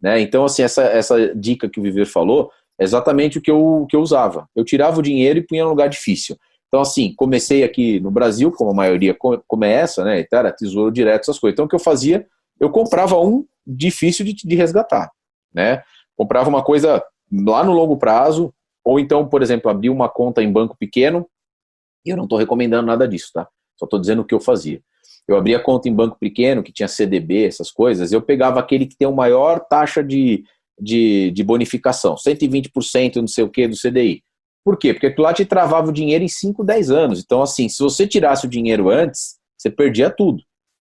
Né? 0.00 0.20
Então, 0.20 0.44
assim, 0.44 0.62
essa, 0.62 0.82
essa 0.84 1.34
dica 1.34 1.68
que 1.68 1.80
o 1.80 1.82
Viver 1.82 2.06
falou 2.06 2.52
é 2.78 2.84
exatamente 2.84 3.38
o 3.38 3.42
que 3.42 3.50
eu, 3.50 3.86
que 3.90 3.96
eu 3.96 4.00
usava. 4.00 4.48
Eu 4.54 4.64
tirava 4.64 5.00
o 5.00 5.02
dinheiro 5.02 5.40
e 5.40 5.42
punha 5.42 5.64
no 5.64 5.70
lugar 5.70 5.88
difícil. 5.88 6.36
Então, 6.68 6.80
assim, 6.80 7.12
comecei 7.16 7.64
aqui 7.64 7.98
no 7.98 8.10
Brasil, 8.10 8.52
como 8.52 8.70
a 8.70 8.74
maioria 8.74 9.16
começa, 9.48 10.04
né? 10.04 10.20
Então, 10.20 10.38
era 10.38 10.52
tesouro 10.52 10.92
direto, 10.92 11.22
essas 11.22 11.38
coisas. 11.38 11.54
Então, 11.54 11.66
o 11.66 11.68
que 11.68 11.74
eu 11.74 11.80
fazia? 11.80 12.26
Eu 12.60 12.70
comprava 12.70 13.18
um 13.18 13.46
difícil 13.66 14.24
de, 14.24 14.34
de 14.34 14.54
resgatar, 14.54 15.10
né? 15.52 15.82
Comprava 16.16 16.48
uma 16.48 16.62
coisa 16.62 17.02
lá 17.32 17.64
no 17.64 17.72
longo 17.72 17.96
prazo, 17.96 18.52
ou 18.84 19.00
então, 19.00 19.26
por 19.26 19.42
exemplo, 19.42 19.70
abrir 19.70 19.90
uma 19.90 20.08
conta 20.08 20.42
em 20.42 20.52
banco 20.52 20.76
pequeno, 20.78 21.26
e 22.04 22.10
eu 22.10 22.16
não 22.16 22.24
estou 22.24 22.38
recomendando 22.38 22.86
nada 22.86 23.08
disso, 23.08 23.30
tá? 23.32 23.48
Só 23.76 23.86
estou 23.86 23.98
dizendo 23.98 24.22
o 24.22 24.24
que 24.24 24.34
eu 24.34 24.40
fazia. 24.40 24.82
Eu 25.26 25.36
abria 25.36 25.58
conta 25.58 25.88
em 25.88 25.94
banco 25.94 26.18
pequeno, 26.18 26.62
que 26.62 26.72
tinha 26.72 26.86
CDB, 26.86 27.46
essas 27.46 27.70
coisas, 27.70 28.12
eu 28.12 28.20
pegava 28.20 28.60
aquele 28.60 28.86
que 28.86 28.96
tem 28.96 29.08
a 29.08 29.10
maior 29.10 29.58
taxa 29.58 30.04
de, 30.04 30.44
de, 30.78 31.30
de 31.30 31.42
bonificação, 31.42 32.14
120% 32.14 33.16
não 33.16 33.26
sei 33.26 33.42
o 33.42 33.48
que 33.48 33.66
do 33.66 33.76
CDI. 33.76 34.22
Por 34.62 34.78
quê? 34.78 34.94
Porque 34.94 35.14
lá 35.20 35.32
te 35.32 35.44
travava 35.44 35.88
o 35.88 35.92
dinheiro 35.92 36.24
em 36.24 36.28
5, 36.28 36.64
10 36.64 36.90
anos. 36.90 37.22
Então, 37.22 37.42
assim, 37.42 37.68
se 37.68 37.82
você 37.82 38.06
tirasse 38.06 38.46
o 38.46 38.48
dinheiro 38.48 38.88
antes, 38.88 39.36
você 39.58 39.70
perdia 39.70 40.10
tudo, 40.10 40.42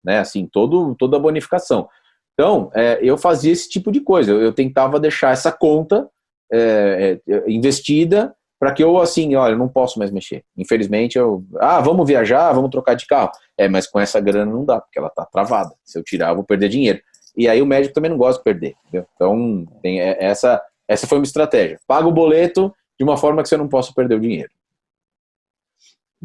né? 0.06 0.20
Assim, 0.20 0.45
todo, 0.45 0.95
toda 0.95 1.18
a 1.18 1.20
bonificação. 1.20 1.89
Então, 2.34 2.70
é, 2.76 2.99
eu 3.01 3.18
fazia 3.18 3.51
esse 3.51 3.68
tipo 3.70 3.91
de 3.91 4.01
coisa. 4.01 4.32
Eu, 4.32 4.41
eu 4.41 4.53
tentava 4.53 4.99
deixar 4.99 5.32
essa 5.32 5.51
conta 5.51 6.08
é, 6.51 7.20
é, 7.28 7.51
investida 7.51 8.36
para 8.60 8.72
que 8.72 8.84
eu, 8.84 8.97
assim, 8.97 9.36
olha, 9.36 9.53
eu 9.53 9.58
não 9.58 9.68
posso 9.68 9.99
mais 9.99 10.12
mexer. 10.12 10.43
Infelizmente, 10.58 11.18
eu. 11.18 11.43
Ah, 11.60 11.82
vamos 11.82 12.08
viajar, 12.08 12.51
vamos 12.53 12.70
trocar 12.70 12.93
de 12.95 13.06
carro. 13.06 13.32
É, 13.58 13.68
mas 13.68 13.88
com 13.88 13.99
essa 13.99 14.20
grana 14.20 14.51
não 14.51 14.64
dá, 14.64 14.80
porque 14.80 14.99
ela 14.99 15.10
tá 15.10 15.26
travada. 15.26 15.74
Se 15.84 15.97
eu 15.97 16.03
tirar, 16.03 16.30
eu 16.30 16.36
vou 16.36 16.43
perder 16.43 16.70
dinheiro. 16.70 16.99
E 17.38 17.47
aí 17.49 17.62
o 17.62 17.66
médico 17.66 17.93
também 17.93 18.10
não 18.10 18.18
gosta 18.18 18.39
de 18.39 18.43
perder. 18.43 18.76
Entendeu? 18.88 19.08
Então, 19.16 19.66
tem 19.82 20.01
é, 20.01 20.18
essa, 20.24 20.62
essa 20.88 21.08
foi 21.08 21.18
uma 21.18 21.26
estratégia. 21.26 21.80
Paga 21.88 22.08
o 22.08 22.12
boleto 22.12 22.74
de 22.97 23.03
uma 23.03 23.18
forma 23.18 23.41
que 23.41 23.49
você 23.49 23.58
não 23.58 23.68
possa 23.68 23.93
perder 23.93 24.16
o 24.16 24.20
dinheiro. 24.20 24.49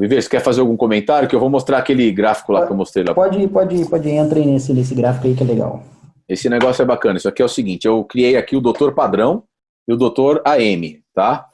Viver, 0.01 0.23
você 0.23 0.31
quer 0.31 0.41
fazer 0.41 0.63
algum 0.63 0.79
comentário? 0.79 1.29
Que 1.29 1.37
eu 1.37 1.41
vou 1.41 1.51
mostrar 1.51 1.77
aquele 1.77 2.11
gráfico 2.11 2.53
lá 2.53 2.65
que 2.65 2.73
eu 2.73 2.77
mostrei 2.77 3.05
lá. 3.05 3.13
Pode, 3.13 3.47
pode, 3.49 3.85
pode, 3.85 4.09
entre 4.09 4.47
nesse, 4.47 4.73
nesse 4.73 4.95
gráfico 4.95 5.27
aí 5.27 5.35
que 5.35 5.43
é 5.43 5.47
legal. 5.47 5.83
Esse 6.27 6.49
negócio 6.49 6.81
é 6.81 6.87
bacana. 6.87 7.19
Isso 7.19 7.29
aqui 7.29 7.43
é 7.43 7.45
o 7.45 7.49
seguinte: 7.49 7.87
eu 7.87 8.03
criei 8.05 8.35
aqui 8.35 8.57
o 8.57 8.63
doutor 8.63 8.95
padrão 8.95 9.43
e 9.87 9.93
o 9.93 9.99
doutor 9.99 10.41
AM, 10.47 11.03
tá? 11.15 11.47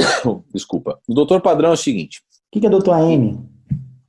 Desculpa. 0.50 0.98
O 1.06 1.12
doutor 1.12 1.42
padrão 1.42 1.68
é 1.68 1.72
o 1.74 1.76
seguinte: 1.76 2.20
O 2.20 2.22
que, 2.52 2.60
que 2.60 2.66
é 2.66 2.70
doutor 2.70 2.94
AM? 2.94 3.38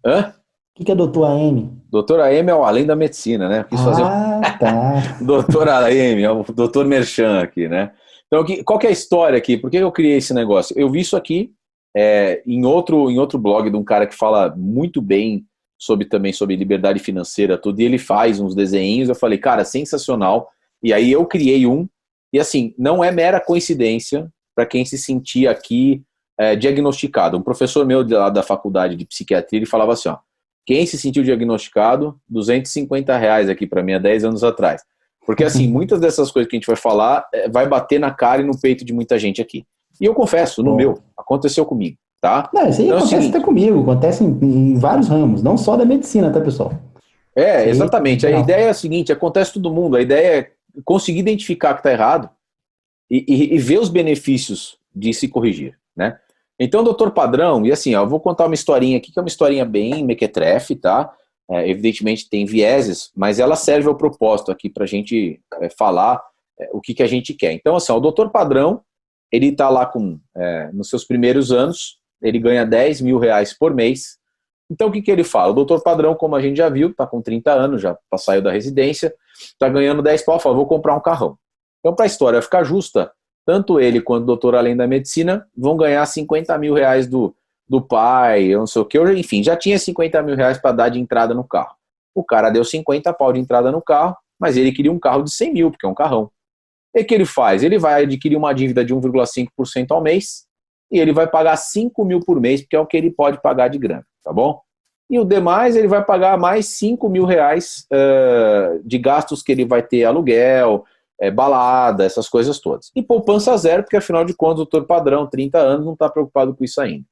Hã? 0.05 0.29
O 0.29 0.77
que, 0.77 0.85
que 0.85 0.91
é 0.93 0.95
doutor 0.95 1.25
AM? 1.25 1.69
Doutor 1.91 2.21
AM 2.21 2.49
é 2.49 2.55
o 2.55 2.63
além 2.63 2.85
da 2.85 2.95
medicina, 2.95 3.49
né? 3.49 3.65
Quis 3.69 3.81
fazer 3.81 4.03
ah, 4.03 4.39
tá. 4.57 5.17
doutor 5.19 5.67
AM, 5.67 6.23
é 6.23 6.31
o 6.31 6.43
doutor 6.43 6.85
Merchan 6.85 7.41
aqui, 7.41 7.67
né? 7.67 7.91
Então, 8.27 8.45
qual 8.63 8.79
que 8.79 8.87
é 8.87 8.89
a 8.89 8.93
história 8.93 9.37
aqui? 9.37 9.57
Por 9.57 9.69
que 9.69 9.75
eu 9.75 9.91
criei 9.91 10.15
esse 10.15 10.33
negócio? 10.33 10.73
Eu 10.79 10.89
vi 10.89 11.01
isso 11.01 11.17
aqui 11.17 11.51
é, 11.95 12.41
em, 12.45 12.65
outro, 12.65 13.09
em 13.09 13.19
outro 13.19 13.37
blog 13.37 13.69
de 13.69 13.75
um 13.75 13.83
cara 13.83 14.07
que 14.07 14.15
fala 14.15 14.53
muito 14.55 15.01
bem 15.01 15.45
sobre 15.77 16.05
também 16.05 16.31
sobre 16.31 16.55
liberdade 16.55 16.99
financeira, 16.99 17.57
tudo, 17.57 17.79
e 17.81 17.83
ele 17.83 17.97
faz 17.97 18.39
uns 18.39 18.53
desenhos. 18.53 19.09
Eu 19.09 19.15
falei, 19.15 19.37
cara, 19.37 19.65
sensacional. 19.65 20.49
E 20.83 20.93
aí 20.93 21.11
eu 21.11 21.25
criei 21.25 21.65
um, 21.65 21.87
e 22.33 22.39
assim, 22.39 22.73
não 22.77 23.03
é 23.03 23.11
mera 23.11 23.39
coincidência 23.39 24.31
para 24.55 24.65
quem 24.65 24.85
se 24.85 24.97
sentia 24.97 25.51
aqui 25.51 26.03
é, 26.39 26.55
diagnosticado. 26.55 27.37
Um 27.37 27.41
professor 27.41 27.85
meu 27.85 28.07
lá 28.07 28.29
da 28.29 28.43
faculdade 28.43 28.95
de 28.95 29.05
psiquiatria, 29.05 29.59
ele 29.59 29.65
falava 29.65 29.93
assim, 29.93 30.09
ó, 30.09 30.17
quem 30.65 30.85
se 30.85 30.97
sentiu 30.97 31.23
diagnosticado, 31.23 32.19
250 32.29 33.17
reais 33.17 33.49
aqui 33.49 33.67
para 33.67 33.83
mim 33.83 33.93
há 33.93 33.99
10 33.99 34.25
anos 34.25 34.43
atrás. 34.43 34.83
Porque 35.25 35.43
assim, 35.43 35.67
muitas 35.71 35.99
dessas 35.99 36.31
coisas 36.31 36.49
que 36.49 36.55
a 36.55 36.59
gente 36.59 36.67
vai 36.67 36.75
falar 36.75 37.27
é, 37.33 37.49
vai 37.49 37.67
bater 37.67 37.99
na 37.99 38.11
cara 38.11 38.41
e 38.41 38.45
no 38.45 38.59
peito 38.59 38.85
de 38.85 38.93
muita 38.93 39.19
gente 39.19 39.41
aqui. 39.41 39.65
E 40.01 40.05
eu 40.05 40.15
confesso, 40.15 40.63
no 40.63 40.71
Bom. 40.71 40.77
meu, 40.77 40.99
aconteceu 41.15 41.63
comigo, 41.63 41.95
tá? 42.19 42.49
Não, 42.51 42.67
isso 42.67 42.81
aí 42.81 42.87
então, 42.87 42.97
acontece 42.97 43.25
é 43.27 43.29
até 43.29 43.39
comigo, 43.39 43.81
acontece 43.83 44.23
em, 44.23 44.39
em, 44.41 44.79
vários 44.79 45.07
ramos, 45.07 45.43
não 45.43 45.55
só 45.55 45.77
da 45.77 45.85
medicina, 45.85 46.31
tá, 46.31 46.41
pessoal? 46.41 46.73
É, 47.35 47.69
exatamente. 47.69 48.25
A 48.25 48.39
ideia 48.39 48.65
é 48.65 48.69
a 48.69 48.73
seguinte, 48.73 49.11
acontece 49.11 49.53
todo 49.53 49.71
mundo, 49.71 49.95
a 49.95 50.01
ideia 50.01 50.39
é 50.39 50.51
conseguir 50.83 51.19
identificar 51.19 51.75
que 51.75 51.81
está 51.81 51.91
errado 51.91 52.29
e, 53.11 53.23
e, 53.27 53.55
e, 53.55 53.57
ver 53.59 53.79
os 53.79 53.89
benefícios 53.89 54.79
de 54.93 55.13
se 55.13 55.27
corrigir, 55.27 55.77
né? 55.95 56.17
Então, 56.59 56.83
doutor 56.83 57.11
padrão, 57.11 57.63
e 57.65 57.71
assim, 57.71 57.93
ó, 57.93 58.01
eu 58.01 58.09
vou 58.09 58.19
contar 58.19 58.45
uma 58.45 58.55
historinha 58.55 58.97
aqui, 58.97 59.11
que 59.11 59.19
é 59.19 59.21
uma 59.21 59.27
historinha 59.27 59.65
bem 59.65 60.03
mequetrefe, 60.03 60.75
tá? 60.75 61.13
É, 61.49 61.69
evidentemente 61.69 62.27
tem 62.29 62.45
vieses, 62.45 63.11
mas 63.15 63.39
ela 63.39 63.55
serve 63.55 63.87
ao 63.87 63.95
propósito 63.95 64.51
aqui 64.51 64.69
para 64.69 64.83
a 64.83 64.87
gente 64.87 65.41
é, 65.59 65.69
falar 65.69 66.21
é, 66.59 66.69
o 66.71 66.81
que, 66.81 66.93
que 66.93 67.03
a 67.03 67.07
gente 67.07 67.33
quer. 67.33 67.51
Então, 67.51 67.75
assim, 67.75 67.91
ó, 67.91 67.97
o 67.97 68.01
doutor 68.01 68.29
padrão, 68.31 68.81
ele 69.31 69.47
está 69.47 69.69
lá 69.69 69.85
com, 69.85 70.19
é, 70.35 70.69
nos 70.73 70.89
seus 70.89 71.05
primeiros 71.05 71.51
anos, 71.51 71.99
ele 72.21 72.37
ganha 72.37 72.65
10 72.65 73.01
mil 73.01 73.17
reais 73.17 73.57
por 73.57 73.73
mês. 73.73 74.17
Então 74.69 74.89
o 74.89 74.91
que, 74.91 75.01
que 75.01 75.11
ele 75.11 75.23
fala? 75.23 75.51
O 75.51 75.55
doutor 75.55 75.81
padrão, 75.81 76.15
como 76.15 76.35
a 76.35 76.41
gente 76.41 76.57
já 76.57 76.69
viu, 76.69 76.89
está 76.89 77.07
com 77.07 77.21
30 77.21 77.51
anos, 77.51 77.81
já 77.81 77.97
saiu 78.17 78.41
da 78.41 78.51
residência, 78.51 79.13
está 79.37 79.67
ganhando 79.67 80.01
10 80.01 80.23
pau, 80.23 80.39
fala, 80.39 80.55
vou 80.55 80.67
comprar 80.67 80.95
um 80.95 81.01
carrão. 81.01 81.37
Então, 81.79 81.95
para 81.95 82.05
a 82.05 82.07
história 82.07 82.41
ficar 82.41 82.63
justa, 82.63 83.11
tanto 83.45 83.79
ele 83.79 84.01
quanto 84.01 84.23
o 84.23 84.27
doutor 84.27 84.55
além 84.55 84.75
da 84.75 84.87
medicina 84.87 85.47
vão 85.57 85.75
ganhar 85.75 86.05
50 86.05 86.57
mil 86.57 86.73
reais 86.73 87.07
do, 87.07 87.35
do 87.67 87.81
pai, 87.81 88.43
eu 88.43 88.59
não 88.59 88.67
sei 88.67 88.81
o 88.81 88.85
que, 88.85 88.99
enfim, 89.13 89.43
já 89.43 89.55
tinha 89.55 89.79
50 89.79 90.21
mil 90.21 90.35
reais 90.35 90.57
para 90.57 90.71
dar 90.73 90.89
de 90.89 90.99
entrada 90.99 91.33
no 91.33 91.43
carro. 91.43 91.75
O 92.13 92.23
cara 92.23 92.49
deu 92.49 92.63
50 92.63 93.11
pau 93.13 93.33
de 93.33 93.39
entrada 93.39 93.71
no 93.71 93.81
carro, 93.81 94.15
mas 94.39 94.57
ele 94.57 94.71
queria 94.71 94.91
um 94.91 94.99
carro 94.99 95.23
de 95.23 95.31
100 95.31 95.53
mil, 95.53 95.71
porque 95.71 95.85
é 95.85 95.89
um 95.89 95.93
carrão. 95.93 96.29
E 96.93 97.01
o 97.01 97.05
que 97.05 97.13
ele 97.13 97.25
faz? 97.25 97.63
Ele 97.63 97.79
vai 97.79 98.03
adquirir 98.03 98.35
uma 98.35 98.53
dívida 98.53 98.83
de 98.83 98.93
1,5% 98.93 99.91
ao 99.91 100.01
mês 100.01 100.45
e 100.91 100.99
ele 100.99 101.13
vai 101.13 101.25
pagar 101.25 101.55
5 101.55 102.03
mil 102.03 102.19
por 102.19 102.39
mês, 102.39 102.61
porque 102.61 102.75
é 102.75 102.79
o 102.79 102.85
que 102.85 102.97
ele 102.97 103.09
pode 103.09 103.41
pagar 103.41 103.69
de 103.69 103.77
grana, 103.77 104.05
tá 104.23 104.33
bom? 104.33 104.59
E 105.09 105.17
o 105.17 105.25
demais 105.25 105.75
ele 105.75 105.87
vai 105.87 106.03
pagar 106.03 106.37
mais 106.37 106.67
5 106.77 107.07
mil 107.09 107.25
reais 107.25 107.85
uh, 107.91 108.81
de 108.83 108.97
gastos 108.97 109.41
que 109.41 109.51
ele 109.51 109.65
vai 109.65 109.81
ter 109.81 110.03
aluguel, 110.03 110.83
é, 111.19 111.31
balada, 111.31 112.03
essas 112.03 112.27
coisas 112.27 112.59
todas. 112.59 112.91
E 112.95 113.01
poupança 113.01 113.55
zero, 113.55 113.83
porque 113.83 113.97
afinal 113.97 114.25
de 114.25 114.33
contas 114.33 114.61
o 114.61 114.65
doutor 114.65 114.85
padrão, 114.85 115.27
30 115.27 115.57
anos, 115.59 115.85
não 115.85 115.93
está 115.93 116.09
preocupado 116.09 116.53
com 116.55 116.63
isso 116.63 116.81
ainda. 116.81 117.05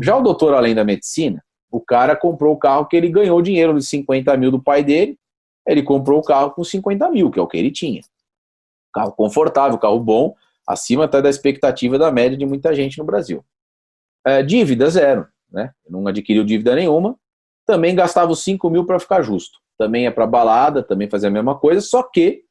Já 0.00 0.16
o 0.16 0.22
doutor 0.22 0.54
além 0.54 0.74
da 0.74 0.84
medicina, 0.84 1.42
o 1.70 1.80
cara 1.80 2.16
comprou 2.16 2.54
o 2.54 2.58
carro 2.58 2.86
que 2.86 2.96
ele 2.96 3.08
ganhou 3.08 3.40
dinheiro 3.42 3.74
de 3.74 3.84
50 3.84 4.36
mil 4.36 4.50
do 4.50 4.62
pai 4.62 4.82
dele, 4.82 5.16
ele 5.66 5.82
comprou 5.82 6.20
o 6.20 6.22
carro 6.22 6.50
com 6.50 6.62
50 6.62 7.10
mil, 7.10 7.30
que 7.30 7.38
é 7.38 7.42
o 7.42 7.46
que 7.46 7.56
ele 7.56 7.70
tinha 7.70 8.02
carro 8.94 9.12
confortável, 9.12 9.76
carro 9.78 9.98
bom, 9.98 10.34
acima 10.66 11.04
até 11.04 11.20
da 11.20 11.28
expectativa 11.28 11.98
da 11.98 12.10
média 12.12 12.38
de 12.38 12.46
muita 12.46 12.74
gente 12.74 12.98
no 12.98 13.04
Brasil. 13.04 13.44
É, 14.24 14.42
dívida 14.42 14.88
zero, 14.88 15.26
né? 15.50 15.72
Não 15.88 16.06
adquiriu 16.06 16.44
dívida 16.44 16.74
nenhuma, 16.74 17.16
também 17.66 17.94
gastava 17.94 18.32
os 18.32 18.42
5 18.42 18.70
mil 18.70 18.86
para 18.86 18.98
ficar 18.98 19.22
justo. 19.22 19.58
Também 19.76 20.06
é 20.06 20.10
para 20.10 20.26
balada, 20.26 20.82
também 20.82 21.10
fazia 21.10 21.28
a 21.28 21.32
mesma 21.32 21.58
coisa, 21.58 21.80
só 21.80 22.02
que 22.02 22.42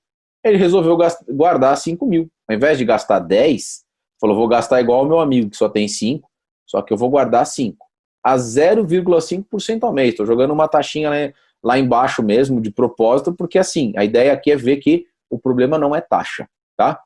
ele 0.44 0.58
resolveu 0.58 0.98
guardar 1.30 1.78
5 1.78 2.06
mil. 2.06 2.30
Ao 2.48 2.56
invés 2.56 2.78
de 2.78 2.86
gastar 2.86 3.20
10, 3.20 3.84
falou: 4.20 4.36
vou 4.36 4.48
gastar 4.48 4.82
igual 4.82 5.04
o 5.04 5.08
meu 5.08 5.20
amigo, 5.20 5.50
que 5.50 5.58
só 5.58 5.70
tem 5.70 5.88
5, 5.88 6.30
só 6.68 6.82
que 6.82 6.92
eu 6.92 6.98
vou 6.98 7.10
guardar 7.10 7.46
5. 7.46 7.78
A 8.24 8.36
0,5% 8.36 9.84
ao 9.84 9.94
mês. 9.94 10.10
Estou 10.10 10.26
jogando 10.26 10.52
uma 10.52 10.68
taxinha 10.68 11.34
lá 11.64 11.80
embaixo 11.80 12.22
mesmo, 12.22 12.60
de 12.60 12.72
propósito, 12.72 13.34
porque 13.34 13.58
assim, 13.58 13.94
a 13.96 14.04
ideia 14.04 14.34
aqui 14.34 14.52
é 14.52 14.56
ver 14.56 14.78
que 14.78 15.06
o 15.34 15.40
problema 15.40 15.78
não 15.78 15.96
é 15.96 16.02
taxa, 16.02 16.48
tá? 16.78 17.02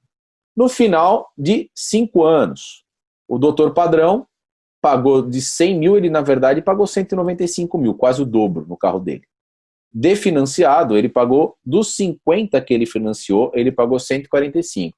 No 0.56 0.68
final 0.68 1.32
de 1.38 1.70
cinco 1.76 2.24
anos, 2.24 2.84
o 3.28 3.38
doutor 3.38 3.74
padrão 3.74 4.28
pagou 4.82 5.22
de 5.22 5.42
100 5.42 5.78
mil, 5.78 5.98
ele 5.98 6.10
na 6.10 6.22
verdade 6.22 6.62
pagou 6.62 6.88
195 6.88 7.78
mil, 7.78 7.94
quase 7.94 8.22
o 8.22 8.26
dobro 8.26 8.66
no 8.68 8.78
carro 8.78 9.00
dele. 9.00 9.24
Definanciado, 9.94 10.98
ele 10.98 11.10
pagou 11.10 11.58
dos 11.66 11.96
50 11.96 12.60
que 12.62 12.74
ele 12.74 12.86
financiou, 12.86 13.52
ele 13.54 13.72
pagou 13.72 14.00
145. 14.00 14.98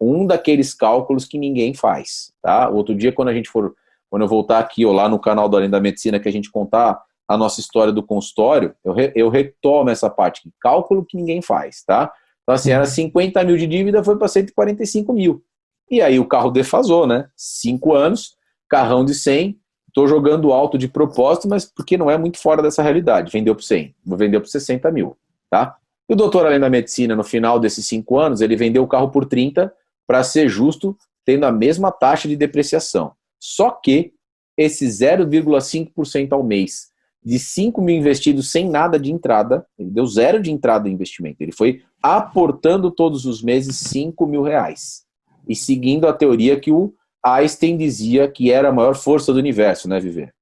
Um 0.00 0.26
daqueles 0.26 0.72
cálculos 0.72 1.24
que 1.24 1.38
ninguém 1.38 1.74
faz, 1.74 2.32
tá? 2.40 2.68
Outro 2.68 2.94
dia, 2.94 3.12
quando 3.12 3.28
a 3.28 3.34
gente 3.34 3.48
for, 3.48 3.74
quando 4.08 4.22
eu 4.22 4.28
voltar 4.28 4.58
aqui 4.58 4.86
ou 4.86 4.92
lá 4.92 5.08
no 5.08 5.18
canal 5.18 5.48
do 5.48 5.56
Além 5.56 5.68
da 5.68 5.80
Medicina, 5.80 6.20
que 6.20 6.28
a 6.28 6.32
gente 6.32 6.50
contar 6.50 7.00
a 7.26 7.36
nossa 7.36 7.60
história 7.60 7.92
do 7.92 8.02
consultório, 8.02 8.74
eu, 8.84 8.92
re, 8.92 9.12
eu 9.14 9.28
retomo 9.28 9.90
essa 9.90 10.08
parte, 10.08 10.48
cálculo 10.60 11.04
que 11.04 11.16
ninguém 11.16 11.42
faz, 11.42 11.82
tá? 11.84 12.12
Então, 12.48 12.54
assim, 12.54 12.70
era 12.70 12.86
50 12.86 13.44
mil 13.44 13.58
de 13.58 13.66
dívida, 13.66 14.02
foi 14.02 14.16
para 14.16 14.26
145 14.26 15.12
mil. 15.12 15.44
E 15.90 16.00
aí 16.00 16.18
o 16.18 16.24
carro 16.24 16.50
defasou, 16.50 17.06
né? 17.06 17.28
Cinco 17.36 17.94
anos, 17.94 18.38
carrão 18.66 19.04
de 19.04 19.14
100, 19.14 19.60
estou 19.86 20.08
jogando 20.08 20.50
alto 20.50 20.78
de 20.78 20.88
propósito, 20.88 21.46
mas 21.46 21.66
porque 21.66 21.98
não 21.98 22.10
é 22.10 22.16
muito 22.16 22.38
fora 22.38 22.62
dessa 22.62 22.82
realidade. 22.82 23.30
Vendeu 23.30 23.54
por 23.54 23.62
100, 23.62 23.94
vendeu 24.02 24.40
por 24.40 24.48
60 24.48 24.90
mil, 24.90 25.14
tá? 25.50 25.76
E 26.08 26.14
o 26.14 26.16
doutor, 26.16 26.46
além 26.46 26.58
da 26.58 26.70
medicina, 26.70 27.14
no 27.14 27.22
final 27.22 27.60
desses 27.60 27.84
cinco 27.84 28.18
anos, 28.18 28.40
ele 28.40 28.56
vendeu 28.56 28.82
o 28.82 28.88
carro 28.88 29.10
por 29.10 29.26
30 29.26 29.70
para 30.06 30.24
ser 30.24 30.48
justo, 30.48 30.96
tendo 31.26 31.44
a 31.44 31.52
mesma 31.52 31.92
taxa 31.92 32.26
de 32.26 32.34
depreciação. 32.34 33.12
Só 33.38 33.72
que 33.72 34.14
esse 34.56 34.86
0,5% 34.86 36.32
ao 36.32 36.42
mês 36.42 36.87
de 37.24 37.38
5 37.38 37.80
mil 37.82 37.96
investidos 37.96 38.50
sem 38.50 38.68
nada 38.68 38.98
de 38.98 39.12
entrada, 39.12 39.66
ele 39.78 39.90
deu 39.90 40.06
zero 40.06 40.40
de 40.40 40.50
entrada 40.50 40.88
de 40.88 40.94
investimento. 40.94 41.40
Ele 41.40 41.52
foi 41.52 41.82
aportando 42.02 42.90
todos 42.90 43.26
os 43.26 43.42
meses 43.42 43.76
5 43.76 44.26
mil 44.26 44.42
reais. 44.42 45.04
E 45.48 45.54
seguindo 45.54 46.06
a 46.06 46.12
teoria 46.12 46.58
que 46.58 46.70
o 46.70 46.94
Einstein 47.24 47.76
dizia 47.76 48.28
que 48.28 48.52
era 48.52 48.68
a 48.68 48.72
maior 48.72 48.94
força 48.94 49.32
do 49.32 49.38
universo, 49.38 49.88
né, 49.88 49.98
Viver? 49.98 50.32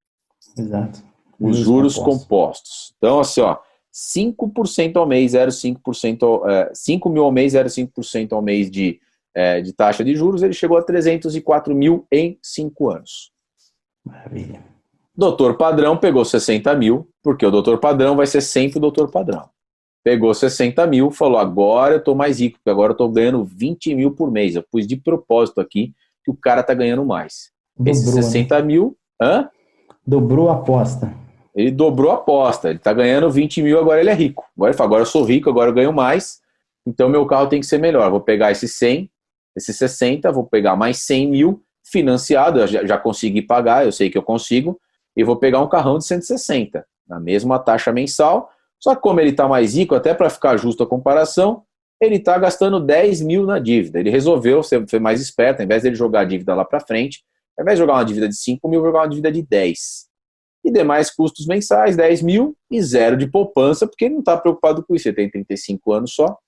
Exato. 0.56 1.02
Os 1.38 1.58
juros 1.58 1.96
compostos. 1.96 2.94
Então, 2.98 3.20
assim, 3.20 3.40
ó, 3.40 3.58
5% 3.92 4.96
ao 4.96 5.06
mês, 5.06 5.32
0,5%, 5.32 6.48
é, 6.48 6.70
5 6.74 7.08
mil 7.08 7.24
ao 7.24 7.32
mês, 7.32 7.54
0,5% 7.54 8.32
ao 8.32 8.42
mês 8.42 8.70
de, 8.70 9.00
é, 9.34 9.60
de 9.60 9.72
taxa 9.72 10.04
de 10.04 10.14
juros, 10.14 10.42
ele 10.42 10.52
chegou 10.52 10.76
a 10.76 10.82
304 10.82 11.74
mil 11.74 12.06
em 12.12 12.38
5 12.42 12.90
anos. 12.90 13.32
Maravilha. 14.04 14.75
Doutor 15.16 15.56
Padrão 15.56 15.96
pegou 15.96 16.24
60 16.24 16.74
mil, 16.74 17.08
porque 17.22 17.46
o 17.46 17.50
doutor 17.50 17.78
Padrão 17.78 18.14
vai 18.16 18.26
ser 18.26 18.42
sempre 18.42 18.76
o 18.76 18.80
doutor 18.80 19.10
Padrão. 19.10 19.48
Pegou 20.04 20.32
60 20.34 20.86
mil, 20.86 21.10
falou: 21.10 21.38
agora 21.38 21.94
eu 21.94 21.98
estou 21.98 22.14
mais 22.14 22.38
rico, 22.38 22.58
porque 22.58 22.70
agora 22.70 22.90
eu 22.90 22.94
estou 22.94 23.10
ganhando 23.10 23.42
20 23.44 23.94
mil 23.94 24.10
por 24.12 24.30
mês. 24.30 24.54
Eu 24.54 24.64
pus 24.70 24.86
de 24.86 24.96
propósito 24.96 25.60
aqui 25.60 25.94
que 26.22 26.30
o 26.30 26.36
cara 26.36 26.60
está 26.60 26.74
ganhando 26.74 27.04
mais. 27.04 27.50
Dobrou, 27.76 27.92
Esses 27.92 28.12
60 28.12 28.58
né? 28.58 28.62
mil. 28.62 28.96
Hã? 29.20 29.48
Dobrou 30.06 30.50
a 30.50 30.54
aposta. 30.54 31.12
Ele 31.54 31.70
dobrou 31.70 32.10
a 32.10 32.16
aposta. 32.16 32.68
Ele 32.68 32.76
está 32.76 32.92
ganhando 32.92 33.30
20 33.30 33.62
mil, 33.62 33.78
agora 33.78 34.00
ele 34.00 34.10
é 34.10 34.14
rico. 34.14 34.44
Agora 34.54 34.70
ele 34.70 34.76
fala: 34.76 34.88
agora 34.88 35.02
eu 35.02 35.06
sou 35.06 35.24
rico, 35.24 35.48
agora 35.48 35.70
eu 35.70 35.74
ganho 35.74 35.92
mais. 35.92 36.40
Então 36.86 37.08
meu 37.08 37.24
carro 37.26 37.48
tem 37.48 37.60
que 37.60 37.66
ser 37.66 37.78
melhor. 37.78 38.10
Vou 38.10 38.20
pegar 38.20 38.52
esses 38.52 38.74
100, 38.76 39.10
esses 39.56 39.76
60, 39.76 40.30
vou 40.30 40.44
pegar 40.44 40.76
mais 40.76 40.98
100 40.98 41.30
mil 41.30 41.62
financiado. 41.82 42.60
Eu 42.60 42.66
já, 42.66 42.84
já 42.84 42.98
consegui 42.98 43.40
pagar, 43.40 43.86
eu 43.86 43.90
sei 43.92 44.10
que 44.10 44.18
eu 44.18 44.22
consigo 44.22 44.78
e 45.16 45.24
vou 45.24 45.36
pegar 45.36 45.60
um 45.60 45.68
carrão 45.68 45.98
de 45.98 46.06
160, 46.06 46.84
na 47.08 47.18
mesma 47.18 47.58
taxa 47.58 47.92
mensal. 47.92 48.50
Só 48.78 48.94
que 48.94 49.00
como 49.00 49.18
ele 49.20 49.30
está 49.30 49.48
mais 49.48 49.74
rico, 49.74 49.94
até 49.94 50.12
para 50.12 50.28
ficar 50.28 50.56
justo 50.56 50.82
a 50.82 50.86
comparação, 50.86 51.62
ele 52.00 52.16
está 52.16 52.36
gastando 52.38 52.78
10 52.78 53.22
mil 53.22 53.46
na 53.46 53.58
dívida. 53.58 53.98
Ele 53.98 54.10
resolveu 54.10 54.62
ser, 54.62 54.84
mais 55.00 55.20
esperto, 55.20 55.60
ao 55.60 55.64
invés 55.64 55.82
de 55.82 55.88
ele 55.88 55.96
jogar 55.96 56.20
a 56.20 56.24
dívida 56.24 56.54
lá 56.54 56.64
para 56.64 56.80
frente, 56.80 57.24
ao 57.58 57.62
invés 57.62 57.78
de 57.78 57.82
jogar 57.82 57.94
uma 57.94 58.04
dívida 58.04 58.28
de 58.28 58.36
5 58.36 58.68
mil, 58.68 58.82
jogar 58.82 59.00
uma 59.00 59.08
dívida 59.08 59.32
de 59.32 59.42
10. 59.42 59.78
E 60.64 60.70
demais 60.70 61.10
custos 61.10 61.46
mensais, 61.46 61.96
10 61.96 62.22
mil 62.22 62.56
e 62.70 62.82
zero 62.82 63.16
de 63.16 63.26
poupança, 63.26 63.86
porque 63.86 64.04
ele 64.04 64.14
não 64.14 64.20
está 64.20 64.36
preocupado 64.36 64.84
com 64.84 64.94
isso. 64.94 65.08
Ele 65.08 65.16
tem 65.16 65.30
35 65.30 65.92
anos 65.92 66.12
só. 66.12 66.26
O 66.26 66.38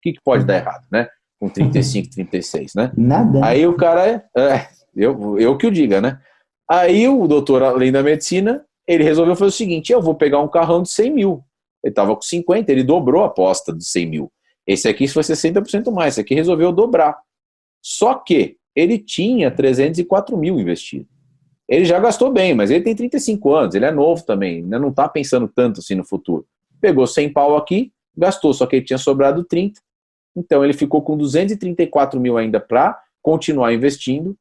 que, 0.00 0.12
que 0.12 0.20
pode 0.22 0.44
dar 0.44 0.56
errado, 0.56 0.86
né? 0.90 1.08
Com 1.40 1.48
35, 1.48 2.10
36, 2.10 2.72
né? 2.74 2.92
Nada. 2.96 3.44
Aí 3.44 3.66
o 3.66 3.74
cara 3.74 4.08
é, 4.08 4.24
é 4.36 4.68
eu, 4.94 5.38
eu 5.38 5.58
que 5.58 5.66
o 5.66 5.70
diga, 5.70 6.00
né? 6.00 6.20
Aí 6.68 7.08
o 7.08 7.26
doutor, 7.26 7.62
além 7.62 7.92
da 7.92 8.02
medicina, 8.02 8.64
ele 8.86 9.04
resolveu 9.04 9.36
fazer 9.36 9.48
o 9.48 9.52
seguinte: 9.52 9.92
eu 9.92 10.00
vou 10.00 10.14
pegar 10.14 10.40
um 10.40 10.48
carrão 10.48 10.82
de 10.82 10.90
100 10.90 11.10
mil. 11.10 11.44
Ele 11.82 11.90
estava 11.90 12.14
com 12.14 12.22
50, 12.22 12.72
ele 12.72 12.82
dobrou 12.82 13.22
a 13.22 13.26
aposta 13.26 13.72
de 13.72 13.84
100 13.84 14.06
mil. 14.06 14.32
Esse 14.66 14.88
aqui 14.88 15.06
foi 15.06 15.22
60% 15.22 15.92
mais, 15.92 16.14
esse 16.14 16.20
aqui 16.22 16.34
resolveu 16.34 16.72
dobrar. 16.72 17.18
Só 17.82 18.14
que 18.14 18.56
ele 18.74 18.98
tinha 18.98 19.50
304 19.50 20.36
mil 20.36 20.58
investido. 20.58 21.06
Ele 21.68 21.84
já 21.84 21.98
gastou 21.98 22.32
bem, 22.32 22.54
mas 22.54 22.70
ele 22.70 22.82
tem 22.82 22.94
35 22.94 23.54
anos, 23.54 23.74
ele 23.74 23.84
é 23.84 23.90
novo 23.90 24.24
também, 24.24 24.56
ainda 24.56 24.78
não 24.78 24.88
está 24.88 25.08
pensando 25.08 25.48
tanto 25.48 25.80
assim 25.80 25.94
no 25.94 26.04
futuro. 26.04 26.46
Pegou 26.80 27.06
100 27.06 27.32
pau 27.32 27.56
aqui, 27.56 27.92
gastou, 28.16 28.52
só 28.52 28.66
que 28.66 28.76
ele 28.76 28.84
tinha 28.84 28.98
sobrado 28.98 29.44
30. 29.44 29.80
Então 30.36 30.64
ele 30.64 30.72
ficou 30.72 31.02
com 31.02 31.16
234 31.16 32.20
mil 32.20 32.36
ainda 32.36 32.60
para 32.60 32.98
continuar 33.22 33.72
investindo 33.72 34.36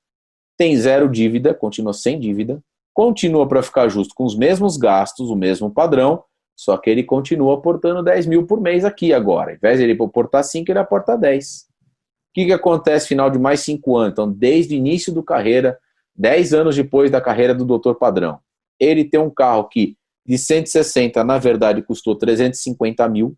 tem 0.58 0.76
zero 0.78 1.10
dívida, 1.10 1.54
continua 1.54 1.93
sem 1.93 2.20
dívida, 2.20 2.62
continua 2.93 3.47
para 3.47 3.64
ficar 3.64 3.88
justo 3.89 4.14
com 4.14 4.24
os 4.24 4.36
mesmos 4.36 4.78
gastos, 4.78 5.30
o 5.30 5.36
mesmo 5.36 5.72
padrão, 5.72 6.24
só 6.56 6.78
que 6.78 6.89
ele 6.89 7.04
continua 7.04 7.56
aportando 7.56 8.04
10 8.04 8.28
mil 8.28 8.45
por 8.45 8.62
mês 8.62 8.86
aqui 8.86 9.12
agora. 9.12 9.51
Ao 9.51 9.56
invés 9.56 9.80
de 9.80 9.86
ele 9.86 10.01
aportar 10.01 10.43
5, 10.43 10.72
ele 10.72 10.80
aporta 10.80 11.18
10. 11.18 11.62
O 11.62 12.34
que, 12.34 12.45
que 12.45 12.54
acontece 12.54 13.08
final 13.08 13.30
de 13.30 13.39
mais 13.39 13.62
5 13.62 13.97
anos? 13.97 14.12
Então, 14.12 14.32
desde 14.32 14.76
o 14.76 14.78
início 14.78 15.12
do 15.12 15.24
carreira, 15.24 15.78
10 16.16 16.54
anos 16.54 16.76
depois 16.76 17.10
da 17.10 17.20
carreira 17.20 17.56
do 17.56 17.66
doutor 17.66 17.95
padrão, 17.95 18.39
ele 18.80 19.04
tem 19.04 19.20
um 19.20 19.30
carro 19.30 19.68
que 19.68 19.97
de 20.26 20.38
160, 20.38 21.24
na 21.24 21.38
verdade, 21.38 21.82
custou 21.82 22.16
350 22.16 23.10
mil. 23.10 23.36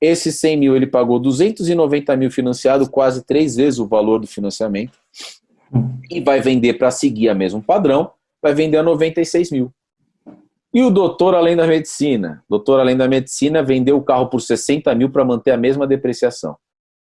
Esse 0.00 0.32
100 0.32 0.56
mil 0.56 0.76
ele 0.76 0.86
pagou 0.86 1.18
290 1.18 2.16
mil 2.16 2.30
financiado, 2.30 2.90
quase 2.90 3.24
três 3.24 3.56
vezes 3.56 3.78
o 3.78 3.86
valor 3.86 4.18
do 4.18 4.26
financiamento 4.26 4.98
e 6.10 6.20
vai 6.20 6.40
vender 6.40 6.74
para 6.74 6.90
seguir 6.90 7.28
a 7.28 7.34
mesmo 7.34 7.62
padrão, 7.62 8.10
vai 8.42 8.54
vender 8.54 8.76
a 8.76 8.82
96 8.82 9.50
mil. 9.50 9.72
E 10.72 10.82
o 10.82 10.90
doutor 10.90 11.34
além 11.34 11.56
da 11.56 11.66
medicina? 11.66 12.44
Doutor 12.48 12.80
além 12.80 12.96
da 12.96 13.08
medicina 13.08 13.62
vendeu 13.62 13.96
o 13.96 14.02
carro 14.02 14.28
por 14.28 14.40
60 14.40 14.94
mil 14.94 15.10
para 15.10 15.24
manter 15.24 15.52
a 15.52 15.56
mesma 15.56 15.86
depreciação. 15.86 16.56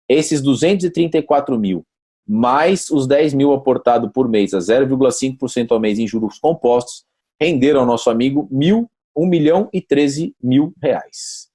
Esses 0.08 0.40
234 0.40 1.58
mil, 1.58 1.84
mais 2.26 2.88
os 2.90 3.06
10 3.06 3.34
mil 3.34 3.52
aportados 3.52 4.10
por 4.12 4.28
mês, 4.28 4.54
a 4.54 4.58
0,5% 4.58 5.72
ao 5.72 5.80
mês 5.80 5.98
em 5.98 6.06
juros 6.06 6.38
compostos, 6.38 7.04
renderam 7.40 7.80
ao 7.80 7.86
nosso 7.86 8.08
amigo 8.08 8.48
mil, 8.50 8.88
1 9.16 9.26
milhão 9.26 9.68
e 9.72 9.80
13 9.80 10.34
mil 10.42 10.72
reais. 10.80 11.48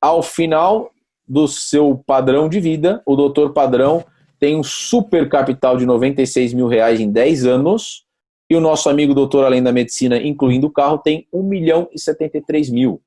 Ao 0.00 0.22
final 0.22 0.90
do 1.26 1.48
seu 1.48 2.00
padrão 2.06 2.48
de 2.48 2.60
vida, 2.60 3.02
o 3.04 3.16
doutor 3.16 3.52
padrão 3.52 4.04
tem 4.38 4.56
um 4.56 4.62
super 4.62 5.28
capital 5.28 5.76
de 5.76 5.86
96 5.86 6.52
mil 6.52 6.68
reais 6.68 7.00
em 7.00 7.10
10 7.10 7.46
anos, 7.46 8.04
e 8.48 8.54
o 8.54 8.60
nosso 8.60 8.88
amigo 8.88 9.12
doutor 9.12 9.44
Além 9.44 9.62
da 9.62 9.72
Medicina, 9.72 10.18
incluindo 10.18 10.68
o 10.68 10.72
carro, 10.72 10.98
tem 10.98 11.26
1 11.32 11.42
milhão 11.42 11.88
e 11.92 11.98
73 11.98 12.70
mil. 12.70 13.00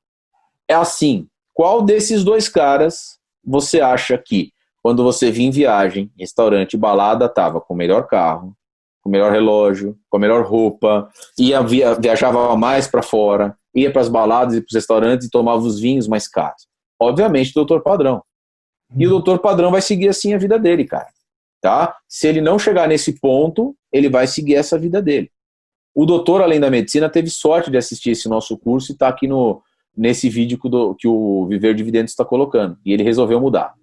É 0.68 0.74
assim, 0.74 1.28
qual 1.54 1.82
desses 1.82 2.24
dois 2.24 2.50
caras 2.50 3.18
você 3.44 3.80
acha 3.80 4.18
que, 4.18 4.52
quando 4.84 5.04
você 5.04 5.32
vinha 5.32 5.48
em 5.48 5.52
viagem, 5.52 6.12
restaurante, 6.20 6.76
balada, 6.76 7.26
estava 7.26 7.62
com 7.62 7.74
o 7.74 7.78
melhor 7.78 8.06
carro, 8.08 8.54
com 9.02 9.10
o 9.10 9.12
melhor 9.12 9.32
relógio, 9.32 9.98
com 10.10 10.18
a 10.18 10.20
melhor 10.20 10.46
roupa, 10.46 11.10
ia 11.38 11.62
via, 11.62 11.96
viajava 11.96 12.56
mais 12.58 12.88
para 12.88 13.02
fora, 13.02 13.56
ia 13.74 13.92
para 13.92 14.02
as 14.02 14.10
baladas 14.10 14.56
e 14.56 14.62
para 14.62 14.68
os 14.68 14.76
restaurantes 14.76 15.28
e 15.28 15.32
tomava 15.32 15.62
os 15.62 15.80
vinhos 15.80 16.08
mais 16.08 16.28
caros? 16.28 16.68
Obviamente, 17.00 17.54
doutor 17.54 17.82
Padrão. 17.82 18.22
E 18.98 19.08
o 19.08 19.10
doutor 19.10 19.40
Padrão 19.40 19.72
vai 19.72 19.82
seguir 19.82 20.10
assim 20.10 20.34
a 20.34 20.38
vida 20.38 20.60
dele, 20.60 20.84
cara 20.84 21.08
tá? 21.62 21.96
Se 22.08 22.28
ele 22.28 22.42
não 22.42 22.58
chegar 22.58 22.88
nesse 22.88 23.20
ponto, 23.20 23.76
ele 23.92 24.10
vai 24.10 24.28
seguir 24.28 24.56
essa 24.56 24.78
vida 24.78 25.02
dele. 25.02 25.32
O 25.94 26.06
doutor, 26.06 26.42
além 26.42 26.60
da 26.60 26.70
medicina, 26.70 27.10
teve 27.10 27.30
sorte 27.30 27.70
de 27.72 27.78
assistir 27.78 28.12
esse 28.12 28.30
nosso 28.30 28.58
curso 28.58 28.92
e 28.92 28.94
está 28.94 29.08
aqui 29.08 29.28
no, 29.28 29.62
nesse 29.96 30.30
vídeo 30.30 30.58
que 30.58 30.70
que 31.00 31.08
o 31.08 31.46
Viver 31.48 31.76
Dividendos 31.76 32.12
está 32.12 32.24
colocando. 32.24 32.78
E 32.86 32.94
ele 32.94 33.04
resolveu 33.04 33.40
mudar. 33.42 33.74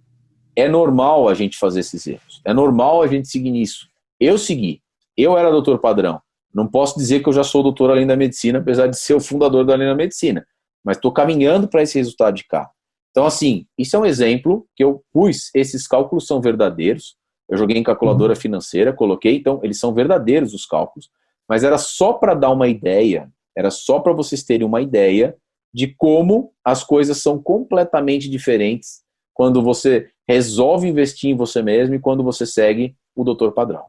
É 0.55 0.69
normal 0.69 1.29
a 1.29 1.35
gente 1.35 1.59
fazer 1.59 1.81
esses 1.81 2.07
erros. 2.07 2.41
É 2.45 2.55
normal 2.55 3.03
a 3.03 3.07
gente 3.07 3.29
seguir 3.29 3.51
nisso. 3.51 3.89
Eu 4.19 4.39
segui. 4.39 4.81
Eu 5.17 5.37
era 5.37 5.51
doutor 5.51 5.79
padrão. 5.79 6.21
Não 6.55 6.67
posso 6.67 6.97
dizer 6.97 7.23
que 7.23 7.29
eu 7.29 7.33
já 7.35 7.45
sou 7.45 7.63
doutor 7.63 7.91
além 7.91 8.07
da 8.07 8.17
medicina, 8.17 8.61
apesar 8.61 8.87
de 8.87 8.99
ser 8.99 9.13
o 9.13 9.21
fundador 9.21 9.67
da 9.67 9.75
Além 9.75 9.89
da 9.89 9.95
Medicina. 9.95 10.47
Mas 10.83 10.97
estou 10.97 11.13
caminhando 11.13 11.69
para 11.69 11.83
esse 11.83 11.99
resultado 11.99 12.35
de 12.35 12.45
cá. 12.45 12.71
Então, 13.11 13.27
assim, 13.27 13.67
isso 13.77 13.95
é 13.95 13.99
um 13.99 14.07
exemplo 14.07 14.67
que 14.75 14.83
eu 14.83 15.03
pus. 15.13 15.51
Esses 15.55 15.87
cálculos 15.87 16.27
são 16.27 16.41
verdadeiros. 16.41 17.17
Eu 17.49 17.57
joguei 17.57 17.77
em 17.77 17.83
calculadora 17.83 18.33
uhum. 18.33 18.41
financeira, 18.41 18.93
coloquei, 18.93 19.37
então 19.37 19.61
eles 19.63 19.79
são 19.79 19.95
verdadeiros 19.95 20.53
os 20.53 20.67
cálculos, 20.67 21.11
mas 21.49 21.63
era 21.63 21.79
só 21.79 22.13
para 22.13 22.35
dar 22.35 22.51
uma 22.51 22.69
ideia, 22.69 23.31
era 23.57 23.71
só 23.71 24.01
para 24.01 24.13
vocês 24.13 24.43
terem 24.43 24.67
uma 24.67 24.81
ideia 24.81 25.37
de 25.73 25.95
como 25.97 26.53
as 26.65 26.83
coisas 26.83 27.19
são 27.19 27.41
completamente 27.41 28.29
diferentes 28.29 29.03
quando 29.35 29.63
você 29.63 30.09
resolve 30.27 30.89
investir 30.89 31.31
em 31.31 31.37
você 31.37 31.63
mesmo 31.63 31.95
e 31.95 32.01
quando 32.01 32.25
você 32.25 32.47
segue 32.47 32.97
o 33.15 33.23
doutor 33.23 33.53
padrão. 33.53 33.85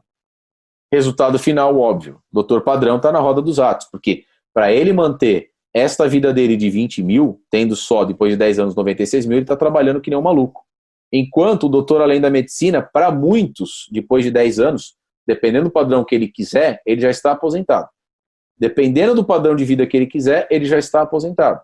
Resultado 0.92 1.38
final, 1.38 1.78
óbvio, 1.78 2.16
o 2.30 2.34
doutor 2.34 2.62
padrão 2.62 2.96
está 2.96 3.10
na 3.10 3.18
roda 3.18 3.42
dos 3.42 3.58
atos, 3.58 3.88
porque 3.90 4.24
para 4.54 4.72
ele 4.72 4.92
manter 4.92 5.50
esta 5.74 6.08
vida 6.08 6.32
dele 6.32 6.56
de 6.56 6.70
20 6.70 7.02
mil, 7.02 7.42
tendo 7.50 7.76
só 7.76 8.04
depois 8.04 8.32
de 8.32 8.36
10 8.36 8.58
anos 8.58 8.74
96 8.74 9.26
mil, 9.26 9.38
ele 9.38 9.44
está 9.44 9.56
trabalhando 9.56 10.00
que 10.00 10.10
nem 10.10 10.18
um 10.18 10.22
maluco. 10.22 10.67
Enquanto 11.12 11.64
o 11.64 11.68
doutor 11.68 12.02
além 12.02 12.20
da 12.20 12.30
medicina, 12.30 12.82
para 12.82 13.10
muitos, 13.10 13.88
depois 13.90 14.24
de 14.24 14.30
10 14.30 14.60
anos, 14.60 14.94
dependendo 15.26 15.64
do 15.64 15.70
padrão 15.70 16.04
que 16.04 16.14
ele 16.14 16.28
quiser, 16.28 16.82
ele 16.86 17.00
já 17.00 17.10
está 17.10 17.32
aposentado. 17.32 17.88
dependendo 18.58 19.14
do 19.14 19.24
padrão 19.24 19.54
de 19.54 19.64
vida 19.64 19.86
que 19.86 19.96
ele 19.96 20.06
quiser, 20.06 20.48
ele 20.50 20.64
já 20.64 20.78
está 20.78 21.02
aposentado. 21.02 21.60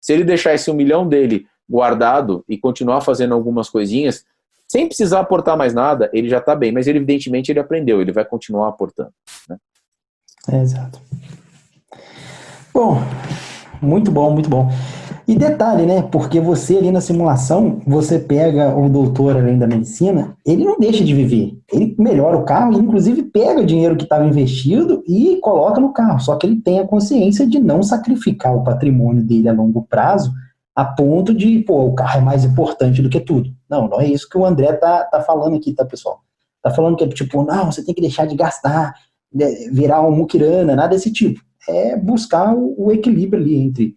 Se 0.00 0.12
ele 0.12 0.22
deixar 0.22 0.54
esse 0.54 0.70
um 0.70 0.74
milhão 0.74 1.08
dele 1.08 1.46
guardado 1.68 2.44
e 2.48 2.56
continuar 2.56 3.00
fazendo 3.00 3.34
algumas 3.34 3.68
coisinhas, 3.68 4.24
sem 4.68 4.86
precisar 4.86 5.20
aportar 5.20 5.56
mais 5.56 5.74
nada, 5.74 6.08
ele 6.12 6.28
já 6.28 6.38
está 6.38 6.54
bem. 6.54 6.70
Mas 6.70 6.86
ele, 6.86 6.98
evidentemente, 6.98 7.50
ele 7.50 7.58
aprendeu, 7.58 8.00
ele 8.00 8.12
vai 8.12 8.24
continuar 8.24 8.68
aportando. 8.68 9.12
Né? 9.48 9.56
É, 10.52 10.62
exato. 10.62 11.00
Bom, 12.72 12.98
muito 13.82 14.10
bom, 14.10 14.30
muito 14.30 14.48
bom. 14.48 14.70
E 15.28 15.36
detalhe, 15.36 15.84
né? 15.84 16.00
Porque 16.00 16.40
você 16.40 16.78
ali 16.78 16.90
na 16.90 17.02
simulação, 17.02 17.82
você 17.86 18.18
pega 18.18 18.74
o 18.74 18.88
doutor 18.88 19.36
além 19.36 19.58
da 19.58 19.66
medicina, 19.66 20.34
ele 20.44 20.64
não 20.64 20.78
deixa 20.78 21.04
de 21.04 21.14
viver. 21.14 21.52
Ele 21.70 21.94
melhora 21.98 22.38
o 22.38 22.46
carro, 22.46 22.72
inclusive 22.72 23.24
pega 23.24 23.60
o 23.60 23.66
dinheiro 23.66 23.94
que 23.94 24.04
estava 24.04 24.24
investido 24.24 25.04
e 25.06 25.36
coloca 25.42 25.82
no 25.82 25.92
carro. 25.92 26.18
Só 26.18 26.34
que 26.36 26.46
ele 26.46 26.56
tem 26.56 26.80
a 26.80 26.86
consciência 26.86 27.46
de 27.46 27.58
não 27.60 27.82
sacrificar 27.82 28.56
o 28.56 28.64
patrimônio 28.64 29.22
dele 29.22 29.50
a 29.50 29.52
longo 29.52 29.82
prazo 29.82 30.32
a 30.74 30.84
ponto 30.84 31.34
de, 31.34 31.58
pô, 31.58 31.84
o 31.84 31.94
carro 31.94 32.20
é 32.20 32.22
mais 32.22 32.44
importante 32.44 33.02
do 33.02 33.10
que 33.10 33.20
tudo. 33.20 33.50
Não, 33.68 33.86
não 33.86 34.00
é 34.00 34.06
isso 34.06 34.28
que 34.30 34.38
o 34.38 34.46
André 34.46 34.72
tá, 34.74 35.04
tá 35.04 35.20
falando 35.20 35.56
aqui, 35.56 35.74
tá, 35.74 35.84
pessoal? 35.84 36.20
Tá 36.62 36.70
falando 36.70 36.96
que 36.96 37.04
é 37.04 37.08
tipo, 37.08 37.42
não, 37.42 37.70
você 37.70 37.84
tem 37.84 37.94
que 37.94 38.00
deixar 38.00 38.26
de 38.26 38.34
gastar, 38.34 38.94
né, 39.34 39.46
virar 39.72 40.00
um 40.00 40.10
muquirana, 40.10 40.74
nada 40.74 40.90
desse 40.90 41.12
tipo. 41.12 41.40
É 41.68 41.96
buscar 41.96 42.54
o, 42.54 42.74
o 42.78 42.92
equilíbrio 42.92 43.42
ali 43.42 43.58
entre 43.58 43.94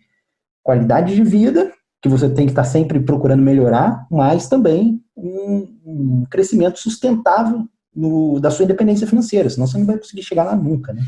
qualidade 0.64 1.16
de 1.16 1.24
vida, 1.24 1.72
que 2.01 2.09
você 2.09 2.30
tem 2.30 2.45
que 2.45 2.51
estar 2.51 2.64
sempre 2.64 2.99
procurando 2.99 3.41
melhorar, 3.41 4.07
mas 4.09 4.47
também 4.47 5.01
um, 5.16 5.68
um 5.86 6.26
crescimento 6.30 6.80
sustentável 6.80 7.68
no, 7.95 8.39
da 8.39 8.49
sua 8.49 8.66
independência 8.66 9.05
financeira, 9.05 9.49
senão 9.49 9.68
você 9.68 9.78
não 9.78 9.86
vai 9.86 9.97
conseguir 9.97 10.24
chegar 10.24 10.43
lá 10.43 10.55
nunca, 10.55 10.93
né? 10.93 11.01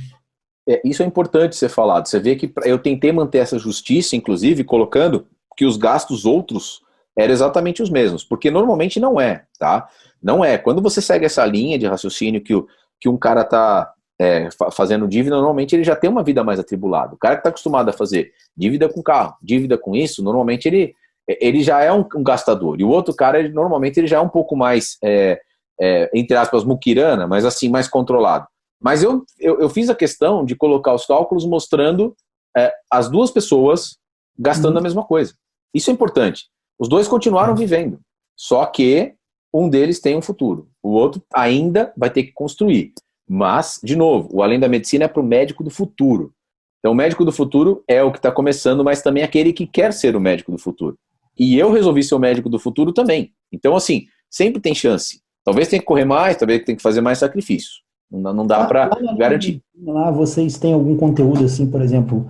É, 0.68 0.82
isso 0.86 1.04
é 1.04 1.06
importante 1.06 1.56
ser 1.56 1.70
falado. 1.70 2.08
Você 2.08 2.20
vê 2.20 2.36
que 2.36 2.52
eu 2.64 2.80
tentei 2.80 3.12
manter 3.12 3.40
essa 3.40 3.60
justiça, 3.60 4.16
inclusive, 4.16 4.64
colocando 4.64 5.28
que 5.58 5.66
os 5.66 5.78
gastos 5.78 6.26
outros 6.26 6.82
eram 7.18 7.34
exatamente 7.34 7.84
os 7.84 7.90
mesmos, 7.90 8.24
porque 8.24 8.50
normalmente 8.50 9.00
não 9.00 9.20
é, 9.20 9.46
tá? 9.60 9.88
Não 10.22 10.44
é. 10.44 10.58
Quando 10.58 10.82
você 10.82 11.02
segue 11.02 11.26
essa 11.26 11.46
linha 11.46 11.78
de 11.78 11.86
raciocínio 11.86 12.42
que, 12.42 12.56
o, 12.56 12.68
que 13.00 13.10
um 13.10 13.18
cara 13.18 13.44
tá 13.44 13.92
é, 14.20 14.50
fazendo 14.72 15.08
dívida, 15.08 15.36
normalmente 15.36 15.76
ele 15.76 15.84
já 15.84 15.96
tem 15.96 16.10
uma 16.10 16.24
vida 16.24 16.44
mais 16.44 16.60
atribulada. 16.60 17.16
O 17.16 17.18
cara 17.18 17.36
que 17.36 17.40
está 17.42 17.50
acostumado 17.50 17.90
a 17.90 17.94
fazer 17.94 18.32
dívida 18.56 18.88
com 18.88 19.02
carro, 19.02 19.36
dívida 19.42 19.78
com 19.78 19.96
isso, 19.96 20.24
normalmente 20.24 20.68
ele, 20.68 20.96
ele 21.28 21.64
já 21.64 21.82
é 21.82 21.92
um, 21.92 22.06
um 22.16 22.24
gastador. 22.24 22.80
E 22.80 22.84
o 22.84 22.90
outro 22.90 23.14
cara, 23.14 23.40
ele, 23.40 23.50
normalmente, 23.50 24.00
ele 24.00 24.08
já 24.08 24.18
é 24.18 24.22
um 24.22 24.30
pouco 24.30 24.56
mais, 24.56 24.98
é, 25.04 25.42
é, 25.80 26.10
entre 26.14 26.38
aspas, 26.38 26.64
muquirana, 26.64 27.28
mas 27.28 27.46
assim, 27.46 27.70
mais 27.70 27.88
controlado. 27.88 28.48
Mas 28.82 29.02
eu, 29.02 29.24
eu, 29.40 29.62
eu, 29.62 29.70
fiz 29.70 29.90
a 29.90 29.96
questão 29.96 30.44
de 30.44 30.56
colocar 30.56 30.94
os 30.94 31.06
cálculos 31.06 31.46
mostrando 31.46 32.16
é, 32.56 32.72
as 32.92 33.10
duas 33.10 33.32
pessoas 33.32 33.98
gastando 34.38 34.74
uhum. 34.74 34.80
a 34.80 34.84
mesma 34.84 35.04
coisa. 35.04 35.34
Isso 35.74 35.90
é 35.90 35.94
importante. 35.94 36.48
Os 36.78 36.90
dois 36.90 37.08
continuaram 37.08 37.56
vivendo, 37.56 38.00
só 38.36 38.66
que 38.66 39.14
um 39.54 39.70
deles 39.70 40.02
tem 40.02 40.18
um 40.18 40.22
futuro, 40.22 40.68
o 40.82 40.90
outro 40.90 41.24
ainda 41.34 41.94
vai 41.96 42.10
ter 42.10 42.24
que 42.24 42.34
construir. 42.34 42.92
Mas, 43.36 43.80
de 43.84 43.96
novo, 43.96 44.30
o 44.32 44.44
além 44.44 44.60
da 44.60 44.68
medicina 44.68 45.06
é 45.06 45.08
para 45.08 45.20
o 45.20 45.26
médico 45.26 45.64
do 45.64 45.72
futuro. 45.72 46.32
Então, 46.78 46.92
o 46.92 46.96
médico 46.96 47.26
do 47.26 47.32
futuro 47.32 47.84
é 47.88 48.04
o 48.04 48.12
que 48.12 48.20
está 48.20 48.32
começando, 48.32 48.84
mas 48.84 49.02
também 49.02 49.24
aquele 49.24 49.52
que 49.52 49.66
quer 49.66 49.92
ser 49.92 50.16
o 50.16 50.20
médico 50.20 50.52
do 50.52 50.60
futuro. 50.60 50.96
E 51.36 51.58
eu 51.58 51.72
resolvi 51.72 52.04
ser 52.04 52.14
o 52.14 52.20
médico 52.20 52.48
do 52.48 52.60
futuro 52.60 52.94
também. 52.94 53.32
Então, 53.52 53.76
assim, 53.76 54.06
sempre 54.30 54.62
tem 54.62 54.76
chance. 54.76 55.20
Talvez 55.44 55.68
tenha 55.68 55.80
que 55.80 55.86
correr 55.86 56.06
mais, 56.06 56.38
talvez 56.38 56.64
tenha 56.64 56.76
que 56.76 56.84
fazer 56.84 57.02
mais 57.02 57.18
sacrifício. 57.18 57.72
Não, 58.12 58.32
não 58.32 58.46
dá 58.46 58.66
para 58.66 58.92
garantir. 59.18 59.64
Lá 59.84 60.12
vocês 60.12 60.60
têm 60.60 60.74
algum 60.74 60.96
conteúdo, 60.96 61.44
assim, 61.44 61.66
por 61.66 61.82
exemplo, 61.82 62.30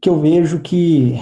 que 0.00 0.08
eu 0.08 0.20
vejo 0.20 0.60
que 0.60 1.14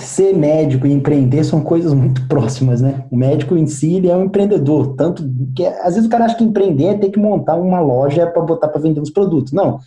ser 0.00 0.34
médico 0.34 0.86
e 0.86 0.92
empreender 0.92 1.44
são 1.44 1.60
coisas 1.60 1.92
muito 1.92 2.26
próximas, 2.26 2.80
né? 2.80 3.04
O 3.10 3.16
médico 3.16 3.56
em 3.56 3.66
si 3.66 3.94
ele 3.94 4.08
é 4.08 4.16
um 4.16 4.24
empreendedor, 4.24 4.94
tanto 4.96 5.22
que 5.54 5.64
às 5.66 5.94
vezes 5.94 6.06
o 6.06 6.08
cara 6.08 6.24
acha 6.24 6.36
que 6.36 6.44
empreender 6.44 6.86
é 6.86 6.98
ter 6.98 7.10
que 7.10 7.18
montar 7.18 7.56
uma 7.56 7.80
loja 7.80 8.26
para 8.26 8.42
botar 8.42 8.68
para 8.68 8.80
vender 8.80 9.00
os 9.00 9.10
produtos. 9.10 9.52
Não. 9.52 9.78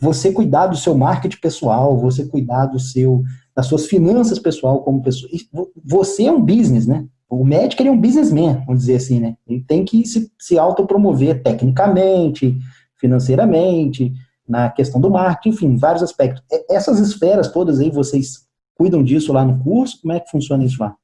Você 0.00 0.32
cuidar 0.32 0.66
do 0.66 0.76
seu 0.76 0.96
marketing 0.96 1.40
pessoal, 1.40 1.96
você 1.96 2.24
cuidar 2.26 2.66
do 2.66 2.78
seu 2.78 3.22
das 3.56 3.66
suas 3.66 3.86
finanças 3.86 4.38
pessoal 4.38 4.82
como 4.82 5.02
pessoa. 5.02 5.30
Você 5.84 6.26
é 6.26 6.32
um 6.32 6.40
business, 6.40 6.86
né? 6.86 7.06
O 7.28 7.44
médico 7.44 7.82
ele 7.82 7.88
é 7.88 7.92
um 7.92 8.00
businessman, 8.00 8.62
vamos 8.66 8.82
dizer 8.82 8.96
assim, 8.96 9.20
né? 9.20 9.36
Ele 9.46 9.62
tem 9.66 9.84
que 9.84 10.06
se, 10.06 10.30
se 10.38 10.58
autopromover 10.58 11.42
tecnicamente, 11.42 12.56
financeiramente, 12.96 14.12
na 14.48 14.70
questão 14.70 15.00
do 15.00 15.10
marketing, 15.10 15.48
enfim, 15.50 15.76
vários 15.76 16.02
aspectos. 16.02 16.42
Essas 16.70 16.98
esferas 17.00 17.48
todas 17.48 17.80
aí 17.80 17.90
vocês 17.90 18.47
cuidam 18.78 19.02
disso 19.02 19.32
lá 19.32 19.44
no 19.44 19.62
curso? 19.62 20.00
Como 20.00 20.12
é 20.12 20.20
que 20.20 20.30
funciona 20.30 20.64
isso 20.64 20.80
lá? 20.80 20.96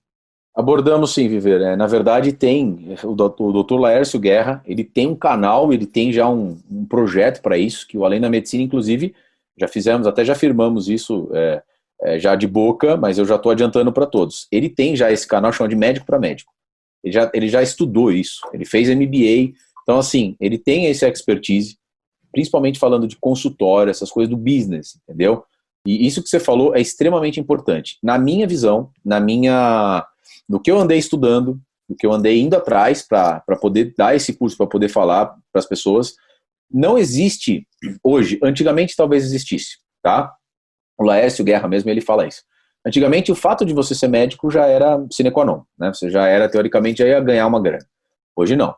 Abordamos 0.55 1.13
sim, 1.13 1.29
Viver. 1.29 1.61
É, 1.61 1.75
na 1.75 1.89
verdade, 1.89 2.33
tem 2.33 2.97
o 3.03 3.15
doutor 3.15 3.77
Laércio 3.77 4.21
Guerra, 4.21 4.63
ele 4.65 4.85
tem 4.85 5.09
um 5.09 5.17
canal, 5.17 5.73
ele 5.73 5.85
tem 5.85 6.13
já 6.13 6.29
um, 6.29 6.57
um 6.71 6.87
projeto 6.87 7.43
para 7.43 7.59
isso, 7.59 7.87
que 7.89 7.99
o 7.99 8.05
Além 8.05 8.21
da 8.21 8.31
Medicina, 8.31 8.63
inclusive, 8.63 9.13
já 9.59 9.67
fizemos, 9.67 10.07
até 10.07 10.25
já 10.25 10.37
firmamos 10.37 10.89
isso 10.89 11.29
é, 11.33 11.63
é, 12.03 12.19
já 12.21 12.37
de 12.37 12.47
boca, 12.47 12.97
mas 12.97 13.19
eu 13.19 13.25
já 13.25 13.35
estou 13.35 13.51
adiantando 13.51 13.93
para 13.93 14.07
todos. 14.07 14.47
Ele 14.53 14.69
tem 14.69 14.95
já 14.95 15.11
esse 15.11 15.27
canal 15.27 15.53
chamado 15.53 15.71
de 15.71 15.77
Médico 15.77 16.07
para 16.07 16.21
Médico. 16.21 16.53
Ele 17.03 17.13
já, 17.13 17.31
ele 17.35 17.49
já 17.49 17.61
estudou 17.61 18.13
isso, 18.13 18.41
ele 18.53 18.65
fez 18.65 18.89
MBA, 18.89 19.53
então 19.83 19.99
assim, 19.99 20.37
ele 20.41 20.57
tem 20.57 20.87
esse 20.87 21.07
expertise, 21.07 21.77
principalmente 22.33 22.79
falando 22.79 23.09
de 23.09 23.17
consultório, 23.17 23.91
essas 23.91 24.11
coisas 24.11 24.31
do 24.31 24.37
business, 24.37 24.99
entendeu? 25.03 25.45
E 25.87 26.07
isso 26.07 26.23
que 26.23 26.29
você 26.29 26.41
falou 26.41 26.75
é 26.75 26.81
extremamente 26.81 27.39
importante. 27.39 27.99
Na 28.03 28.19
minha 28.19 28.47
visão, 28.47 28.91
na 29.05 29.21
minha, 29.21 30.07
no 30.49 30.61
que 30.61 30.71
eu 30.71 30.79
andei 30.79 30.99
estudando, 30.99 31.61
no 31.89 31.95
que 31.95 32.07
eu 32.07 32.13
andei 32.13 32.41
indo 32.41 32.57
atrás 32.57 33.03
para 33.03 33.41
poder 33.61 33.95
dar 33.97 34.17
esse 34.17 34.33
curso, 34.33 34.57
para 34.57 34.67
poder 34.67 34.89
falar 34.89 35.27
para 35.53 35.59
as 35.59 35.67
pessoas, 35.67 36.15
não 36.71 36.97
existe 36.97 37.67
hoje. 38.03 38.39
Antigamente 38.43 38.97
talvez 38.97 39.25
existisse, 39.25 39.79
tá? 40.03 40.35
O 40.99 41.05
Laércio 41.05 41.45
Guerra 41.45 41.69
mesmo 41.69 41.91
ele 41.91 42.01
fala 42.01 42.27
isso. 42.27 42.43
Antigamente 42.87 43.31
o 43.31 43.35
fato 43.35 43.65
de 43.65 43.75
você 43.75 43.95
ser 43.95 44.09
médico 44.09 44.51
já 44.51 44.67
era 44.67 45.05
sine 45.11 45.31
qua 45.31 45.45
non, 45.45 45.63
né? 45.79 45.93
Você 45.93 46.11
já 46.11 46.27
era 46.27 46.49
teoricamente 46.49 46.99
já 46.99 47.07
ia 47.07 47.21
ganhar 47.21 47.47
uma 47.47 47.61
grana. 47.61 47.87
Hoje 48.35 48.57
não. 48.57 48.75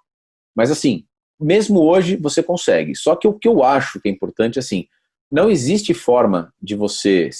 Mas 0.54 0.70
assim, 0.70 1.04
mesmo 1.38 1.80
hoje 1.80 2.16
você 2.16 2.42
consegue. 2.42 2.94
Só 2.96 3.14
que 3.14 3.28
o 3.28 3.34
que 3.34 3.46
eu 3.48 3.62
acho 3.62 4.00
que 4.00 4.08
é 4.08 4.12
importante 4.12 4.58
assim, 4.58 4.86
não 5.30 5.50
existe 5.50 5.92
forma 5.92 6.52
de 6.62 6.74
você 6.74 7.30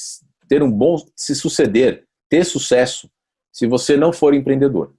ter 0.49 0.63
um 0.63 0.71
bom, 0.71 0.97
se 1.15 1.35
suceder, 1.35 2.05
ter 2.29 2.45
sucesso, 2.45 3.11
se 3.53 3.67
você 3.67 3.97
não 3.97 4.13
for 4.13 4.35
empreendedor. 4.35 4.95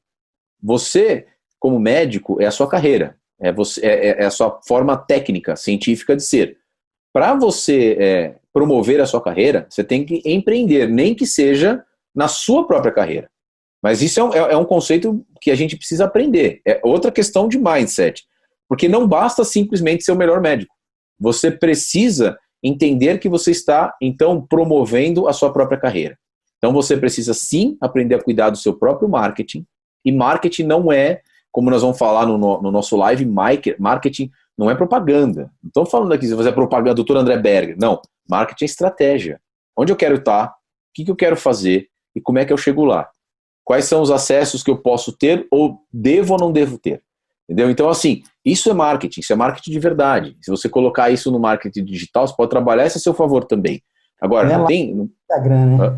Você, 0.61 1.27
como 1.59 1.79
médico, 1.79 2.41
é 2.41 2.45
a 2.45 2.51
sua 2.51 2.67
carreira, 2.67 3.17
é, 3.39 3.51
você, 3.51 3.85
é, 3.85 4.07
é, 4.07 4.23
é 4.23 4.25
a 4.25 4.31
sua 4.31 4.59
forma 4.67 4.97
técnica, 4.97 5.55
científica 5.55 6.15
de 6.15 6.23
ser. 6.23 6.57
Para 7.13 7.35
você 7.35 7.97
é, 7.99 8.35
promover 8.51 8.99
a 8.99 9.05
sua 9.05 9.21
carreira, 9.21 9.67
você 9.69 9.83
tem 9.83 10.05
que 10.05 10.21
empreender, 10.25 10.87
nem 10.89 11.13
que 11.13 11.25
seja 11.25 11.83
na 12.15 12.27
sua 12.27 12.65
própria 12.65 12.91
carreira. 12.91 13.29
Mas 13.81 14.01
isso 14.01 14.19
é 14.19 14.23
um, 14.23 14.33
é, 14.33 14.37
é 14.53 14.57
um 14.57 14.65
conceito 14.65 15.25
que 15.39 15.51
a 15.51 15.55
gente 15.55 15.77
precisa 15.77 16.05
aprender. 16.05 16.61
É 16.67 16.79
outra 16.83 17.11
questão 17.11 17.47
de 17.47 17.59
mindset. 17.59 18.25
Porque 18.67 18.87
não 18.87 19.07
basta 19.07 19.43
simplesmente 19.43 20.03
ser 20.03 20.11
o 20.11 20.17
melhor 20.17 20.41
médico. 20.41 20.73
Você 21.19 21.51
precisa 21.51 22.37
entender 22.63 23.19
que 23.19 23.29
você 23.29 23.51
está, 23.51 23.95
então, 24.01 24.41
promovendo 24.41 25.27
a 25.27 25.33
sua 25.33 25.51
própria 25.51 25.79
carreira. 25.79 26.17
Então, 26.57 26.73
você 26.73 26.97
precisa 26.97 27.33
sim 27.33 27.77
aprender 27.79 28.15
a 28.15 28.23
cuidar 28.23 28.49
do 28.49 28.57
seu 28.57 28.73
próprio 28.73 29.07
marketing. 29.07 29.65
E 30.03 30.11
marketing 30.11 30.63
não 30.63 30.91
é, 30.91 31.21
como 31.51 31.69
nós 31.69 31.81
vamos 31.81 31.97
falar 31.97 32.25
no, 32.25 32.37
no 32.37 32.71
nosso 32.71 32.95
live, 32.97 33.25
marketing 33.25 34.31
não 34.57 34.71
é 34.71 34.75
propaganda. 34.75 35.51
Não 35.61 35.67
estou 35.67 35.85
falando 35.85 36.13
aqui 36.13 36.25
se 36.25 36.33
você 36.33 36.49
é 36.49 36.51
propaganda, 36.51 36.95
doutor 36.95 37.17
André 37.17 37.37
Berger. 37.37 37.77
Não, 37.79 38.01
marketing 38.27 38.63
é 38.63 38.65
estratégia. 38.65 39.41
Onde 39.77 39.91
eu 39.91 39.95
quero 39.95 40.15
estar, 40.15 40.47
o 40.47 40.53
que, 40.93 41.05
que 41.05 41.11
eu 41.11 41.15
quero 41.15 41.37
fazer 41.37 41.87
e 42.15 42.21
como 42.21 42.39
é 42.39 42.45
que 42.45 42.51
eu 42.51 42.57
chego 42.57 42.83
lá. 42.83 43.07
Quais 43.63 43.85
são 43.85 44.01
os 44.01 44.09
acessos 44.09 44.63
que 44.63 44.71
eu 44.71 44.77
posso 44.77 45.11
ter 45.11 45.45
ou 45.51 45.79
devo 45.93 46.33
ou 46.33 46.39
não 46.39 46.51
devo 46.51 46.79
ter. 46.79 47.03
Entendeu? 47.47 47.69
Então, 47.69 47.89
assim, 47.89 48.23
isso 48.43 48.69
é 48.69 48.73
marketing, 48.73 49.21
isso 49.21 49.31
é 49.31 49.35
marketing 49.35 49.71
de 49.71 49.79
verdade. 49.79 50.37
Se 50.41 50.51
você 50.51 50.67
colocar 50.67 51.09
isso 51.09 51.31
no 51.31 51.39
marketing 51.39 51.85
digital, 51.85 52.27
você 52.27 52.35
pode 52.35 52.49
trabalhar 52.49 52.85
isso 52.85 52.97
a 52.97 53.01
seu 53.01 53.13
favor 53.13 53.45
também. 53.45 53.81
Agora, 54.21 54.49
não, 54.49 54.59
não 54.59 54.65
tem. 54.65 55.09
Instagram, 55.29 55.77
né? 55.77 55.97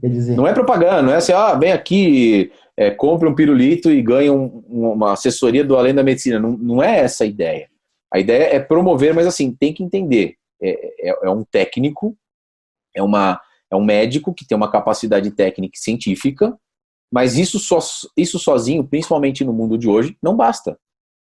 Quer 0.00 0.08
dizer. 0.08 0.36
Não 0.36 0.46
é 0.46 0.52
propaganda, 0.52 1.02
não 1.02 1.12
é 1.12 1.16
assim, 1.16 1.32
ah, 1.32 1.54
vem 1.54 1.72
aqui, 1.72 2.50
é, 2.76 2.90
compre 2.90 3.28
um 3.28 3.34
pirulito 3.34 3.90
e 3.90 4.02
ganhe 4.02 4.30
um, 4.30 4.62
uma 4.68 5.12
assessoria 5.12 5.64
do 5.64 5.76
Além 5.76 5.94
da 5.94 6.02
Medicina. 6.02 6.38
Não, 6.38 6.52
não 6.52 6.82
é 6.82 7.00
essa 7.00 7.24
a 7.24 7.26
ideia. 7.26 7.68
A 8.12 8.18
ideia 8.18 8.56
é 8.56 8.60
promover, 8.60 9.14
mas 9.14 9.26
assim, 9.26 9.52
tem 9.52 9.72
que 9.72 9.82
entender. 9.82 10.34
É, 10.62 11.10
é, 11.10 11.18
é 11.24 11.30
um 11.30 11.44
técnico, 11.44 12.16
é, 12.94 13.02
uma, 13.02 13.40
é 13.70 13.76
um 13.76 13.84
médico 13.84 14.34
que 14.34 14.46
tem 14.46 14.56
uma 14.56 14.70
capacidade 14.70 15.30
técnica 15.30 15.72
e 15.76 15.80
científica, 15.80 16.56
mas 17.12 17.36
isso, 17.36 17.58
so, 17.58 17.78
isso 18.16 18.38
sozinho, 18.38 18.84
principalmente 18.84 19.44
no 19.44 19.52
mundo 19.52 19.76
de 19.76 19.88
hoje, 19.88 20.16
não 20.22 20.36
basta. 20.36 20.78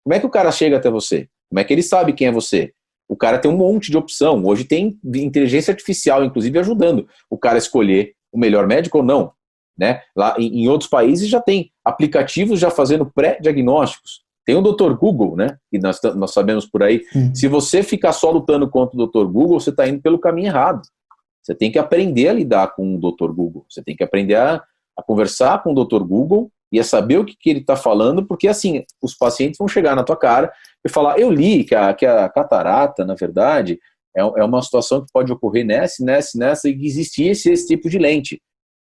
Como 0.05 0.13
é 0.13 0.19
que 0.19 0.25
o 0.25 0.29
cara 0.29 0.51
chega 0.51 0.77
até 0.77 0.87
você? 0.87 1.27
Como 1.49 1.59
é 1.59 1.63
que 1.63 1.73
ele 1.73 1.81
sabe 1.81 2.13
quem 2.13 2.27
é 2.27 2.31
você? 2.31 2.71
O 3.09 3.15
cara 3.15 3.39
tem 3.39 3.49
um 3.49 3.57
monte 3.57 3.89
de 3.89 3.97
opção. 3.97 4.45
Hoje 4.45 4.63
tem 4.63 4.99
inteligência 5.03 5.71
artificial, 5.71 6.23
inclusive, 6.23 6.59
ajudando 6.59 7.07
o 7.27 7.37
cara 7.39 7.55
a 7.55 7.57
escolher 7.57 8.13
o 8.31 8.37
melhor 8.37 8.67
médico 8.67 8.99
ou 8.99 9.03
não. 9.03 9.33
Né? 9.77 10.01
Lá 10.15 10.35
em, 10.37 10.67
outros 10.69 10.89
países 10.89 11.27
já 11.27 11.41
tem 11.41 11.71
aplicativos 11.83 12.59
já 12.59 12.69
fazendo 12.69 13.05
pré-diagnósticos. 13.05 14.23
Tem 14.45 14.55
o 14.55 14.61
Dr. 14.61 14.93
Google, 14.93 15.35
né? 15.35 15.57
Que 15.71 15.79
nós, 15.79 15.99
nós 16.15 16.31
sabemos 16.31 16.67
por 16.67 16.83
aí. 16.83 17.03
Hum. 17.15 17.33
Se 17.33 17.47
você 17.47 17.81
ficar 17.81 18.13
só 18.13 18.29
lutando 18.29 18.69
contra 18.69 18.95
o 18.95 19.07
Dr. 19.07 19.25
Google, 19.25 19.59
você 19.59 19.71
está 19.71 19.87
indo 19.87 20.01
pelo 20.03 20.19
caminho 20.19 20.49
errado. 20.49 20.83
Você 21.41 21.55
tem 21.55 21.71
que 21.71 21.79
aprender 21.79 22.27
a 22.27 22.33
lidar 22.33 22.75
com 22.75 22.95
o 22.95 22.99
Dr. 22.99 23.31
Google. 23.31 23.65
Você 23.67 23.83
tem 23.83 23.95
que 23.95 24.03
aprender 24.03 24.35
a, 24.35 24.63
a 24.97 25.03
conversar 25.03 25.63
com 25.63 25.73
o 25.73 25.83
Dr. 25.83 26.03
Google 26.03 26.51
e 26.79 26.83
saber 26.83 27.17
o 27.17 27.25
que, 27.25 27.35
que 27.35 27.49
ele 27.49 27.59
está 27.59 27.75
falando, 27.75 28.25
porque 28.25 28.47
assim, 28.47 28.83
os 29.01 29.15
pacientes 29.15 29.57
vão 29.57 29.67
chegar 29.67 29.95
na 29.95 30.03
tua 30.03 30.17
cara 30.17 30.51
e 30.85 30.89
falar, 30.89 31.19
eu 31.19 31.31
li 31.31 31.63
que 31.63 31.75
a, 31.75 31.93
que 31.93 32.05
a 32.05 32.27
catarata, 32.29 33.05
na 33.05 33.15
verdade, 33.15 33.79
é, 34.15 34.21
é 34.21 34.43
uma 34.43 34.61
situação 34.61 35.05
que 35.05 35.11
pode 35.11 35.31
ocorrer 35.31 35.65
nessa, 35.65 36.03
nessa, 36.03 36.37
nessa, 36.37 36.69
e 36.69 36.77
que 36.77 36.85
existia 36.85 37.31
esse, 37.31 37.51
esse 37.51 37.67
tipo 37.67 37.89
de 37.89 37.97
lente. 37.97 38.41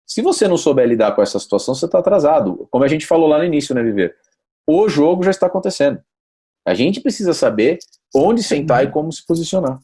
Se 0.08 0.22
você 0.22 0.48
não 0.48 0.58
souber 0.58 0.88
lidar 0.88 1.14
com 1.16 1.22
essa 1.22 1.40
situação, 1.40 1.74
você 1.74 1.86
está 1.86 2.00
atrasado. 2.00 2.68
Como 2.70 2.84
a 2.84 2.88
gente 2.88 3.08
falou 3.08 3.28
lá 3.28 3.40
no 3.40 3.46
início, 3.46 3.74
né, 3.74 3.82
Viver? 3.82 4.16
O 4.68 4.88
jogo 4.88 5.24
já 5.24 5.32
está 5.32 5.48
acontecendo. 5.48 6.02
A 6.66 6.74
gente 6.74 7.00
precisa 7.00 7.34
saber 7.34 7.80
onde 8.14 8.44
sentar 8.44 8.84
e 8.84 8.92
como 8.92 9.12
se 9.12 9.26
posicionar. 9.26 9.80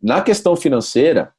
Na 0.00 0.22
questão 0.22 0.56
financeira, 0.56 1.32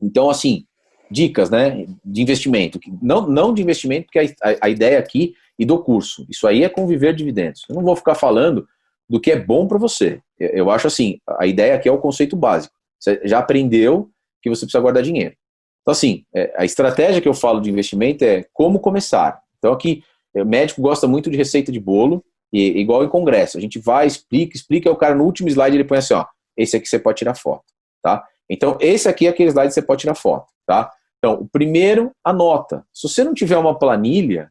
então, 0.00 0.28
assim, 0.28 0.65
dicas 1.10 1.50
né, 1.50 1.86
de 2.04 2.22
investimento. 2.22 2.78
Não, 3.00 3.26
não 3.26 3.52
de 3.52 3.62
investimento, 3.62 4.06
porque 4.06 4.34
a, 4.42 4.56
a, 4.62 4.68
ideia 4.68 4.98
aqui 4.98 5.34
e 5.58 5.64
do 5.64 5.78
curso. 5.82 6.26
Isso 6.28 6.46
aí 6.46 6.64
é 6.64 6.68
conviver 6.68 7.14
dividendos. 7.14 7.64
Eu 7.68 7.74
não 7.74 7.82
vou 7.82 7.96
ficar 7.96 8.14
falando 8.14 8.66
do 9.08 9.20
que 9.20 9.30
é 9.30 9.38
bom 9.38 9.66
para 9.66 9.78
você. 9.78 10.20
Eu, 10.38 10.70
acho 10.70 10.86
assim, 10.86 11.18
a 11.38 11.46
ideia 11.46 11.74
aqui 11.74 11.88
é 11.88 11.92
o 11.92 11.98
conceito 11.98 12.36
básico. 12.36 12.74
Você 12.98 13.20
já 13.24 13.38
aprendeu 13.38 14.10
que 14.42 14.50
você 14.50 14.66
precisa 14.66 14.80
guardar 14.80 15.02
dinheiro. 15.02 15.34
Então, 15.82 15.92
assim, 15.92 16.24
é, 16.34 16.52
a 16.56 16.64
estratégia 16.64 17.20
que 17.20 17.28
eu 17.28 17.34
falo 17.34 17.60
de 17.60 17.70
investimento 17.70 18.24
é 18.24 18.44
como 18.52 18.80
começar. 18.80 19.40
Então, 19.58 19.72
aqui, 19.72 20.02
o 20.34 20.44
médico 20.44 20.82
gosta 20.82 21.06
muito 21.06 21.30
de 21.30 21.36
receita 21.36 21.70
de 21.70 21.78
bolo, 21.78 22.24
e, 22.52 22.80
igual 22.80 23.04
em 23.04 23.08
congresso. 23.08 23.58
A 23.58 23.60
gente 23.60 23.78
vai, 23.78 24.06
explica, 24.06 24.56
explica, 24.56 24.88
e 24.88 24.92
o 24.92 24.96
cara 24.96 25.14
no 25.14 25.24
último 25.24 25.48
slide 25.48 25.76
ele 25.76 25.84
põe 25.84 25.98
assim, 25.98 26.14
ó, 26.14 26.24
esse 26.56 26.76
aqui 26.76 26.88
você 26.88 26.98
pode 26.98 27.18
tirar 27.18 27.34
foto, 27.34 27.64
tá? 28.02 28.24
Então, 28.48 28.78
esse 28.80 29.08
aqui 29.08 29.26
é 29.26 29.30
aquele 29.30 29.50
slide 29.50 29.68
que 29.68 29.74
você 29.74 29.82
pode 29.82 30.00
tirar 30.00 30.14
foto, 30.14 30.46
tá? 30.66 30.90
Então, 31.18 31.34
o 31.34 31.48
primeiro, 31.48 32.12
anota. 32.24 32.84
Se 32.92 33.08
você 33.08 33.24
não 33.24 33.34
tiver 33.34 33.56
uma 33.56 33.78
planilha, 33.78 34.50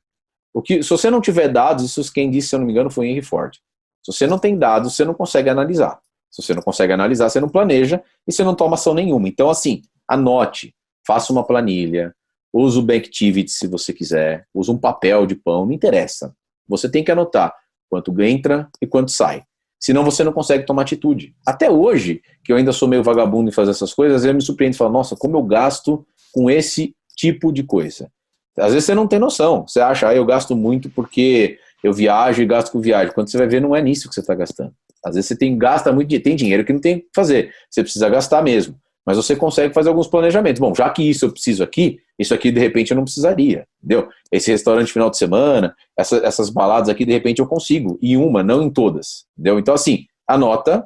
o 0.54 0.62
que, 0.62 0.82
se 0.82 0.90
você 0.90 1.10
não 1.10 1.22
tiver 1.22 1.50
dados, 1.50 1.84
isso 1.84 2.14
quem 2.14 2.32
disse, 2.32 2.50
se 2.50 2.56
eu 2.56 2.60
não 2.60 2.66
me 2.66 2.72
engano, 2.72 2.90
foi 2.90 3.08
Henry 3.08 3.22
Ford. 3.22 3.56
Se 4.04 4.12
você 4.12 4.26
não 4.28 4.40
tem 4.40 4.58
dados, 4.58 4.96
você 4.96 5.04
não 5.04 5.14
consegue 5.14 5.50
analisar. 5.50 6.00
Se 6.32 6.42
você 6.42 6.54
não 6.54 6.62
consegue 6.62 6.94
analisar, 6.94 7.30
você 7.30 7.40
não 7.40 7.50
planeja 7.50 8.04
e 8.28 8.32
você 8.32 8.44
não 8.44 8.56
toma 8.56 8.76
ação 8.76 8.94
nenhuma. 8.94 9.28
Então, 9.28 9.50
assim, 9.50 9.82
anote, 10.08 10.76
faça 11.06 11.32
uma 11.32 11.46
planilha, 11.46 12.14
use 12.54 12.78
o 12.78 12.82
Banktivity 12.82 13.52
se 13.52 13.68
você 13.68 13.94
quiser, 13.94 14.46
use 14.54 14.70
um 14.72 14.78
papel 14.78 15.26
de 15.26 15.36
pão, 15.36 15.66
não 15.66 15.74
interessa. 15.74 16.34
Você 16.68 16.90
tem 16.90 17.04
que 17.04 17.12
anotar 17.12 17.54
quanto 17.90 18.20
entra 18.22 18.70
e 18.82 18.88
quanto 18.88 19.12
sai. 19.12 19.44
Senão 19.86 20.04
você 20.04 20.24
não 20.24 20.34
consegue 20.34 20.66
tomar 20.66 20.82
atitude. 20.82 21.36
Até 21.46 21.70
hoje, 21.70 22.20
que 22.44 22.52
eu 22.52 22.58
ainda 22.58 22.72
sou 22.72 22.88
meio 22.88 23.04
vagabundo 23.04 23.52
em 23.52 23.54
fazer 23.54 23.70
essas 23.70 23.94
coisas, 23.94 24.26
eu 24.26 24.34
me 24.34 24.42
surpreendo 24.42 24.74
e 24.74 24.78
falo, 24.80 24.92
nossa, 24.92 25.16
como 25.16 25.38
eu 25.38 25.44
gasto 25.44 26.04
com 26.34 26.50
esse 26.50 26.96
tipo 27.16 27.52
de 27.52 27.62
coisa. 27.62 28.10
Às 28.58 28.74
vezes 28.74 28.86
você 28.86 28.96
não 28.96 29.06
tem 29.06 29.20
noção. 29.20 29.64
Você 29.68 29.80
acha, 29.80 30.10
ah, 30.10 30.16
eu 30.16 30.26
gasto 30.26 30.56
muito 30.56 30.90
porque 30.90 31.60
eu 31.84 31.94
viajo 31.94 32.42
e 32.42 32.48
gasto 32.48 32.72
com 32.72 32.82
viagem. 32.82 33.14
Quando 33.14 33.30
você 33.30 33.38
vai 33.38 33.46
ver, 33.46 33.62
não 33.62 33.76
é 33.76 33.82
nisso 33.82 34.10
que 34.10 34.16
você 34.16 34.22
está 34.22 34.34
gastando. 34.34 34.74
Às 35.06 35.14
vezes 35.14 35.28
você 35.28 35.36
tem, 35.36 35.56
gasta 35.56 35.94
muito, 35.94 36.20
tem 36.20 36.36
dinheiro 36.36 36.66
que 36.66 36.74
não 36.74 36.82
tem 36.82 37.02
que 37.02 37.08
fazer. 37.16 37.54
Você 37.70 37.84
precisa 37.84 38.10
gastar 38.10 38.42
mesmo. 38.42 38.76
Mas 39.06 39.18
você 39.18 39.36
consegue 39.36 39.72
fazer 39.72 39.90
alguns 39.90 40.08
planejamentos. 40.08 40.60
Bom, 40.60 40.74
já 40.74 40.90
que 40.90 41.08
isso 41.08 41.26
eu 41.26 41.32
preciso 41.32 41.64
aqui, 41.64 42.00
isso 42.18 42.34
aqui 42.34 42.52
de 42.52 42.60
repente 42.60 42.92
eu 42.92 42.96
não 42.96 43.04
precisaria, 43.04 43.66
entendeu? 43.84 44.08
Esse 44.32 44.52
restaurante 44.52 44.92
final 44.92 45.10
de 45.10 45.18
semana, 45.18 45.76
essa, 45.98 46.18
essas 46.18 46.50
baladas 46.50 46.90
aqui 46.90 47.06
de 47.06 47.12
repente 47.12 47.40
eu 47.40 47.48
consigo, 47.48 47.98
em 48.02 48.18
uma, 48.18 48.44
não 48.44 48.62
em 48.64 48.70
todas, 48.70 49.26
entendeu? 49.38 49.60
Então 49.60 49.74
assim, 49.74 50.06
anota 50.28 50.86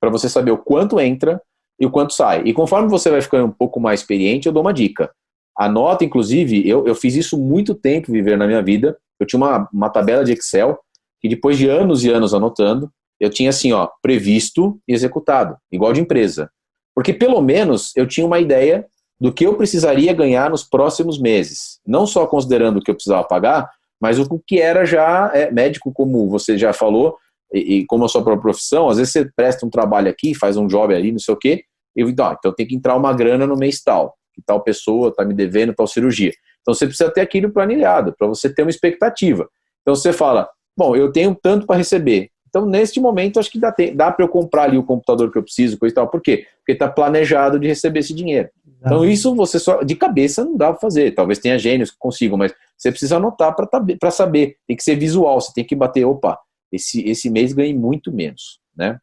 para 0.00 0.10
você 0.10 0.28
saber 0.28 0.50
o 0.50 0.58
quanto 0.58 0.98
entra 0.98 1.40
e 1.78 1.86
o 1.86 1.90
quanto 1.90 2.12
sai. 2.12 2.42
E 2.44 2.52
conforme 2.52 2.88
você 2.88 3.10
vai 3.10 3.20
ficando 3.20 3.46
um 3.46 3.52
pouco 3.52 3.80
mais 3.80 4.00
experiente, 4.00 4.46
eu 4.46 4.52
dou 4.52 4.62
uma 4.62 4.72
dica. 4.72 5.10
Anota, 5.56 6.04
inclusive, 6.04 6.66
eu, 6.68 6.86
eu 6.86 6.94
fiz 6.94 7.16
isso 7.16 7.38
muito 7.38 7.74
tempo 7.74 8.12
viver 8.12 8.36
na 8.36 8.46
minha 8.46 8.62
vida. 8.62 8.96
Eu 9.18 9.26
tinha 9.26 9.38
uma, 9.38 9.68
uma 9.72 9.90
tabela 9.90 10.24
de 10.24 10.32
Excel 10.32 10.78
que 11.20 11.28
depois 11.28 11.58
de 11.58 11.68
anos 11.68 12.02
e 12.02 12.10
anos 12.10 12.32
anotando, 12.32 12.90
eu 13.20 13.28
tinha 13.28 13.50
assim, 13.50 13.72
ó, 13.72 13.88
previsto 14.00 14.80
e 14.88 14.94
executado, 14.94 15.56
igual 15.70 15.92
de 15.92 16.00
empresa. 16.00 16.50
Porque 16.94 17.12
pelo 17.12 17.42
menos 17.42 17.92
eu 17.94 18.06
tinha 18.06 18.26
uma 18.26 18.38
ideia 18.38 18.86
do 19.20 19.32
que 19.32 19.46
eu 19.46 19.54
precisaria 19.54 20.12
ganhar 20.14 20.50
nos 20.50 20.64
próximos 20.64 21.20
meses. 21.20 21.78
Não 21.86 22.06
só 22.06 22.26
considerando 22.26 22.78
o 22.78 22.82
que 22.82 22.90
eu 22.90 22.94
precisava 22.94 23.22
pagar, 23.22 23.70
mas 24.00 24.18
o 24.18 24.38
que 24.46 24.58
era 24.58 24.86
já 24.86 25.30
é, 25.34 25.50
médico, 25.50 25.92
como 25.92 26.26
você 26.28 26.56
já 26.56 26.72
falou, 26.72 27.18
e, 27.52 27.78
e, 27.78 27.86
como 27.86 28.04
a 28.04 28.08
sua 28.08 28.22
própria 28.22 28.42
profissão, 28.42 28.88
às 28.88 28.96
vezes 28.96 29.12
você 29.12 29.30
presta 29.36 29.66
um 29.66 29.70
trabalho 29.70 30.08
aqui, 30.08 30.34
faz 30.34 30.56
um 30.56 30.66
job 30.66 30.94
ali, 30.94 31.12
não 31.12 31.18
sei 31.18 31.34
o 31.34 31.36
quê, 31.36 31.64
e 31.94 32.02
então, 32.02 32.34
então 32.38 32.54
tem 32.54 32.66
que 32.66 32.74
entrar 32.74 32.96
uma 32.96 33.12
grana 33.12 33.46
no 33.46 33.56
mês 33.56 33.82
tal, 33.82 34.14
que 34.32 34.40
tal 34.40 34.62
pessoa 34.62 35.08
está 35.08 35.24
me 35.24 35.34
devendo 35.34 35.74
tal 35.74 35.86
cirurgia. 35.86 36.32
Então 36.62 36.72
você 36.72 36.86
precisa 36.86 37.10
ter 37.10 37.20
aquilo 37.20 37.50
planilhado, 37.50 38.14
para 38.16 38.26
você 38.26 38.48
ter 38.48 38.62
uma 38.62 38.70
expectativa. 38.70 39.48
Então 39.82 39.94
você 39.94 40.12
fala, 40.12 40.48
bom, 40.76 40.96
eu 40.96 41.12
tenho 41.12 41.34
tanto 41.34 41.66
para 41.66 41.76
receber, 41.76 42.30
então, 42.50 42.66
neste 42.66 43.00
momento, 43.00 43.38
acho 43.38 43.50
que 43.50 43.60
dá, 43.60 43.72
dá 43.94 44.10
para 44.10 44.24
eu 44.24 44.28
comprar 44.28 44.64
ali 44.64 44.76
o 44.76 44.82
computador 44.82 45.30
que 45.30 45.38
eu 45.38 45.42
preciso, 45.42 45.78
coisa 45.78 45.92
e 45.92 45.94
tal. 45.94 46.08
Por 46.08 46.20
quê? 46.20 46.46
Porque 46.58 46.72
está 46.72 46.88
planejado 46.88 47.60
de 47.60 47.68
receber 47.68 48.00
esse 48.00 48.12
dinheiro. 48.12 48.48
Então, 48.80 49.04
isso 49.04 49.34
você 49.34 49.58
só, 49.58 49.82
de 49.82 49.94
cabeça, 49.94 50.44
não 50.44 50.56
dá 50.56 50.70
para 50.70 50.80
fazer. 50.80 51.12
Talvez 51.12 51.38
tenha 51.38 51.58
gênios 51.58 51.90
que 51.90 51.98
consigam, 51.98 52.38
mas 52.38 52.52
você 52.76 52.90
precisa 52.90 53.16
anotar 53.16 53.54
para 53.54 54.10
saber. 54.10 54.56
Tem 54.66 54.76
que 54.76 54.82
ser 54.82 54.96
visual, 54.96 55.40
você 55.40 55.52
tem 55.52 55.64
que 55.64 55.76
bater, 55.76 56.04
opa, 56.04 56.38
esse, 56.72 57.06
esse 57.06 57.28
mês 57.28 57.52
ganhei 57.52 57.74
muito 57.74 58.10
menos, 58.12 58.58
né? 58.74 58.98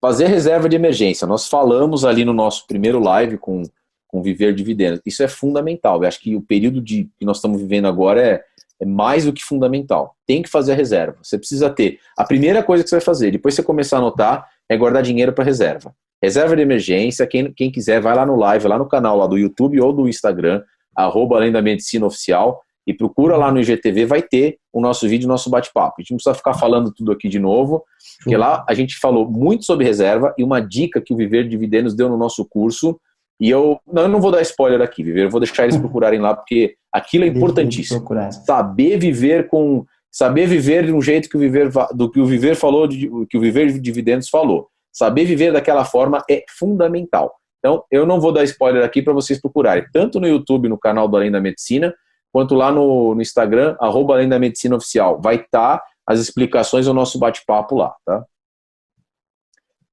Fazer 0.00 0.26
reserva 0.26 0.68
de 0.68 0.76
emergência. 0.76 1.26
Nós 1.26 1.48
falamos 1.48 2.04
ali 2.04 2.24
no 2.24 2.32
nosso 2.32 2.66
primeiro 2.66 3.00
live 3.00 3.38
com, 3.38 3.62
com 4.06 4.22
Viver 4.22 4.54
Dividendos. 4.54 5.00
Isso 5.06 5.22
é 5.22 5.28
fundamental. 5.28 6.02
Eu 6.02 6.08
acho 6.08 6.20
que 6.20 6.36
o 6.36 6.42
período 6.42 6.80
de, 6.82 7.10
que 7.18 7.24
nós 7.24 7.38
estamos 7.38 7.60
vivendo 7.60 7.86
agora 7.86 8.20
é, 8.22 8.44
é 8.78 8.84
mais 8.84 9.24
do 9.24 9.32
que 9.32 9.42
fundamental. 9.42 10.14
Tem 10.26 10.42
que 10.42 10.50
fazer 10.50 10.72
a 10.72 10.76
reserva. 10.76 11.18
Você 11.22 11.38
precisa 11.38 11.70
ter. 11.70 11.98
A 12.16 12.24
primeira 12.24 12.62
coisa 12.62 12.84
que 12.84 12.90
você 12.90 12.96
vai 12.96 13.04
fazer, 13.04 13.30
depois 13.30 13.54
você 13.54 13.62
começar 13.62 13.96
a 13.96 14.00
anotar, 14.00 14.46
é 14.68 14.76
guardar 14.76 15.02
dinheiro 15.02 15.32
para 15.32 15.44
reserva. 15.44 15.94
Reserva 16.22 16.56
de 16.56 16.62
emergência, 16.62 17.26
quem, 17.26 17.52
quem 17.52 17.70
quiser, 17.70 18.00
vai 18.00 18.14
lá 18.14 18.24
no 18.24 18.36
live, 18.36 18.68
lá 18.68 18.78
no 18.78 18.88
canal 18.88 19.16
lá 19.16 19.26
do 19.26 19.36
YouTube 19.36 19.80
ou 19.80 19.92
do 19.92 20.08
Instagram, 20.08 20.62
arroba 20.94 21.36
Além 21.36 21.52
da 21.52 21.60
Medicina 21.60 22.06
Oficial, 22.06 22.60
e 22.86 22.94
procura 22.94 23.36
lá 23.36 23.50
no 23.50 23.60
IGTV, 23.60 24.06
vai 24.06 24.22
ter 24.22 24.58
o 24.72 24.80
nosso 24.80 25.08
vídeo, 25.08 25.26
o 25.26 25.28
nosso 25.28 25.50
bate-papo. 25.50 25.96
A 25.98 26.02
gente 26.02 26.12
não 26.12 26.16
precisa 26.18 26.34
ficar 26.34 26.54
falando 26.54 26.92
tudo 26.92 27.10
aqui 27.10 27.28
de 27.28 27.38
novo, 27.38 27.84
porque 28.22 28.36
lá 28.36 28.64
a 28.68 28.74
gente 28.74 28.96
falou 28.98 29.28
muito 29.28 29.64
sobre 29.64 29.84
reserva 29.84 30.32
e 30.38 30.44
uma 30.44 30.60
dica 30.60 31.00
que 31.00 31.12
o 31.12 31.16
Viver 31.16 31.48
Dividendos 31.48 31.94
deu 31.94 32.08
no 32.08 32.16
nosso 32.16 32.46
curso, 32.48 32.98
e 33.40 33.50
eu 33.50 33.78
não, 33.92 34.02
eu 34.02 34.08
não 34.08 34.20
vou 34.20 34.30
dar 34.30 34.40
spoiler 34.42 34.80
aqui, 34.80 35.02
Viver, 35.02 35.24
eu 35.24 35.30
vou 35.30 35.40
deixar 35.40 35.64
eles 35.64 35.76
procurarem 35.78 36.20
lá, 36.20 36.34
porque 36.34 36.76
aquilo 36.92 37.24
é 37.24 37.26
importantíssimo. 37.26 37.98
Saber 38.32 38.98
viver 38.98 39.48
com. 39.48 39.84
Saber 40.10 40.46
viver 40.46 40.86
de 40.86 40.92
um 40.92 41.02
jeito 41.02 41.28
que 41.28 41.36
o 41.36 41.40
Viver, 41.40 41.70
do 41.92 42.10
que 42.10 42.18
o 42.18 42.24
Viver 42.24 42.54
falou, 42.54 42.88
que 42.88 43.36
o 43.36 43.40
Viver 43.40 43.70
de 43.70 43.78
Dividendos 43.78 44.30
falou. 44.30 44.68
Saber 44.96 45.24
viver 45.24 45.52
daquela 45.52 45.84
forma 45.84 46.24
é 46.30 46.44
fundamental. 46.58 47.34
Então, 47.58 47.84
eu 47.90 48.06
não 48.06 48.20
vou 48.20 48.32
dar 48.32 48.44
spoiler 48.44 48.84
aqui 48.84 49.02
para 49.02 49.12
vocês 49.12 49.40
procurarem, 49.40 49.84
tanto 49.92 50.18
no 50.18 50.26
YouTube, 50.26 50.68
no 50.68 50.78
canal 50.78 51.06
do 51.06 51.16
Além 51.16 51.30
da 51.30 51.40
Medicina, 51.40 51.94
quanto 52.32 52.54
lá 52.54 52.72
no, 52.72 53.14
no 53.14 53.20
Instagram, 53.20 53.76
arroba 53.78 54.14
Além 54.14 54.28
da 54.28 54.38
Medicina 54.38 54.76
Oficial. 54.76 55.20
Vai 55.20 55.36
estar 55.36 55.78
tá 55.78 55.84
as 56.06 56.20
explicações 56.20 56.86
do 56.86 56.94
nosso 56.94 57.18
bate-papo 57.18 57.74
lá, 57.74 57.94
tá? 58.06 58.24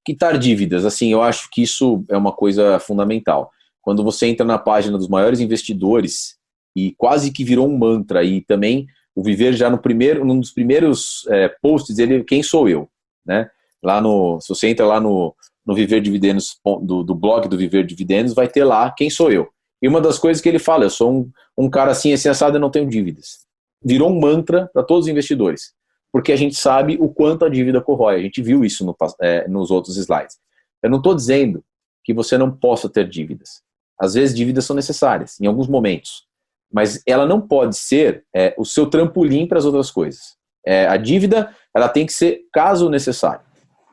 quitar 0.05 0.37
dívidas, 0.37 0.85
assim, 0.85 1.11
eu 1.11 1.21
acho 1.21 1.49
que 1.51 1.61
isso 1.61 2.05
é 2.09 2.17
uma 2.17 2.31
coisa 2.31 2.79
fundamental. 2.79 3.49
Quando 3.81 4.03
você 4.03 4.27
entra 4.27 4.45
na 4.45 4.57
página 4.57 4.97
dos 4.97 5.07
maiores 5.07 5.39
investidores 5.39 6.37
e 6.75 6.93
quase 6.97 7.31
que 7.31 7.43
virou 7.43 7.67
um 7.67 7.77
mantra 7.77 8.23
e 8.23 8.41
também 8.41 8.87
o 9.15 9.23
Viver 9.23 9.53
já 9.53 9.69
no 9.69 9.77
primeiro, 9.77 10.25
num 10.25 10.39
dos 10.39 10.51
primeiros 10.51 11.25
é, 11.29 11.47
posts 11.61 11.99
ele 11.99 12.23
quem 12.23 12.41
sou 12.41 12.67
eu, 12.67 12.89
né? 13.25 13.49
Lá 13.83 13.99
no, 13.99 14.39
se 14.41 14.49
você 14.49 14.67
entra 14.67 14.85
lá 14.85 14.99
no, 14.99 15.35
no 15.65 15.75
Viver 15.75 16.01
Dividendos 16.01 16.57
do, 16.81 17.03
do 17.03 17.15
blog 17.15 17.47
do 17.47 17.57
Viver 17.57 17.85
Dividendos, 17.85 18.33
vai 18.33 18.47
ter 18.47 18.63
lá 18.63 18.91
quem 18.91 19.09
sou 19.09 19.31
eu. 19.31 19.49
E 19.81 19.87
uma 19.87 19.99
das 19.99 20.17
coisas 20.17 20.41
que 20.41 20.47
ele 20.47 20.59
fala, 20.59 20.85
eu 20.85 20.89
sou 20.89 21.11
um, 21.11 21.31
um 21.57 21.69
cara 21.69 21.91
assim, 21.91 22.13
assim 22.13 22.29
assado, 22.29 22.57
eu 22.57 22.61
não 22.61 22.71
tenho 22.71 22.87
dívidas. 22.87 23.39
Virou 23.83 24.09
um 24.09 24.19
mantra 24.19 24.69
para 24.73 24.83
todos 24.83 25.05
os 25.05 25.11
investidores 25.11 25.73
porque 26.13 26.31
a 26.31 26.35
gente 26.35 26.55
sabe 26.55 26.95
o 27.01 27.09
quanto 27.09 27.43
a 27.43 27.49
dívida 27.49 27.81
corrói. 27.81 28.15
A 28.15 28.21
gente 28.21 28.39
viu 28.39 28.63
isso 28.63 28.85
no, 28.85 28.95
é, 29.19 29.47
nos 29.47 29.71
outros 29.71 29.97
slides. 29.97 30.37
Eu 30.83 30.91
não 30.91 30.99
estou 30.99 31.15
dizendo 31.15 31.65
que 32.03 32.13
você 32.13 32.37
não 32.37 32.55
possa 32.55 32.87
ter 32.87 33.09
dívidas. 33.09 33.63
Às 33.99 34.13
vezes, 34.13 34.35
dívidas 34.35 34.63
são 34.63 34.75
necessárias, 34.75 35.41
em 35.41 35.47
alguns 35.47 35.67
momentos. 35.67 36.27
Mas 36.71 37.01
ela 37.07 37.25
não 37.25 37.41
pode 37.41 37.75
ser 37.75 38.23
é, 38.35 38.53
o 38.59 38.65
seu 38.65 38.85
trampolim 38.85 39.47
para 39.47 39.57
as 39.57 39.65
outras 39.65 39.89
coisas. 39.89 40.35
É, 40.63 40.85
a 40.85 40.97
dívida 40.97 41.55
ela 41.75 41.89
tem 41.89 42.05
que 42.05 42.13
ser 42.13 42.41
caso 42.53 42.89
necessário. 42.91 43.43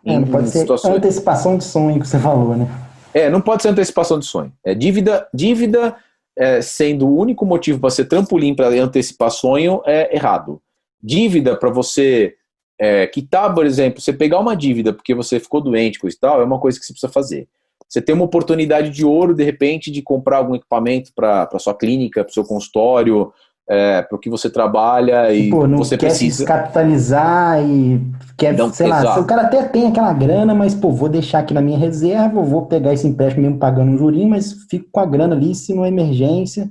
É, 0.04 0.18
não 0.18 0.26
pode 0.26 0.50
ser 0.50 0.60
situações... 0.60 0.96
antecipação 0.96 1.58
de 1.58 1.64
sonho 1.64 2.00
que 2.00 2.06
você 2.06 2.18
falou, 2.18 2.56
né? 2.56 2.68
É, 3.12 3.28
não 3.28 3.40
pode 3.40 3.62
ser 3.62 3.68
antecipação 3.68 4.18
de 4.18 4.26
sonho. 4.26 4.52
É 4.64 4.74
dívida, 4.74 5.28
dívida 5.34 5.96
é, 6.36 6.62
sendo 6.62 7.08
o 7.08 7.16
único 7.16 7.44
motivo 7.44 7.80
para 7.80 7.90
ser 7.90 8.06
trampolim 8.06 8.54
para 8.54 8.68
antecipar 8.68 9.30
sonho 9.30 9.82
é 9.84 10.14
errado. 10.14 10.60
Dívida 11.02 11.56
para 11.56 11.70
você 11.70 12.34
é, 12.78 13.06
quitar, 13.06 13.52
por 13.54 13.66
exemplo, 13.66 14.00
você 14.00 14.12
pegar 14.12 14.38
uma 14.38 14.56
dívida 14.56 14.92
porque 14.92 15.14
você 15.14 15.38
ficou 15.38 15.60
doente, 15.60 15.98
coisa 15.98 16.16
e 16.16 16.20
tal, 16.20 16.40
é 16.40 16.44
uma 16.44 16.58
coisa 16.58 16.78
que 16.78 16.86
você 16.86 16.92
precisa 16.92 17.12
fazer. 17.12 17.48
Você 17.88 18.00
tem 18.00 18.14
uma 18.14 18.24
oportunidade 18.24 18.90
de 18.90 19.04
ouro, 19.04 19.34
de 19.34 19.42
repente, 19.42 19.90
de 19.90 20.00
comprar 20.00 20.38
algum 20.38 20.54
equipamento 20.54 21.12
para 21.12 21.48
a 21.52 21.58
sua 21.58 21.74
clínica, 21.74 22.22
para 22.22 22.30
o 22.30 22.34
seu 22.34 22.44
consultório, 22.44 23.32
é, 23.70 24.02
para 24.02 24.16
o 24.16 24.18
que 24.18 24.28
você 24.28 24.50
trabalha 24.50 25.32
e 25.32 25.48
Pô, 25.48 25.64
não 25.64 25.78
você 25.78 25.96
quer 25.96 26.08
precisa. 26.08 26.32
Se 26.32 26.38
descapitalizar 26.38 27.62
e 27.62 28.00
quer, 28.36 28.56
não, 28.56 28.72
sei 28.72 28.88
exato. 28.88 29.04
lá, 29.04 29.20
o 29.20 29.24
cara 29.24 29.42
até 29.42 29.62
tem 29.62 29.86
aquela 29.86 30.12
grana, 30.12 30.52
mas 30.52 30.74
pô, 30.74 30.90
vou 30.90 31.08
deixar 31.08 31.38
aqui 31.38 31.54
na 31.54 31.60
minha 31.60 31.78
reserva, 31.78 32.42
vou 32.42 32.66
pegar 32.66 32.92
esse 32.92 33.06
empréstimo 33.06 33.44
mesmo 33.44 33.58
pagando 33.60 33.92
um 33.92 33.96
jurinho, 33.96 34.28
mas 34.28 34.64
fico 34.68 34.88
com 34.90 34.98
a 34.98 35.06
grana 35.06 35.36
ali 35.36 35.54
se 35.54 35.72
não 35.72 35.84
é 35.84 35.88
emergência. 35.88 36.68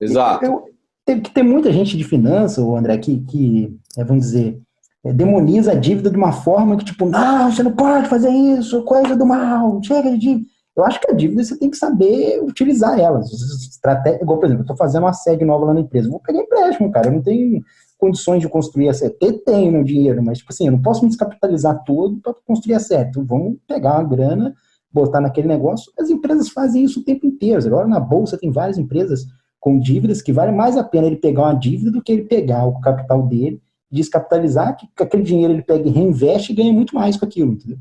Exato. 0.00 0.44
Eu, 0.44 0.64
tem 1.04 1.20
que 1.20 1.30
ter 1.30 1.44
muita 1.44 1.72
gente 1.72 1.96
de 1.96 2.02
finanças, 2.02 2.58
André, 2.58 2.98
que, 2.98 3.20
que 3.20 3.78
é, 3.96 4.02
vamos 4.02 4.24
dizer, 4.24 4.60
é, 5.04 5.12
demoniza 5.12 5.72
a 5.72 5.76
dívida 5.76 6.10
de 6.10 6.16
uma 6.16 6.32
forma 6.32 6.76
que, 6.76 6.84
tipo, 6.84 7.06
não, 7.06 7.52
você 7.52 7.62
não 7.62 7.72
pode 7.72 8.08
fazer 8.08 8.30
isso, 8.30 8.82
coisa 8.82 9.14
do 9.14 9.24
mal, 9.24 9.80
chega 9.84 10.10
de 10.10 10.18
dívida. 10.18 10.49
Eu 10.76 10.84
acho 10.84 11.00
que 11.00 11.10
a 11.10 11.14
dívida 11.14 11.42
você 11.42 11.58
tem 11.58 11.70
que 11.70 11.76
saber 11.76 12.40
utilizar 12.42 12.98
ela. 12.98 13.20
Estratégia, 13.20 14.22
igual, 14.22 14.38
por 14.38 14.46
exemplo, 14.46 14.62
eu 14.62 14.64
estou 14.64 14.76
fazendo 14.76 15.02
uma 15.02 15.12
sede 15.12 15.44
nova 15.44 15.66
lá 15.66 15.74
na 15.74 15.80
empresa. 15.80 16.08
Vou 16.08 16.20
pegar 16.20 16.40
empréstimo, 16.40 16.90
cara. 16.90 17.08
Eu 17.08 17.12
não 17.12 17.22
tenho 17.22 17.62
condições 17.98 18.40
de 18.40 18.48
construir 18.48 18.88
a 18.88 18.94
sede. 18.94 19.16
Tenho 19.44 19.84
dinheiro, 19.84 20.22
mas, 20.22 20.38
tipo 20.38 20.52
assim, 20.52 20.66
eu 20.66 20.72
não 20.72 20.80
posso 20.80 21.02
me 21.02 21.08
descapitalizar 21.08 21.82
todo 21.84 22.18
para 22.22 22.34
construir 22.46 22.74
a 22.74 22.80
sede. 22.80 23.10
Então, 23.10 23.24
vamos 23.26 23.58
pegar 23.66 23.98
uma 23.98 24.08
grana, 24.08 24.54
botar 24.92 25.20
naquele 25.20 25.48
negócio. 25.48 25.92
As 25.98 26.08
empresas 26.08 26.48
fazem 26.48 26.84
isso 26.84 27.00
o 27.00 27.04
tempo 27.04 27.26
inteiro. 27.26 27.66
Agora, 27.66 27.86
na 27.86 28.00
Bolsa, 28.00 28.38
tem 28.38 28.50
várias 28.50 28.78
empresas 28.78 29.26
com 29.58 29.78
dívidas 29.78 30.22
que 30.22 30.32
vale 30.32 30.52
mais 30.52 30.76
a 30.76 30.84
pena 30.84 31.06
ele 31.06 31.16
pegar 31.16 31.42
uma 31.42 31.54
dívida 31.54 31.90
do 31.90 32.02
que 32.02 32.12
ele 32.12 32.22
pegar 32.22 32.64
o 32.64 32.80
capital 32.80 33.26
dele, 33.26 33.60
descapitalizar, 33.90 34.76
que 34.76 35.02
aquele 35.02 35.22
dinheiro 35.22 35.52
ele 35.52 35.62
pega 35.62 35.86
e 35.86 35.92
reinveste 35.92 36.52
e 36.52 36.54
ganha 36.54 36.72
muito 36.72 36.94
mais 36.94 37.16
com 37.16 37.26
aquilo, 37.26 37.52
entendeu? 37.52 37.78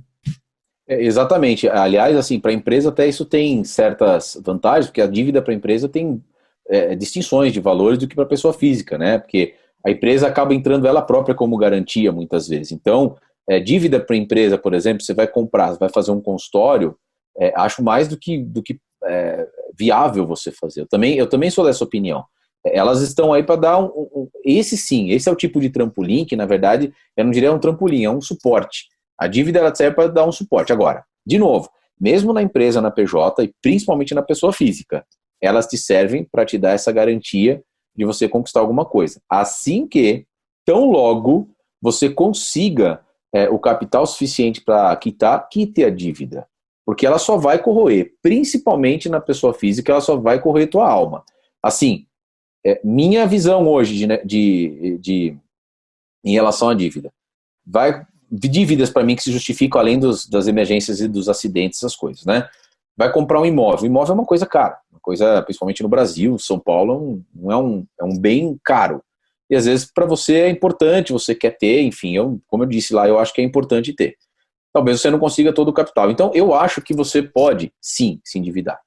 É, 0.89 1.03
exatamente. 1.03 1.69
Aliás, 1.69 2.17
assim, 2.17 2.39
para 2.39 2.49
a 2.49 2.53
empresa 2.53 2.89
até 2.89 3.07
isso 3.07 3.23
tem 3.23 3.63
certas 3.63 4.41
vantagens, 4.43 4.87
porque 4.87 5.01
a 5.01 5.07
dívida 5.07 5.39
para 5.39 5.53
a 5.53 5.55
empresa 5.55 5.87
tem 5.87 6.21
é, 6.67 6.95
distinções 6.95 7.53
de 7.53 7.59
valores 7.59 7.99
do 7.99 8.07
que 8.07 8.15
para 8.15 8.23
a 8.23 8.27
pessoa 8.27 8.53
física, 8.53 8.97
né? 8.97 9.19
Porque 9.19 9.53
a 9.85 9.91
empresa 9.91 10.27
acaba 10.27 10.53
entrando 10.53 10.87
ela 10.87 11.03
própria 11.03 11.35
como 11.35 11.55
garantia 11.57 12.11
muitas 12.11 12.47
vezes. 12.47 12.71
Então, 12.71 13.15
é, 13.47 13.59
dívida 13.59 13.99
para 13.99 14.15
a 14.15 14.19
empresa, 14.19 14.57
por 14.57 14.73
exemplo, 14.73 15.03
você 15.03 15.13
vai 15.13 15.27
comprar, 15.27 15.73
vai 15.73 15.89
fazer 15.89 16.11
um 16.11 16.19
consultório, 16.19 16.95
é, 17.37 17.53
acho 17.55 17.83
mais 17.83 18.07
do 18.07 18.17
que, 18.17 18.39
do 18.39 18.63
que 18.63 18.79
é, 19.05 19.47
viável 19.77 20.25
você 20.25 20.51
fazer. 20.51 20.81
Eu 20.81 20.87
também, 20.87 21.15
eu 21.17 21.27
também 21.27 21.51
sou 21.51 21.65
dessa 21.65 21.83
opinião. 21.83 22.25
Elas 22.65 23.01
estão 23.01 23.31
aí 23.31 23.43
para 23.43 23.55
dar 23.55 23.79
um, 23.79 23.85
um, 23.85 24.29
Esse 24.43 24.75
sim, 24.75 25.11
esse 25.11 25.29
é 25.29 25.31
o 25.31 25.35
tipo 25.35 25.61
de 25.61 25.69
trampolim 25.69 26.25
que, 26.25 26.35
na 26.35 26.45
verdade, 26.45 26.91
eu 27.15 27.23
não 27.23 27.31
diria 27.31 27.53
um 27.53 27.59
trampolim, 27.59 28.03
é 28.03 28.09
um 28.09 28.21
suporte. 28.21 28.87
A 29.19 29.27
dívida 29.27 29.59
ela 29.59 29.75
serve 29.75 29.95
para 29.95 30.07
dar 30.07 30.25
um 30.25 30.31
suporte. 30.31 30.71
Agora, 30.71 31.03
de 31.25 31.37
novo, 31.37 31.69
mesmo 31.99 32.31
na 32.31 32.41
empresa, 32.41 32.81
na 32.81 32.89
PJ 32.89 33.43
e 33.43 33.53
principalmente 33.61 34.15
na 34.15 34.21
pessoa 34.21 34.53
física, 34.53 35.05
elas 35.41 35.67
te 35.67 35.77
servem 35.77 36.23
para 36.23 36.45
te 36.45 36.57
dar 36.57 36.71
essa 36.71 36.91
garantia 36.91 37.61
de 37.95 38.05
você 38.05 38.29
conquistar 38.29 38.61
alguma 38.61 38.85
coisa. 38.85 39.21
Assim 39.29 39.85
que, 39.85 40.25
tão 40.65 40.89
logo, 40.89 41.49
você 41.81 42.09
consiga 42.09 43.01
é, 43.33 43.49
o 43.49 43.59
capital 43.59 44.05
suficiente 44.05 44.61
para 44.61 44.95
quitar, 44.95 45.47
quite 45.49 45.83
a 45.83 45.89
dívida. 45.89 46.47
Porque 46.85 47.05
ela 47.05 47.19
só 47.19 47.37
vai 47.37 47.59
corroer, 47.61 48.13
principalmente 48.21 49.09
na 49.09 49.19
pessoa 49.19 49.53
física, 49.53 49.91
ela 49.91 50.01
só 50.01 50.15
vai 50.15 50.41
corroer 50.41 50.69
tua 50.69 50.89
alma. 50.89 51.23
Assim, 51.61 52.07
é, 52.65 52.79
minha 52.83 53.27
visão 53.27 53.67
hoje 53.67 53.95
de, 53.95 54.07
né, 54.07 54.17
de, 54.25 54.97
de, 54.99 55.37
em 56.23 56.31
relação 56.33 56.69
à 56.69 56.73
dívida 56.73 57.11
vai 57.65 58.05
dívidas 58.31 58.89
para 58.89 59.03
mim 59.03 59.15
que 59.15 59.23
se 59.23 59.31
justificam 59.31 59.79
além 59.79 59.99
dos, 59.99 60.27
das 60.27 60.47
emergências 60.47 61.01
e 61.01 61.07
dos 61.07 61.29
acidentes, 61.29 61.79
essas 61.79 61.95
coisas, 61.95 62.25
né? 62.25 62.47
Vai 62.97 63.11
comprar 63.11 63.41
um 63.41 63.45
imóvel. 63.45 63.83
O 63.83 63.87
imóvel 63.87 64.11
é 64.11 64.19
uma 64.19 64.25
coisa 64.25 64.45
cara, 64.45 64.77
uma 64.91 64.99
coisa, 64.99 65.41
principalmente 65.41 65.81
no 65.81 65.89
Brasil, 65.89 66.37
São 66.37 66.59
Paulo, 66.59 67.21
não 67.33 67.51
é 67.51 67.57
um, 67.57 67.85
é 67.99 68.03
um 68.03 68.17
bem 68.17 68.59
caro. 68.63 69.01
E 69.49 69.55
às 69.55 69.65
vezes 69.65 69.91
para 69.91 70.05
você 70.05 70.41
é 70.41 70.49
importante, 70.49 71.13
você 71.13 71.33
quer 71.33 71.57
ter, 71.57 71.81
enfim, 71.81 72.15
eu, 72.15 72.39
como 72.47 72.63
eu 72.63 72.67
disse 72.67 72.93
lá, 72.93 73.07
eu 73.07 73.17
acho 73.17 73.33
que 73.33 73.41
é 73.41 73.43
importante 73.43 73.93
ter. 73.93 74.15
Talvez 74.71 75.01
você 75.01 75.09
não 75.09 75.17
consiga 75.17 75.51
todo 75.51 75.69
o 75.69 75.73
capital. 75.73 76.11
Então 76.11 76.31
eu 76.35 76.53
acho 76.53 76.81
que 76.81 76.93
você 76.93 77.23
pode, 77.23 77.73
sim, 77.81 78.21
se 78.23 78.37
endividar. 78.37 78.79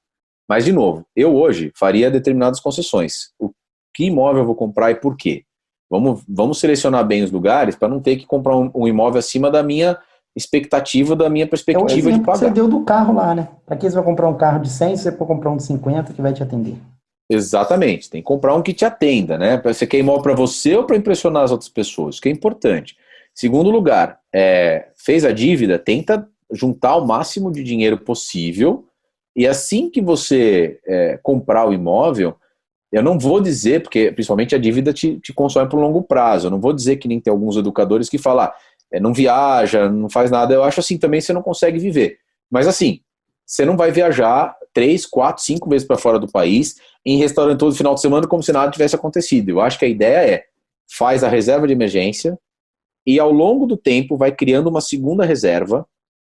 Mas, 0.47 0.65
de 0.65 0.71
novo, 0.71 1.05
eu 1.15 1.35
hoje 1.35 1.71
faria 1.75 2.11
determinadas 2.11 2.59
concessões. 2.59 3.31
O 3.39 3.51
que 3.93 4.05
imóvel 4.05 4.41
eu 4.41 4.45
vou 4.45 4.55
comprar 4.55 4.91
e 4.91 4.95
por 4.95 5.15
quê? 5.17 5.45
Vamos, 5.93 6.23
vamos 6.27 6.59
selecionar 6.59 7.05
bem 7.05 7.21
os 7.21 7.29
lugares 7.29 7.75
para 7.75 7.87
não 7.87 7.99
ter 7.99 8.15
que 8.15 8.25
comprar 8.25 8.57
um, 8.57 8.71
um, 8.73 8.87
imóvel 8.87 9.19
acima 9.19 9.51
da 9.51 9.61
minha 9.61 9.95
expectativa, 10.35 11.15
da 11.15 11.29
minha 11.29 11.45
perspectiva 11.45 12.09
é 12.09 12.13
de 12.13 12.19
pagar. 12.21 12.39
você 12.39 12.49
deu 12.49 12.67
do 12.67 12.81
carro 12.81 13.13
lá, 13.13 13.35
né? 13.35 13.47
Para 13.63 13.77
que 13.77 13.87
você 13.87 13.93
vai 13.93 14.03
comprar 14.03 14.27
um 14.27 14.33
carro 14.33 14.59
de 14.59 14.69
100 14.69 14.97
você 14.97 15.11
pode 15.11 15.27
comprar 15.27 15.51
um 15.51 15.57
de 15.57 15.61
50 15.61 16.11
que 16.13 16.19
vai 16.19 16.33
te 16.33 16.41
atender? 16.41 16.75
Exatamente, 17.29 18.09
tem 18.09 18.21
que 18.21 18.25
comprar 18.25 18.55
um 18.55 18.63
que 18.63 18.73
te 18.73 18.83
atenda, 18.83 19.37
né? 19.37 19.61
Você 19.63 19.85
quer 19.85 19.99
imóvel 19.99 20.23
para 20.23 20.33
você 20.33 20.75
ou 20.75 20.83
para 20.83 20.97
impressionar 20.97 21.43
as 21.43 21.51
outras 21.51 21.69
pessoas, 21.69 22.19
que 22.19 22.27
é 22.27 22.31
importante. 22.31 22.97
Segundo 23.35 23.69
lugar, 23.69 24.17
é, 24.33 24.87
fez 24.95 25.23
a 25.23 25.31
dívida, 25.31 25.77
tenta 25.77 26.27
juntar 26.51 26.95
o 26.95 27.05
máximo 27.05 27.51
de 27.51 27.63
dinheiro 27.63 27.99
possível 27.99 28.85
e 29.35 29.45
assim 29.45 29.91
que 29.91 30.01
você 30.01 30.79
é, 30.87 31.19
comprar 31.21 31.69
o 31.69 31.73
imóvel, 31.73 32.35
eu 32.93 33.01
não 33.01 33.17
vou 33.17 33.41
dizer, 33.41 33.81
porque 33.81 34.11
principalmente 34.11 34.53
a 34.53 34.59
dívida 34.59 34.93
te, 34.93 35.19
te 35.19 35.33
consome 35.33 35.67
por 35.67 35.79
longo 35.79 36.03
prazo, 36.03 36.47
eu 36.47 36.51
não 36.51 36.61
vou 36.61 36.71
dizer 36.71 36.97
que 36.97 37.07
nem 37.07 37.19
tem 37.19 37.31
alguns 37.31 37.57
educadores 37.57 38.07
que 38.07 38.19
falam, 38.19 38.45
ah, 38.45 38.55
é, 38.91 38.99
não 38.99 39.11
viaja, 39.11 39.89
não 39.89 40.07
faz 40.07 40.29
nada, 40.29 40.53
eu 40.53 40.63
acho 40.63 40.79
assim 40.79 40.97
também 40.97 41.19
você 41.19 41.33
não 41.33 41.41
consegue 41.41 41.79
viver. 41.79 42.19
Mas 42.51 42.67
assim, 42.67 42.99
você 43.43 43.65
não 43.65 43.75
vai 43.75 43.91
viajar 43.91 44.55
três, 44.71 45.07
quatro, 45.07 45.43
cinco 45.43 45.67
vezes 45.67 45.87
para 45.87 45.97
fora 45.97 46.19
do 46.19 46.31
país 46.31 46.75
em 47.03 47.17
restaurante 47.17 47.57
todo 47.57 47.75
final 47.75 47.95
de 47.95 48.01
semana 48.01 48.27
como 48.27 48.43
se 48.43 48.51
nada 48.51 48.71
tivesse 48.71 48.95
acontecido. 48.95 49.49
Eu 49.49 49.59
acho 49.59 49.79
que 49.79 49.85
a 49.85 49.89
ideia 49.89 50.35
é 50.35 50.43
faz 50.95 51.23
a 51.23 51.29
reserva 51.29 51.65
de 51.65 51.73
emergência 51.73 52.37
e 53.07 53.19
ao 53.19 53.31
longo 53.31 53.65
do 53.65 53.75
tempo 53.75 54.15
vai 54.15 54.31
criando 54.31 54.67
uma 54.67 54.81
segunda 54.81 55.25
reserva. 55.25 55.87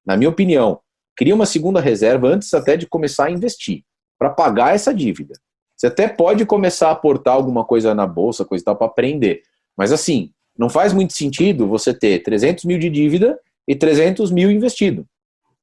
Na 0.06 0.16
minha 0.16 0.30
opinião, 0.30 0.80
cria 1.18 1.36
uma 1.36 1.46
segunda 1.46 1.82
reserva 1.82 2.28
antes 2.28 2.54
até 2.54 2.78
de 2.78 2.88
começar 2.88 3.26
a 3.26 3.32
investir 3.32 3.84
para 4.18 4.30
pagar 4.30 4.74
essa 4.74 4.94
dívida. 4.94 5.34
Você 5.76 5.88
até 5.88 6.08
pode 6.08 6.46
começar 6.46 6.90
a 6.90 6.92
aportar 6.92 7.34
alguma 7.34 7.66
coisa 7.66 7.94
na 7.94 8.08
bolsa, 8.08 8.46
coisa 8.46 8.62
e 8.62 8.66
tal, 8.66 8.76
para 8.76 8.88
aprender. 8.88 9.44
Mas 9.78 9.92
assim, 9.92 10.32
não 10.58 10.70
faz 10.70 10.94
muito 10.94 11.14
sentido 11.14 11.68
você 11.68 11.94
ter 11.94 12.24
300 12.24 12.64
mil 12.66 12.80
de 12.80 12.90
dívida 12.90 13.38
e 13.68 13.76
300 13.76 14.32
mil 14.32 14.50
investido. 14.50 15.06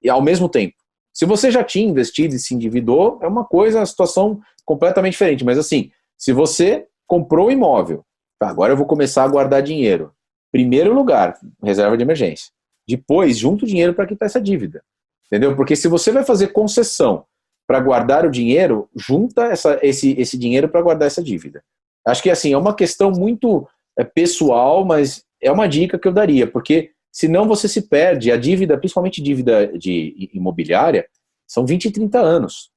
E 0.02 0.10
ao 0.10 0.20
mesmo 0.20 0.48
tempo. 0.48 0.74
Se 1.12 1.26
você 1.26 1.50
já 1.50 1.62
tinha 1.62 1.88
investido 1.88 2.34
e 2.34 2.38
se 2.38 2.54
endividou, 2.54 3.18
é 3.22 3.26
uma 3.26 3.44
coisa, 3.44 3.80
uma 3.80 3.86
situação 3.86 4.40
completamente 4.64 5.12
diferente. 5.12 5.44
Mas 5.44 5.58
assim, 5.58 5.90
se 6.16 6.32
você 6.32 6.86
comprou 7.06 7.48
o 7.48 7.50
imóvel, 7.50 8.04
tá, 8.38 8.48
agora 8.48 8.72
eu 8.72 8.76
vou 8.76 8.86
começar 8.86 9.24
a 9.24 9.28
guardar 9.28 9.62
dinheiro. 9.62 10.12
Primeiro 10.50 10.92
lugar, 10.92 11.38
reserva 11.62 11.96
de 11.96 12.02
emergência. 12.02 12.50
Depois, 12.86 13.38
junto 13.38 13.66
dinheiro 13.66 13.94
para 13.94 14.06
quitar 14.06 14.26
essa 14.26 14.40
dívida. 14.40 14.82
Entendeu? 15.26 15.56
Porque 15.56 15.76
se 15.76 15.88
você 15.88 16.10
vai 16.10 16.24
fazer 16.24 16.48
concessão 16.48 17.24
para 17.72 17.80
guardar 17.80 18.26
o 18.26 18.30
dinheiro, 18.30 18.86
junta 18.94 19.44
essa, 19.44 19.78
esse, 19.82 20.12
esse 20.20 20.36
dinheiro 20.36 20.68
para 20.68 20.82
guardar 20.82 21.06
essa 21.06 21.22
dívida. 21.22 21.64
Acho 22.06 22.22
que 22.22 22.28
assim, 22.28 22.52
é 22.52 22.58
uma 22.58 22.76
questão 22.76 23.10
muito 23.10 23.66
é, 23.98 24.04
pessoal, 24.04 24.84
mas 24.84 25.24
é 25.40 25.50
uma 25.50 25.66
dica 25.66 25.98
que 25.98 26.06
eu 26.06 26.12
daria, 26.12 26.46
porque 26.46 26.90
senão 27.10 27.48
você 27.48 27.66
se 27.66 27.88
perde. 27.88 28.30
A 28.30 28.36
dívida, 28.36 28.76
principalmente 28.76 29.22
dívida 29.22 29.68
de 29.78 30.28
imobiliária, 30.34 31.06
são 31.48 31.64
20 31.64 31.86
e 31.86 31.90
30 31.92 32.20
anos. 32.20 32.70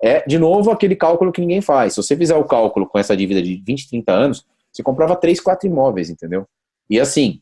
É, 0.00 0.24
de 0.24 0.38
novo, 0.38 0.70
aquele 0.70 0.94
cálculo 0.94 1.32
que 1.32 1.40
ninguém 1.40 1.60
faz. 1.60 1.94
Se 1.94 2.00
você 2.00 2.16
fizer 2.16 2.36
o 2.36 2.44
cálculo 2.44 2.86
com 2.86 2.96
essa 2.96 3.16
dívida 3.16 3.42
de 3.42 3.60
20, 3.66 3.90
30 3.90 4.12
anos, 4.12 4.46
você 4.72 4.84
comprava 4.84 5.16
3, 5.16 5.40
4 5.40 5.68
imóveis, 5.68 6.10
entendeu? 6.10 6.46
E 6.88 7.00
assim, 7.00 7.40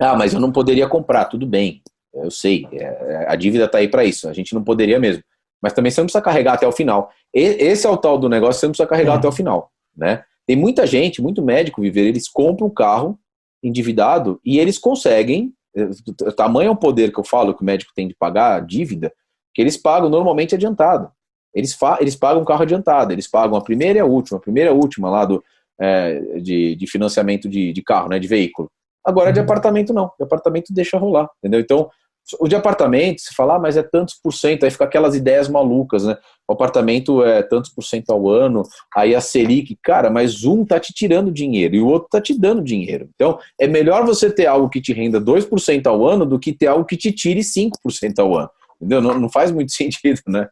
ah, 0.00 0.16
mas 0.16 0.34
eu 0.34 0.40
não 0.40 0.50
poderia 0.50 0.88
comprar, 0.88 1.26
tudo 1.26 1.46
bem, 1.46 1.82
eu 2.12 2.32
sei, 2.32 2.66
é, 2.72 3.26
a 3.28 3.36
dívida 3.36 3.66
está 3.66 3.78
aí 3.78 3.86
para 3.86 4.04
isso, 4.04 4.28
a 4.28 4.32
gente 4.32 4.52
não 4.56 4.64
poderia 4.64 4.98
mesmo 4.98 5.22
mas 5.62 5.72
também 5.72 5.90
você 5.90 6.00
não 6.00 6.06
precisa 6.06 6.22
carregar 6.22 6.54
até 6.54 6.66
o 6.66 6.72
final. 6.72 7.10
esse 7.32 7.86
é 7.86 7.90
o 7.90 7.96
tal 7.96 8.18
do 8.18 8.28
negócio, 8.28 8.60
você 8.60 8.66
não 8.66 8.72
precisa 8.72 8.88
carregar 8.88 9.14
é. 9.14 9.16
até 9.16 9.28
o 9.28 9.32
final, 9.32 9.70
né? 9.96 10.24
Tem 10.46 10.56
muita 10.56 10.86
gente, 10.86 11.20
muito 11.20 11.42
médico 11.42 11.82
viver, 11.82 12.06
eles 12.06 12.28
compram 12.28 12.68
um 12.68 12.74
carro 12.74 13.18
endividado 13.62 14.40
e 14.44 14.58
eles 14.58 14.78
conseguem, 14.78 15.52
eh, 15.76 15.88
o 16.22 16.32
tamanho 16.32 16.68
é 16.68 16.70
o 16.70 16.76
poder 16.76 17.12
que 17.12 17.18
eu 17.18 17.24
falo 17.24 17.54
que 17.54 17.62
o 17.62 17.66
médico 17.66 17.92
tem 17.96 18.06
de 18.06 18.14
pagar 18.14 18.56
a 18.56 18.60
dívida, 18.60 19.12
que 19.52 19.60
eles 19.60 19.76
pagam 19.76 20.08
normalmente 20.08 20.54
adiantado. 20.54 21.10
Eles, 21.52 21.76
eles 22.00 22.14
pagam 22.14 22.42
um 22.42 22.44
carro 22.44 22.62
adiantado, 22.62 23.12
eles 23.12 23.26
pagam 23.26 23.56
a 23.56 23.62
primeira 23.62 23.98
e 23.98 24.00
a 24.00 24.04
última, 24.04 24.38
a 24.38 24.40
primeira 24.40 24.70
e 24.70 24.72
a 24.72 24.76
última 24.76 25.08
lá 25.08 25.24
do, 25.24 25.42
é, 25.80 26.20
de, 26.40 26.76
de, 26.76 26.86
financiamento 26.86 27.48
de, 27.48 27.72
de, 27.72 27.82
carro, 27.82 28.10
né, 28.10 28.18
de 28.18 28.28
veículo. 28.28 28.70
Agora 29.04 29.32
de 29.32 29.38
uhum. 29.38 29.44
apartamento 29.44 29.94
não, 29.94 30.12
de 30.18 30.24
apartamento 30.24 30.72
deixa 30.72 30.98
rolar, 30.98 31.28
entendeu? 31.38 31.60
Então 31.60 31.90
O 32.40 32.48
de 32.48 32.56
apartamento, 32.56 33.20
se 33.20 33.34
falar, 33.34 33.58
mas 33.58 33.76
é 33.76 33.82
tantos 33.82 34.14
por 34.14 34.32
cento, 34.32 34.64
aí 34.64 34.70
fica 34.70 34.84
aquelas 34.84 35.14
ideias 35.14 35.48
malucas, 35.48 36.04
né? 36.04 36.16
O 36.48 36.52
apartamento 36.52 37.22
é 37.22 37.42
tantos 37.42 37.70
por 37.70 37.82
cento 37.82 38.10
ao 38.10 38.28
ano, 38.28 38.62
aí 38.94 39.14
a 39.14 39.20
Selic, 39.20 39.76
cara, 39.82 40.10
mas 40.10 40.44
um 40.44 40.64
tá 40.64 40.80
te 40.80 40.92
tirando 40.92 41.30
dinheiro 41.30 41.76
e 41.76 41.80
o 41.80 41.86
outro 41.86 42.08
tá 42.10 42.20
te 42.20 42.38
dando 42.38 42.62
dinheiro. 42.62 43.08
Então, 43.14 43.38
é 43.60 43.66
melhor 43.66 44.04
você 44.04 44.30
ter 44.30 44.46
algo 44.46 44.68
que 44.68 44.80
te 44.80 44.92
renda 44.92 45.20
2% 45.20 45.86
ao 45.86 46.06
ano 46.06 46.26
do 46.26 46.38
que 46.38 46.52
ter 46.52 46.66
algo 46.66 46.84
que 46.84 46.96
te 46.96 47.12
tire 47.12 47.40
5% 47.40 47.70
ao 48.18 48.36
ano. 48.36 48.50
Entendeu? 48.80 49.00
Não, 49.00 49.20
não 49.20 49.28
faz 49.28 49.50
muito 49.50 49.70
sentido, 49.72 50.20
né? 50.26 50.48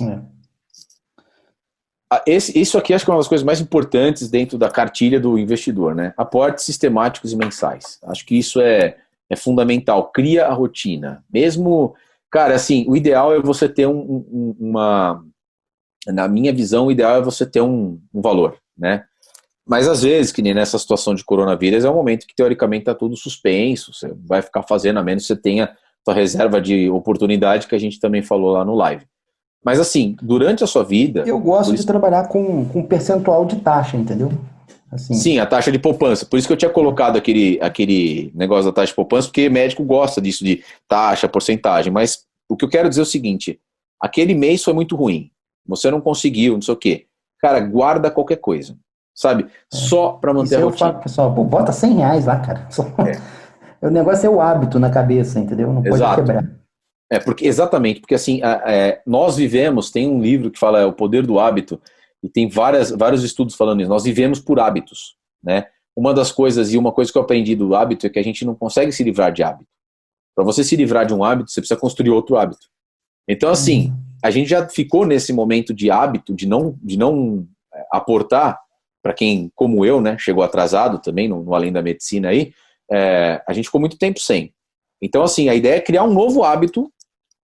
É. 0.00 0.42
Ah, 2.12 2.22
esse, 2.26 2.58
isso 2.58 2.76
aqui 2.76 2.92
acho 2.92 3.06
que 3.06 3.10
é 3.10 3.14
uma 3.14 3.20
das 3.20 3.28
coisas 3.28 3.44
mais 3.44 3.58
importantes 3.58 4.28
dentro 4.28 4.58
da 4.58 4.68
cartilha 4.68 5.18
do 5.18 5.38
investidor, 5.38 5.94
né? 5.94 6.12
Aportes 6.14 6.64
sistemáticos 6.64 7.32
e 7.32 7.36
mensais. 7.36 7.98
Acho 8.04 8.26
que 8.26 8.38
isso 8.38 8.60
é, 8.60 8.98
é 9.32 9.36
fundamental. 9.36 10.10
Cria 10.12 10.46
a 10.46 10.52
rotina. 10.52 11.24
Mesmo, 11.32 11.94
cara, 12.30 12.54
assim, 12.54 12.84
o 12.86 12.94
ideal 12.94 13.34
é 13.34 13.40
você 13.40 13.66
ter 13.66 13.86
um, 13.86 13.98
um, 13.98 14.56
uma. 14.60 15.24
Na 16.06 16.28
minha 16.28 16.52
visão, 16.52 16.86
o 16.86 16.92
ideal 16.92 17.16
é 17.16 17.22
você 17.22 17.46
ter 17.46 17.62
um, 17.62 17.98
um 18.12 18.20
valor, 18.20 18.56
né? 18.76 19.04
Mas 19.66 19.88
às 19.88 20.02
vezes, 20.02 20.32
que 20.32 20.42
nem 20.42 20.52
nessa 20.52 20.78
situação 20.78 21.14
de 21.14 21.24
coronavírus, 21.24 21.84
é 21.84 21.90
um 21.90 21.94
momento 21.94 22.26
que 22.26 22.34
teoricamente 22.34 22.82
está 22.82 22.94
tudo 22.94 23.16
suspenso, 23.16 23.94
você 23.94 24.12
vai 24.26 24.42
ficar 24.42 24.64
fazendo, 24.64 24.98
a 24.98 25.02
menos 25.02 25.22
que 25.22 25.28
você 25.28 25.36
tenha 25.36 25.74
sua 26.04 26.12
reserva 26.12 26.60
de 26.60 26.90
oportunidade, 26.90 27.68
que 27.68 27.74
a 27.74 27.78
gente 27.78 28.00
também 28.00 28.20
falou 28.20 28.52
lá 28.52 28.64
no 28.64 28.74
live. 28.74 29.06
Mas 29.64 29.78
assim, 29.78 30.16
durante 30.20 30.64
a 30.64 30.66
sua 30.66 30.82
vida. 30.82 31.22
Eu 31.24 31.38
gosto 31.38 31.74
de 31.74 31.86
trabalhar 31.86 32.26
com, 32.28 32.64
com 32.66 32.82
percentual 32.82 33.46
de 33.46 33.56
taxa, 33.60 33.96
entendeu? 33.96 34.32
Assim. 34.92 35.14
Sim, 35.14 35.38
a 35.38 35.46
taxa 35.46 35.72
de 35.72 35.78
poupança. 35.78 36.26
Por 36.26 36.38
isso 36.38 36.46
que 36.46 36.52
eu 36.52 36.56
tinha 36.56 36.70
colocado 36.70 37.16
aquele, 37.16 37.58
aquele 37.62 38.30
negócio 38.34 38.66
da 38.66 38.72
taxa 38.72 38.88
de 38.88 38.94
poupança, 38.94 39.28
porque 39.28 39.48
médico 39.48 39.82
gosta 39.82 40.20
disso 40.20 40.44
de 40.44 40.62
taxa, 40.86 41.28
porcentagem. 41.28 41.90
Mas 41.90 42.24
o 42.48 42.56
que 42.56 42.64
eu 42.64 42.68
quero 42.68 42.88
dizer 42.88 43.00
é 43.00 43.04
o 43.04 43.06
seguinte: 43.06 43.58
aquele 43.98 44.34
mês 44.34 44.62
foi 44.62 44.74
muito 44.74 44.94
ruim. 44.94 45.30
Você 45.66 45.90
não 45.90 46.00
conseguiu, 46.00 46.54
não 46.54 46.62
sei 46.62 46.74
o 46.74 46.76
quê. 46.76 47.06
Cara, 47.40 47.60
guarda 47.60 48.10
qualquer 48.10 48.36
coisa. 48.36 48.76
Sabe? 49.14 49.44
É. 49.44 49.48
Só 49.76 50.10
para 50.12 50.34
manter 50.34 50.56
isso 50.56 50.56
a 50.56 50.64
rotina. 50.64 50.88
Eu 50.88 50.92
falo, 50.92 51.02
pessoal, 51.02 51.34
pô, 51.34 51.44
bota 51.44 51.72
100 51.72 51.94
reais 51.94 52.26
lá, 52.26 52.38
cara. 52.38 52.66
Só... 52.70 52.84
É. 52.98 53.42
O 53.82 53.90
negócio 53.90 54.24
é 54.24 54.30
o 54.30 54.40
hábito 54.40 54.78
na 54.78 54.88
cabeça, 54.90 55.40
entendeu? 55.40 55.66
Não 55.72 55.82
pode 55.82 55.96
Exato. 55.96 56.14
quebrar. 56.22 56.48
É, 57.10 57.18
porque, 57.18 57.46
exatamente, 57.46 58.00
porque 58.00 58.14
assim, 58.14 58.40
é, 58.42 59.02
nós 59.04 59.36
vivemos, 59.36 59.90
tem 59.90 60.08
um 60.08 60.22
livro 60.22 60.52
que 60.52 60.58
fala 60.58 60.78
é, 60.78 60.86
O 60.86 60.92
Poder 60.92 61.26
do 61.26 61.40
Hábito, 61.40 61.80
e 62.22 62.28
tem 62.28 62.48
várias, 62.48 62.90
vários 62.90 63.24
estudos 63.24 63.54
falando 63.54 63.80
isso, 63.80 63.90
nós 63.90 64.04
vivemos 64.04 64.38
por 64.38 64.60
hábitos, 64.60 65.16
né? 65.42 65.66
Uma 65.94 66.14
das 66.14 66.32
coisas, 66.32 66.72
e 66.72 66.78
uma 66.78 66.92
coisa 66.92 67.12
que 67.12 67.18
eu 67.18 67.22
aprendi 67.22 67.54
do 67.54 67.74
hábito, 67.74 68.06
é 68.06 68.10
que 68.10 68.18
a 68.18 68.22
gente 68.22 68.44
não 68.44 68.54
consegue 68.54 68.92
se 68.92 69.02
livrar 69.02 69.32
de 69.32 69.42
hábito. 69.42 69.70
Para 70.34 70.44
você 70.44 70.64
se 70.64 70.74
livrar 70.74 71.04
de 71.04 71.12
um 71.12 71.22
hábito, 71.22 71.50
você 71.50 71.60
precisa 71.60 71.78
construir 71.78 72.10
outro 72.10 72.36
hábito. 72.36 72.66
Então, 73.28 73.50
assim, 73.50 73.88
uhum. 73.88 73.96
a 74.24 74.30
gente 74.30 74.48
já 74.48 74.66
ficou 74.68 75.04
nesse 75.04 75.32
momento 75.32 75.74
de 75.74 75.90
hábito, 75.90 76.34
de 76.34 76.46
não, 76.46 76.78
de 76.82 76.96
não 76.96 77.46
é, 77.74 77.86
aportar, 77.92 78.58
para 79.02 79.12
quem, 79.12 79.50
como 79.54 79.84
eu, 79.84 80.00
né, 80.00 80.16
chegou 80.18 80.44
atrasado 80.44 80.98
também, 80.98 81.28
no, 81.28 81.42
no 81.42 81.54
Além 81.54 81.72
da 81.72 81.82
Medicina 81.82 82.28
aí, 82.28 82.54
é, 82.90 83.42
a 83.46 83.52
gente 83.52 83.66
ficou 83.66 83.80
muito 83.80 83.98
tempo 83.98 84.20
sem. 84.20 84.54
Então, 85.00 85.22
assim, 85.22 85.48
a 85.48 85.54
ideia 85.54 85.76
é 85.76 85.80
criar 85.80 86.04
um 86.04 86.12
novo 86.12 86.44
hábito 86.44 86.90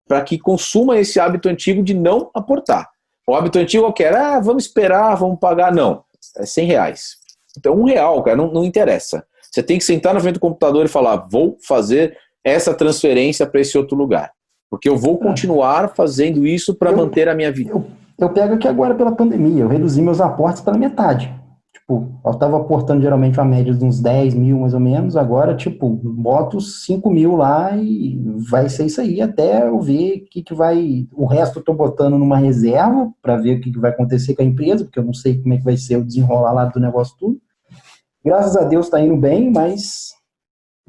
para 0.07 0.21
que 0.21 0.39
consuma 0.39 0.97
esse 0.97 1.19
hábito 1.19 1.49
antigo 1.49 1.83
de 1.83 1.93
não 1.93 2.31
aportar. 2.33 2.89
O 3.31 3.35
hábito 3.35 3.59
antigo 3.59 3.87
é 3.87 3.91
que 3.93 4.03
era, 4.03 4.35
ah, 4.35 4.39
vamos 4.41 4.65
esperar, 4.65 5.15
vamos 5.15 5.39
pagar. 5.39 5.73
Não, 5.73 6.03
é 6.35 6.45
100 6.45 6.65
reais. 6.65 7.15
Então, 7.57 7.73
um 7.79 7.85
real, 7.85 8.21
cara, 8.21 8.35
não, 8.35 8.51
não 8.51 8.65
interessa. 8.65 9.25
Você 9.49 9.63
tem 9.63 9.77
que 9.77 9.85
sentar 9.85 10.13
na 10.13 10.19
frente 10.19 10.33
do 10.33 10.41
computador 10.41 10.85
e 10.85 10.89
falar, 10.89 11.27
vou 11.31 11.57
fazer 11.65 12.17
essa 12.43 12.73
transferência 12.73 13.47
para 13.47 13.61
esse 13.61 13.77
outro 13.77 13.95
lugar. 13.95 14.33
Porque 14.69 14.89
eu 14.89 14.97
vou 14.97 15.15
é. 15.15 15.23
continuar 15.23 15.95
fazendo 15.95 16.45
isso 16.45 16.75
para 16.75 16.91
manter 16.91 17.29
a 17.29 17.33
minha 17.33 17.53
vida. 17.53 17.71
Eu, 17.71 17.85
eu 18.19 18.29
pego 18.31 18.55
aqui 18.55 18.67
agora 18.67 18.93
pela 18.95 19.13
pandemia, 19.13 19.63
eu 19.63 19.69
reduzi 19.69 20.01
meus 20.01 20.19
aportes 20.19 20.61
pela 20.61 20.77
metade. 20.77 21.33
Tipo, 21.91 22.21
eu 22.23 22.31
estava 22.31 22.57
aportando 22.57 23.01
geralmente 23.01 23.37
uma 23.37 23.45
média 23.45 23.73
de 23.73 23.83
uns 23.83 23.99
10 23.99 24.33
mil 24.33 24.59
mais 24.59 24.73
ou 24.73 24.79
menos, 24.79 25.17
agora, 25.17 25.55
tipo, 25.55 25.89
boto 25.89 26.61
5 26.61 27.09
mil 27.09 27.35
lá 27.35 27.75
e 27.75 28.17
vai 28.49 28.69
ser 28.69 28.85
isso 28.85 29.01
aí 29.01 29.21
até 29.21 29.67
eu 29.67 29.79
ver 29.81 30.19
o 30.19 30.25
que, 30.29 30.41
que 30.41 30.53
vai. 30.53 31.05
O 31.11 31.25
resto 31.25 31.59
eu 31.59 31.63
tô 31.63 31.73
botando 31.73 32.17
numa 32.17 32.37
reserva 32.37 33.11
para 33.21 33.35
ver 33.35 33.57
o 33.57 33.61
que, 33.61 33.71
que 33.71 33.79
vai 33.79 33.91
acontecer 33.91 34.35
com 34.35 34.41
a 34.41 34.45
empresa, 34.45 34.85
porque 34.85 34.99
eu 34.99 35.03
não 35.03 35.13
sei 35.13 35.41
como 35.41 35.53
é 35.53 35.57
que 35.57 35.65
vai 35.65 35.75
ser 35.75 35.97
o 35.97 36.05
desenrolar 36.05 36.53
lá 36.53 36.65
do 36.65 36.79
negócio 36.79 37.13
tudo. 37.19 37.41
Graças 38.23 38.55
a 38.55 38.63
Deus 38.63 38.85
está 38.85 39.01
indo 39.01 39.17
bem, 39.17 39.51
mas 39.51 40.13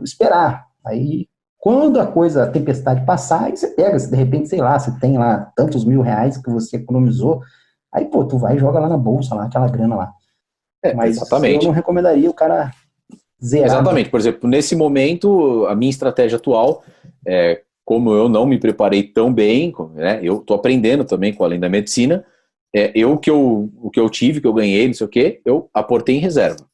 esperar. 0.05 0.67
Aí, 0.87 1.27
quando 1.59 1.99
a 1.99 2.07
coisa, 2.07 2.45
a 2.45 2.51
tempestade 2.51 3.05
passar, 3.05 3.45
aí 3.47 3.57
você 3.57 3.69
pega, 3.69 3.99
se 3.99 4.09
de 4.09 4.17
repente, 4.17 4.49
sei 4.49 4.61
lá, 4.61 4.79
você 4.79 4.93
tem 5.01 5.19
lá 5.19 5.51
tantos 5.57 5.85
mil 5.85 6.01
reais 6.01 6.37
que 6.37 6.51
você 6.51 6.77
economizou, 6.77 7.41
aí, 7.93 8.05
pô, 8.05 8.25
tu 8.25 8.39
vai 8.39 8.55
e 8.55 8.59
joga 8.59 8.79
lá 8.79 8.89
na 8.89 8.99
bolsa, 8.99 9.35
lá, 9.35 9.47
aquela 9.47 9.69
grana 9.69 9.97
lá. 9.97 10.13
É, 10.83 10.95
Mas 10.95 11.17
exatamente. 11.17 11.65
eu 11.65 11.69
não 11.69 11.71
recomendaria 11.71 12.29
o 12.29 12.35
cara 12.35 12.73
zerar. 13.43 13.67
Exatamente. 13.67 14.11
Por 14.11 14.21
exemplo, 14.21 14.49
nesse 14.49 14.75
momento, 14.75 15.67
a 15.67 15.75
minha 15.75 15.91
estratégia 15.91 16.37
atual, 16.37 16.83
é, 17.27 17.63
como 17.85 18.13
eu 18.13 18.29
não 18.29 18.47
me 18.47 18.59
preparei 18.59 19.03
tão 19.03 19.33
bem, 19.33 19.73
né, 19.95 20.21
eu 20.23 20.39
estou 20.39 20.57
aprendendo 20.57 21.05
também 21.05 21.33
com 21.33 21.45
além 21.45 21.61
da 21.61 21.69
medicina, 21.69 22.25
é, 22.75 22.91
eu 22.95 23.19
que 23.19 23.31
eu 23.31 23.71
o 23.77 23.91
que 23.91 24.01
eu 24.01 24.09
tive, 24.09 24.41
que 24.41 24.47
eu 24.47 24.53
ganhei, 24.53 24.87
não 24.87 24.95
sei 24.95 25.07
o 25.07 25.11
quê, 25.11 25.41
eu 25.45 25.69
aportei 25.75 26.17
em 26.17 26.21
reserva. 26.21 26.67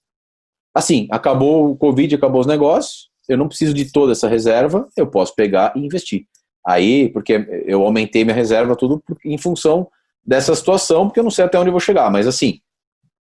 Assim, 0.74 1.08
acabou 1.10 1.70
o 1.70 1.76
Covid, 1.76 2.14
acabou 2.14 2.40
os 2.40 2.46
negócios, 2.46 3.08
eu 3.28 3.36
não 3.36 3.48
preciso 3.48 3.74
de 3.74 3.90
toda 3.90 4.12
essa 4.12 4.28
reserva, 4.28 4.88
eu 4.96 5.06
posso 5.06 5.34
pegar 5.34 5.72
e 5.74 5.84
investir. 5.84 6.26
Aí, 6.66 7.08
porque 7.08 7.64
eu 7.66 7.82
aumentei 7.82 8.24
minha 8.24 8.34
reserva 8.34 8.76
tudo 8.76 9.02
em 9.24 9.38
função 9.38 9.88
dessa 10.24 10.54
situação, 10.54 11.06
porque 11.06 11.18
eu 11.18 11.24
não 11.24 11.30
sei 11.30 11.44
até 11.44 11.58
onde 11.58 11.68
eu 11.68 11.72
vou 11.72 11.80
chegar, 11.80 12.10
mas 12.10 12.26
assim, 12.26 12.60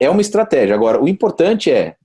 é 0.00 0.10
uma 0.10 0.20
estratégia. 0.20 0.74
Agora, 0.74 1.02
o 1.02 1.08
importante 1.08 1.70
é, 1.70 1.96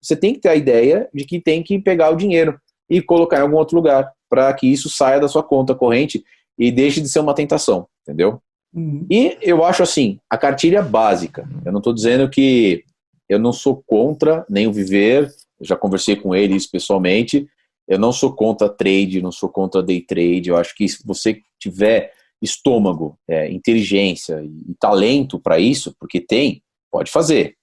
você 0.00 0.16
tem 0.16 0.34
que 0.34 0.40
ter 0.40 0.48
a 0.48 0.56
ideia 0.56 1.08
de 1.12 1.24
que 1.24 1.40
tem 1.40 1.62
que 1.62 1.78
pegar 1.78 2.10
o 2.10 2.16
dinheiro 2.16 2.58
e 2.88 3.02
colocar 3.02 3.38
em 3.38 3.42
algum 3.42 3.56
outro 3.56 3.76
lugar, 3.76 4.12
para 4.28 4.52
que 4.54 4.66
isso 4.66 4.88
saia 4.88 5.20
da 5.20 5.28
sua 5.28 5.42
conta 5.42 5.74
corrente 5.74 6.24
e 6.58 6.70
deixe 6.70 7.00
de 7.00 7.08
ser 7.08 7.20
uma 7.20 7.34
tentação, 7.34 7.86
entendeu? 8.02 8.40
Uhum. 8.72 9.06
E 9.10 9.36
eu 9.42 9.64
acho 9.64 9.82
assim, 9.82 10.18
a 10.28 10.36
cartilha 10.36 10.82
básica. 10.82 11.48
Eu 11.64 11.72
não 11.72 11.78
estou 11.78 11.92
dizendo 11.92 12.28
que 12.28 12.84
eu 13.28 13.38
não 13.38 13.52
sou 13.52 13.82
contra 13.86 14.44
nem 14.48 14.66
o 14.66 14.72
viver, 14.72 15.32
eu 15.58 15.66
já 15.66 15.76
conversei 15.76 16.16
com 16.16 16.34
eles 16.34 16.66
pessoalmente, 16.66 17.48
eu 17.88 17.98
não 17.98 18.12
sou 18.12 18.32
contra 18.32 18.68
trade, 18.68 19.22
não 19.22 19.32
sou 19.32 19.48
contra 19.48 19.82
day 19.82 20.00
trade, 20.00 20.48
eu 20.48 20.56
acho 20.56 20.74
que 20.74 20.88
se 20.88 21.04
você 21.04 21.40
tiver 21.58 22.12
estômago, 22.42 23.18
é, 23.26 23.50
inteligência 23.50 24.42
e, 24.42 24.70
e 24.70 24.74
talento 24.78 25.38
para 25.38 25.58
isso, 25.58 25.94
porque 25.98 26.20
tem, 26.20 26.62
Pode 26.96 27.10
fazer. 27.10 27.58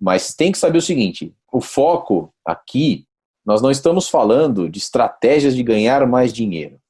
Mas 0.00 0.34
tem 0.34 0.50
que 0.50 0.58
saber 0.58 0.78
o 0.78 0.82
seguinte: 0.82 1.32
o 1.52 1.60
foco 1.60 2.34
aqui, 2.44 3.06
nós 3.46 3.62
não 3.62 3.70
estamos 3.70 4.08
falando 4.08 4.68
de 4.68 4.80
estratégias 4.80 5.54
de 5.54 5.62
ganhar 5.62 6.04
mais 6.04 6.32
dinheiro. 6.32 6.80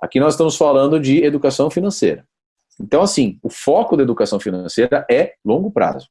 Aqui 0.00 0.20
nós 0.20 0.34
estamos 0.34 0.56
falando 0.56 1.00
de 1.00 1.24
educação 1.24 1.68
financeira. 1.68 2.24
Então, 2.80 3.02
assim, 3.02 3.36
o 3.42 3.50
foco 3.50 3.96
da 3.96 4.04
educação 4.04 4.38
financeira 4.38 5.04
é 5.10 5.34
longo 5.44 5.72
prazo. 5.72 6.08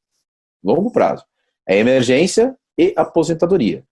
Longo 0.62 0.92
prazo. 0.92 1.24
É 1.66 1.78
emergência 1.78 2.54
e 2.76 2.92
aposentadoria. 2.94 3.82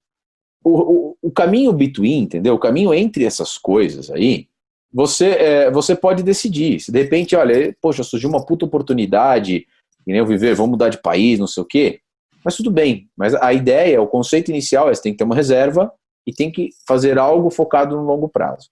O, 0.63 0.81
o, 0.81 1.17
o 1.23 1.31
caminho 1.31 1.73
between, 1.73 2.25
entendeu? 2.25 2.55
O 2.57 2.59
caminho 2.59 2.93
entre 2.93 3.25
essas 3.25 3.57
coisas 3.57 4.11
aí, 4.11 4.49
você, 4.93 5.31
é, 5.31 5.71
você 5.71 5.97
pode 5.97 6.23
decidir. 6.23 6.79
Se 6.79 6.93
de 6.93 7.03
repente, 7.03 7.35
olha, 7.35 7.75
poxa, 7.81 8.03
surgiu 8.03 8.29
uma 8.29 8.45
puta 8.45 8.67
oportunidade, 8.67 9.67
que 10.05 10.11
nem 10.11 10.19
eu 10.19 10.27
viver, 10.27 10.55
vamos 10.55 10.73
mudar 10.73 10.89
de 10.89 11.01
país, 11.01 11.39
não 11.39 11.47
sei 11.47 11.63
o 11.63 11.67
quê. 11.67 12.01
Mas 12.45 12.57
tudo 12.57 12.71
bem. 12.71 13.09
Mas 13.17 13.35
a 13.35 13.53
ideia, 13.53 14.01
o 14.03 14.07
conceito 14.07 14.51
inicial 14.51 14.91
é 14.91 14.95
você 14.95 15.03
tem 15.03 15.13
que 15.13 15.19
ter 15.19 15.25
uma 15.25 15.35
reserva 15.35 15.93
e 16.27 16.33
tem 16.33 16.51
que 16.51 16.71
fazer 16.87 17.19
algo 17.19 17.51
focado 17.51 17.97
no 17.97 18.03
longo 18.03 18.29
prazo. 18.29 18.69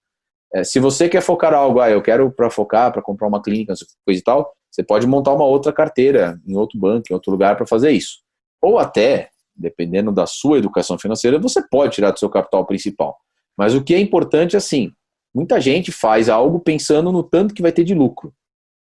É, 0.53 0.63
se 0.63 0.79
você 0.79 1.07
quer 1.07 1.21
focar 1.21 1.53
algo, 1.53 1.79
ah, 1.79 1.89
eu 1.89 2.01
quero 2.01 2.31
para 2.31 2.49
focar, 2.49 2.91
para 2.91 3.01
comprar 3.01 3.27
uma 3.27 3.41
clínica, 3.41 3.73
coisa 4.05 4.19
e 4.19 4.23
tal, 4.23 4.53
você 4.69 4.83
pode 4.83 5.07
montar 5.07 5.33
uma 5.33 5.45
outra 5.45 5.71
carteira 5.71 6.39
em 6.45 6.55
outro 6.55 6.77
banco, 6.79 7.05
em 7.09 7.13
outro 7.13 7.31
lugar 7.31 7.55
para 7.55 7.65
fazer 7.65 7.91
isso. 7.91 8.19
Ou 8.61 8.77
até, 8.77 9.29
dependendo 9.55 10.11
da 10.11 10.25
sua 10.25 10.57
educação 10.57 10.97
financeira, 10.99 11.39
você 11.39 11.61
pode 11.69 11.95
tirar 11.95 12.11
do 12.11 12.19
seu 12.19 12.29
capital 12.29 12.65
principal. 12.65 13.17
Mas 13.57 13.73
o 13.73 13.83
que 13.83 13.93
é 13.93 13.99
importante 13.99 14.57
assim, 14.57 14.91
muita 15.33 15.59
gente 15.59 15.91
faz 15.91 16.29
algo 16.29 16.59
pensando 16.59 17.11
no 17.11 17.23
tanto 17.23 17.53
que 17.53 17.61
vai 17.61 17.71
ter 17.71 17.83
de 17.83 17.93
lucro. 17.93 18.33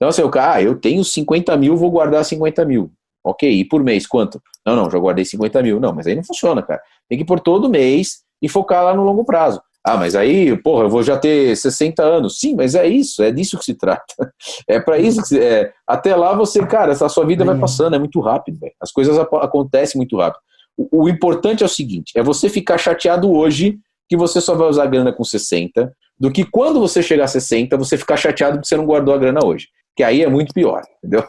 Então, 0.02 0.10
assim, 0.10 0.23
o 0.23 0.32
cara, 0.32 0.56
ah, 0.56 0.64
eu 0.64 0.73
tenho 0.73 1.03
50 1.03 1.56
mil, 1.57 1.78
vou 1.78 1.91
guardar 1.91 2.26
50 2.26 2.65
mil. 2.65 2.91
Ok, 3.23 3.48
e 3.48 3.64
por 3.64 3.84
mês 3.84 4.07
quanto? 4.07 4.41
Não, 4.65 4.76
não, 4.76 4.90
já 4.90 4.98
guardei 4.98 5.23
50 5.23 5.61
mil. 5.61 5.80
Não, 5.80 5.94
mas 5.94 6.07
aí 6.07 6.15
não 6.15 6.23
funciona, 6.23 6.64
cara. 6.64 6.82
Tem 7.07 7.19
que 7.19 7.23
ir 7.23 7.28
por 7.28 7.40
todo 7.40 7.69
mês 7.69 8.23
e 8.41 8.49
focar 8.49 8.84
lá 8.84 8.95
no 8.95 9.03
longo 9.03 9.23
prazo. 9.23 9.61
Ah, 9.86 9.98
mas 9.98 10.15
aí, 10.15 10.57
porra, 10.57 10.86
eu 10.86 10.90
vou 10.90 11.03
já 11.03 11.19
ter 11.19 11.56
60 11.56 12.02
anos. 12.02 12.40
Sim, 12.40 12.56
mas 12.56 12.73
é 12.73 12.88
isso, 12.88 13.22
é 13.22 13.32
disso 13.32 13.60
que 13.60 13.64
se 13.65 13.76
trata. 13.76 14.03
É 14.68 14.80
para 14.80 14.98
isso 14.98 15.22
que 15.22 15.28
se, 15.28 15.40
é, 15.40 15.72
até 15.86 16.15
lá 16.15 16.34
você, 16.34 16.65
cara, 16.65 16.94
a 16.94 17.10
sua 17.10 17.26
vida 17.26 17.45
vai 17.45 17.57
passando, 17.60 17.95
é 17.95 17.99
muito 17.99 18.19
rápido, 18.19 18.57
véio. 18.60 18.73
as 18.82 18.91
coisas 18.91 19.19
acontecem 19.19 19.99
muito 19.99 20.18
rápido. 20.18 20.41
O, 20.76 21.03
o, 21.03 21.10
importante 21.10 21.61
é 21.61 21.65
o 21.65 21.69
seguinte, 21.69 22.11
é 22.15 22.23
você 22.23 22.49
ficar 22.49 22.80
chateado 22.80 23.32
hoje 23.32 23.78
que 24.10 24.18
você 24.18 24.41
só 24.41 24.56
vai 24.56 24.68
usar 24.68 24.88
grana 24.88 25.14
com 25.14 25.23
60, 25.23 25.94
do 26.19 26.32
que 26.32 26.44
quando 26.44 26.80
você 26.80 27.03
chegar 27.03 27.26
a 27.26 27.28
60, 27.28 27.78
você 27.78 27.98
ficar 27.98 28.18
chateado 28.18 28.57
porque 28.57 28.68
você 28.68 28.78
não 28.78 28.86
guardou 28.86 29.14
a 29.14 29.18
grana 29.18 29.40
hoje. 29.44 29.68
Que 29.95 30.03
aí 30.03 30.22
é 30.22 30.27
muito 30.27 30.53
pior, 30.53 30.84
entendeu? 30.97 31.27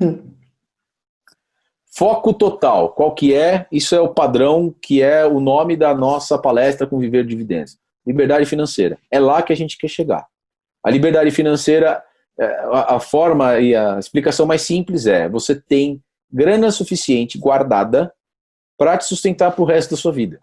Foco 1.92 2.32
total, 2.32 2.90
qual 2.90 3.14
que 3.14 3.34
é? 3.34 3.66
Isso 3.70 3.94
é 3.94 4.00
o 4.00 4.14
padrão 4.14 4.74
que 4.80 5.02
é 5.02 5.26
o 5.26 5.40
nome 5.40 5.76
da 5.76 5.94
nossa 5.94 6.38
palestra 6.38 6.86
com 6.86 6.98
Viver 6.98 7.26
Dividendos. 7.26 7.76
Liberdade 8.06 8.46
financeira. 8.46 8.96
É 9.10 9.18
lá 9.18 9.42
que 9.42 9.52
a 9.52 9.56
gente 9.56 9.76
quer 9.76 9.88
chegar. 9.88 10.26
A 10.84 10.90
liberdade 10.90 11.30
financeira, 11.30 12.02
é, 12.38 12.46
a 12.72 12.98
forma 12.98 13.58
e 13.58 13.74
a 13.74 13.98
explicação 13.98 14.46
mais 14.46 14.62
simples 14.62 15.06
é: 15.06 15.28
você 15.28 15.54
tem 15.54 16.02
grana 16.32 16.70
suficiente 16.70 17.36
guardada 17.36 18.12
para 18.78 18.96
te 18.96 19.04
sustentar 19.04 19.52
para 19.52 19.62
o 19.62 19.66
resto 19.66 19.90
da 19.90 19.96
sua 19.96 20.12
vida, 20.12 20.40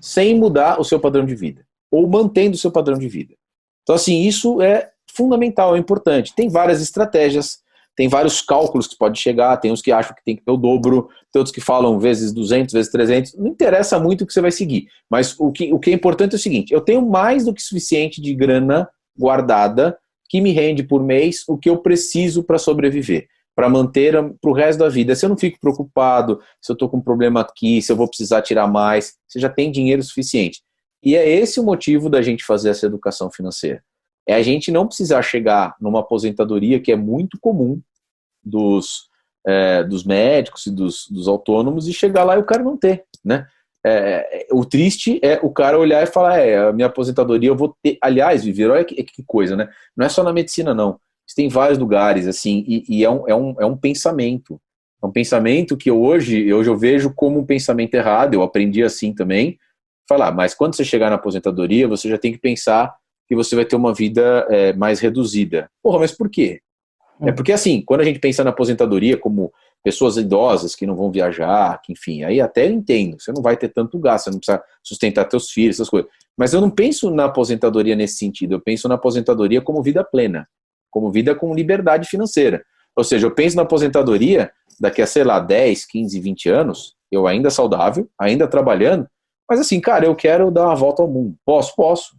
sem 0.00 0.34
mudar 0.34 0.80
o 0.80 0.84
seu 0.84 0.98
padrão 0.98 1.24
de 1.24 1.34
vida, 1.36 1.64
ou 1.92 2.08
mantendo 2.08 2.56
o 2.56 2.58
seu 2.58 2.72
padrão 2.72 2.98
de 2.98 3.08
vida. 3.08 3.34
Então, 3.82 3.94
assim, 3.94 4.22
isso 4.22 4.60
é 4.60 4.90
fundamental, 5.18 5.74
é 5.74 5.78
importante. 5.78 6.32
Tem 6.34 6.48
várias 6.48 6.80
estratégias, 6.80 7.58
tem 7.96 8.08
vários 8.08 8.40
cálculos 8.40 8.86
que 8.86 8.96
pode 8.96 9.18
chegar, 9.18 9.56
tem 9.56 9.72
uns 9.72 9.82
que 9.82 9.90
acham 9.90 10.14
que 10.14 10.24
tem 10.24 10.36
que 10.36 10.44
ter 10.44 10.52
o 10.52 10.56
dobro, 10.56 11.08
tem 11.32 11.40
outros 11.40 11.52
que 11.52 11.60
falam 11.60 11.98
vezes 11.98 12.32
200, 12.32 12.72
vezes 12.72 12.92
300, 12.92 13.34
não 13.34 13.48
interessa 13.48 13.98
muito 13.98 14.22
o 14.22 14.26
que 14.26 14.32
você 14.32 14.40
vai 14.40 14.52
seguir, 14.52 14.86
mas 15.10 15.34
o 15.36 15.50
que, 15.50 15.72
o 15.72 15.80
que 15.80 15.90
é 15.90 15.94
importante 15.94 16.34
é 16.34 16.36
o 16.36 16.38
seguinte, 16.38 16.72
eu 16.72 16.80
tenho 16.80 17.04
mais 17.04 17.44
do 17.44 17.52
que 17.52 17.60
suficiente 17.60 18.22
de 18.22 18.32
grana 18.34 18.88
guardada 19.18 19.98
que 20.28 20.40
me 20.40 20.52
rende 20.52 20.84
por 20.84 21.02
mês 21.02 21.42
o 21.48 21.58
que 21.58 21.68
eu 21.68 21.78
preciso 21.78 22.44
para 22.44 22.56
sobreviver, 22.56 23.26
para 23.52 23.68
manter 23.68 24.14
para 24.40 24.50
o 24.50 24.54
resto 24.54 24.78
da 24.78 24.88
vida. 24.88 25.16
Se 25.16 25.24
eu 25.24 25.30
não 25.30 25.36
fico 25.36 25.58
preocupado, 25.58 26.40
se 26.60 26.70
eu 26.70 26.74
estou 26.74 26.88
com 26.88 26.98
um 26.98 27.02
problema 27.02 27.40
aqui, 27.40 27.82
se 27.82 27.90
eu 27.90 27.96
vou 27.96 28.06
precisar 28.06 28.42
tirar 28.42 28.68
mais, 28.68 29.14
você 29.26 29.40
já 29.40 29.48
tem 29.48 29.72
dinheiro 29.72 30.02
suficiente. 30.04 30.60
E 31.02 31.16
é 31.16 31.28
esse 31.28 31.58
o 31.58 31.64
motivo 31.64 32.08
da 32.08 32.22
gente 32.22 32.44
fazer 32.44 32.70
essa 32.70 32.86
educação 32.86 33.28
financeira. 33.30 33.82
É 34.28 34.34
a 34.34 34.42
gente 34.42 34.70
não 34.70 34.86
precisar 34.86 35.22
chegar 35.22 35.74
numa 35.80 36.00
aposentadoria 36.00 36.78
que 36.78 36.92
é 36.92 36.96
muito 36.96 37.38
comum 37.40 37.80
dos, 38.44 39.08
é, 39.46 39.82
dos 39.82 40.04
médicos 40.04 40.66
e 40.66 40.70
dos, 40.70 41.06
dos 41.10 41.26
autônomos 41.26 41.88
e 41.88 41.94
chegar 41.94 42.24
lá 42.24 42.36
e 42.36 42.40
o 42.40 42.44
cara 42.44 42.62
não 42.62 42.76
ter, 42.76 43.04
né? 43.24 43.46
É, 43.86 44.46
o 44.52 44.64
triste 44.66 45.18
é 45.22 45.38
o 45.42 45.50
cara 45.50 45.78
olhar 45.78 46.02
e 46.02 46.06
falar, 46.06 46.40
é, 46.40 46.58
a 46.58 46.72
minha 46.72 46.88
aposentadoria 46.88 47.48
eu 47.48 47.56
vou 47.56 47.74
ter, 47.82 47.96
aliás, 48.02 48.44
viver, 48.44 48.68
olha 48.68 48.84
que, 48.84 49.02
que 49.02 49.22
coisa, 49.22 49.56
né? 49.56 49.68
Não 49.96 50.04
é 50.04 50.08
só 50.08 50.22
na 50.22 50.32
medicina, 50.32 50.74
não. 50.74 51.00
Isso 51.26 51.36
tem 51.36 51.48
vários 51.48 51.78
lugares, 51.78 52.26
assim, 52.26 52.64
e, 52.66 52.84
e, 52.88 53.04
é, 53.04 53.10
um, 53.10 53.28
é, 53.28 53.34
um, 53.34 53.54
é 53.60 53.64
um 53.64 53.76
pensamento. 53.76 54.60
É 55.02 55.06
um 55.06 55.12
pensamento 55.12 55.76
que 55.76 55.90
hoje, 55.90 56.52
hoje 56.52 56.68
eu 56.68 56.76
vejo 56.76 57.14
como 57.14 57.38
um 57.38 57.46
pensamento 57.46 57.94
errado, 57.94 58.34
eu 58.34 58.42
aprendi 58.42 58.82
assim 58.82 59.14
também. 59.14 59.58
Falar, 60.08 60.32
mas 60.32 60.54
quando 60.54 60.74
você 60.74 60.84
chegar 60.84 61.08
na 61.08 61.16
aposentadoria, 61.16 61.86
você 61.86 62.08
já 62.08 62.18
tem 62.18 62.32
que 62.32 62.38
pensar 62.38 62.94
que 63.28 63.36
você 63.36 63.54
vai 63.54 63.64
ter 63.64 63.76
uma 63.76 63.92
vida 63.92 64.46
é, 64.48 64.72
mais 64.72 65.00
reduzida. 65.00 65.70
Porra, 65.82 66.00
mas 66.00 66.12
por 66.12 66.30
quê? 66.30 66.60
É 67.20 67.32
porque 67.32 67.52
assim, 67.52 67.82
quando 67.82 68.00
a 68.00 68.04
gente 68.04 68.18
pensa 68.18 68.42
na 68.42 68.50
aposentadoria 68.50 69.16
como 69.16 69.52
pessoas 69.82 70.16
idosas 70.16 70.74
que 70.74 70.86
não 70.86 70.96
vão 70.96 71.10
viajar, 71.10 71.80
que 71.82 71.92
enfim, 71.92 72.22
aí 72.22 72.40
até 72.40 72.66
eu 72.66 72.72
entendo, 72.72 73.20
você 73.20 73.32
não 73.32 73.42
vai 73.42 73.56
ter 73.56 73.68
tanto 73.68 73.98
gasto, 73.98 74.24
você 74.24 74.30
não 74.30 74.38
precisa 74.38 74.62
sustentar 74.82 75.24
teus 75.26 75.50
filhos, 75.50 75.76
essas 75.76 75.90
coisas. 75.90 76.10
Mas 76.36 76.54
eu 76.54 76.60
não 76.60 76.70
penso 76.70 77.10
na 77.10 77.24
aposentadoria 77.24 77.96
nesse 77.96 78.16
sentido, 78.16 78.54
eu 78.54 78.60
penso 78.60 78.88
na 78.88 78.94
aposentadoria 78.94 79.60
como 79.60 79.82
vida 79.82 80.02
plena, 80.04 80.48
como 80.90 81.10
vida 81.10 81.34
com 81.34 81.54
liberdade 81.54 82.08
financeira. 82.08 82.64
Ou 82.96 83.04
seja, 83.04 83.26
eu 83.26 83.30
penso 83.34 83.56
na 83.56 83.62
aposentadoria 83.62 84.50
daqui 84.80 85.02
a, 85.02 85.06
sei 85.06 85.24
lá, 85.24 85.40
10, 85.40 85.86
15, 85.86 86.20
20 86.20 86.48
anos, 86.48 86.94
eu 87.10 87.26
ainda 87.26 87.50
saudável, 87.50 88.08
ainda 88.18 88.46
trabalhando, 88.46 89.08
mas 89.48 89.60
assim, 89.60 89.80
cara, 89.80 90.04
eu 90.04 90.14
quero 90.14 90.50
dar 90.50 90.66
uma 90.66 90.74
volta 90.76 91.02
ao 91.02 91.08
mundo. 91.08 91.34
Posso? 91.44 91.74
Posso. 91.74 92.17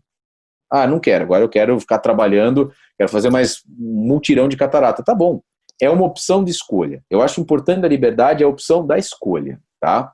Ah, 0.72 0.86
não 0.86 1.00
quero, 1.00 1.24
agora 1.24 1.44
eu 1.44 1.50
quero 1.50 1.80
ficar 1.80 2.00
trabalhando, 2.00 2.72
quero 2.98 3.10
fazer 3.10 3.30
mais 3.30 3.64
um 3.80 4.08
multirão 4.08 4.48
de 4.48 4.58
catarata. 4.58 5.04
Tá 5.04 5.16
bom. 5.16 5.42
É 5.82 5.90
uma 5.90 6.06
opção 6.06 6.44
de 6.44 6.52
escolha. 6.52 7.02
Eu 7.10 7.22
acho 7.22 7.40
importante 7.40 7.82
da 7.82 7.88
liberdade 7.88 8.44
é 8.44 8.46
a 8.46 8.50
opção 8.50 8.86
da 8.86 8.98
escolha, 8.98 9.60
tá? 9.80 10.12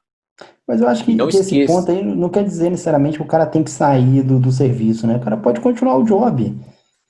Mas 0.68 0.82
eu 0.82 0.88
acho 0.88 1.04
que, 1.04 1.16
que 1.16 1.38
esse 1.38 1.66
ponto 1.66 1.92
aí 1.92 2.04
não 2.04 2.30
quer 2.30 2.44
dizer 2.44 2.70
necessariamente 2.70 3.18
que 3.18 3.24
o 3.24 3.28
cara 3.28 3.46
tem 3.46 3.64
que 3.64 3.72
sair 3.72 4.24
do, 4.24 4.40
do 4.40 4.52
serviço, 4.52 5.06
né? 5.06 5.18
O 5.18 5.20
cara 5.20 5.38
pode 5.38 5.60
continuar 5.62 5.98
o 5.98 6.04
job. 6.04 6.56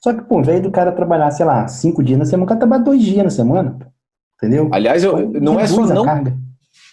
Só 0.02 0.12
que, 0.12 0.22
pô, 0.22 0.40
invés 0.40 0.62
do 0.62 0.70
cara 0.70 0.92
trabalhar, 0.92 1.30
sei 1.30 1.44
lá, 1.46 1.66
cinco 1.66 2.02
dias 2.02 2.18
na 2.18 2.24
semana, 2.24 2.44
o 2.44 2.46
cara 2.46 2.60
trabalha 2.60 2.82
dois 2.82 3.02
dias 3.02 3.24
na 3.24 3.30
semana. 3.30 3.78
Entendeu? 4.36 4.68
Aliás, 4.72 5.02
eu, 5.02 5.18
então, 5.18 5.40
não 5.40 5.58
é 5.58 5.66
só 5.66 5.86
não. 5.86 6.04
Carga. 6.04 6.36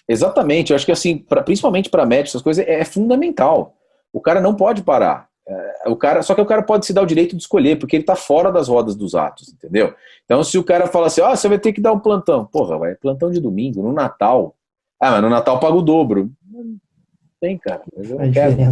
Exatamente, 0.07 0.71
eu 0.71 0.75
acho 0.75 0.85
que 0.85 0.91
assim, 0.91 1.17
pra, 1.17 1.43
principalmente 1.43 1.89
para 1.89 2.05
médicos, 2.05 2.31
essas 2.31 2.41
coisas 2.41 2.65
é 2.67 2.83
fundamental. 2.83 3.75
O 4.11 4.21
cara 4.21 4.41
não 4.41 4.55
pode 4.55 4.83
parar. 4.83 5.27
É, 5.45 5.89
o 5.89 5.95
cara, 5.95 6.21
só 6.21 6.33
que 6.33 6.41
o 6.41 6.45
cara 6.45 6.63
pode 6.63 6.85
se 6.85 6.93
dar 6.93 7.01
o 7.01 7.05
direito 7.05 7.35
de 7.35 7.41
escolher, 7.41 7.77
porque 7.77 7.95
ele 7.95 8.03
está 8.03 8.15
fora 8.15 8.51
das 8.51 8.69
rodas 8.69 8.95
dos 8.95 9.13
atos, 9.13 9.49
entendeu? 9.49 9.93
Então, 10.23 10.43
se 10.43 10.57
o 10.57 10.63
cara 10.63 10.87
fala 10.87 11.07
assim, 11.07 11.21
ó, 11.21 11.31
oh, 11.31 11.35
você 11.35 11.49
vai 11.49 11.59
ter 11.59 11.73
que 11.73 11.81
dar 11.81 11.91
um 11.91 11.99
plantão, 11.99 12.45
porra, 12.45 12.77
vai, 12.77 12.95
plantão 12.95 13.29
de 13.29 13.41
domingo, 13.41 13.83
no 13.83 13.91
Natal. 13.91 14.55
Ah, 14.99 15.11
mas 15.11 15.21
no 15.21 15.29
Natal 15.29 15.59
paga 15.59 15.75
o 15.75 15.81
dobro. 15.81 16.31
Não 16.49 16.79
tem, 17.41 17.57
cara. 17.57 17.81
Eu 17.93 18.17
não 18.17 18.31
quero. 18.31 18.55
Né? 18.55 18.71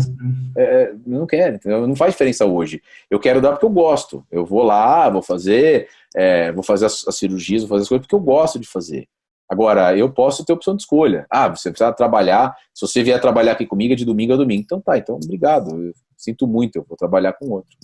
É, 0.58 0.64
é, 0.64 0.94
não 1.06 1.28
quero, 1.28 1.56
entendeu? 1.56 1.86
Não 1.86 1.96
faz 1.96 2.14
diferença 2.14 2.46
hoje. 2.46 2.82
Eu 3.10 3.20
quero 3.20 3.42
dar 3.42 3.52
porque 3.52 3.66
eu 3.66 3.70
gosto. 3.70 4.26
Eu 4.32 4.46
vou 4.46 4.64
lá, 4.64 5.10
vou 5.10 5.22
fazer, 5.22 5.90
é, 6.16 6.54
vou 6.54 6.64
fazer 6.64 6.86
as, 6.86 7.06
as 7.06 7.18
cirurgias, 7.18 7.64
vou 7.64 7.70
fazer 7.70 7.82
as 7.82 7.90
coisas 7.90 8.06
porque 8.06 8.16
eu 8.16 8.20
gosto 8.22 8.58
de 8.58 8.68
fazer. 8.68 9.10
Agora, 9.50 9.98
eu 9.98 10.10
posso 10.10 10.46
ter 10.46 10.54
opção 10.54 10.74
de 10.74 10.84
escolha. 10.84 11.26
Ah, 11.30 11.50
você 11.50 11.70
precisa 11.70 11.92
trabalhar. 11.92 12.56
Se 12.74 12.88
você 12.88 13.04
vier 13.04 13.20
trabalhar 13.20 13.52
aqui 13.52 13.66
comigo, 13.66 13.92
é 13.92 13.98
de 13.98 14.06
domingo 14.06 14.32
a 14.32 14.38
domingo. 14.38 14.62
Então 14.62 14.80
tá, 14.80 14.98
então 14.98 15.16
obrigado 15.16 15.92
sinto 16.24 16.48
muito, 16.48 16.78
eu 16.78 16.86
vou 16.88 16.98
trabalhar 16.98 17.34
com 17.34 17.50
outro. 17.50 17.78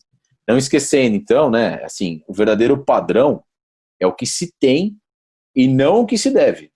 Não 0.48 0.58
esquecendo, 0.58 1.16
então, 1.16 1.50
né, 1.50 1.84
assim, 1.84 2.24
o 2.28 2.34
verdadeiro 2.34 2.84
padrão 2.84 3.44
é 4.00 4.08
o 4.08 4.14
que 4.14 4.26
se 4.26 4.54
tem 4.60 4.96
e 5.56 5.68
não 5.68 6.02
o 6.02 6.06
que 6.06 6.18
se 6.18 6.32
deve. 6.32 6.72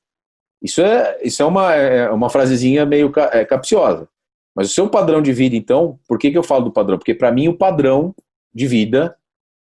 Isso 0.62 0.82
é, 0.82 1.20
isso 1.24 1.42
é, 1.42 1.46
uma, 1.46 1.74
é 1.74 2.10
uma 2.10 2.30
frasezinha 2.30 2.86
meio 2.86 3.12
é, 3.32 3.46
capciosa. 3.46 4.08
Mas 4.56 4.70
o 4.70 4.74
seu 4.74 4.90
padrão 4.90 5.22
de 5.22 5.32
vida, 5.32 5.56
então, 5.56 6.00
por 6.08 6.20
que, 6.20 6.30
que 6.30 6.38
eu 6.38 6.44
falo 6.44 6.66
do 6.66 6.74
padrão? 6.74 6.98
Porque 6.98 7.16
para 7.16 7.32
mim 7.32 7.48
o 7.48 7.58
padrão 7.58 8.14
de 8.54 8.68
vida 8.68 9.16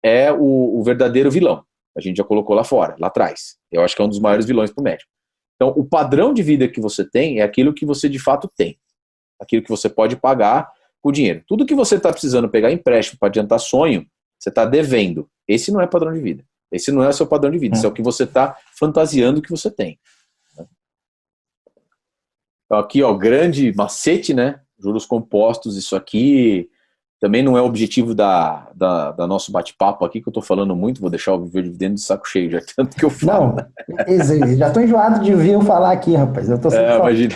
é 0.03 0.33
o, 0.33 0.79
o, 0.79 0.83
verdadeiro 0.83 1.31
vilão. 1.31 1.63
A 1.97 2.01
gente 2.01 2.17
já 2.17 2.25
colocou 2.25 2.57
lá 2.57 2.65
fora, 2.65 2.97
lá 2.99 3.09
atrás. 3.09 3.59
Eu 3.71 3.83
acho 3.83 3.95
que 3.95 4.01
é 4.01 4.05
um 4.05 4.09
dos 4.09 4.21
maiores 4.21 4.47
vilões 4.47 4.71
para 4.71 4.81
o 4.81 4.85
médico. 4.85 5.11
Então, 5.57 5.75
o 5.77 5.85
padrão 5.85 6.33
de 6.33 6.43
vida 6.43 6.69
que 6.69 6.81
você 6.81 7.05
tem 7.05 7.41
é 7.41 7.43
aquilo 7.43 7.75
que 7.75 7.85
você 7.85 8.09
de 8.09 8.19
fato 8.19 8.49
tem. 8.57 8.79
Aquilo 9.41 9.63
que 9.63 9.69
você 9.69 9.89
pode 9.89 10.17
pagar 10.17 10.71
o 11.03 11.13
dinheiro. 11.13 11.43
Tudo 11.47 11.67
que 11.67 11.75
você 11.75 11.97
está 11.97 12.11
precisando 12.11 12.49
pegar 12.49 12.73
empréstimo 12.73 13.19
para 13.19 13.29
adiantar 13.29 13.61
sonho, 13.61 14.07
você 14.39 14.49
está 14.49 14.65
devendo. 14.65 15.29
Esse 15.47 15.73
não 15.73 15.81
é 15.81 15.87
padrão 15.87 16.13
de 16.13 16.21
vida. 16.21 16.45
Esse 16.71 16.93
não 16.93 17.03
é 17.03 17.09
o 17.09 17.13
seu 17.13 17.27
padrão 17.27 17.51
de 17.51 17.59
vida. 17.59 17.77
Isso 17.77 17.87
é 17.87 17.89
o 17.89 17.93
que 17.93 18.03
você 18.03 18.25
está 18.25 18.57
fantasiando 18.79 19.41
que 19.41 19.51
você 19.51 19.71
tem. 19.71 19.99
Então, 22.67 22.79
aqui, 22.79 23.03
ó, 23.03 23.15
grande 23.15 23.73
macete, 23.75 24.35
né? 24.35 24.61
Juros 24.79 25.07
compostos, 25.07 25.77
isso 25.77 25.97
aqui 25.97 26.71
também 27.21 27.43
não 27.43 27.57
é 27.57 27.61
o 27.61 27.65
objetivo 27.65 28.15
da, 28.15 28.69
da, 28.75 29.11
da 29.11 29.27
nosso 29.27 29.51
bate-papo 29.51 30.05
aqui, 30.05 30.21
que 30.21 30.29
eu 30.29 30.31
estou 30.31 30.43
falando 30.43 30.75
muito, 30.77 31.01
vou 31.01 31.11
deixar 31.11 31.35
o 31.35 31.45
Viver 31.45 31.65
Dividendo 31.65 31.95
de 31.95 32.01
saco 32.01 32.29
cheio, 32.29 32.51
já 32.51 32.61
tanto 32.77 32.97
que 32.97 33.05
eu 33.05 33.11
falo. 33.11 33.57
Não, 33.57 34.57
já 34.57 34.69
estou 34.69 34.83
enjoado 34.83 35.21
de 35.21 35.33
ouvir 35.33 35.53
eu 35.53 35.61
falar 35.63 35.93
aqui, 35.93 36.15
rapaz. 36.15 36.49
Eu 36.49 36.61
tô 36.61 36.71
sempre 36.71 36.87
é, 36.87 36.97
imagina. 36.97 37.35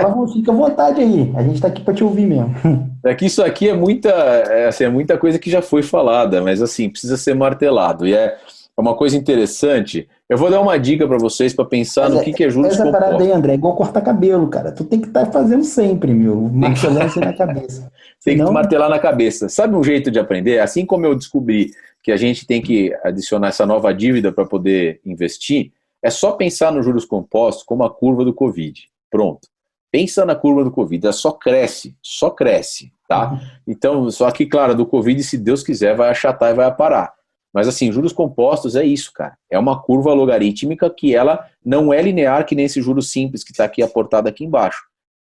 Fala, 0.00 0.28
fica 0.28 0.52
à 0.52 0.54
vontade 0.54 1.00
aí, 1.00 1.32
a 1.34 1.42
gente 1.42 1.54
está 1.54 1.68
aqui 1.68 1.82
para 1.82 1.94
te 1.94 2.04
ouvir 2.04 2.26
mesmo. 2.26 2.54
É 3.04 3.14
que 3.14 3.26
isso 3.26 3.42
aqui 3.42 3.68
é 3.68 3.74
muita, 3.74 4.10
é, 4.10 4.66
assim, 4.66 4.82
é 4.82 4.88
muita 4.88 5.16
coisa 5.16 5.38
que 5.38 5.48
já 5.48 5.62
foi 5.62 5.84
falada, 5.84 6.42
mas 6.42 6.60
assim, 6.60 6.90
precisa 6.90 7.16
ser 7.16 7.32
martelado. 7.32 8.06
E 8.06 8.12
é 8.12 8.36
uma 8.82 8.96
coisa 8.96 9.16
interessante, 9.16 10.08
eu 10.28 10.38
vou 10.38 10.50
dar 10.50 10.60
uma 10.60 10.78
dica 10.78 11.06
para 11.06 11.18
vocês 11.18 11.52
para 11.52 11.64
pensar 11.64 12.02
Mas 12.02 12.14
no 12.14 12.20
é, 12.20 12.24
que, 12.24 12.32
que 12.32 12.44
é 12.44 12.50
juros 12.50 12.76
compostos. 12.76 12.94
Essa 12.94 13.06
parada 13.06 13.24
aí, 13.24 13.32
André, 13.32 13.52
é 13.52 13.54
igual 13.56 13.74
cortar 13.74 14.00
cabelo, 14.00 14.46
cara. 14.48 14.70
Tu 14.70 14.84
tem 14.84 15.00
que 15.00 15.08
estar 15.08 15.26
tá 15.26 15.32
fazendo 15.32 15.64
sempre, 15.64 16.14
meu, 16.14 16.36
martelando 16.36 17.18
na 17.20 17.32
cabeça. 17.32 17.90
Tem 18.24 18.34
Senão... 18.34 18.46
que 18.46 18.52
martelar 18.52 18.88
na 18.88 18.98
cabeça. 18.98 19.48
Sabe 19.48 19.74
um 19.74 19.82
jeito 19.82 20.10
de 20.10 20.20
aprender? 20.20 20.60
Assim 20.60 20.86
como 20.86 21.06
eu 21.06 21.14
descobri 21.14 21.72
que 22.02 22.12
a 22.12 22.16
gente 22.16 22.46
tem 22.46 22.62
que 22.62 22.94
adicionar 23.02 23.48
essa 23.48 23.66
nova 23.66 23.92
dívida 23.92 24.30
para 24.30 24.46
poder 24.46 25.00
investir, 25.04 25.72
é 26.02 26.08
só 26.08 26.32
pensar 26.32 26.70
nos 26.70 26.84
juros 26.84 27.04
compostos 27.04 27.64
como 27.64 27.82
a 27.84 27.90
curva 27.90 28.24
do 28.24 28.32
Covid. 28.32 28.80
Pronto. 29.10 29.48
Pensa 29.90 30.24
na 30.24 30.36
curva 30.36 30.62
do 30.62 30.70
Covid, 30.70 31.04
ela 31.06 31.12
só 31.12 31.32
cresce, 31.32 31.96
só 32.02 32.30
cresce, 32.30 32.92
tá? 33.08 33.32
Uhum. 33.32 33.40
Então, 33.66 34.10
só 34.10 34.30
que, 34.30 34.46
claro, 34.46 34.74
do 34.74 34.86
Covid, 34.86 35.22
se 35.22 35.38
Deus 35.38 35.62
quiser, 35.62 35.96
vai 35.96 36.10
achatar 36.10 36.50
e 36.52 36.54
vai 36.54 36.72
parar. 36.74 37.17
Mas 37.52 37.66
assim, 37.66 37.90
juros 37.90 38.12
compostos 38.12 38.76
é 38.76 38.84
isso, 38.84 39.12
cara. 39.12 39.36
É 39.50 39.58
uma 39.58 39.80
curva 39.80 40.12
logarítmica 40.12 40.88
que 40.90 41.14
ela 41.14 41.48
não 41.64 41.92
é 41.92 42.00
linear 42.02 42.44
que 42.46 42.54
nem 42.54 42.66
esse 42.66 42.82
juros 42.82 43.10
simples 43.10 43.42
que 43.42 43.52
está 43.52 43.64
aqui 43.64 43.82
aportado 43.82 44.28
aqui 44.28 44.44
embaixo. 44.44 44.82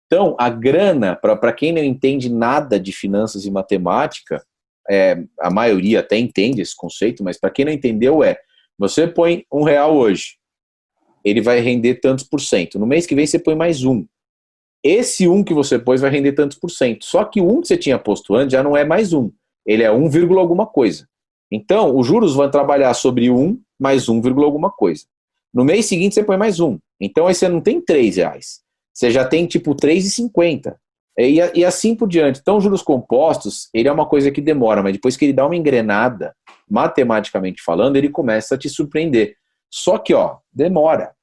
Então, 0.07 0.35
a 0.39 0.49
grana, 0.49 1.15
para 1.17 1.53
quem 1.53 1.73
não 1.73 1.83
entende 1.83 2.31
nada 2.31 2.81
de 2.81 2.93
finanças 2.93 3.45
e 3.45 3.51
matemática, 3.51 4.43
é, 4.91 5.23
a 5.39 5.51
maioria 5.51 6.01
até 6.01 6.17
entende 6.17 6.63
esse 6.63 6.75
conceito, 6.75 7.23
mas 7.23 7.39
para 7.39 7.51
quem 7.51 7.65
não 7.65 7.73
entendeu 7.73 8.25
é, 8.25 8.39
você 8.79 9.07
põe 9.07 9.45
um 9.53 9.63
real 9.63 9.95
hoje, 9.95 10.39
ele 11.25 11.43
vai 11.43 11.61
render 11.61 11.97
tantos 11.97 12.25
por 12.25 12.41
cento. 12.41 12.79
No 12.79 12.87
mês 12.87 13.07
que 13.07 13.15
vem 13.15 13.27
você 13.27 13.39
põe 13.39 13.55
mais 13.55 13.85
um. 13.85 14.07
Esse 14.83 15.29
um 15.29 15.45
que 15.45 15.53
você 15.53 15.79
pôs 15.79 16.01
vai 16.01 16.11
render 16.11 16.33
tantos 16.33 16.57
por 16.57 16.71
cento. 16.71 17.05
Só 17.05 17.25
que 17.25 17.41
o 17.41 17.51
um 17.51 17.61
que 17.61 17.69
você 17.69 17.77
tinha 17.77 17.99
posto 17.99 18.35
antes 18.35 18.53
já 18.53 18.63
não 18.63 18.77
é 18.77 18.85
mais 18.85 19.13
um 19.13 19.31
ele 19.69 19.83
é 19.83 19.93
1, 19.93 20.39
alguma 20.39 20.67
coisa. 20.67 21.07
Então, 21.51 21.97
os 21.97 22.07
juros 22.07 22.35
vão 22.35 22.51
trabalhar 22.51 22.93
sobre 22.95 23.31
1 23.31 23.59
mais 23.79 24.09
1, 24.09 24.23
alguma 24.43 24.71
coisa. 24.71 25.05
No 25.53 25.65
mês 25.65 25.87
seguinte, 25.87 26.15
você 26.15 26.23
põe 26.23 26.37
mais 26.37 26.61
um. 26.61 26.79
Então, 27.01 27.27
aí 27.27 27.35
você 27.35 27.49
não 27.49 27.61
tem 27.61 27.81
3 27.81 28.17
reais. 28.17 28.61
Você 28.93 29.11
já 29.11 29.25
tem, 29.25 29.47
tipo, 29.47 29.75
3,50. 29.75 30.77
E, 31.17 31.39
e 31.55 31.65
assim 31.65 31.95
por 31.95 32.09
diante. 32.09 32.41
Então, 32.41 32.61
juros 32.61 32.83
compostos, 32.83 33.69
ele 33.73 33.89
é 33.89 33.93
uma 33.93 34.07
coisa 34.07 34.31
que 34.31 34.41
demora, 34.41 34.83
mas 34.83 34.93
depois 34.93 35.17
que 35.17 35.25
ele 35.25 35.33
dá 35.33 35.47
uma 35.47 35.57
engrenada, 35.57 36.35
matematicamente 36.69 37.63
falando, 37.63 37.97
ele 37.97 38.09
começa 38.09 38.55
a 38.55 38.59
te 38.59 38.69
surpreender. 38.69 39.37
Só 39.71 39.99
que, 39.99 40.15
ó, 40.15 40.39
demora, 40.53 41.15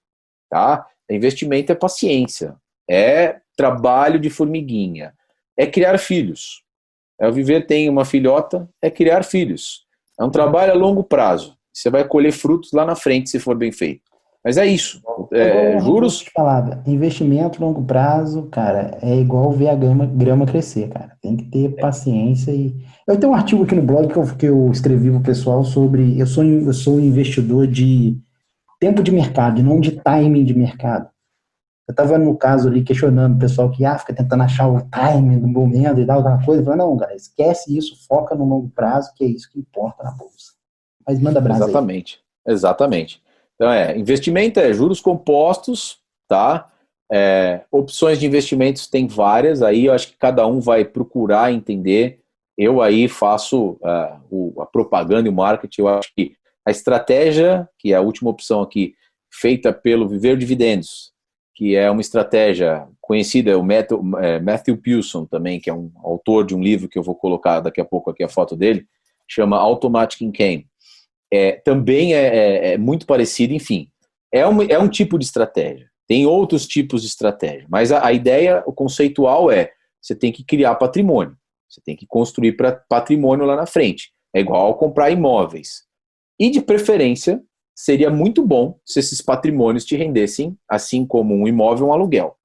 tá? 0.50 0.86
Investimento 1.10 1.72
é 1.72 1.76
paciência, 1.76 2.56
é 2.90 3.40
trabalho 3.56 4.20
de 4.20 4.30
formiguinha, 4.30 5.14
é 5.58 5.66
criar 5.66 5.98
filhos. 5.98 6.64
É 7.20 7.28
o 7.28 7.32
viver 7.32 7.66
tem 7.66 7.88
uma 7.90 8.04
filhota, 8.04 8.70
é 8.82 8.90
criar 8.90 9.24
filhos. 9.24 9.85
É 10.20 10.24
um 10.24 10.30
trabalho 10.30 10.72
a 10.72 10.76
longo 10.76 11.04
prazo. 11.04 11.56
Você 11.74 11.90
vai 11.90 12.06
colher 12.06 12.32
frutos 12.32 12.72
lá 12.72 12.86
na 12.86 12.96
frente 12.96 13.30
se 13.30 13.40
for 13.40 13.56
bem 13.56 13.72
feito. 13.72 14.02
Mas 14.46 14.58
é 14.58 14.66
isso. 14.66 15.02
É, 15.34 15.80
juros. 15.80 16.24
Falava, 16.34 16.84
investimento 16.86 17.60
longo 17.60 17.84
prazo, 17.84 18.44
cara, 18.44 18.96
é 19.02 19.16
igual 19.16 19.52
ver 19.52 19.70
a 19.70 19.76
grama, 19.76 20.06
grama 20.06 20.46
crescer, 20.46 20.88
cara. 20.90 21.18
Tem 21.20 21.36
que 21.36 21.46
ter 21.46 21.76
paciência 21.78 22.52
e. 22.52 22.76
Eu 23.08 23.20
tenho 23.20 23.34
um 23.34 23.36
artigo 23.36 23.64
aqui 23.64 23.74
no 23.74 23.82
blog 23.82 24.08
que 24.08 24.18
eu, 24.18 24.36
que 24.38 24.46
eu 24.46 24.70
escrevi 24.72 25.10
pro 25.10 25.20
pessoal 25.22 25.64
sobre. 25.64 26.20
Eu 26.20 26.28
sou, 26.28 26.44
eu 26.44 26.74
sou 26.74 26.98
um 26.98 27.00
investidor 27.00 27.66
de 27.66 28.18
tempo 28.80 29.02
de 29.02 29.12
mercado, 29.12 29.64
não 29.64 29.80
de 29.80 29.92
timing 29.92 30.46
de 30.46 30.54
mercado. 30.54 31.10
Eu 31.88 31.91
estava 31.91 32.18
no 32.18 32.36
caso 32.36 32.68
ali 32.68 32.84
questionando 32.84 33.36
o 33.36 33.40
pessoal 33.40 33.70
que 33.70 33.86
ah, 33.86 33.98
fica 33.98 34.14
tentando 34.14 34.41
achar 34.41 34.68
o 34.68 34.82
timing 34.90 35.40
do 35.40 35.48
momento 35.48 35.99
e 35.99 36.06
tal, 36.06 36.18
alguma 36.18 36.44
coisa. 36.44 36.62
Eu 36.62 36.66
falei, 36.66 36.80
não, 36.80 36.98
cara, 36.98 37.16
esquece 37.16 37.78
isso, 37.78 38.07
foca 38.07 38.34
no 38.34 38.44
longo 38.44 38.70
prazo, 38.70 39.14
que 39.16 39.24
é 39.24 39.28
isso 39.28 39.49
que 39.52 39.60
importa 39.60 40.03
na 40.03 40.12
bolsa. 40.12 40.53
Mas 41.07 41.20
manda 41.20 41.40
brasa 41.40 41.66
Exatamente, 41.66 42.24
aí. 42.45 42.53
exatamente. 42.53 43.22
Então 43.56 43.72
é, 43.72 43.98
investimento 43.98 44.60
é 44.60 44.74
juros 44.74 44.99
compostos, 44.99 45.99
tá? 46.28 46.72
É, 47.12 47.62
opções 47.72 48.20
de 48.20 48.26
investimentos 48.26 48.88
tem 48.88 49.07
várias, 49.07 49.62
aí 49.62 49.86
eu 49.86 49.94
acho 49.94 50.07
que 50.07 50.18
cada 50.18 50.45
um 50.48 50.60
vai 50.60 50.84
procurar 50.84 51.53
entender. 51.53 52.20
Eu 52.57 52.82
aí 52.82 53.07
faço 53.07 53.72
uh, 53.82 54.20
o, 54.32 54.62
a 54.62 54.66
propaganda 54.66 55.28
e 55.28 55.32
o 55.32 55.36
marketing, 55.36 55.82
eu 55.82 55.88
acho 55.88 56.12
que 56.16 56.36
a 56.66 56.72
estratégia, 56.72 57.70
que 57.78 57.94
é 57.94 57.95
a 57.95 58.02
última 58.02 58.32
opção 58.32 58.62
aqui, 58.62 58.95
feita 59.32 59.72
pelo 59.72 60.07
Viver 60.07 60.36
Dividendos, 60.36 61.14
que 61.56 61.76
é 61.76 61.90
uma 61.90 62.02
estratégia 62.02 62.86
conhecida, 62.99 63.52
é 63.52 63.56
o 63.56 63.64
Matthew, 63.64 64.19
é, 64.19 64.40
Matthew 64.40 64.77
Pilson 64.77 65.26
também, 65.26 65.60
que 65.60 65.69
é 65.69 65.73
um 65.73 65.90
autor 66.03 66.45
de 66.45 66.53
um 66.53 66.61
livro 66.61 66.90
que 66.90 66.99
eu 66.99 67.03
vou 67.03 67.15
colocar 67.15 67.61
daqui 67.61 67.80
a 67.80 67.86
pouco 67.86 68.11
aqui 68.11 68.23
a 68.23 68.30
foto 68.30 68.57
dele, 68.57 68.86
chama 69.27 69.57
Automatic 69.57 70.22
Income. 70.22 70.68
É, 71.32 71.53
também 71.53 72.14
é, 72.14 72.19
é, 72.19 72.73
é, 72.73 72.77
muito 72.77 73.06
parecido, 73.06 73.53
enfim, 73.53 73.88
é 74.32 74.45
um, 74.48 74.61
é 74.64 74.77
um 74.77 74.90
tipo 74.90 75.18
de 75.18 75.26
estratégia. 75.26 75.90
Tem 76.07 76.26
outros 76.26 76.68
tipos 76.68 77.02
de 77.02 77.07
estratégia, 77.07 77.65
mas 77.69 77.91
a, 77.91 78.06
a 78.06 78.11
ideia, 78.11 78.61
o 78.68 78.73
conceitual 78.73 79.49
é, 79.49 79.72
você 80.02 80.14
tem 80.14 80.32
que 80.32 80.44
criar 80.44 80.76
patrimônio, 80.76 81.36
você 81.69 81.82
tem 81.84 81.95
que 81.95 82.06
construir 82.06 82.52
pra, 82.52 82.73
patrimônio 82.73 83.45
lá 83.45 83.56
na 83.56 83.65
frente. 83.65 84.11
É 84.34 84.41
igual 84.41 84.77
comprar 84.77 85.10
imóveis. 85.10 85.86
E 86.38 86.49
de 86.49 86.61
preferência, 86.61 87.41
seria 87.76 88.10
muito 88.10 88.46
bom 88.46 88.80
se 88.86 89.00
esses 89.00 89.22
patrimônios 89.22 89.86
te 89.86 89.96
rendessem, 89.96 90.58
assim 90.70 91.06
como 91.06 91.36
um 91.36 91.48
imóvel, 91.48 91.88
um 91.88 91.94
aluguel. 91.94 92.36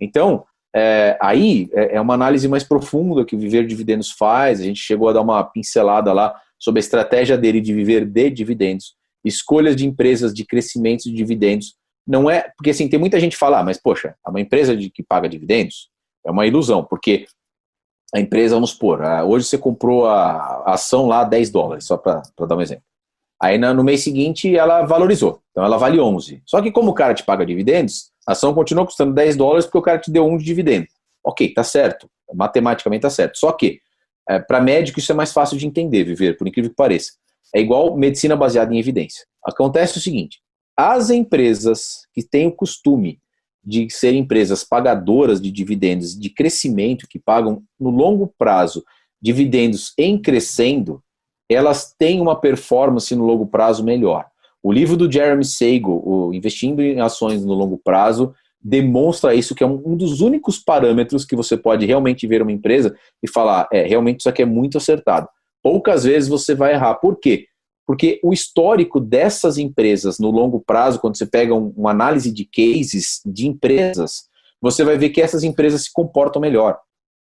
Então, 0.00 0.44
é, 0.74 1.18
aí 1.20 1.68
é, 1.72 1.96
é 1.96 2.00
uma 2.00 2.14
análise 2.14 2.48
mais 2.48 2.64
profunda 2.64 3.24
que 3.24 3.36
o 3.36 3.38
Viver 3.38 3.66
Dividendos 3.66 4.10
faz. 4.10 4.60
A 4.60 4.64
gente 4.64 4.80
chegou 4.80 5.08
a 5.08 5.12
dar 5.12 5.20
uma 5.20 5.44
pincelada 5.44 6.12
lá 6.12 6.34
sobre 6.58 6.78
a 6.78 6.84
estratégia 6.84 7.36
dele 7.36 7.60
de 7.60 7.72
viver 7.74 8.04
de 8.04 8.30
dividendos, 8.30 8.94
escolhas 9.24 9.74
de 9.74 9.86
empresas 9.86 10.32
de 10.32 10.44
crescimento 10.44 11.04
de 11.04 11.12
dividendos. 11.12 11.74
Não 12.06 12.30
é 12.30 12.50
porque 12.56 12.70
assim 12.70 12.88
tem 12.88 12.98
muita 12.98 13.20
gente 13.20 13.32
que 13.32 13.38
fala, 13.38 13.60
ah, 13.60 13.64
mas 13.64 13.78
poxa, 13.78 14.14
é 14.26 14.30
uma 14.30 14.40
empresa 14.40 14.76
de, 14.76 14.90
que 14.90 15.02
paga 15.02 15.28
dividendos 15.28 15.90
é 16.24 16.30
uma 16.30 16.46
ilusão, 16.46 16.84
porque 16.84 17.26
a 18.14 18.20
empresa, 18.20 18.54
vamos 18.54 18.70
supor, 18.70 19.02
ah, 19.02 19.24
hoje 19.24 19.46
você 19.46 19.56
comprou 19.56 20.06
a 20.06 20.72
ação 20.72 21.06
lá 21.06 21.24
10 21.24 21.50
dólares, 21.50 21.86
só 21.86 21.96
para 21.96 22.22
dar 22.46 22.56
um 22.56 22.60
exemplo. 22.60 22.84
Aí 23.40 23.56
no 23.56 23.82
mês 23.82 24.02
seguinte 24.02 24.54
ela 24.54 24.84
valorizou. 24.84 25.40
Então 25.50 25.64
ela 25.64 25.78
vale 25.78 25.98
11. 25.98 26.42
Só 26.44 26.60
que 26.60 26.70
como 26.70 26.90
o 26.90 26.94
cara 26.94 27.14
te 27.14 27.24
paga 27.24 27.46
dividendos, 27.46 28.10
a 28.26 28.32
ação 28.32 28.52
continua 28.52 28.84
custando 28.84 29.14
10 29.14 29.36
dólares 29.36 29.64
porque 29.64 29.78
o 29.78 29.82
cara 29.82 29.98
te 29.98 30.10
deu 30.10 30.26
um 30.26 30.36
de 30.36 30.44
dividendo. 30.44 30.86
Ok, 31.24 31.52
tá 31.54 31.64
certo. 31.64 32.08
Matematicamente 32.34 33.02
tá 33.02 33.10
certo. 33.10 33.38
Só 33.38 33.52
que 33.52 33.80
é, 34.28 34.38
para 34.38 34.60
médico 34.60 34.98
isso 34.98 35.10
é 35.10 35.14
mais 35.14 35.32
fácil 35.32 35.56
de 35.56 35.66
entender, 35.66 36.04
viver, 36.04 36.36
por 36.36 36.46
incrível 36.46 36.70
que 36.70 36.76
pareça. 36.76 37.12
É 37.54 37.60
igual 37.60 37.96
medicina 37.96 38.36
baseada 38.36 38.74
em 38.74 38.78
evidência. 38.78 39.24
Acontece 39.44 39.98
o 39.98 40.00
seguinte: 40.00 40.40
as 40.76 41.10
empresas 41.10 42.06
que 42.14 42.22
têm 42.22 42.46
o 42.46 42.52
costume 42.52 43.20
de 43.62 43.88
ser 43.90 44.14
empresas 44.14 44.64
pagadoras 44.64 45.40
de 45.40 45.50
dividendos 45.50 46.18
de 46.18 46.30
crescimento, 46.30 47.06
que 47.08 47.18
pagam 47.18 47.62
no 47.78 47.90
longo 47.90 48.32
prazo 48.38 48.84
dividendos 49.20 49.92
em 49.98 50.20
crescendo, 50.20 51.02
elas 51.54 51.94
têm 51.98 52.20
uma 52.20 52.36
performance 52.36 53.14
no 53.14 53.24
longo 53.24 53.46
prazo 53.46 53.84
melhor. 53.84 54.26
O 54.62 54.72
livro 54.72 54.96
do 54.96 55.10
Jeremy 55.10 55.44
Sago, 55.44 56.02
o 56.04 56.34
Investindo 56.34 56.80
em 56.82 57.00
Ações 57.00 57.44
no 57.44 57.54
Longo 57.54 57.78
Prazo, 57.78 58.34
demonstra 58.62 59.34
isso, 59.34 59.54
que 59.54 59.64
é 59.64 59.66
um, 59.66 59.96
dos 59.96 60.20
únicos 60.20 60.58
parâmetros 60.58 61.24
que 61.24 61.34
você 61.34 61.56
pode 61.56 61.86
realmente 61.86 62.26
ver 62.26 62.42
uma 62.42 62.52
empresa 62.52 62.94
e 63.22 63.28
falar, 63.28 63.66
é, 63.72 63.86
realmente 63.86 64.20
isso 64.20 64.28
aqui 64.28 64.42
é 64.42 64.46
muito 64.46 64.76
acertado. 64.76 65.28
Poucas 65.62 66.04
vezes 66.04 66.28
você 66.28 66.54
vai 66.54 66.74
errar. 66.74 66.96
Por 66.96 67.16
quê? 67.16 67.46
Porque 67.86 68.20
o 68.22 68.32
histórico 68.32 69.00
dessas 69.00 69.56
empresas 69.56 70.18
no 70.18 70.30
longo 70.30 70.60
prazo, 70.60 71.00
quando 71.00 71.16
você 71.16 71.26
pega 71.26 71.54
um, 71.54 71.72
uma 71.74 71.90
análise 71.90 72.30
de 72.30 72.44
cases 72.44 73.20
de 73.24 73.48
empresas, 73.48 74.24
você 74.60 74.84
vai 74.84 74.98
ver 74.98 75.08
que 75.08 75.22
essas 75.22 75.42
empresas 75.42 75.84
se 75.84 75.92
comportam 75.92 76.40
melhor. 76.40 76.78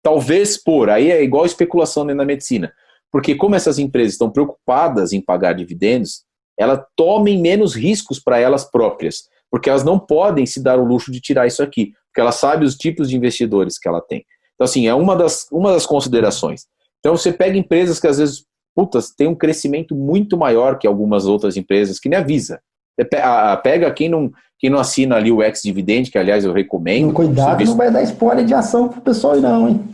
Talvez 0.00 0.56
por, 0.56 0.88
aí 0.88 1.10
é 1.10 1.22
igual 1.22 1.44
especulação 1.44 2.04
na 2.04 2.24
medicina. 2.24 2.72
Porque 3.10 3.34
como 3.34 3.54
essas 3.54 3.78
empresas 3.78 4.12
estão 4.12 4.30
preocupadas 4.30 5.12
em 5.12 5.20
pagar 5.20 5.52
dividendos, 5.54 6.24
elas 6.58 6.80
tomem 6.96 7.40
menos 7.40 7.74
riscos 7.74 8.18
para 8.18 8.38
elas 8.38 8.64
próprias, 8.64 9.28
porque 9.50 9.68
elas 9.68 9.84
não 9.84 9.98
podem 9.98 10.46
se 10.46 10.62
dar 10.62 10.78
o 10.78 10.84
luxo 10.84 11.12
de 11.12 11.20
tirar 11.20 11.46
isso 11.46 11.62
aqui, 11.62 11.92
porque 12.06 12.20
ela 12.20 12.32
sabe 12.32 12.64
os 12.64 12.76
tipos 12.76 13.08
de 13.08 13.16
investidores 13.16 13.78
que 13.78 13.88
ela 13.88 14.00
tem. 14.00 14.24
Então, 14.54 14.64
assim, 14.64 14.86
é 14.86 14.94
uma 14.94 15.14
das, 15.14 15.46
uma 15.52 15.72
das 15.72 15.86
considerações. 15.86 16.66
Então, 16.98 17.16
você 17.16 17.32
pega 17.32 17.58
empresas 17.58 18.00
que 18.00 18.06
às 18.06 18.18
vezes, 18.18 18.44
putas, 18.74 19.10
tem 19.10 19.28
um 19.28 19.34
crescimento 19.34 19.94
muito 19.94 20.36
maior 20.36 20.78
que 20.78 20.86
algumas 20.86 21.26
outras 21.26 21.56
empresas, 21.56 22.00
que 22.00 22.08
nem 22.08 22.18
avisa. 22.18 22.60
Pega 23.62 23.92
quem 23.92 24.08
não, 24.08 24.32
quem 24.58 24.70
não 24.70 24.78
assina 24.78 25.16
ali 25.16 25.30
o 25.30 25.42
ex-dividend, 25.42 26.10
que 26.10 26.18
aliás 26.18 26.44
eu 26.44 26.52
recomendo. 26.52 27.12
Cuidado, 27.12 27.62
não 27.64 27.76
vai 27.76 27.90
dar 27.90 28.02
spoiler 28.02 28.44
de 28.44 28.54
ação 28.54 28.88
pro 28.88 29.02
pessoal 29.02 29.36
não, 29.36 29.68
hein? 29.68 29.84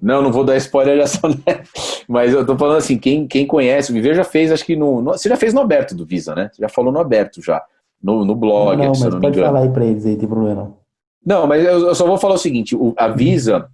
Não, 0.00 0.22
não 0.22 0.32
vou 0.32 0.44
dar 0.44 0.56
spoiler 0.56 0.96
dessa, 0.98 1.28
né? 1.28 1.62
Mas 2.08 2.32
eu 2.32 2.44
tô 2.44 2.56
falando 2.56 2.78
assim, 2.78 2.98
quem, 2.98 3.26
quem 3.26 3.46
conhece, 3.46 3.90
o 3.90 3.94
Viver 3.94 4.14
já 4.14 4.24
fez, 4.24 4.52
acho 4.52 4.64
que 4.64 4.76
no, 4.76 5.00
no, 5.00 5.12
Você 5.12 5.28
já 5.28 5.36
fez 5.36 5.52
no 5.52 5.60
aberto 5.60 5.94
do 5.94 6.06
Visa, 6.06 6.34
né? 6.34 6.50
Você 6.52 6.62
já 6.62 6.68
falou 6.68 6.92
no 6.92 7.00
aberto 7.00 7.42
já. 7.42 7.62
No, 8.02 8.24
no 8.24 8.34
blog, 8.34 8.76
não, 8.76 8.84
não, 8.84 8.90
mas 8.90 9.14
não 9.14 9.20
pode 9.20 9.40
falar 9.40 9.60
aí 9.60 9.70
pra 9.70 9.84
eles 9.84 10.04
aí, 10.04 10.16
tem 10.16 10.28
problema. 10.28 10.76
Não, 11.24 11.46
mas 11.46 11.64
eu, 11.64 11.88
eu 11.88 11.94
só 11.94 12.06
vou 12.06 12.18
falar 12.18 12.34
o 12.34 12.38
seguinte: 12.38 12.76
o, 12.76 12.94
a 12.96 13.08
Visa, 13.08 13.68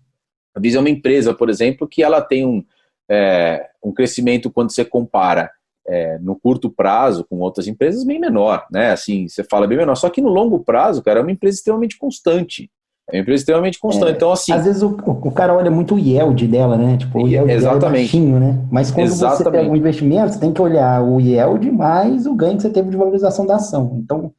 a 0.55 0.61
Visa 0.61 0.78
é 0.78 0.81
uma 0.81 0.89
empresa, 0.89 1.35
por 1.35 1.51
exemplo, 1.51 1.89
que 1.89 2.03
ela 2.03 2.20
tem 2.23 2.47
um, 2.47 2.65
é, 3.11 3.69
um 3.82 3.93
crescimento 3.93 4.51
quando 4.51 4.70
você 4.70 4.85
compara 4.85 5.51
é, 5.86 6.19
no 6.19 6.36
curto 6.36 6.70
prazo 6.70 7.24
com 7.28 7.40
outras 7.40 7.66
empresas 7.66 8.05
bem 8.05 8.19
menor, 8.19 8.66
né? 8.70 8.93
Assim, 8.93 9.28
você 9.28 9.43
fala 9.44 9.66
bem 9.66 9.78
menor. 9.78 9.97
Só 9.97 10.09
que 10.09 10.20
no 10.20 10.28
longo 10.28 10.61
prazo, 10.61 11.03
cara, 11.03 11.20
é 11.20 11.23
uma 11.23 11.32
empresa 11.32 11.59
extremamente 11.59 11.99
constante. 11.99 12.70
É 13.12 13.16
uma 13.16 13.20
empresa 13.20 13.43
extremamente 13.43 13.78
constante. 13.78 14.12
É, 14.12 14.16
então, 14.16 14.32
assim. 14.32 14.52
Às 14.52 14.64
vezes 14.64 14.82
o, 14.82 14.89
o 14.89 15.30
cara 15.30 15.55
olha 15.55 15.70
muito 15.70 15.94
o 15.94 15.98
yield 15.98 16.48
dela, 16.48 16.78
né? 16.78 16.97
Tipo, 16.97 17.22
o 17.22 17.28
yield 17.28 17.52
exatamente. 17.52 17.84
é 17.84 17.90
baixinho, 17.90 18.40
né? 18.40 18.59
Mas 18.70 18.90
quando 18.90 19.09
exatamente. 19.09 19.44
você 19.44 19.51
pega 19.51 19.70
um 19.70 19.76
investimento, 19.76 20.32
você 20.32 20.40
tem 20.40 20.52
que 20.52 20.62
olhar 20.62 21.05
o 21.05 21.20
yield 21.20 21.70
mais 21.70 22.26
o 22.26 22.34
ganho 22.34 22.56
que 22.56 22.62
você 22.62 22.70
teve 22.70 22.89
de 22.89 22.97
valorização 22.97 23.44
da 23.44 23.56
ação. 23.56 24.01
Então, 24.02 24.32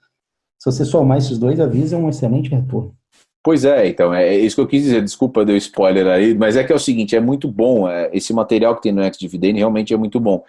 se 0.59 0.71
você 0.71 0.83
somar 0.83 1.19
esses 1.19 1.37
dois, 1.37 1.59
avisa 1.59 1.95
é 1.95 1.99
um 1.99 2.09
excelente 2.09 2.49
retorno. 2.49 2.95
Pois 3.43 3.63
é, 3.63 3.87
então, 3.89 4.13
é 4.13 4.35
isso 4.37 4.55
que 4.55 4.61
eu 4.61 4.67
quis 4.67 4.83
dizer, 4.83 5.03
desculpa 5.03 5.43
deu 5.43 5.57
spoiler 5.57 6.07
aí, 6.07 6.33
mas 6.33 6.55
é 6.55 6.63
que 6.63 6.71
é 6.71 6.75
o 6.75 6.79
seguinte, 6.79 7.13
é 7.13 7.19
muito 7.19 7.51
bom, 7.51 7.89
é, 7.89 8.09
esse 8.13 8.33
material 8.33 8.73
que 8.73 8.83
tem 8.83 8.93
no 8.93 9.03
Ex-Dividend 9.03 9.57
realmente 9.57 9.93
é 9.93 9.97
muito 9.97 10.17
bom. 10.17 10.41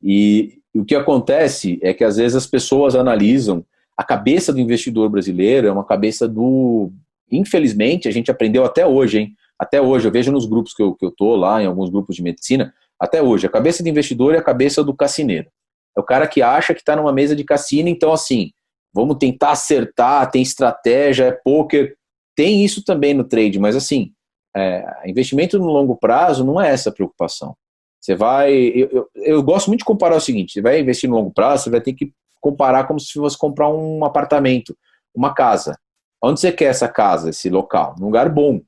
E, 0.00 0.60
e 0.72 0.78
o 0.78 0.84
que 0.84 0.94
acontece 0.94 1.80
é 1.82 1.92
que 1.92 2.04
às 2.04 2.18
vezes 2.18 2.36
as 2.36 2.46
pessoas 2.46 2.94
analisam, 2.94 3.64
a 3.96 4.04
cabeça 4.04 4.52
do 4.52 4.60
investidor 4.60 5.08
brasileiro 5.08 5.66
é 5.66 5.72
uma 5.72 5.82
cabeça 5.82 6.28
do, 6.28 6.92
infelizmente, 7.30 8.08
a 8.08 8.10
gente 8.10 8.30
aprendeu 8.30 8.64
até 8.64 8.86
hoje, 8.86 9.18
hein? 9.18 9.34
Até 9.58 9.80
hoje, 9.80 10.06
eu 10.06 10.12
vejo 10.12 10.30
nos 10.30 10.46
grupos 10.46 10.74
que 10.74 10.82
eu, 10.82 10.94
que 10.94 11.04
eu 11.04 11.10
tô 11.10 11.34
lá, 11.34 11.62
em 11.62 11.66
alguns 11.66 11.90
grupos 11.90 12.16
de 12.16 12.22
medicina, 12.22 12.72
até 12.98 13.22
hoje, 13.22 13.46
a 13.46 13.50
cabeça 13.50 13.82
do 13.82 13.88
investidor 13.88 14.34
é 14.34 14.38
a 14.38 14.42
cabeça 14.42 14.82
do 14.82 14.94
cassineiro. 14.94 15.48
É 15.96 16.00
o 16.00 16.04
cara 16.04 16.26
que 16.26 16.42
acha 16.42 16.74
que 16.74 16.80
está 16.80 16.94
numa 16.96 17.12
mesa 17.12 17.34
de 17.34 17.44
cassino, 17.44 17.88
então 17.88 18.12
assim, 18.12 18.50
vamos 18.92 19.16
tentar 19.18 19.50
acertar, 19.50 20.30
tem 20.30 20.42
estratégia, 20.42 21.24
é 21.24 21.32
poker, 21.32 21.96
tem 22.34 22.64
isso 22.64 22.84
também 22.84 23.14
no 23.14 23.24
trade, 23.24 23.58
mas 23.58 23.74
assim, 23.76 24.12
é, 24.54 24.84
investimento 25.06 25.58
no 25.58 25.66
longo 25.66 25.96
prazo 25.96 26.44
não 26.44 26.60
é 26.60 26.70
essa 26.70 26.90
a 26.90 26.92
preocupação. 26.92 27.54
Você 28.00 28.14
vai. 28.14 28.52
Eu, 28.52 28.88
eu, 28.90 29.08
eu, 29.16 29.42
gosto 29.42 29.68
muito 29.68 29.80
de 29.80 29.84
comparar 29.84 30.16
o 30.16 30.20
seguinte: 30.20 30.52
você 30.52 30.62
vai 30.62 30.80
investir 30.80 31.10
no 31.10 31.16
longo 31.16 31.32
prazo, 31.32 31.64
você 31.64 31.70
vai 31.70 31.80
ter 31.80 31.92
que 31.92 32.12
comparar 32.40 32.84
como 32.86 33.00
se 33.00 33.12
fosse 33.12 33.36
comprar 33.36 33.68
um 33.68 34.04
apartamento, 34.04 34.76
uma 35.14 35.34
casa. 35.34 35.76
Onde 36.22 36.40
você 36.40 36.50
quer 36.52 36.66
essa 36.66 36.88
casa, 36.88 37.30
esse 37.30 37.48
local? 37.50 37.94
Num 37.98 38.06
lugar 38.06 38.28
bom. 38.28 38.60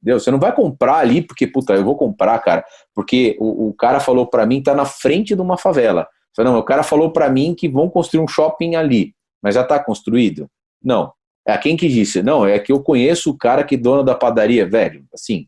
Entendeu? 0.00 0.20
Você 0.20 0.30
não 0.30 0.38
vai 0.38 0.54
comprar 0.54 0.96
ali 0.96 1.22
porque, 1.22 1.46
puta, 1.46 1.74
eu 1.74 1.84
vou 1.84 1.96
comprar, 1.96 2.38
cara, 2.40 2.64
porque 2.94 3.36
o, 3.40 3.68
o 3.68 3.74
cara 3.74 3.98
falou 3.98 4.26
para 4.26 4.46
mim 4.46 4.62
tá 4.62 4.74
na 4.74 4.84
frente 4.84 5.34
de 5.34 5.40
uma 5.40 5.56
favela. 5.56 6.06
Falei, 6.34 6.52
não, 6.52 6.58
o 6.58 6.62
cara 6.62 6.82
falou 6.82 7.10
para 7.12 7.28
mim 7.28 7.54
que 7.54 7.68
vão 7.68 7.88
construir 7.90 8.22
um 8.22 8.28
shopping 8.28 8.76
ali, 8.76 9.12
mas 9.42 9.54
já 9.54 9.62
está 9.62 9.82
construído? 9.82 10.48
Não. 10.82 11.12
É 11.46 11.56
quem 11.56 11.76
que 11.76 11.88
disse? 11.88 12.22
Não, 12.22 12.46
é 12.46 12.58
que 12.58 12.70
eu 12.70 12.80
conheço 12.80 13.30
o 13.30 13.36
cara 13.36 13.64
que 13.64 13.74
é 13.74 13.78
dono 13.78 14.04
da 14.04 14.14
padaria, 14.14 14.68
velho. 14.68 15.04
Assim, 15.12 15.46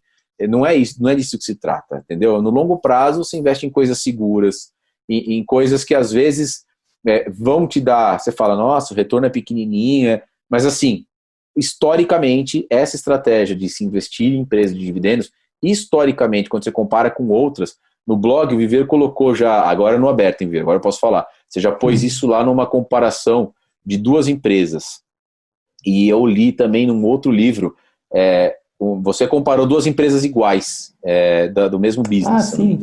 não 0.49 0.65
é 0.65 0.75
isso, 0.75 1.01
não 1.01 1.11
é 1.11 1.15
disso 1.15 1.39
que 1.39 1.45
se 1.45 1.55
trata, 1.55 1.99
entendeu? 1.99 2.41
No 2.41 2.51
longo 2.51 2.79
prazo, 2.79 3.23
você 3.23 3.37
investe 3.37 3.67
em 3.67 3.71
coisas 3.71 4.03
seguras, 4.03 4.73
em, 5.09 5.39
em 5.39 5.45
coisas 5.45 5.85
que 5.85 5.95
às 5.95 6.11
vezes 6.11 6.65
é, 7.07 7.29
vão 7.31 7.69
te 7.69 7.81
dar. 7.81 8.19
Você 8.19 8.33
fala, 8.33 8.57
nossa, 8.57 8.95
o 8.95 8.97
retorno 8.97 9.27
é 9.27 9.31
pequenininho, 9.31 10.21
mas 10.49 10.65
assim, 10.65 11.05
historicamente, 11.57 12.67
essa 12.71 12.97
estratégia 12.97 13.57
de 13.57 13.69
se 13.69 13.85
investir 13.85 14.33
em 14.33 14.41
empresas 14.41 14.77
de 14.77 14.85
dividendos, 14.85 15.31
historicamente, 15.63 16.49
quando 16.49 16.65
você 16.65 16.73
compara 16.73 17.11
com 17.11 17.29
outras, 17.29 17.77
no 18.07 18.17
blog, 18.17 18.55
o 18.55 18.59
Viver 18.59 18.87
colocou 18.87 19.35
já, 19.35 19.63
agora 19.63 19.99
no 19.99 20.09
aberto, 20.09 20.43
em 20.43 20.47
Viver, 20.47 20.61
agora 20.61 20.79
eu 20.79 20.83
posso 20.83 20.99
falar, 20.99 21.27
você 21.49 21.61
já 21.61 21.71
pôs 21.71 22.03
isso 22.03 22.27
lá 22.27 22.45
numa 22.45 22.67
comparação 22.67 23.53
de 23.85 23.97
duas 23.97 24.29
empresas. 24.29 25.01
E 25.85 26.09
eu 26.09 26.27
li 26.27 26.53
também 26.53 26.87
num 26.87 27.05
outro 27.05 27.31
livro, 27.31 27.75
é, 28.13 28.57
você 29.03 29.27
comparou 29.27 29.67
duas 29.67 29.87
empresas 29.87 30.25
iguais, 30.25 30.95
é, 31.05 31.49
da, 31.49 31.69
do 31.69 31.79
mesmo 31.79 32.03
business. 32.03 32.29
Ah, 32.29 32.57
sim. 32.57 32.79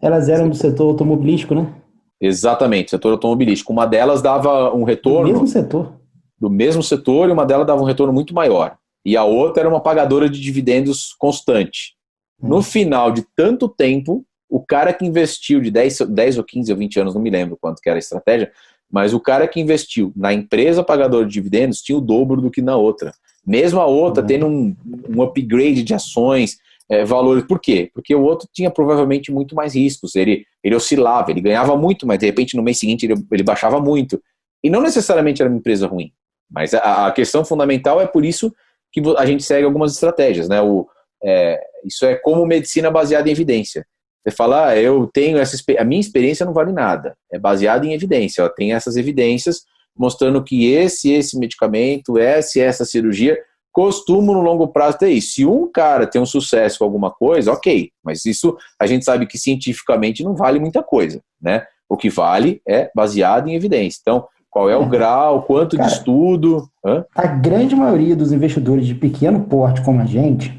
Elas 0.00 0.28
eram 0.28 0.48
do 0.48 0.56
setor 0.56 0.88
automobilístico, 0.88 1.54
né? 1.54 1.72
Exatamente, 2.20 2.90
setor 2.90 3.12
automobilístico. 3.12 3.72
Uma 3.72 3.86
delas 3.86 4.22
dava 4.22 4.74
um 4.74 4.84
retorno. 4.84 5.28
Do 5.28 5.32
mesmo 5.32 5.46
setor. 5.46 5.92
Do 6.38 6.50
mesmo 6.50 6.82
setor, 6.82 7.28
e 7.28 7.32
uma 7.32 7.46
delas 7.46 7.66
dava 7.66 7.80
um 7.80 7.86
retorno 7.86 8.12
muito 8.12 8.34
maior. 8.34 8.76
E 9.04 9.16
a 9.16 9.24
outra 9.24 9.62
era 9.62 9.68
uma 9.68 9.80
pagadora 9.80 10.28
de 10.28 10.40
dividendos 10.40 11.14
constante. 11.18 11.94
Hum. 12.42 12.48
No 12.48 12.62
final 12.62 13.10
de 13.10 13.24
tanto 13.34 13.68
tempo, 13.68 14.24
o 14.48 14.60
cara 14.60 14.92
que 14.92 15.04
investiu 15.04 15.60
de 15.60 15.70
10, 15.70 16.00
10 16.08 16.38
ou 16.38 16.44
15 16.44 16.72
ou 16.72 16.78
20 16.78 17.00
anos, 17.00 17.14
não 17.14 17.22
me 17.22 17.30
lembro 17.30 17.56
quanto 17.60 17.80
que 17.80 17.88
era 17.88 17.98
a 17.98 17.98
estratégia, 17.98 18.50
mas 18.90 19.12
o 19.12 19.20
cara 19.20 19.48
que 19.48 19.60
investiu 19.60 20.12
na 20.14 20.32
empresa 20.32 20.82
pagadora 20.82 21.26
de 21.26 21.32
dividendos 21.32 21.82
tinha 21.82 21.98
o 21.98 22.00
dobro 22.00 22.40
do 22.40 22.50
que 22.50 22.62
na 22.62 22.76
outra. 22.76 23.12
Mesmo 23.44 23.80
a 23.80 23.86
outra 23.86 24.22
uhum. 24.22 24.26
tendo 24.26 24.46
um, 24.46 24.76
um, 25.08 25.22
upgrade 25.22 25.82
de 25.82 25.94
ações, 25.94 26.56
é, 26.88 27.04
valores. 27.04 27.44
Por 27.44 27.60
quê? 27.60 27.90
Porque 27.92 28.14
o 28.14 28.22
outro 28.22 28.48
tinha 28.52 28.70
provavelmente 28.70 29.32
muito 29.32 29.54
mais 29.54 29.74
riscos. 29.74 30.14
Ele, 30.14 30.44
ele 30.62 30.74
oscilava, 30.74 31.30
ele 31.30 31.40
ganhava 31.40 31.76
muito, 31.76 32.06
mas 32.06 32.18
de 32.18 32.26
repente 32.26 32.56
no 32.56 32.62
mês 32.62 32.78
seguinte 32.78 33.06
ele, 33.06 33.14
ele 33.30 33.42
baixava 33.42 33.80
muito. 33.80 34.20
E 34.62 34.70
não 34.70 34.80
necessariamente 34.80 35.42
era 35.42 35.50
uma 35.50 35.58
empresa 35.58 35.86
ruim. 35.86 36.12
Mas 36.50 36.74
a, 36.74 37.06
a, 37.06 37.12
questão 37.12 37.44
fundamental 37.44 38.00
é 38.00 38.06
por 38.06 38.24
isso 38.24 38.54
que 38.92 39.02
a 39.16 39.26
gente 39.26 39.42
segue 39.42 39.64
algumas 39.64 39.92
estratégias. 39.92 40.48
Né? 40.48 40.60
O, 40.62 40.88
é, 41.22 41.60
isso 41.84 42.06
é 42.06 42.14
como 42.14 42.46
medicina 42.46 42.90
baseada 42.90 43.28
em 43.28 43.32
evidência. 43.32 43.86
Você 44.22 44.34
fala, 44.34 44.68
ah, 44.68 44.76
eu 44.76 45.08
tenho 45.12 45.38
essa 45.38 45.56
a 45.78 45.84
minha 45.84 46.00
experiência 46.00 46.44
não 46.44 46.52
vale 46.52 46.72
nada, 46.72 47.16
é 47.32 47.38
baseada 47.38 47.86
em 47.86 47.92
evidência. 47.92 48.44
Ó, 48.44 48.48
tem 48.48 48.72
essas 48.72 48.96
evidências 48.96 49.62
mostrando 49.96 50.42
que 50.42 50.72
esse 50.72 51.12
esse 51.12 51.38
medicamento, 51.38 52.18
essa 52.18 52.60
essa 52.60 52.84
cirurgia 52.84 53.38
costumam 53.70 54.34
no 54.34 54.40
longo 54.40 54.68
prazo 54.68 54.98
ter 54.98 55.10
isso. 55.10 55.34
Se 55.34 55.46
um 55.46 55.70
cara 55.70 56.06
tem 56.06 56.20
um 56.20 56.26
sucesso 56.26 56.78
com 56.78 56.84
alguma 56.84 57.10
coisa, 57.10 57.52
ok, 57.52 57.90
mas 58.02 58.24
isso 58.24 58.56
a 58.80 58.86
gente 58.86 59.04
sabe 59.04 59.26
que 59.26 59.38
cientificamente 59.38 60.24
não 60.24 60.34
vale 60.34 60.58
muita 60.58 60.82
coisa, 60.82 61.22
né? 61.40 61.64
O 61.88 61.96
que 61.96 62.10
vale 62.10 62.60
é 62.66 62.90
baseado 62.96 63.48
em 63.48 63.54
evidência. 63.54 63.98
Então, 64.00 64.26
qual 64.56 64.70
é 64.70 64.78
o 64.78 64.84
é. 64.84 64.88
grau, 64.88 65.42
quanto 65.42 65.76
cara, 65.76 65.86
de 65.86 65.94
estudo? 65.94 66.66
Hã? 66.82 67.04
A 67.14 67.26
grande 67.26 67.76
maioria 67.76 68.16
dos 68.16 68.32
investidores 68.32 68.86
de 68.86 68.94
pequeno 68.94 69.40
porte 69.40 69.82
como 69.82 70.00
a 70.00 70.06
gente, 70.06 70.58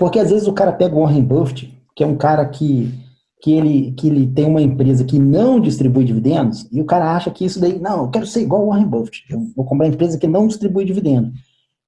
porque 0.00 0.18
às 0.18 0.30
vezes 0.30 0.48
o 0.48 0.52
cara 0.52 0.72
pega 0.72 0.96
o 0.96 1.02
Warren 1.02 1.22
Buffett 1.22 1.72
que 1.94 2.02
é 2.02 2.06
um 2.06 2.16
cara 2.16 2.44
que, 2.44 2.92
que, 3.40 3.52
ele, 3.52 3.92
que 3.92 4.08
ele 4.08 4.26
tem 4.26 4.46
uma 4.46 4.60
empresa 4.60 5.04
que 5.04 5.16
não 5.16 5.60
distribui 5.60 6.02
dividendos, 6.02 6.66
e 6.72 6.80
o 6.80 6.84
cara 6.84 7.14
acha 7.14 7.30
que 7.30 7.44
isso 7.44 7.60
daí, 7.60 7.78
não, 7.78 8.02
eu 8.02 8.10
quero 8.10 8.26
ser 8.26 8.40
igual 8.40 8.64
o 8.64 8.70
Warren 8.70 8.88
Buffett, 8.88 9.26
eu 9.30 9.38
vou 9.54 9.64
comprar 9.64 9.86
uma 9.86 9.94
empresa 9.94 10.18
que 10.18 10.26
não 10.26 10.48
distribui 10.48 10.84
dividendos. 10.84 11.38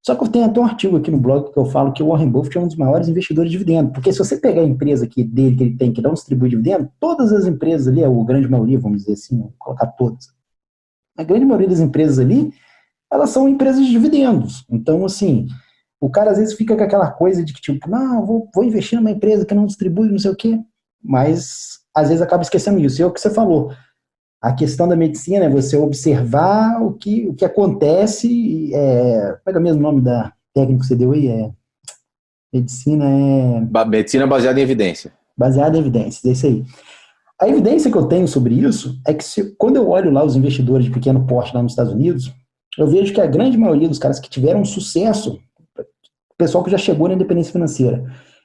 Só 0.00 0.14
que 0.14 0.22
eu 0.22 0.28
tenho 0.28 0.44
até 0.44 0.60
um 0.60 0.64
artigo 0.64 0.96
aqui 0.96 1.10
no 1.10 1.18
blog 1.18 1.52
que 1.52 1.58
eu 1.58 1.64
falo 1.64 1.92
que 1.92 2.04
o 2.04 2.08
Warren 2.10 2.30
Buffett 2.30 2.56
é 2.56 2.60
um 2.60 2.68
dos 2.68 2.76
maiores 2.76 3.08
investidores 3.08 3.50
de 3.50 3.58
dividendos, 3.58 3.92
porque 3.94 4.12
se 4.12 4.18
você 4.20 4.36
pegar 4.36 4.60
a 4.60 4.64
empresa 4.64 5.08
que, 5.08 5.24
dele 5.24 5.56
que 5.56 5.64
ele 5.64 5.76
tem 5.76 5.92
que 5.92 6.00
não 6.00 6.12
distribui 6.12 6.50
dividendos, 6.50 6.86
todas 7.00 7.32
as 7.32 7.46
empresas 7.46 7.88
ali, 7.88 8.04
a 8.04 8.08
grande 8.08 8.48
maioria, 8.48 8.78
vamos 8.78 8.98
dizer 8.98 9.14
assim, 9.14 9.38
vou 9.38 9.52
colocar 9.58 9.88
todas, 9.88 10.28
a 11.16 11.22
grande 11.22 11.44
maioria 11.44 11.68
das 11.68 11.80
empresas 11.80 12.18
ali, 12.18 12.52
elas 13.12 13.30
são 13.30 13.48
empresas 13.48 13.84
de 13.84 13.90
dividendos. 13.90 14.64
Então, 14.70 15.04
assim, 15.04 15.46
o 16.00 16.10
cara 16.10 16.32
às 16.32 16.38
vezes 16.38 16.54
fica 16.54 16.76
com 16.76 16.82
aquela 16.82 17.10
coisa 17.10 17.44
de 17.44 17.52
que, 17.52 17.60
tipo, 17.60 17.88
não, 17.88 18.26
vou, 18.26 18.48
vou 18.54 18.64
investir 18.64 18.98
numa 18.98 19.10
empresa 19.10 19.46
que 19.46 19.54
não 19.54 19.66
distribui, 19.66 20.10
não 20.10 20.18
sei 20.18 20.30
o 20.30 20.36
quê, 20.36 20.58
mas 21.02 21.78
às 21.94 22.08
vezes 22.08 22.22
acaba 22.22 22.42
esquecendo 22.42 22.80
isso. 22.80 23.00
E 23.00 23.02
é 23.02 23.06
o 23.06 23.12
que 23.12 23.20
você 23.20 23.30
falou. 23.30 23.72
A 24.42 24.52
questão 24.52 24.86
da 24.86 24.96
medicina 24.96 25.46
é 25.46 25.48
você 25.48 25.76
observar 25.76 26.82
o 26.82 26.92
que, 26.92 27.26
o 27.28 27.34
que 27.34 27.44
acontece. 27.44 28.74
É, 28.74 29.38
como 29.44 29.56
é, 29.56 29.58
é 29.58 29.58
o 29.58 29.62
mesmo 29.62 29.80
nome 29.80 30.02
da 30.02 30.32
técnica 30.52 30.80
que 30.80 30.86
você 30.86 30.96
deu 30.96 31.12
aí? 31.12 31.28
É, 31.28 31.50
medicina 32.52 33.04
é. 33.06 33.86
Medicina 33.86 34.26
baseada 34.26 34.60
em 34.60 34.62
evidência. 34.62 35.12
Baseada 35.36 35.76
em 35.76 35.80
evidências, 35.80 36.24
é 36.24 36.32
isso 36.32 36.46
aí. 36.46 36.64
A 37.40 37.48
evidência 37.48 37.90
que 37.90 37.96
eu 37.96 38.06
tenho 38.06 38.28
sobre 38.28 38.54
isso 38.54 38.98
é 39.06 39.12
que 39.12 39.24
se, 39.24 39.54
quando 39.56 39.76
eu 39.76 39.88
olho 39.88 40.10
lá 40.10 40.24
os 40.24 40.36
investidores 40.36 40.86
de 40.86 40.92
pequeno 40.92 41.26
porte 41.26 41.54
lá 41.54 41.62
nos 41.62 41.72
Estados 41.72 41.92
Unidos, 41.92 42.32
eu 42.78 42.86
vejo 42.86 43.12
que 43.12 43.20
a 43.20 43.26
grande 43.26 43.56
maioria 43.56 43.88
dos 43.88 43.98
caras 43.98 44.20
que 44.20 44.30
tiveram 44.30 44.64
sucesso 44.64 45.40
o 45.78 46.36
pessoal 46.36 46.64
que 46.64 46.70
já 46.70 46.78
chegou 46.78 47.08
na 47.08 47.14
independência 47.14 47.52
financeira. 47.52 48.04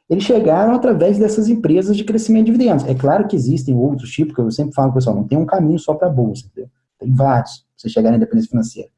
Eles 0.09 0.23
chegaram 0.23 0.73
através 0.73 1.17
dessas 1.17 1.49
empresas 1.49 1.97
de 1.97 2.03
crescimento 2.03 2.45
de 2.45 2.51
dividendos. 2.51 2.85
É 2.85 2.93
claro 2.93 3.27
que 3.27 3.35
existem 3.35 3.75
outros 3.75 4.11
tipos, 4.11 4.33
que 4.33 4.41
eu 4.41 4.51
sempre 4.51 4.73
falo, 4.73 4.93
pessoal, 4.93 5.15
não 5.15 5.23
tem 5.23 5.37
um 5.37 5.45
caminho 5.45 5.79
só 5.79 5.93
para 5.93 6.07
a 6.07 6.11
bolsa, 6.11 6.45
entendeu? 6.45 6.69
tem 6.99 7.13
vários, 7.13 7.59
para 7.59 7.65
você 7.77 7.89
chegar 7.89 8.11
na 8.11 8.17
independência 8.17 8.49
financeira. 8.49 8.89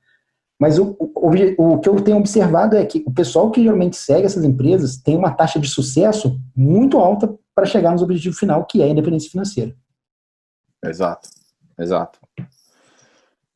Mas 0.59 0.77
o, 0.77 0.95
o, 0.99 1.29
o, 1.57 1.79
que 1.79 1.89
eu 1.89 1.95
tenho 2.01 2.17
observado 2.17 2.75
é 2.75 2.85
que 2.85 3.03
o 3.05 3.11
pessoal 3.11 3.49
que 3.49 3.63
geralmente 3.63 3.95
segue 3.95 4.25
essas 4.25 4.43
empresas 4.43 4.97
tem 4.97 5.15
uma 5.15 5.31
taxa 5.31 5.59
de 5.59 5.67
sucesso 5.67 6.39
muito 6.55 6.97
alta 6.97 7.33
para 7.55 7.65
chegar 7.65 7.91
nos 7.91 8.01
objetivos 8.01 8.37
final, 8.37 8.65
que 8.65 8.81
é 8.81 8.85
a 8.85 8.89
independência 8.89 9.29
financeira. 9.29 9.75
Exato, 10.83 11.29
exato. 11.79 12.19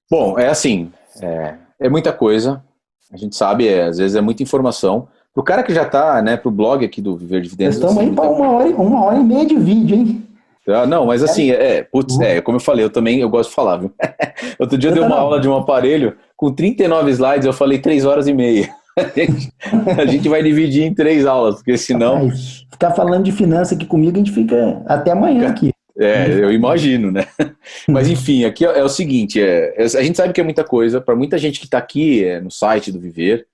Bom, 0.10 0.38
é 0.38 0.48
assim, 0.48 0.92
é, 1.22 1.56
é 1.80 1.90
muita 1.90 2.14
coisa, 2.14 2.64
a 3.12 3.18
gente 3.18 3.36
sabe, 3.36 3.68
é, 3.68 3.84
às 3.84 3.98
vezes 3.98 4.16
é 4.16 4.22
muita 4.22 4.44
informação, 4.44 5.08
Pro 5.36 5.44
cara 5.44 5.64
que 5.64 5.74
já 5.74 5.84
tá, 5.84 6.22
né, 6.22 6.38
pro 6.38 6.50
blog 6.50 6.86
aqui 6.86 7.02
do 7.02 7.18
Viver 7.18 7.42
Dividendos. 7.42 7.76
Estamos 7.76 7.98
assim, 7.98 8.08
aí 8.08 8.16
para 8.16 8.30
uma 8.30 8.52
hora, 8.52 8.70
uma 8.70 9.04
hora 9.04 9.18
e 9.18 9.24
meia 9.24 9.46
de 9.46 9.58
vídeo, 9.58 9.98
hein? 9.98 10.24
Ah, 10.66 10.88
não, 10.88 11.06
mas 11.06 11.22
assim, 11.22 11.52
é, 11.52 11.84
putz, 11.84 12.18
é, 12.22 12.40
como 12.40 12.56
eu 12.56 12.62
falei, 12.62 12.86
eu 12.86 12.90
também 12.90 13.20
eu 13.20 13.30
gosto 13.30 13.50
de 13.50 13.56
falar, 13.56 13.78
viu? 13.78 13.94
Outro 14.58 14.78
dia 14.78 14.90
eu 14.90 14.94
dei 14.94 15.04
uma 15.04 15.18
aula 15.18 15.40
de 15.42 15.50
um 15.50 15.56
aparelho 15.56 16.16
com 16.38 16.54
39 16.54 17.12
slides, 17.12 17.46
eu 17.46 17.52
falei 17.52 17.80
3 17.80 18.06
horas 18.06 18.28
e 18.28 18.34
meia. 18.34 18.74
A 20.00 20.06
gente 20.06 20.30
vai 20.30 20.42
dividir 20.42 20.84
em 20.84 20.94
três 20.94 21.26
aulas, 21.26 21.56
porque 21.56 21.78
senão. 21.78 22.28
Rapaz, 22.28 22.66
ficar 22.72 22.92
falando 22.92 23.26
de 23.26 23.34
finanças 23.34 23.78
aqui 23.78 23.86
comigo, 23.86 24.16
a 24.16 24.20
gente 24.20 24.32
fica 24.32 24.82
até 24.86 25.12
amanhã 25.12 25.50
aqui. 25.50 25.75
É, 25.98 26.30
eu 26.30 26.52
imagino, 26.52 27.10
né? 27.10 27.26
Mas 27.88 28.10
enfim, 28.10 28.44
aqui 28.44 28.66
é, 28.66 28.80
é 28.80 28.84
o 28.84 28.90
seguinte: 28.90 29.42
é, 29.42 29.74
a 29.78 30.04
gente 30.04 30.18
sabe 30.18 30.34
que 30.34 30.42
é 30.42 30.44
muita 30.44 30.64
coisa, 30.64 31.00
para 31.00 31.16
muita 31.16 31.38
gente 31.38 31.60
que 31.60 31.66
está 31.66 31.78
aqui 31.78 32.24
é, 32.24 32.42
no 32.42 32.52
site 32.52 32.92
do 32.92 33.00
Viver, 33.00 33.48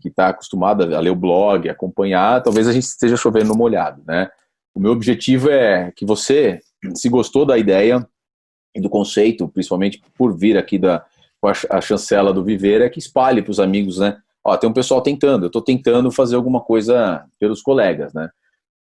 que 0.00 0.08
está 0.08 0.28
acostumado 0.28 0.82
a 0.94 1.00
ler 1.00 1.10
o 1.10 1.16
blog, 1.16 1.68
acompanhar, 1.68 2.42
talvez 2.42 2.68
a 2.68 2.72
gente 2.72 2.84
esteja 2.84 3.16
chovendo 3.16 3.48
no 3.48 3.56
molhado, 3.56 4.02
né? 4.06 4.30
O 4.74 4.80
meu 4.80 4.92
objetivo 4.92 5.50
é 5.50 5.92
que 5.94 6.06
você, 6.06 6.60
se 6.94 7.08
gostou 7.08 7.44
da 7.44 7.58
ideia 7.58 8.06
e 8.74 8.80
do 8.80 8.88
conceito, 8.88 9.48
principalmente 9.48 10.00
por 10.16 10.36
vir 10.36 10.56
aqui 10.56 10.78
da 10.78 11.04
com 11.40 11.48
a 11.48 11.80
chancela 11.80 12.32
do 12.32 12.44
Viver, 12.44 12.82
é 12.82 12.88
que 12.88 13.00
espalhe 13.00 13.42
para 13.42 13.50
os 13.50 13.58
amigos, 13.58 13.98
né? 13.98 14.16
Ó, 14.44 14.56
tem 14.56 14.70
um 14.70 14.72
pessoal 14.72 15.02
tentando, 15.02 15.44
eu 15.44 15.48
estou 15.48 15.60
tentando 15.60 16.08
fazer 16.12 16.36
alguma 16.36 16.60
coisa 16.60 17.24
pelos 17.40 17.60
colegas, 17.60 18.14
né? 18.14 18.30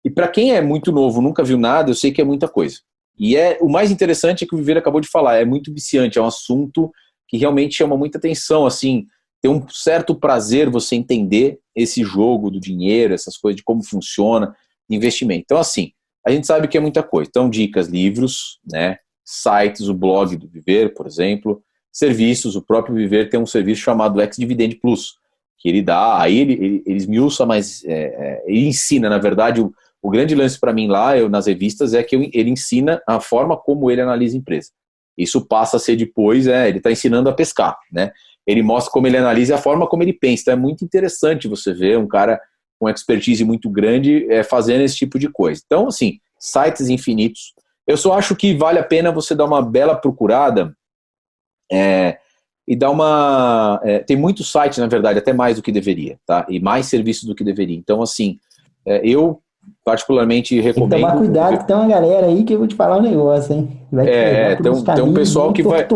E 0.05 0.11
para 0.11 0.27
quem 0.27 0.53
é 0.53 0.61
muito 0.61 0.91
novo, 0.91 1.21
nunca 1.21 1.43
viu 1.43 1.57
nada, 1.57 1.89
eu 1.89 1.95
sei 1.95 2.11
que 2.11 2.21
é 2.21 2.23
muita 2.23 2.47
coisa. 2.47 2.77
E 3.17 3.35
é 3.35 3.57
o 3.61 3.69
mais 3.69 3.91
interessante 3.91 4.43
é 4.43 4.47
que 4.47 4.55
o 4.55 4.57
Viver 4.57 4.77
acabou 4.77 5.01
de 5.01 5.07
falar, 5.07 5.37
é 5.37 5.45
muito 5.45 5.73
viciante, 5.73 6.17
é 6.17 6.21
um 6.21 6.25
assunto 6.25 6.91
que 7.27 7.37
realmente 7.37 7.75
chama 7.75 7.95
muita 7.95 8.17
atenção, 8.17 8.65
assim, 8.65 9.05
tem 9.41 9.49
um 9.49 9.65
certo 9.69 10.13
prazer 10.13 10.69
você 10.69 10.95
entender 10.95 11.59
esse 11.75 12.03
jogo 12.03 12.51
do 12.51 12.59
dinheiro, 12.59 13.13
essas 13.13 13.37
coisas 13.37 13.57
de 13.57 13.63
como 13.63 13.83
funciona, 13.83 14.55
investimento. 14.89 15.43
Então, 15.45 15.57
assim, 15.57 15.91
a 16.25 16.31
gente 16.31 16.45
sabe 16.45 16.67
que 16.67 16.77
é 16.77 16.81
muita 16.81 17.01
coisa. 17.01 17.29
Então, 17.29 17.49
dicas, 17.49 17.87
livros, 17.87 18.59
né, 18.69 18.97
sites, 19.23 19.87
o 19.87 19.93
blog 19.93 20.35
do 20.35 20.47
Viver, 20.47 20.93
por 20.93 21.07
exemplo, 21.07 21.63
serviços, 21.91 22.55
o 22.55 22.61
próprio 22.61 22.95
Viver 22.95 23.29
tem 23.29 23.39
um 23.39 23.45
serviço 23.45 23.81
chamado 23.81 24.21
Ex 24.21 24.35
Dividend 24.37 24.75
Plus, 24.75 25.15
que 25.57 25.69
ele 25.69 25.81
dá, 25.81 26.19
aí 26.21 26.37
ele, 26.37 26.53
ele, 26.53 26.83
ele 26.85 26.97
esmiuça, 26.97 27.45
mas 27.45 27.83
é, 27.85 27.93
é, 27.93 28.43
ele 28.45 28.67
ensina, 28.67 29.09
na 29.09 29.17
verdade, 29.17 29.61
o, 29.61 29.73
o 30.01 30.09
grande 30.09 30.33
lance 30.33 30.59
para 30.59 30.73
mim 30.73 30.87
lá, 30.87 31.17
eu, 31.17 31.29
nas 31.29 31.45
revistas, 31.45 31.93
é 31.93 32.01
que 32.01 32.15
ele 32.33 32.49
ensina 32.49 33.01
a 33.07 33.19
forma 33.19 33.55
como 33.55 33.91
ele 33.91 34.01
analisa 34.01 34.35
a 34.35 34.39
empresa. 34.39 34.71
Isso 35.17 35.45
passa 35.45 35.77
a 35.77 35.79
ser 35.79 35.95
depois, 35.95 36.47
é, 36.47 36.67
ele 36.67 36.79
está 36.79 36.91
ensinando 36.91 37.29
a 37.29 37.33
pescar, 37.33 37.77
né? 37.91 38.11
Ele 38.47 38.63
mostra 38.63 38.91
como 38.91 39.05
ele 39.05 39.17
analisa 39.17 39.55
a 39.55 39.57
forma 39.59 39.85
como 39.85 40.01
ele 40.01 40.13
pensa. 40.13 40.41
Então 40.41 40.53
é 40.53 40.57
muito 40.57 40.83
interessante 40.83 41.47
você 41.47 41.73
ver 41.73 41.99
um 41.99 42.07
cara 42.07 42.41
com 42.79 42.89
expertise 42.89 43.43
muito 43.43 43.69
grande 43.69 44.25
é, 44.31 44.43
fazendo 44.43 44.81
esse 44.81 44.95
tipo 44.95 45.19
de 45.19 45.29
coisa. 45.29 45.61
Então, 45.63 45.87
assim, 45.87 46.19
sites 46.39 46.89
infinitos. 46.89 47.53
Eu 47.85 47.95
só 47.95 48.13
acho 48.13 48.35
que 48.35 48.55
vale 48.55 48.79
a 48.79 48.83
pena 48.83 49.11
você 49.11 49.35
dar 49.35 49.45
uma 49.45 49.61
bela 49.61 49.95
procurada 49.95 50.75
é, 51.71 52.17
e 52.67 52.75
dar 52.75 52.89
uma. 52.89 53.79
É, 53.83 53.99
tem 53.99 54.17
muitos 54.17 54.51
sites, 54.51 54.79
na 54.79 54.87
verdade, 54.87 55.19
até 55.19 55.31
mais 55.31 55.57
do 55.57 55.61
que 55.61 55.71
deveria, 55.71 56.17
tá? 56.25 56.47
E 56.49 56.59
mais 56.59 56.87
serviços 56.87 57.25
do 57.25 57.35
que 57.35 57.43
deveria. 57.43 57.77
Então, 57.77 58.01
assim, 58.01 58.39
é, 58.85 59.07
eu 59.07 59.41
particularmente 59.83 60.59
recomendo. 60.59 60.89
Tem 60.89 60.99
que 60.99 61.05
tomar 61.05 61.17
cuidado, 61.17 61.57
que 61.57 61.67
tem 61.67 61.75
uma 61.75 61.87
galera 61.87 62.27
aí 62.27 62.43
que 62.43 62.53
eu 62.53 62.59
vou 62.59 62.67
te 62.67 62.75
falar 62.75 62.97
um 62.97 63.01
negócio, 63.01 63.53
hein? 63.53 63.81
Vai 63.91 64.07
é, 64.07 64.55
tem 64.55 64.71
um, 64.71 64.83
tem 64.83 65.03
um 65.03 65.13
pessoal 65.13 65.51
que 65.51 65.63
vai. 65.63 65.87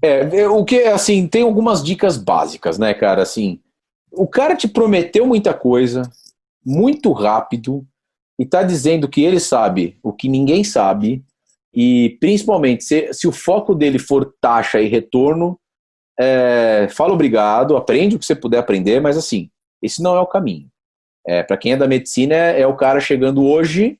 É, 0.00 0.40
é, 0.40 0.48
o 0.48 0.64
que, 0.64 0.84
assim, 0.84 1.26
tem 1.26 1.42
algumas 1.42 1.82
dicas 1.82 2.16
básicas, 2.16 2.78
né, 2.78 2.94
cara? 2.94 3.22
Assim, 3.22 3.60
o 4.10 4.26
cara 4.26 4.56
te 4.56 4.66
prometeu 4.66 5.26
muita 5.26 5.54
coisa, 5.54 6.02
muito 6.64 7.12
rápido, 7.12 7.84
e 8.38 8.46
tá 8.46 8.62
dizendo 8.62 9.08
que 9.08 9.22
ele 9.22 9.38
sabe 9.38 9.98
o 10.02 10.12
que 10.12 10.28
ninguém 10.28 10.64
sabe, 10.64 11.24
e 11.74 12.16
principalmente 12.20 12.84
se, 12.84 13.12
se 13.12 13.28
o 13.28 13.32
foco 13.32 13.74
dele 13.74 13.98
for 13.98 14.34
taxa 14.40 14.80
e 14.80 14.88
retorno, 14.88 15.58
é, 16.18 16.88
fala 16.90 17.12
obrigado, 17.12 17.76
aprende 17.76 18.16
o 18.16 18.18
que 18.18 18.26
você 18.26 18.34
puder 18.34 18.58
aprender, 18.58 19.00
mas 19.00 19.16
assim, 19.16 19.48
esse 19.80 20.02
não 20.02 20.16
é 20.16 20.20
o 20.20 20.26
caminho. 20.26 20.68
É, 21.26 21.42
Para 21.42 21.56
quem 21.56 21.72
é 21.72 21.76
da 21.76 21.86
medicina, 21.86 22.34
é, 22.34 22.60
é, 22.60 22.66
o 22.66 22.76
cara 22.76 23.00
chegando 23.00 23.44
hoje, 23.44 23.98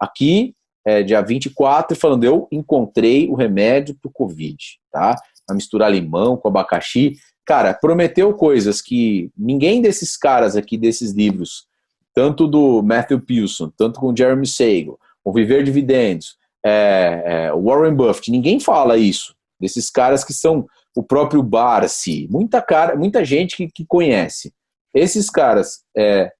aqui, 0.00 0.54
é, 0.84 1.02
dia 1.02 1.20
24, 1.20 1.96
e 1.96 2.00
falando: 2.00 2.24
Eu 2.24 2.48
encontrei 2.50 3.28
o 3.28 3.34
remédio 3.34 3.94
para 4.00 4.08
o 4.08 4.12
Covid, 4.12 4.56
tá? 4.90 5.16
Vai 5.46 5.56
misturar 5.56 5.92
limão 5.92 6.36
com 6.36 6.48
abacaxi. 6.48 7.16
Cara, 7.44 7.74
prometeu 7.74 8.32
coisas 8.34 8.80
que 8.80 9.30
ninguém 9.36 9.82
desses 9.82 10.16
caras 10.16 10.56
aqui, 10.56 10.78
desses 10.78 11.12
livros, 11.12 11.66
tanto 12.14 12.46
do 12.46 12.82
Matthew 12.82 13.20
Pilson, 13.20 13.70
tanto 13.76 13.98
com 13.98 14.14
Jeremy 14.14 14.46
Sago, 14.46 14.98
o 15.24 15.32
Viver 15.32 15.64
Dividendos, 15.64 16.36
é, 16.64 17.22
é, 17.24 17.52
Warren 17.52 17.94
Buffett, 17.94 18.30
ninguém 18.30 18.60
fala 18.60 18.96
isso. 18.96 19.34
Desses 19.60 19.90
caras 19.90 20.24
que 20.24 20.32
são 20.32 20.66
o 20.96 21.02
próprio 21.02 21.42
Barsi, 21.42 22.28
muita 22.30 22.60
cara, 22.60 22.96
muita 22.96 23.24
gente 23.24 23.56
que, 23.56 23.68
que 23.68 23.84
conhece. 23.86 24.52
Esses 24.94 25.30
caras 25.30 25.82
é, 25.96 26.30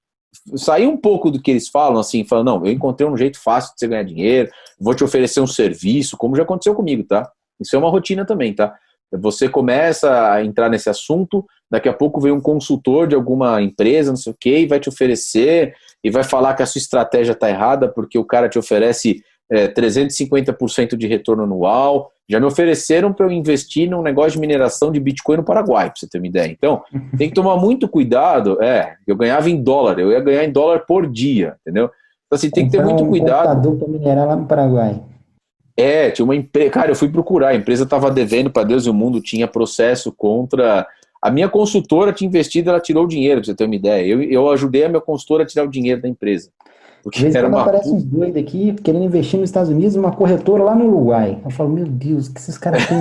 sair 0.55 0.87
um 0.87 0.97
pouco 0.97 1.29
do 1.31 1.41
que 1.41 1.51
eles 1.51 1.67
falam, 1.67 1.99
assim, 1.99 2.23
falando, 2.23 2.45
não, 2.47 2.65
eu 2.65 2.71
encontrei 2.71 3.07
um 3.07 3.17
jeito 3.17 3.39
fácil 3.39 3.73
de 3.73 3.79
você 3.79 3.87
ganhar 3.87 4.03
dinheiro, 4.03 4.49
vou 4.79 4.93
te 4.93 5.03
oferecer 5.03 5.39
um 5.41 5.47
serviço, 5.47 6.17
como 6.17 6.35
já 6.35 6.43
aconteceu 6.43 6.73
comigo, 6.75 7.03
tá? 7.03 7.29
Isso 7.59 7.75
é 7.75 7.79
uma 7.79 7.89
rotina 7.89 8.25
também, 8.25 8.53
tá? 8.53 8.73
Você 9.19 9.47
começa 9.47 10.31
a 10.31 10.43
entrar 10.43 10.69
nesse 10.69 10.89
assunto, 10.89 11.45
daqui 11.69 11.87
a 11.87 11.93
pouco 11.93 12.19
vem 12.19 12.31
um 12.31 12.41
consultor 12.41 13.07
de 13.07 13.15
alguma 13.15 13.61
empresa, 13.61 14.09
não 14.11 14.17
sei 14.17 14.33
o 14.33 14.37
quê, 14.39 14.59
e 14.59 14.65
vai 14.65 14.79
te 14.79 14.89
oferecer, 14.89 15.73
e 16.03 16.09
vai 16.09 16.23
falar 16.23 16.55
que 16.55 16.63
a 16.63 16.65
sua 16.65 16.79
estratégia 16.79 17.33
está 17.33 17.49
errada 17.49 17.87
porque 17.87 18.17
o 18.17 18.25
cara 18.25 18.49
te 18.49 18.57
oferece 18.57 19.21
é, 19.51 19.67
350% 19.67 20.95
de 20.97 21.07
retorno 21.07 21.43
anual. 21.43 22.11
Já 22.29 22.39
me 22.39 22.45
ofereceram 22.45 23.11
para 23.11 23.25
eu 23.25 23.31
investir 23.31 23.89
num 23.89 24.01
negócio 24.01 24.33
de 24.33 24.39
mineração 24.39 24.91
de 24.91 24.99
Bitcoin 24.99 25.37
no 25.37 25.43
Paraguai, 25.43 25.87
para 25.87 25.95
você 25.97 26.07
ter 26.07 26.17
uma 26.17 26.27
ideia. 26.27 26.47
Então, 26.47 26.81
tem 27.17 27.29
que 27.29 27.35
tomar 27.35 27.57
muito 27.57 27.87
cuidado. 27.87 28.61
É, 28.61 28.95
eu 29.05 29.15
ganhava 29.15 29.49
em 29.49 29.61
dólar, 29.61 29.99
eu 29.99 30.11
ia 30.11 30.19
ganhar 30.19 30.43
em 30.43 30.51
dólar 30.51 30.85
por 30.85 31.09
dia, 31.09 31.55
entendeu? 31.61 31.89
Então, 32.25 32.35
assim, 32.37 32.49
tem 32.49 32.65
que 32.65 32.71
ter 32.71 32.83
muito 32.83 33.03
um 33.03 33.09
cuidado. 33.09 33.75
para 33.75 33.87
minerar 33.87 34.27
lá 34.27 34.35
no 34.35 34.45
Paraguai. 34.45 35.01
É, 35.75 36.11
tinha 36.11 36.23
uma 36.23 36.35
empresa. 36.35 36.69
Cara, 36.69 36.91
eu 36.91 36.95
fui 36.95 37.09
procurar, 37.09 37.49
a 37.49 37.55
empresa 37.55 37.83
estava 37.83 38.09
devendo 38.11 38.49
para 38.49 38.63
Deus 38.63 38.85
e 38.85 38.89
o 38.89 38.93
mundo, 38.93 39.21
tinha 39.21 39.47
processo 39.47 40.11
contra. 40.11 40.87
A 41.21 41.31
minha 41.31 41.49
consultora 41.49 42.11
tinha 42.11 42.27
investido, 42.27 42.69
ela 42.69 42.79
tirou 42.79 43.05
o 43.05 43.07
dinheiro, 43.07 43.39
para 43.39 43.45
você 43.45 43.55
ter 43.55 43.65
uma 43.65 43.75
ideia. 43.75 44.05
Eu, 44.05 44.21
eu 44.21 44.49
ajudei 44.51 44.83
a 44.83 44.89
minha 44.89 45.01
consultora 45.01 45.43
a 45.43 45.45
tirar 45.45 45.65
o 45.65 45.69
dinheiro 45.69 46.01
da 46.01 46.07
empresa. 46.07 46.49
Porque 47.03 47.25
era 47.25 47.49
uma... 47.49 47.61
aparece 47.61 47.91
uns 47.91 48.03
doidos 48.03 48.41
aqui 48.41 48.73
querendo 48.75 49.03
investir 49.03 49.37
nos 49.37 49.49
Estados 49.49 49.69
Unidos 49.69 49.95
uma 49.95 50.13
corretora 50.13 50.63
lá 50.63 50.73
no 50.73 50.85
Uruguai. 50.85 51.37
Eu 51.43 51.51
falo, 51.51 51.69
meu 51.69 51.85
Deus, 51.85 52.27
o 52.27 52.33
que 52.33 52.39
esses 52.39 52.57
caras 52.57 52.87
têm? 52.87 52.97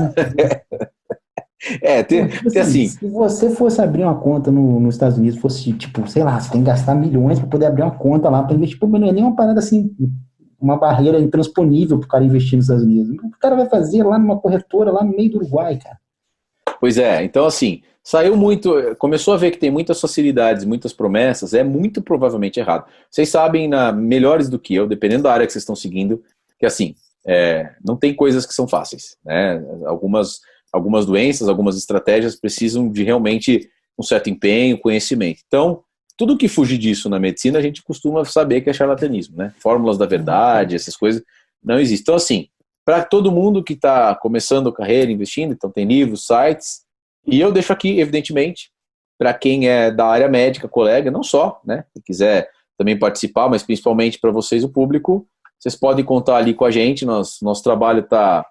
é, 1.81 2.03
tem, 2.03 2.27
tipo 2.27 2.51
tem 2.51 2.63
assim, 2.63 2.89
Se 2.89 3.07
você 3.07 3.51
fosse 3.51 3.81
abrir 3.81 4.03
uma 4.03 4.17
conta 4.17 4.51
no, 4.51 4.81
nos 4.81 4.97
Estados 4.97 5.17
Unidos, 5.17 5.39
fosse 5.39 5.73
tipo, 5.75 6.09
sei 6.11 6.25
lá, 6.25 6.41
você 6.41 6.51
tem 6.51 6.63
que 6.63 6.67
gastar 6.67 6.97
milhões 6.97 7.39
para 7.39 7.49
poder 7.49 7.67
abrir 7.67 7.83
uma 7.83 7.93
conta 7.93 8.29
lá 8.29 8.43
para 8.43 8.57
investir. 8.57 8.81
Pô, 8.81 8.89
mas 8.89 9.01
não 9.01 9.09
é 9.09 9.13
nem 9.13 9.23
uma 9.23 9.37
parada 9.37 9.61
assim, 9.61 9.95
uma 10.61 10.77
barreira 10.77 11.21
intransponível 11.21 11.99
para 11.99 12.07
o 12.07 12.09
cara 12.09 12.25
investir 12.25 12.57
nos 12.57 12.65
Estados 12.65 12.85
Unidos. 12.85 13.17
O 13.25 13.39
cara 13.39 13.55
vai 13.55 13.69
fazer 13.69 14.03
lá 14.03 14.19
numa 14.19 14.39
corretora, 14.39 14.91
lá 14.91 15.05
no 15.05 15.15
meio 15.15 15.31
do 15.31 15.37
Uruguai, 15.37 15.79
cara? 15.79 15.99
Pois 16.81 16.99
é, 16.99 17.23
então 17.23 17.47
assim, 17.47 17.83
saiu 18.03 18.37
muito, 18.37 18.97
começou 18.99 19.35
a 19.35 19.37
ver 19.37 19.53
que 19.53 19.59
tem 19.59 19.71
muitas 19.71 20.01
facilidades, 20.01 20.65
muitas 20.65 20.93
promessas, 20.93 21.55
é 21.55 21.63
muito 21.63 22.03
provavelmente 22.03 22.59
errado. 22.59 22.87
Vocês 23.11 23.29
sabem, 23.29 23.69
na, 23.69 23.93
melhores 23.93 24.49
do 24.49 24.59
que 24.59 24.75
eu, 24.75 24.87
dependendo 24.87 25.25
da 25.25 25.33
área 25.33 25.47
que 25.47 25.53
vocês 25.53 25.63
estão 25.63 25.77
seguindo, 25.77 26.23
que 26.59 26.67
assim, 26.67 26.95
é, 27.27 27.75
não 27.85 27.97
tem 27.97 28.15
coisas 28.15 28.45
que 28.45 28.55
são 28.55 28.67
fáceis. 28.67 29.17
Né? 29.25 29.63
Algumas, 29.87 30.41
algumas 30.73 31.07
doenças, 31.07 31.49
algumas 31.49 31.77
estratégias 31.77 32.35
precisam 32.35 32.89
de 32.91 33.05
realmente 33.05 33.71
um 33.99 34.03
certo 34.03 34.31
empenho, 34.31 34.79
conhecimento. 34.79 35.41
Então, 35.47 35.83
tudo 36.17 36.37
que 36.37 36.49
fugir 36.49 36.79
disso 36.79 37.09
na 37.09 37.19
medicina, 37.19 37.59
a 37.59 37.63
gente 37.63 37.83
costuma 37.83 38.25
saber 38.25 38.61
que 38.61 38.71
é 38.71 38.73
charlatanismo, 38.73 39.37
né? 39.37 39.53
Fórmulas 39.59 39.99
da 39.99 40.07
verdade, 40.07 40.77
essas 40.77 40.97
coisas 40.97 41.23
não 41.63 41.79
existem. 41.79 42.03
Então, 42.03 42.15
assim, 42.15 42.49
para 42.85 43.05
todo 43.05 43.33
mundo 43.33 43.63
que 43.63 43.75
está 43.75 44.15
começando 44.15 44.69
a 44.69 44.75
carreira, 44.75 45.11
investindo, 45.11 45.53
então 45.53 45.71
tem 45.71 45.87
livros, 45.87 46.27
sites, 46.27 46.83
e 47.27 47.41
eu 47.41 47.53
deixo 47.53 47.73
aqui, 47.73 48.01
evidentemente, 48.01 48.71
para 49.19 49.33
quem 49.33 49.69
é 49.69 49.91
da 49.91 50.07
área 50.07 50.29
médica, 50.29 50.69
colega, 50.69 51.11
não 51.11 51.23
só, 51.23 51.61
né, 51.65 51.85
se 51.95 52.03
quiser 52.03 52.51
também 52.77 52.99
participar, 52.99 53.49
mas 53.49 53.63
principalmente 53.63 54.19
para 54.19 54.31
vocês, 54.31 54.65
o 54.65 54.69
público, 54.69 55.27
vocês 55.59 55.77
podem 55.77 56.05
contar 56.05 56.37
ali 56.37 56.55
com 56.55 56.65
a 56.65 56.71
gente, 56.71 57.07
nosso, 57.07 57.45
nosso 57.45 57.63
trabalho 57.63 58.01
está 58.01 58.45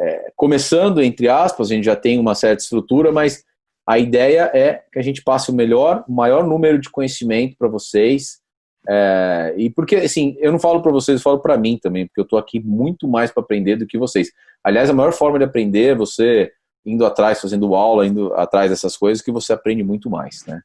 é, 0.00 0.32
começando, 0.36 1.02
entre 1.02 1.28
aspas, 1.28 1.70
a 1.70 1.74
gente 1.74 1.84
já 1.84 1.96
tem 1.96 2.18
uma 2.18 2.34
certa 2.34 2.62
estrutura, 2.62 3.10
mas 3.10 3.42
a 3.86 3.98
ideia 3.98 4.50
é 4.54 4.82
que 4.92 4.98
a 4.98 5.02
gente 5.02 5.22
passe 5.22 5.50
o 5.50 5.54
melhor, 5.54 6.04
o 6.08 6.12
maior 6.12 6.46
número 6.46 6.80
de 6.80 6.88
conhecimento 6.88 7.56
para 7.58 7.66
vocês, 7.66 8.40
é, 8.88 9.54
e 9.56 9.70
porque, 9.70 9.96
assim, 9.96 10.36
eu 10.38 10.50
não 10.50 10.58
falo 10.58 10.82
para 10.82 10.92
vocês, 10.92 11.18
eu 11.18 11.22
falo 11.22 11.40
para 11.40 11.56
mim 11.56 11.78
também, 11.80 12.06
porque 12.06 12.20
eu 12.20 12.24
estou 12.24 12.38
aqui 12.38 12.60
muito 12.60 13.06
mais 13.06 13.30
para 13.30 13.42
aprender 13.42 13.76
do 13.76 13.86
que 13.86 13.98
vocês. 13.98 14.30
Aliás, 14.62 14.90
a 14.90 14.94
maior 14.94 15.12
forma 15.12 15.38
de 15.38 15.44
aprender 15.44 15.90
é 15.90 15.94
você 15.94 16.52
indo 16.84 17.06
atrás, 17.06 17.40
fazendo 17.40 17.74
aula, 17.74 18.06
indo 18.06 18.32
atrás 18.34 18.70
dessas 18.70 18.96
coisas, 18.96 19.22
que 19.22 19.30
você 19.30 19.52
aprende 19.52 19.82
muito 19.82 20.10
mais, 20.10 20.44
né? 20.46 20.60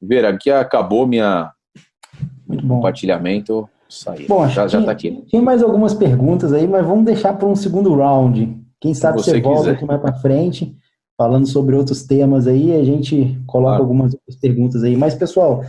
Ver, 0.00 0.24
aqui 0.24 0.50
acabou 0.50 1.06
minha 1.06 1.52
muito 2.46 2.66
bom. 2.66 2.76
compartilhamento. 2.76 3.68
Saí. 3.88 4.26
Bom, 4.26 4.46
já, 4.48 4.66
já 4.66 4.82
tá 4.82 4.90
aqui. 4.90 5.24
Tem 5.30 5.40
mais 5.40 5.62
algumas 5.62 5.94
perguntas 5.94 6.52
aí, 6.52 6.66
mas 6.66 6.84
vamos 6.84 7.04
deixar 7.04 7.34
para 7.34 7.46
um 7.46 7.54
segundo 7.54 7.94
round. 7.94 8.60
Quem 8.80 8.92
sabe 8.92 9.18
você, 9.18 9.30
você 9.30 9.40
volta 9.40 9.70
aqui 9.70 9.84
mais 9.84 10.00
para 10.00 10.14
frente, 10.14 10.76
falando 11.16 11.46
sobre 11.46 11.76
outros 11.76 12.02
temas 12.02 12.46
aí, 12.46 12.74
a 12.74 12.84
gente 12.84 13.40
coloca 13.46 13.78
algumas 13.78 14.12
outras 14.12 14.36
perguntas 14.36 14.82
aí. 14.82 14.96
Mas, 14.96 15.14
pessoal, 15.14 15.62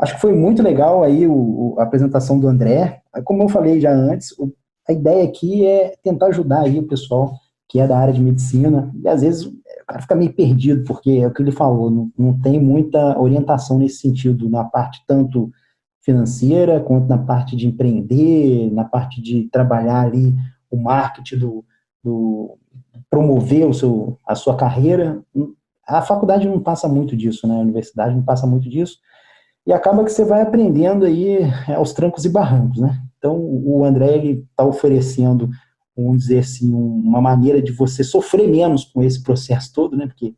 acho 0.00 0.14
que 0.14 0.20
foi 0.20 0.32
muito 0.32 0.62
legal 0.62 1.04
aí 1.04 1.26
o, 1.26 1.76
a 1.78 1.82
apresentação 1.82 2.40
do 2.40 2.48
André. 2.48 3.02
Como 3.24 3.42
eu 3.42 3.48
falei 3.48 3.80
já 3.80 3.92
antes, 3.92 4.34
a 4.88 4.92
ideia 4.92 5.24
aqui 5.24 5.66
é 5.66 5.94
tentar 6.02 6.26
ajudar 6.26 6.62
aí 6.62 6.78
o 6.78 6.88
pessoal 6.88 7.34
que 7.70 7.78
é 7.78 7.86
da 7.86 7.96
área 7.96 8.12
de 8.12 8.20
medicina, 8.20 8.92
e 9.00 9.06
às 9.06 9.22
vezes 9.22 9.44
o 9.44 9.54
cara 9.86 10.02
fica 10.02 10.16
meio 10.16 10.32
perdido, 10.32 10.82
porque 10.82 11.12
é 11.12 11.26
o 11.28 11.32
que 11.32 11.40
ele 11.40 11.52
falou, 11.52 11.88
não, 11.88 12.10
não 12.18 12.36
tem 12.36 12.60
muita 12.60 13.16
orientação 13.16 13.78
nesse 13.78 13.98
sentido, 13.98 14.50
na 14.50 14.64
parte 14.64 15.04
tanto 15.06 15.52
financeira, 16.00 16.80
quanto 16.80 17.08
na 17.08 17.18
parte 17.18 17.54
de 17.54 17.68
empreender, 17.68 18.72
na 18.72 18.84
parte 18.84 19.22
de 19.22 19.44
trabalhar 19.52 20.00
ali 20.00 20.34
o 20.68 20.76
marketing 20.76 21.38
do, 21.38 21.64
do 22.02 22.58
promover 23.08 23.68
o 23.68 23.72
seu, 23.72 24.18
a 24.26 24.34
sua 24.34 24.56
carreira. 24.56 25.22
A 25.86 26.02
faculdade 26.02 26.48
não 26.48 26.58
passa 26.58 26.88
muito 26.88 27.16
disso, 27.16 27.46
né? 27.46 27.54
A 27.54 27.60
universidade 27.60 28.16
não 28.16 28.22
passa 28.24 28.48
muito 28.48 28.68
disso. 28.68 28.98
E 29.64 29.72
acaba 29.72 30.02
que 30.02 30.10
você 30.10 30.24
vai 30.24 30.42
aprendendo 30.42 31.04
aí 31.04 31.38
aos 31.68 31.92
trancos 31.92 32.24
e 32.24 32.28
barrancos, 32.30 32.80
né? 32.80 33.00
Então, 33.18 33.36
o 33.38 33.84
André 33.84 34.16
está 34.16 34.64
oferecendo 34.64 35.48
vamos 36.04 36.22
dizer 36.22 36.40
assim, 36.40 36.72
uma 36.72 37.20
maneira 37.20 37.60
de 37.62 37.72
você 37.72 38.02
sofrer 38.04 38.48
menos 38.48 38.84
com 38.84 39.02
esse 39.02 39.22
processo 39.22 39.72
todo, 39.72 39.96
né? 39.96 40.06
Porque 40.06 40.34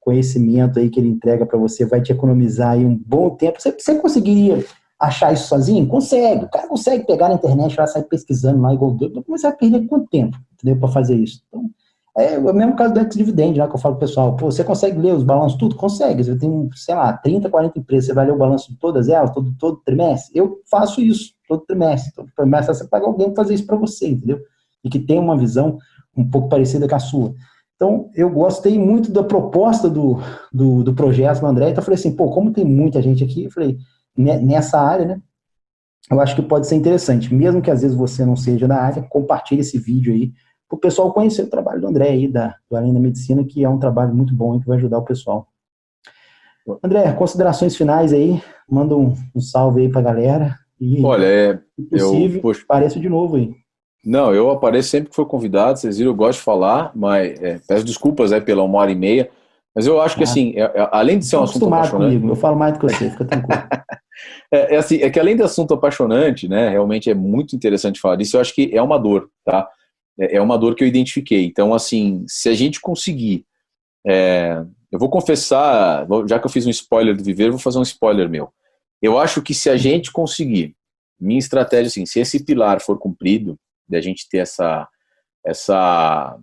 conhecimento 0.00 0.78
aí 0.78 0.88
que 0.88 0.98
ele 0.98 1.08
entrega 1.08 1.46
para 1.46 1.58
você 1.58 1.84
vai 1.84 2.00
te 2.00 2.10
economizar 2.10 2.70
aí 2.70 2.84
um 2.84 2.96
bom 2.96 3.30
tempo. 3.30 3.60
Você, 3.60 3.70
você 3.70 3.94
conseguiria 3.96 4.64
achar 4.98 5.32
isso 5.32 5.46
sozinho? 5.48 5.86
Consegue. 5.86 6.44
O 6.46 6.50
cara 6.50 6.66
consegue 6.66 7.06
pegar 7.06 7.28
na 7.28 7.34
internet, 7.34 7.76
lá 7.78 7.86
sair 7.86 8.04
pesquisando 8.04 8.60
lá 8.60 8.74
igual 8.74 8.92
doido. 8.92 9.24
Mas 9.28 9.42
vai 9.42 9.56
perder 9.56 9.86
quanto 9.86 10.08
tempo, 10.08 10.36
entendeu? 10.54 10.78
Para 10.78 10.88
fazer 10.88 11.14
isso. 11.16 11.42
Então, 11.48 11.70
É 12.16 12.38
o 12.38 12.52
mesmo 12.52 12.74
caso 12.74 12.92
do 12.92 13.00
ex-dividend, 13.00 13.58
né, 13.58 13.68
que 13.68 13.74
eu 13.74 13.78
falo 13.78 13.96
pro 13.96 14.06
pessoal, 14.06 14.36
pô, 14.36 14.50
você 14.50 14.64
consegue 14.64 14.98
ler 14.98 15.14
os 15.14 15.22
balanços 15.22 15.56
tudo? 15.58 15.76
Consegue, 15.76 16.24
você 16.24 16.36
tem, 16.36 16.68
sei 16.74 16.94
lá, 16.94 17.12
30, 17.12 17.48
40 17.48 17.78
empresas, 17.78 18.06
você 18.06 18.12
vai 18.12 18.26
ler 18.26 18.32
o 18.32 18.36
balanço 18.36 18.70
de 18.72 18.78
todas 18.78 19.08
elas, 19.08 19.32
todo, 19.32 19.54
todo 19.58 19.76
trimestre? 19.84 20.36
Eu 20.36 20.60
faço 20.68 21.00
isso, 21.00 21.32
todo 21.48 21.64
trimestre. 21.64 22.12
Todo 22.12 22.28
trimestre 22.36 22.74
você 22.74 22.88
paga 22.88 23.06
alguém 23.06 23.28
para 23.28 23.44
fazer 23.44 23.54
isso 23.54 23.66
para 23.66 23.76
você, 23.76 24.08
entendeu? 24.08 24.40
E 24.84 24.90
que 24.90 24.98
tem 24.98 25.18
uma 25.18 25.36
visão 25.36 25.78
um 26.16 26.28
pouco 26.28 26.48
parecida 26.48 26.88
com 26.88 26.94
a 26.94 26.98
sua. 26.98 27.34
Então, 27.76 28.10
eu 28.14 28.28
gostei 28.28 28.78
muito 28.78 29.10
da 29.10 29.22
proposta 29.22 29.88
do, 29.88 30.18
do, 30.52 30.84
do 30.84 30.94
projeto 30.94 31.40
do 31.40 31.46
André, 31.46 31.70
então 31.70 31.80
eu 31.80 31.84
falei 31.84 31.98
assim, 31.98 32.14
pô, 32.14 32.30
como 32.30 32.52
tem 32.52 32.64
muita 32.64 33.00
gente 33.00 33.24
aqui, 33.24 33.44
eu 33.44 33.50
falei, 33.50 33.78
nessa 34.16 34.78
área, 34.78 35.06
né, 35.06 35.22
eu 36.10 36.20
acho 36.20 36.36
que 36.36 36.42
pode 36.42 36.66
ser 36.66 36.74
interessante, 36.74 37.32
mesmo 37.32 37.62
que 37.62 37.70
às 37.70 37.80
vezes 37.80 37.96
você 37.96 38.22
não 38.24 38.36
seja 38.36 38.68
da 38.68 38.76
área, 38.76 39.02
compartilhe 39.02 39.62
esse 39.62 39.78
vídeo 39.78 40.12
aí, 40.12 40.32
para 40.68 40.76
o 40.76 40.80
pessoal 40.80 41.12
conhecer 41.12 41.42
o 41.42 41.50
trabalho 41.50 41.80
do 41.80 41.86
André 41.88 42.10
aí, 42.10 42.28
da, 42.28 42.54
do 42.70 42.76
Além 42.76 42.92
da 42.92 43.00
Medicina, 43.00 43.44
que 43.44 43.64
é 43.64 43.68
um 43.68 43.78
trabalho 43.78 44.14
muito 44.14 44.34
bom 44.34 44.56
e 44.56 44.60
que 44.60 44.66
vai 44.66 44.76
ajudar 44.76 44.98
o 44.98 45.04
pessoal. 45.04 45.48
André, 46.84 47.10
considerações 47.12 47.74
finais 47.76 48.12
aí, 48.12 48.40
manda 48.68 48.96
um, 48.96 49.14
um 49.34 49.40
salve 49.40 49.80
aí 49.80 49.88
para 49.88 50.00
a 50.00 50.04
galera. 50.04 50.58
E, 50.80 51.02
Olha, 51.04 51.24
é, 51.24 51.60
possível, 51.90 52.36
eu, 52.36 52.42
poxa, 52.42 52.62
apareça 52.62 53.00
de 53.00 53.08
novo 53.08 53.36
aí. 53.36 53.54
Não, 54.04 54.34
eu 54.34 54.50
apareço 54.50 54.88
sempre 54.88 55.10
que 55.10 55.16
for 55.16 55.26
convidado, 55.26 55.78
vocês 55.78 55.98
viram, 55.98 56.10
eu 56.10 56.14
gosto 56.14 56.38
de 56.38 56.44
falar, 56.44 56.90
mas 56.94 57.38
é, 57.40 57.60
peço 57.68 57.84
desculpas 57.84 58.32
aí 58.32 58.40
pela 58.40 58.62
uma 58.62 58.78
hora 58.78 58.90
e 58.90 58.94
meia, 58.94 59.30
mas 59.74 59.86
eu 59.86 60.00
acho 60.00 60.16
que 60.16 60.22
ah, 60.22 60.24
assim, 60.24 60.52
é, 60.56 60.62
é, 60.62 60.88
além 60.90 61.18
de 61.18 61.26
ser 61.26 61.36
um 61.36 61.42
assunto 61.42 61.66
apaixonante... 61.66 62.14
comigo, 62.14 62.28
eu 62.32 62.36
falo 62.36 62.56
mais 62.56 62.72
do 62.72 62.80
que 62.80 62.86
você, 62.86 63.10
fica 63.10 63.24
tranquilo. 63.24 63.60
é, 64.50 64.74
é, 64.74 64.76
assim, 64.78 64.96
é 65.02 65.10
que 65.10 65.20
além 65.20 65.36
de 65.36 65.42
assunto 65.42 65.74
apaixonante, 65.74 66.48
né, 66.48 66.70
realmente 66.70 67.10
é 67.10 67.14
muito 67.14 67.54
interessante 67.54 68.00
falar 68.00 68.16
disso, 68.16 68.36
eu 68.36 68.40
acho 68.40 68.54
que 68.54 68.70
é 68.72 68.82
uma 68.82 68.98
dor, 68.98 69.30
tá? 69.44 69.68
É, 70.18 70.36
é 70.36 70.40
uma 70.40 70.56
dor 70.56 70.74
que 70.74 70.82
eu 70.82 70.88
identifiquei. 70.88 71.44
Então, 71.44 71.74
assim, 71.74 72.24
se 72.26 72.48
a 72.48 72.54
gente 72.54 72.80
conseguir... 72.80 73.44
É, 74.06 74.64
eu 74.90 74.98
vou 74.98 75.08
confessar, 75.08 76.06
já 76.26 76.38
que 76.38 76.46
eu 76.46 76.50
fiz 76.50 76.66
um 76.66 76.70
spoiler 76.70 77.16
do 77.16 77.22
Viver, 77.22 77.50
vou 77.50 77.60
fazer 77.60 77.78
um 77.78 77.82
spoiler 77.82 78.28
meu. 78.28 78.52
Eu 79.00 79.18
acho 79.18 79.40
que 79.40 79.54
se 79.54 79.70
a 79.70 79.76
gente 79.76 80.10
conseguir, 80.10 80.74
minha 81.18 81.38
estratégia, 81.38 81.86
assim, 81.86 82.06
se 82.06 82.18
esse 82.18 82.44
pilar 82.44 82.80
for 82.80 82.98
cumprido, 82.98 83.56
de 83.90 83.96
a 83.96 84.00
gente 84.00 84.28
ter 84.28 84.38
essa, 84.38 84.88
essa, 85.44 86.38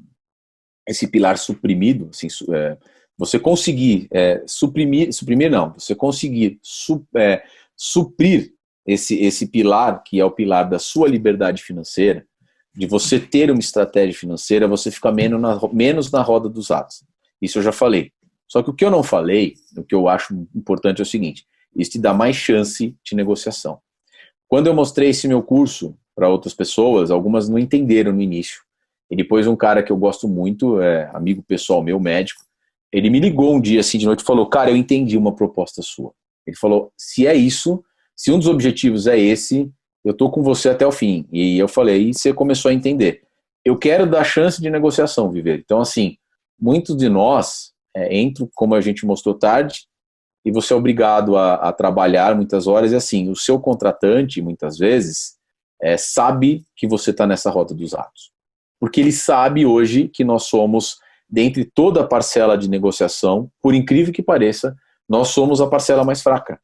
esse 0.87 1.07
pilar 1.07 1.37
suprimido, 1.37 2.09
assim, 2.13 2.27
é, 2.53 2.77
você 3.17 3.39
conseguir 3.39 4.07
é, 4.11 4.43
suprimir, 4.45 5.11
suprimir 5.13 5.49
não, 5.49 5.73
você 5.73 5.95
conseguir 5.95 6.59
su, 6.61 7.07
é, 7.15 7.43
suprir 7.75 8.53
esse, 8.85 9.19
esse 9.19 9.47
pilar, 9.47 10.03
que 10.03 10.19
é 10.19 10.25
o 10.25 10.31
pilar 10.31 10.69
da 10.69 10.77
sua 10.77 11.07
liberdade 11.07 11.63
financeira, 11.63 12.25
de 12.75 12.85
você 12.85 13.19
ter 13.19 13.49
uma 13.49 13.59
estratégia 13.59 14.17
financeira, 14.17 14.67
você 14.67 14.91
fica 14.91 15.11
menos 15.11 15.41
na, 15.41 15.59
menos 15.73 16.11
na 16.11 16.21
roda 16.21 16.47
dos 16.47 16.69
atos. 16.69 17.03
Isso 17.41 17.57
eu 17.57 17.63
já 17.63 17.71
falei. 17.71 18.11
Só 18.47 18.61
que 18.61 18.69
o 18.69 18.73
que 18.73 18.85
eu 18.85 18.91
não 18.91 19.03
falei, 19.03 19.55
o 19.75 19.83
que 19.83 19.95
eu 19.95 20.07
acho 20.07 20.33
importante 20.55 20.99
é 20.99 21.03
o 21.03 21.05
seguinte: 21.05 21.45
isso 21.75 21.91
te 21.91 21.99
dá 21.99 22.13
mais 22.13 22.35
chance 22.35 22.95
de 23.03 23.15
negociação. 23.15 23.79
Quando 24.47 24.67
eu 24.67 24.73
mostrei 24.73 25.09
esse 25.09 25.27
meu 25.27 25.43
curso 25.43 25.97
para 26.17 26.27
outras 26.27 26.55
pessoas, 26.55 27.11
algumas 27.11 27.47
não 27.47 27.59
entenderam 27.59 28.11
no 28.11 28.19
início. 28.19 28.63
E 29.09 29.15
depois 29.15 29.45
um 29.45 29.55
cara 29.55 29.83
que 29.83 29.91
eu 29.91 29.95
gosto 29.95 30.27
muito, 30.27 30.81
é 30.81 31.11
amigo 31.13 31.43
pessoal 31.43 31.83
meu, 31.83 31.99
médico, 31.99 32.43
ele 32.91 33.07
me 33.11 33.19
ligou 33.19 33.53
um 33.53 33.61
dia 33.61 33.81
assim 33.81 33.99
de 33.99 34.07
noite 34.07 34.21
e 34.21 34.25
falou: 34.25 34.49
"Cara, 34.49 34.71
eu 34.71 34.75
entendi 34.75 35.15
uma 35.15 35.35
proposta 35.35 35.83
sua". 35.83 36.11
Ele 36.45 36.57
falou: 36.57 36.91
"Se 36.97 37.27
é 37.27 37.35
isso, 37.35 37.83
se 38.15 38.31
um 38.31 38.39
dos 38.39 38.47
objetivos 38.47 39.05
é 39.05 39.17
esse, 39.17 39.71
eu 40.03 40.11
tô 40.11 40.31
com 40.31 40.41
você 40.41 40.69
até 40.69 40.87
o 40.87 40.91
fim". 40.91 41.27
E 41.31 41.59
eu 41.59 41.67
falei: 41.67 42.09
"E 42.09 42.13
você 42.15 42.33
começou 42.33 42.69
a 42.71 42.73
entender. 42.73 43.21
Eu 43.63 43.77
quero 43.77 44.09
dar 44.09 44.23
chance 44.23 44.59
de 44.59 44.71
negociação, 44.71 45.31
viver". 45.31 45.59
Então 45.59 45.79
assim, 45.79 46.17
muitos 46.59 46.97
de 46.97 47.09
nós 47.09 47.73
é, 47.95 48.17
entram, 48.19 48.49
como 48.55 48.73
a 48.73 48.81
gente 48.81 49.05
mostrou 49.05 49.35
tarde, 49.35 49.81
e 50.43 50.51
você 50.51 50.73
é 50.73 50.75
obrigado 50.75 51.37
a, 51.37 51.55
a 51.55 51.71
trabalhar 51.71 52.35
muitas 52.35 52.65
horas 52.65 52.91
e 52.91 52.95
assim, 52.95 53.29
o 53.29 53.35
seu 53.35 53.59
contratante 53.59 54.41
muitas 54.41 54.79
vezes 54.79 55.36
é, 55.81 55.97
sabe 55.97 56.63
que 56.75 56.87
você 56.87 57.11
está 57.11 57.27
nessa 57.27 57.49
rota 57.49 57.73
dos 57.73 57.93
atos. 57.93 58.31
Porque 58.79 59.01
ele 59.01 59.11
sabe 59.11 59.65
hoje 59.65 60.07
que 60.07 60.23
nós 60.23 60.43
somos, 60.43 60.97
dentre 61.29 61.65
toda 61.65 62.01
a 62.01 62.07
parcela 62.07 62.57
de 62.57 62.69
negociação, 62.69 63.49
por 63.61 63.73
incrível 63.73 64.13
que 64.13 64.21
pareça, 64.21 64.75
nós 65.07 65.29
somos 65.29 65.61
a 65.61 65.67
parcela 65.67 66.03
mais 66.03 66.21
fraca. 66.21 66.59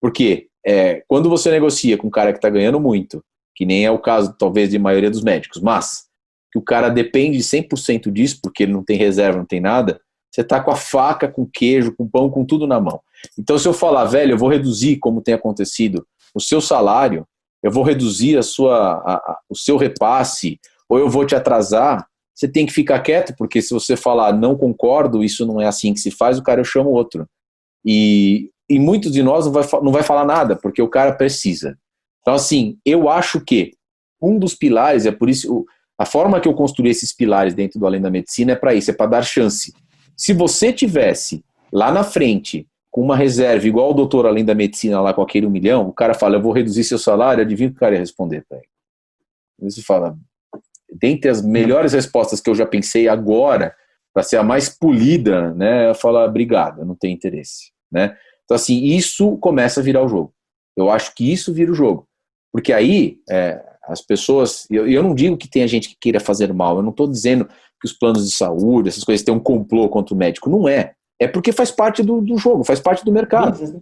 Porque 0.00 0.48
é, 0.64 1.02
quando 1.08 1.28
você 1.28 1.50
negocia 1.50 1.96
com 1.96 2.06
um 2.06 2.10
cara 2.10 2.32
que 2.32 2.38
está 2.38 2.48
ganhando 2.48 2.80
muito, 2.80 3.24
que 3.54 3.66
nem 3.66 3.84
é 3.84 3.90
o 3.90 3.98
caso, 3.98 4.34
talvez, 4.38 4.70
de 4.70 4.78
maioria 4.78 5.10
dos 5.10 5.22
médicos, 5.22 5.60
mas 5.60 6.06
que 6.52 6.58
o 6.58 6.62
cara 6.62 6.88
depende 6.88 7.38
100% 7.38 8.10
disso, 8.10 8.38
porque 8.42 8.62
ele 8.62 8.72
não 8.72 8.84
tem 8.84 8.96
reserva, 8.96 9.38
não 9.38 9.44
tem 9.44 9.60
nada, 9.60 10.00
você 10.30 10.42
está 10.42 10.62
com 10.62 10.70
a 10.70 10.76
faca, 10.76 11.28
com 11.28 11.46
queijo, 11.46 11.94
com 11.96 12.08
pão, 12.08 12.30
com 12.30 12.44
tudo 12.44 12.66
na 12.66 12.80
mão. 12.80 13.00
Então, 13.38 13.58
se 13.58 13.66
eu 13.66 13.72
falar, 13.72 14.04
velho, 14.04 14.32
eu 14.32 14.38
vou 14.38 14.48
reduzir, 14.48 14.98
como 14.98 15.20
tem 15.20 15.34
acontecido, 15.34 16.06
o 16.34 16.40
seu 16.40 16.60
salário, 16.60 17.26
eu 17.62 17.70
vou 17.70 17.82
reduzir 17.82 18.38
a 18.38 18.42
sua, 18.42 18.76
a, 18.76 19.14
a, 19.14 19.38
o 19.48 19.56
seu 19.56 19.76
repasse, 19.76 20.60
ou 20.88 20.98
eu 20.98 21.08
vou 21.08 21.26
te 21.26 21.34
atrasar, 21.34 22.06
você 22.34 22.46
tem 22.46 22.64
que 22.64 22.72
ficar 22.72 23.00
quieto, 23.00 23.34
porque 23.36 23.60
se 23.60 23.74
você 23.74 23.96
falar 23.96 24.32
não 24.32 24.56
concordo, 24.56 25.24
isso 25.24 25.44
não 25.44 25.60
é 25.60 25.66
assim 25.66 25.92
que 25.92 25.98
se 25.98 26.10
faz, 26.10 26.38
o 26.38 26.42
cara 26.42 26.60
eu 26.60 26.64
chamo 26.64 26.90
outro. 26.90 27.26
E, 27.84 28.50
e 28.70 28.78
muitos 28.78 29.10
de 29.10 29.24
nós 29.24 29.46
não 29.46 29.52
vai, 29.52 29.64
não 29.82 29.90
vai 29.90 30.04
falar 30.04 30.24
nada, 30.24 30.54
porque 30.54 30.80
o 30.80 30.88
cara 30.88 31.12
precisa. 31.12 31.76
Então, 32.20 32.34
assim, 32.34 32.78
eu 32.84 33.08
acho 33.08 33.40
que 33.40 33.72
um 34.22 34.38
dos 34.38 34.54
pilares, 34.54 35.04
é 35.04 35.10
por 35.10 35.28
isso, 35.28 35.66
a 35.98 36.04
forma 36.04 36.40
que 36.40 36.46
eu 36.46 36.54
construí 36.54 36.90
esses 36.90 37.12
pilares 37.12 37.54
dentro 37.54 37.80
do 37.80 37.86
Além 37.86 38.00
da 38.00 38.10
Medicina 38.10 38.52
é 38.52 38.56
para 38.56 38.72
isso, 38.72 38.92
é 38.92 38.94
para 38.94 39.10
dar 39.10 39.22
chance. 39.22 39.72
Se 40.16 40.32
você 40.32 40.72
tivesse 40.72 41.44
lá 41.72 41.90
na 41.90 42.04
frente 42.04 42.67
com 42.90 43.02
uma 43.02 43.16
reserva 43.16 43.66
igual 43.66 43.90
o 43.90 43.94
doutor 43.94 44.26
além 44.26 44.44
da 44.44 44.54
medicina 44.54 45.00
lá 45.00 45.12
com 45.12 45.22
aquele 45.22 45.46
um 45.46 45.50
milhão, 45.50 45.88
o 45.88 45.92
cara 45.92 46.14
fala, 46.14 46.36
eu 46.36 46.42
vou 46.42 46.52
reduzir 46.52 46.84
seu 46.84 46.98
salário, 46.98 47.42
adivinha 47.42 47.68
o 47.68 47.72
que 47.72 47.76
o 47.76 47.80
cara 47.80 47.94
ia 47.94 48.00
responder 48.00 48.44
para 48.48 48.58
ele? 48.58 48.68
Você 49.60 49.82
fala, 49.82 50.16
dentre 50.90 51.30
as 51.30 51.42
melhores 51.42 51.92
respostas 51.92 52.40
que 52.40 52.48
eu 52.48 52.54
já 52.54 52.66
pensei 52.66 53.08
agora, 53.08 53.74
para 54.14 54.22
ser 54.22 54.36
a 54.36 54.42
mais 54.42 54.68
polida, 54.68 55.52
né, 55.54 55.90
eu 55.90 55.94
falo, 55.94 56.18
obrigado, 56.18 56.84
não 56.84 56.94
tenho 56.94 57.14
interesse, 57.14 57.72
né? 57.90 58.16
Então, 58.44 58.54
assim, 58.54 58.84
isso 58.84 59.36
começa 59.36 59.80
a 59.80 59.82
virar 59.82 60.02
o 60.02 60.08
jogo. 60.08 60.32
Eu 60.74 60.90
acho 60.90 61.14
que 61.14 61.30
isso 61.30 61.52
vira 61.52 61.70
o 61.70 61.74
jogo. 61.74 62.08
Porque 62.50 62.72
aí, 62.72 63.18
é, 63.28 63.62
as 63.84 64.00
pessoas, 64.00 64.66
eu, 64.70 64.88
eu 64.88 65.02
não 65.02 65.14
digo 65.14 65.36
que 65.36 65.48
tenha 65.48 65.68
gente 65.68 65.90
que 65.90 65.96
queira 66.00 66.18
fazer 66.18 66.52
mal, 66.54 66.76
eu 66.76 66.82
não 66.82 66.90
estou 66.90 67.06
dizendo 67.06 67.44
que 67.46 67.86
os 67.86 67.92
planos 67.92 68.26
de 68.26 68.34
saúde, 68.34 68.88
essas 68.88 69.04
coisas, 69.04 69.24
têm 69.24 69.34
um 69.34 69.40
complô 69.40 69.88
contra 69.88 70.14
o 70.14 70.18
médico. 70.18 70.48
Não 70.48 70.68
é. 70.68 70.94
É 71.20 71.26
porque 71.26 71.52
faz 71.52 71.70
parte 71.70 72.02
do, 72.02 72.20
do 72.20 72.36
jogo, 72.38 72.64
faz 72.64 72.80
parte 72.80 73.04
do 73.04 73.12
mercado. 73.12 73.52
Business, 73.52 73.72
né? 73.72 73.80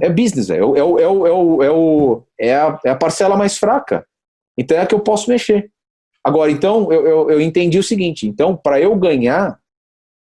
é. 0.00 0.06
é. 0.06 0.10
business, 0.10 0.50
é, 0.50 0.62
o, 0.62 0.76
é, 0.76 0.82
o, 0.82 0.98
é, 0.98 1.08
o, 1.08 1.26
é, 1.26 1.32
o, 1.32 1.62
é, 1.62 1.70
o, 1.70 2.22
é, 2.38 2.54
a, 2.54 2.80
é 2.84 2.90
a 2.90 2.96
parcela 2.96 3.36
mais 3.36 3.58
fraca. 3.58 4.06
Então 4.56 4.76
é 4.76 4.80
a 4.80 4.86
que 4.86 4.94
eu 4.94 5.00
posso 5.00 5.28
mexer. 5.28 5.70
Agora, 6.22 6.50
então, 6.50 6.92
eu, 6.92 7.06
eu, 7.06 7.30
eu 7.30 7.40
entendi 7.40 7.78
o 7.78 7.82
seguinte: 7.82 8.26
então, 8.26 8.56
para 8.56 8.80
eu 8.80 8.94
ganhar 8.96 9.58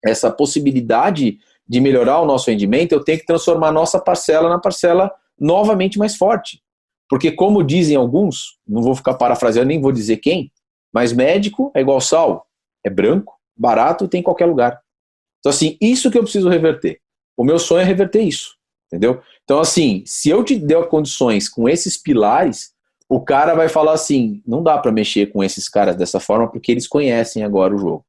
essa 0.04 0.30
possibilidade 0.30 1.38
de 1.66 1.80
melhorar 1.80 2.20
o 2.20 2.26
nosso 2.26 2.50
rendimento, 2.50 2.92
eu 2.92 3.02
tenho 3.02 3.18
que 3.18 3.26
transformar 3.26 3.68
a 3.68 3.72
nossa 3.72 3.98
parcela 3.98 4.48
na 4.48 4.58
parcela 4.58 5.10
novamente 5.38 5.98
mais 5.98 6.16
forte. 6.16 6.60
Porque, 7.08 7.30
como 7.30 7.62
dizem 7.62 7.96
alguns, 7.96 8.58
não 8.66 8.82
vou 8.82 8.94
ficar 8.94 9.14
parafraseando, 9.14 9.68
nem 9.68 9.80
vou 9.80 9.92
dizer 9.92 10.18
quem, 10.18 10.50
mas 10.92 11.12
médico 11.12 11.70
é 11.74 11.80
igual 11.80 12.00
sal, 12.00 12.46
é 12.84 12.90
branco, 12.90 13.34
barato, 13.56 14.08
tem 14.08 14.20
em 14.20 14.22
qualquer 14.22 14.46
lugar. 14.46 14.80
Então, 15.44 15.50
assim, 15.50 15.76
isso 15.78 16.10
que 16.10 16.16
eu 16.16 16.22
preciso 16.22 16.48
reverter. 16.48 17.00
O 17.36 17.44
meu 17.44 17.58
sonho 17.58 17.82
é 17.82 17.84
reverter 17.84 18.22
isso, 18.22 18.54
entendeu? 18.86 19.20
Então, 19.42 19.60
assim, 19.60 20.02
se 20.06 20.30
eu 20.30 20.42
te 20.42 20.56
der 20.56 20.88
condições 20.88 21.50
com 21.50 21.68
esses 21.68 22.00
pilares, 22.00 22.72
o 23.10 23.20
cara 23.20 23.54
vai 23.54 23.68
falar 23.68 23.92
assim: 23.92 24.42
não 24.46 24.62
dá 24.62 24.78
para 24.78 24.90
mexer 24.90 25.26
com 25.26 25.44
esses 25.44 25.68
caras 25.68 25.96
dessa 25.96 26.18
forma 26.18 26.50
porque 26.50 26.72
eles 26.72 26.88
conhecem 26.88 27.44
agora 27.44 27.74
o 27.74 27.78
jogo. 27.78 28.06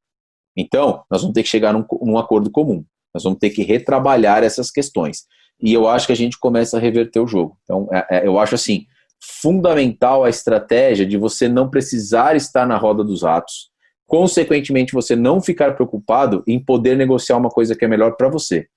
Então, 0.56 1.04
nós 1.12 1.22
vamos 1.22 1.34
ter 1.34 1.44
que 1.44 1.50
chegar 1.50 1.74
num, 1.74 1.86
num 2.02 2.18
acordo 2.18 2.50
comum. 2.50 2.86
Nós 3.14 3.24
vamos 3.24 3.38
ter 3.38 3.50
que 3.50 3.64
retrabalhar 3.64 4.42
essas 4.42 4.72
questões. 4.72 5.26
E 5.62 5.74
eu 5.74 5.90
acho 5.90 6.08
que 6.08 6.14
a 6.14 6.16
gente 6.16 6.40
começa 6.40 6.78
a 6.78 6.80
reverter 6.80 7.20
o 7.20 7.28
jogo. 7.28 7.58
Então, 7.64 7.90
é, 7.92 8.06
é, 8.10 8.28
eu 8.28 8.40
acho 8.40 8.56
assim, 8.56 8.86
fundamental 9.22 10.24
a 10.24 10.30
estratégia 10.30 11.06
de 11.06 11.18
você 11.18 11.50
não 11.50 11.70
precisar 11.70 12.38
estar 12.38 12.66
na 12.66 12.78
roda 12.78 13.04
dos 13.04 13.26
atos, 13.26 13.70
consequentemente 14.08 14.94
você 14.94 15.16
não 15.16 15.42
ficar 15.42 15.76
preocupado 15.76 16.44
em 16.48 16.60
poder 16.60 16.96
negociar 16.96 17.38
uma 17.38 17.50
coisa 17.50 17.76
que 17.76 17.86
é 17.86 17.88
melhor 17.88 18.16
para 18.16 18.30
você 18.30 18.68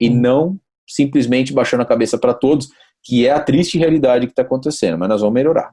e 0.00 0.08
hum. 0.08 0.14
não 0.14 0.60
simplesmente 0.88 1.52
baixando 1.52 1.82
a 1.82 1.86
cabeça 1.86 2.18
para 2.18 2.34
todos, 2.34 2.68
que 3.02 3.26
é 3.26 3.30
a 3.30 3.40
triste 3.40 3.78
realidade 3.78 4.26
que 4.26 4.32
está 4.32 4.42
acontecendo, 4.42 4.98
mas 4.98 5.08
nós 5.08 5.20
vamos 5.20 5.34
melhorar. 5.34 5.72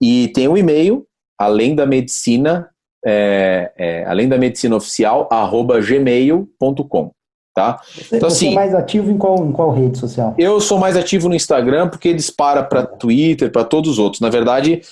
E 0.00 0.28
tem 0.28 0.48
o 0.48 0.56
e-mail 0.56 1.06
além 1.38 1.74
da 1.74 1.84
medicina 1.84 2.70
é, 3.04 3.70
é, 3.76 4.04
além 4.04 4.26
da 4.28 4.38
medicina 4.38 4.74
oficial 4.74 5.28
arroba 5.30 5.78
gmail.com 5.80 7.12
tá? 7.56 7.80
Você, 7.82 8.16
então, 8.16 8.28
você 8.28 8.44
é 8.44 8.48
assim, 8.48 8.54
mais 8.54 8.74
ativo 8.74 9.10
em 9.10 9.16
qual, 9.16 9.44
em 9.46 9.50
qual 9.50 9.72
rede 9.72 9.96
social? 9.96 10.34
Eu 10.36 10.60
sou 10.60 10.78
mais 10.78 10.94
ativo 10.94 11.26
no 11.26 11.34
Instagram 11.34 11.88
porque 11.88 12.12
dispara 12.12 12.62
para 12.62 12.84
Twitter, 12.84 13.50
para 13.50 13.64
todos 13.64 13.92
os 13.92 13.98
outros. 13.98 14.20
Na 14.20 14.28
verdade, 14.28 14.82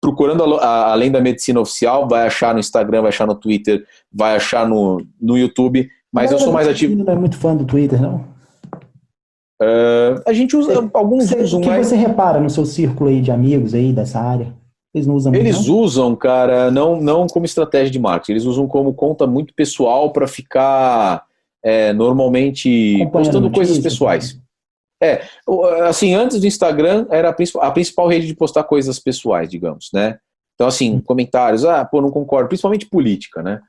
procurando 0.00 0.42
a, 0.42 0.64
a, 0.64 0.92
além 0.92 1.12
da 1.12 1.20
medicina 1.20 1.60
oficial, 1.60 2.08
vai 2.08 2.26
achar 2.26 2.54
no 2.54 2.60
Instagram, 2.60 3.02
vai 3.02 3.10
achar 3.10 3.26
no 3.26 3.34
Twitter, 3.34 3.84
vai 4.10 4.34
achar 4.34 4.66
no, 4.66 5.04
no 5.20 5.36
YouTube. 5.36 5.86
Mas, 6.10 6.32
eu 6.32 6.38
sou 6.38 6.52
mais 6.52 6.66
ativo. 6.66 6.96
Não 6.96 7.12
é 7.12 7.16
muito 7.16 7.36
fã 7.36 7.54
do 7.54 7.66
Twitter, 7.66 8.00
não? 8.00 8.24
Uh, 9.60 10.22
a 10.26 10.32
gente 10.32 10.56
usa 10.56 10.72
você, 10.72 10.90
alguns 10.94 11.28
você, 11.28 11.42
usam. 11.42 11.60
O 11.60 11.62
que 11.62 11.68
mas... 11.68 11.88
você 11.88 11.96
repara 11.96 12.40
no 12.40 12.48
seu 12.48 12.64
círculo 12.64 13.10
aí 13.10 13.20
de 13.20 13.30
amigos 13.30 13.74
aí 13.74 13.92
dessa 13.92 14.18
área? 14.18 14.54
Eles 14.94 15.06
não 15.06 15.14
usam 15.14 15.34
Eles 15.34 15.56
muito, 15.56 15.76
usam, 15.76 16.16
cara, 16.16 16.70
não, 16.70 16.98
não 16.98 17.26
como 17.26 17.44
estratégia 17.44 17.90
de 17.90 17.98
marketing. 17.98 18.32
Eles 18.32 18.44
usam 18.44 18.66
como 18.66 18.94
conta 18.94 19.26
muito 19.26 19.52
pessoal 19.52 20.10
para 20.10 20.26
ficar 20.26 21.27
é, 21.62 21.92
normalmente 21.92 23.06
postando 23.12 23.50
coisas 23.50 23.78
pessoais. 23.78 24.38
É, 25.00 25.22
assim, 25.86 26.14
antes 26.14 26.40
do 26.40 26.46
Instagram 26.46 27.06
era 27.10 27.28
a 27.28 27.32
principal, 27.32 27.62
a 27.62 27.70
principal 27.70 28.08
rede 28.08 28.26
de 28.26 28.34
postar 28.34 28.64
coisas 28.64 28.98
pessoais, 28.98 29.48
digamos, 29.48 29.90
né? 29.92 30.18
Então, 30.54 30.66
assim, 30.66 30.96
hum. 30.96 31.00
comentários, 31.00 31.64
ah, 31.64 31.84
pô, 31.84 32.00
não 32.00 32.10
concordo, 32.10 32.48
principalmente 32.48 32.86
política, 32.86 33.42
né? 33.42 33.60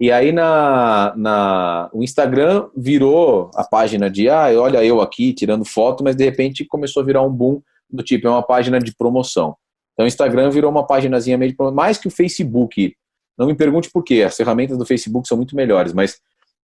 E 0.00 0.12
aí 0.12 0.30
na, 0.30 1.12
na, 1.16 1.90
o 1.92 2.04
Instagram 2.04 2.68
virou 2.76 3.50
a 3.54 3.64
página 3.64 4.08
de, 4.08 4.28
ah, 4.28 4.48
olha 4.56 4.84
eu 4.84 5.00
aqui 5.00 5.32
tirando 5.32 5.64
foto, 5.64 6.04
mas 6.04 6.14
de 6.14 6.24
repente 6.24 6.64
começou 6.64 7.02
a 7.02 7.06
virar 7.06 7.22
um 7.22 7.32
boom 7.32 7.60
do 7.90 8.02
tipo, 8.02 8.28
é 8.28 8.30
uma 8.30 8.42
página 8.42 8.78
de 8.78 8.94
promoção. 8.94 9.56
Então 9.92 10.04
o 10.04 10.06
Instagram 10.06 10.50
virou 10.50 10.70
uma 10.70 10.86
páginazinha 10.86 11.36
meio 11.36 11.50
de 11.50 11.56
promoção, 11.56 11.74
mais 11.74 11.98
que 11.98 12.06
o 12.06 12.12
Facebook. 12.12 12.94
Não 13.36 13.46
me 13.46 13.56
pergunte 13.56 13.90
por 13.90 14.04
quê, 14.04 14.22
as 14.22 14.36
ferramentas 14.36 14.78
do 14.78 14.86
Facebook 14.86 15.26
são 15.26 15.36
muito 15.36 15.56
melhores, 15.56 15.92
mas 15.92 16.18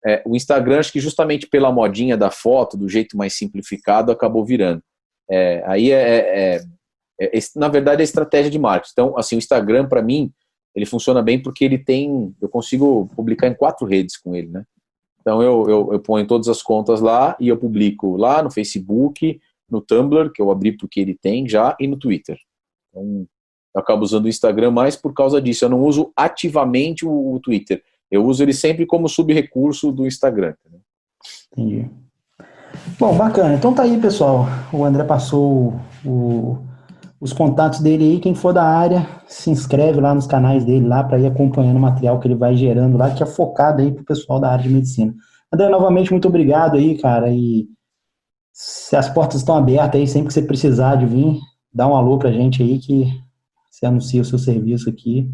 é, 0.06 0.22
o 0.26 0.36
Instagram, 0.36 0.80
acho 0.80 0.92
que 0.92 1.00
justamente 1.00 1.48
pela 1.48 1.72
modinha 1.72 2.16
da 2.16 2.32
foto, 2.32 2.78
do 2.78 2.88
jeito 2.88 3.18
mais 3.18 3.34
simplificado, 3.34 4.12
acabou 4.12 4.46
virando. 4.46 4.82
É, 5.30 5.64
aí 5.66 5.92
é, 5.92 6.56
é, 6.56 6.62
é, 7.20 7.38
é 7.38 7.42
na 7.56 7.68
verdade, 7.68 8.02
é 8.02 8.04
estratégia 8.04 8.50
de 8.50 8.60
marketing. 8.60 8.92
Então, 8.94 9.18
assim, 9.18 9.36
o 9.36 9.40
Instagram, 9.40 9.88
para 9.88 10.02
mim, 10.02 10.32
ele 10.76 10.86
funciona 10.86 11.22
bem 11.22 11.42
porque 11.42 11.66
ele 11.66 11.78
tem, 11.78 12.34
eu 12.42 12.48
consigo 12.48 13.08
publicar 13.16 13.48
em 13.48 13.54
quatro 13.54 13.86
redes 13.86 14.18
com 14.18 14.36
ele, 14.36 14.50
né? 14.50 14.64
Então 15.20 15.44
eu, 15.44 15.70
eu, 15.70 15.94
eu 15.94 16.00
ponho 16.00 16.26
todas 16.26 16.48
as 16.48 16.62
contas 16.62 17.02
lá 17.02 17.36
e 17.40 17.50
eu 17.50 17.58
publico 17.58 18.16
lá 18.16 18.42
no 18.42 18.50
Facebook, 18.50 19.40
no 19.70 19.82
Tumblr, 19.82 20.32
que 20.32 20.42
eu 20.42 20.50
abri 20.50 20.72
porque 20.72 21.00
ele 21.00 21.14
tem 21.14 21.48
já, 21.48 21.76
e 21.80 21.88
no 21.88 21.98
Twitter. 21.98 22.40
Então 22.90 23.28
eu 23.76 23.82
acabo 23.82 24.04
usando 24.04 24.26
o 24.26 24.30
Instagram 24.30 24.72
mais 24.72 24.96
por 24.96 25.14
causa 25.14 25.42
disso. 25.42 25.66
Eu 25.66 25.70
não 25.70 25.84
uso 25.84 26.12
ativamente 26.16 27.06
o, 27.06 27.34
o 27.34 27.40
Twitter. 27.40 27.84
Eu 28.12 28.26
uso 28.26 28.44
ele 28.44 28.54
sempre 28.54 28.86
como 28.86 29.08
subrecurso 29.08 29.92
do 29.92 30.08
Instagram. 30.08 30.54
Entendi. 31.52 31.90
Bom, 33.00 33.16
bacana. 33.16 33.54
Então 33.54 33.74
tá 33.74 33.84
aí, 33.84 34.00
pessoal. 34.00 34.46
O 34.72 34.84
André 34.84 35.04
passou 35.04 35.80
o, 36.06 36.58
os 37.20 37.34
contatos 37.34 37.80
dele 37.80 38.04
aí. 38.04 38.20
Quem 38.20 38.34
for 38.34 38.54
da 38.54 38.64
área, 38.64 39.08
se 39.28 39.50
inscreve 39.50 40.00
lá 40.00 40.14
nos 40.14 40.28
canais 40.28 40.66
dele 40.66 40.88
lá 40.88 41.04
para 41.04 41.20
ir 41.20 41.28
acompanhando 41.28 41.78
o 41.78 41.82
material 41.82 42.20
que 42.20 42.28
ele 42.28 42.36
vai 42.36 42.56
gerando 42.56 42.98
lá, 42.98 43.12
que 43.12 43.24
é 43.24 43.26
focado 43.26 43.82
aí 43.82 43.92
pro 43.92 44.04
pessoal 44.04 44.40
da 44.40 44.52
área 44.52 44.64
de 44.64 44.70
medicina. 44.70 45.14
André, 45.52 45.70
novamente, 45.70 46.12
muito 46.12 46.28
obrigado 46.28 46.78
aí, 46.78 46.98
cara. 46.98 47.30
E 47.32 47.68
se 48.54 48.96
as 48.96 49.10
portas 49.10 49.42
estão 49.42 49.56
abertas 49.56 50.00
aí, 50.00 50.08
sempre 50.08 50.28
que 50.28 50.34
você 50.34 50.42
precisar 50.42 50.96
de 50.96 51.06
vir, 51.06 51.40
dá 51.74 51.88
um 51.88 51.96
alô 51.96 52.18
pra 52.18 52.32
gente 52.32 52.62
aí 52.62 52.80
que 52.80 53.06
você 53.70 53.86
anuncia 53.86 54.22
o 54.22 54.26
seu 54.26 54.38
serviço 54.38 54.90
aqui. 54.90 55.32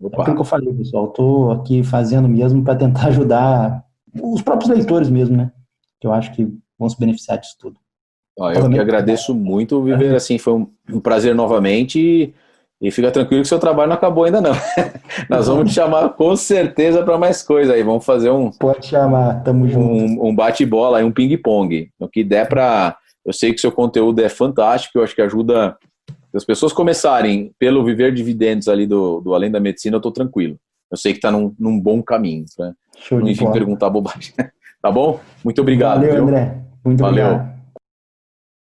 Opa. 0.00 0.18
É 0.18 0.20
aquilo 0.22 0.36
que 0.36 0.42
eu 0.42 0.46
falei, 0.46 0.72
pessoal. 0.72 1.06
Estou 1.06 1.52
aqui 1.52 1.82
fazendo 1.82 2.28
mesmo 2.28 2.62
para 2.62 2.76
tentar 2.76 3.06
ajudar 3.08 3.84
os 4.22 4.42
próprios 4.42 4.70
leitores 4.70 5.10
mesmo, 5.10 5.36
né? 5.36 5.50
Que 6.00 6.06
eu 6.06 6.12
acho 6.12 6.32
que 6.32 6.48
vão 6.78 6.88
se 6.88 6.98
beneficiar 6.98 7.38
disso 7.38 7.56
tudo. 7.58 7.76
Ó, 8.38 8.52
eu 8.52 8.70
que 8.70 8.78
agradeço 8.78 9.34
muito, 9.34 9.82
Viver, 9.82 10.14
assim, 10.14 10.38
foi 10.38 10.52
um, 10.52 10.70
um 10.92 11.00
prazer 11.00 11.34
novamente 11.34 11.98
e, 11.98 12.34
e, 12.80 12.90
fica 12.92 13.10
tranquilo 13.10 13.42
que 13.42 13.48
seu 13.48 13.58
trabalho 13.58 13.88
não 13.88 13.96
acabou 13.96 14.24
ainda 14.24 14.40
não. 14.40 14.52
Nós 15.28 15.48
vamos 15.48 15.70
te 15.70 15.74
chamar 15.74 16.10
com 16.10 16.36
certeza 16.36 17.02
para 17.02 17.18
mais 17.18 17.42
coisa 17.42 17.72
aí, 17.72 17.82
vamos 17.82 18.04
fazer 18.04 18.30
um... 18.30 18.52
Pode 18.52 18.86
chamar, 18.86 19.42
tamo 19.42 19.68
junto. 19.68 19.88
Um, 19.88 20.28
um 20.28 20.34
bate-bola, 20.34 21.04
um 21.04 21.10
ping-pong, 21.10 21.90
o 21.98 22.08
que 22.08 22.22
der 22.22 22.48
para... 22.48 22.96
Eu 23.26 23.32
sei 23.32 23.52
que 23.52 23.60
seu 23.60 23.72
conteúdo 23.72 24.20
é 24.20 24.28
fantástico, 24.28 24.98
eu 24.98 25.02
acho 25.02 25.16
que 25.16 25.20
ajuda 25.20 25.76
se 26.30 26.36
as 26.36 26.44
pessoas 26.44 26.72
começarem 26.72 27.52
pelo 27.58 27.84
viver 27.84 28.12
dividendos 28.12 28.68
ali 28.68 28.86
do, 28.86 29.20
do 29.20 29.34
Além 29.34 29.50
da 29.50 29.60
Medicina, 29.60 29.96
eu 29.96 29.98
estou 29.98 30.12
tranquilo. 30.12 30.58
Eu 30.90 30.96
sei 30.96 31.12
que 31.12 31.18
está 31.18 31.30
num, 31.30 31.54
num, 31.58 31.80
bom 31.80 32.02
caminho. 32.02 32.44
Né? 32.58 32.72
Show 32.96 33.20
não 33.20 33.28
enfim, 33.28 33.50
perguntar 33.50 33.90
bobagem. 33.90 34.32
tá 34.82 34.90
bom? 34.90 35.20
Muito 35.44 35.60
obrigado. 35.60 36.00
Valeu, 36.00 36.14
viu? 36.14 36.22
André. 36.24 36.58
Muito 36.84 37.00
Valeu. 37.00 37.26
obrigado. 37.26 37.57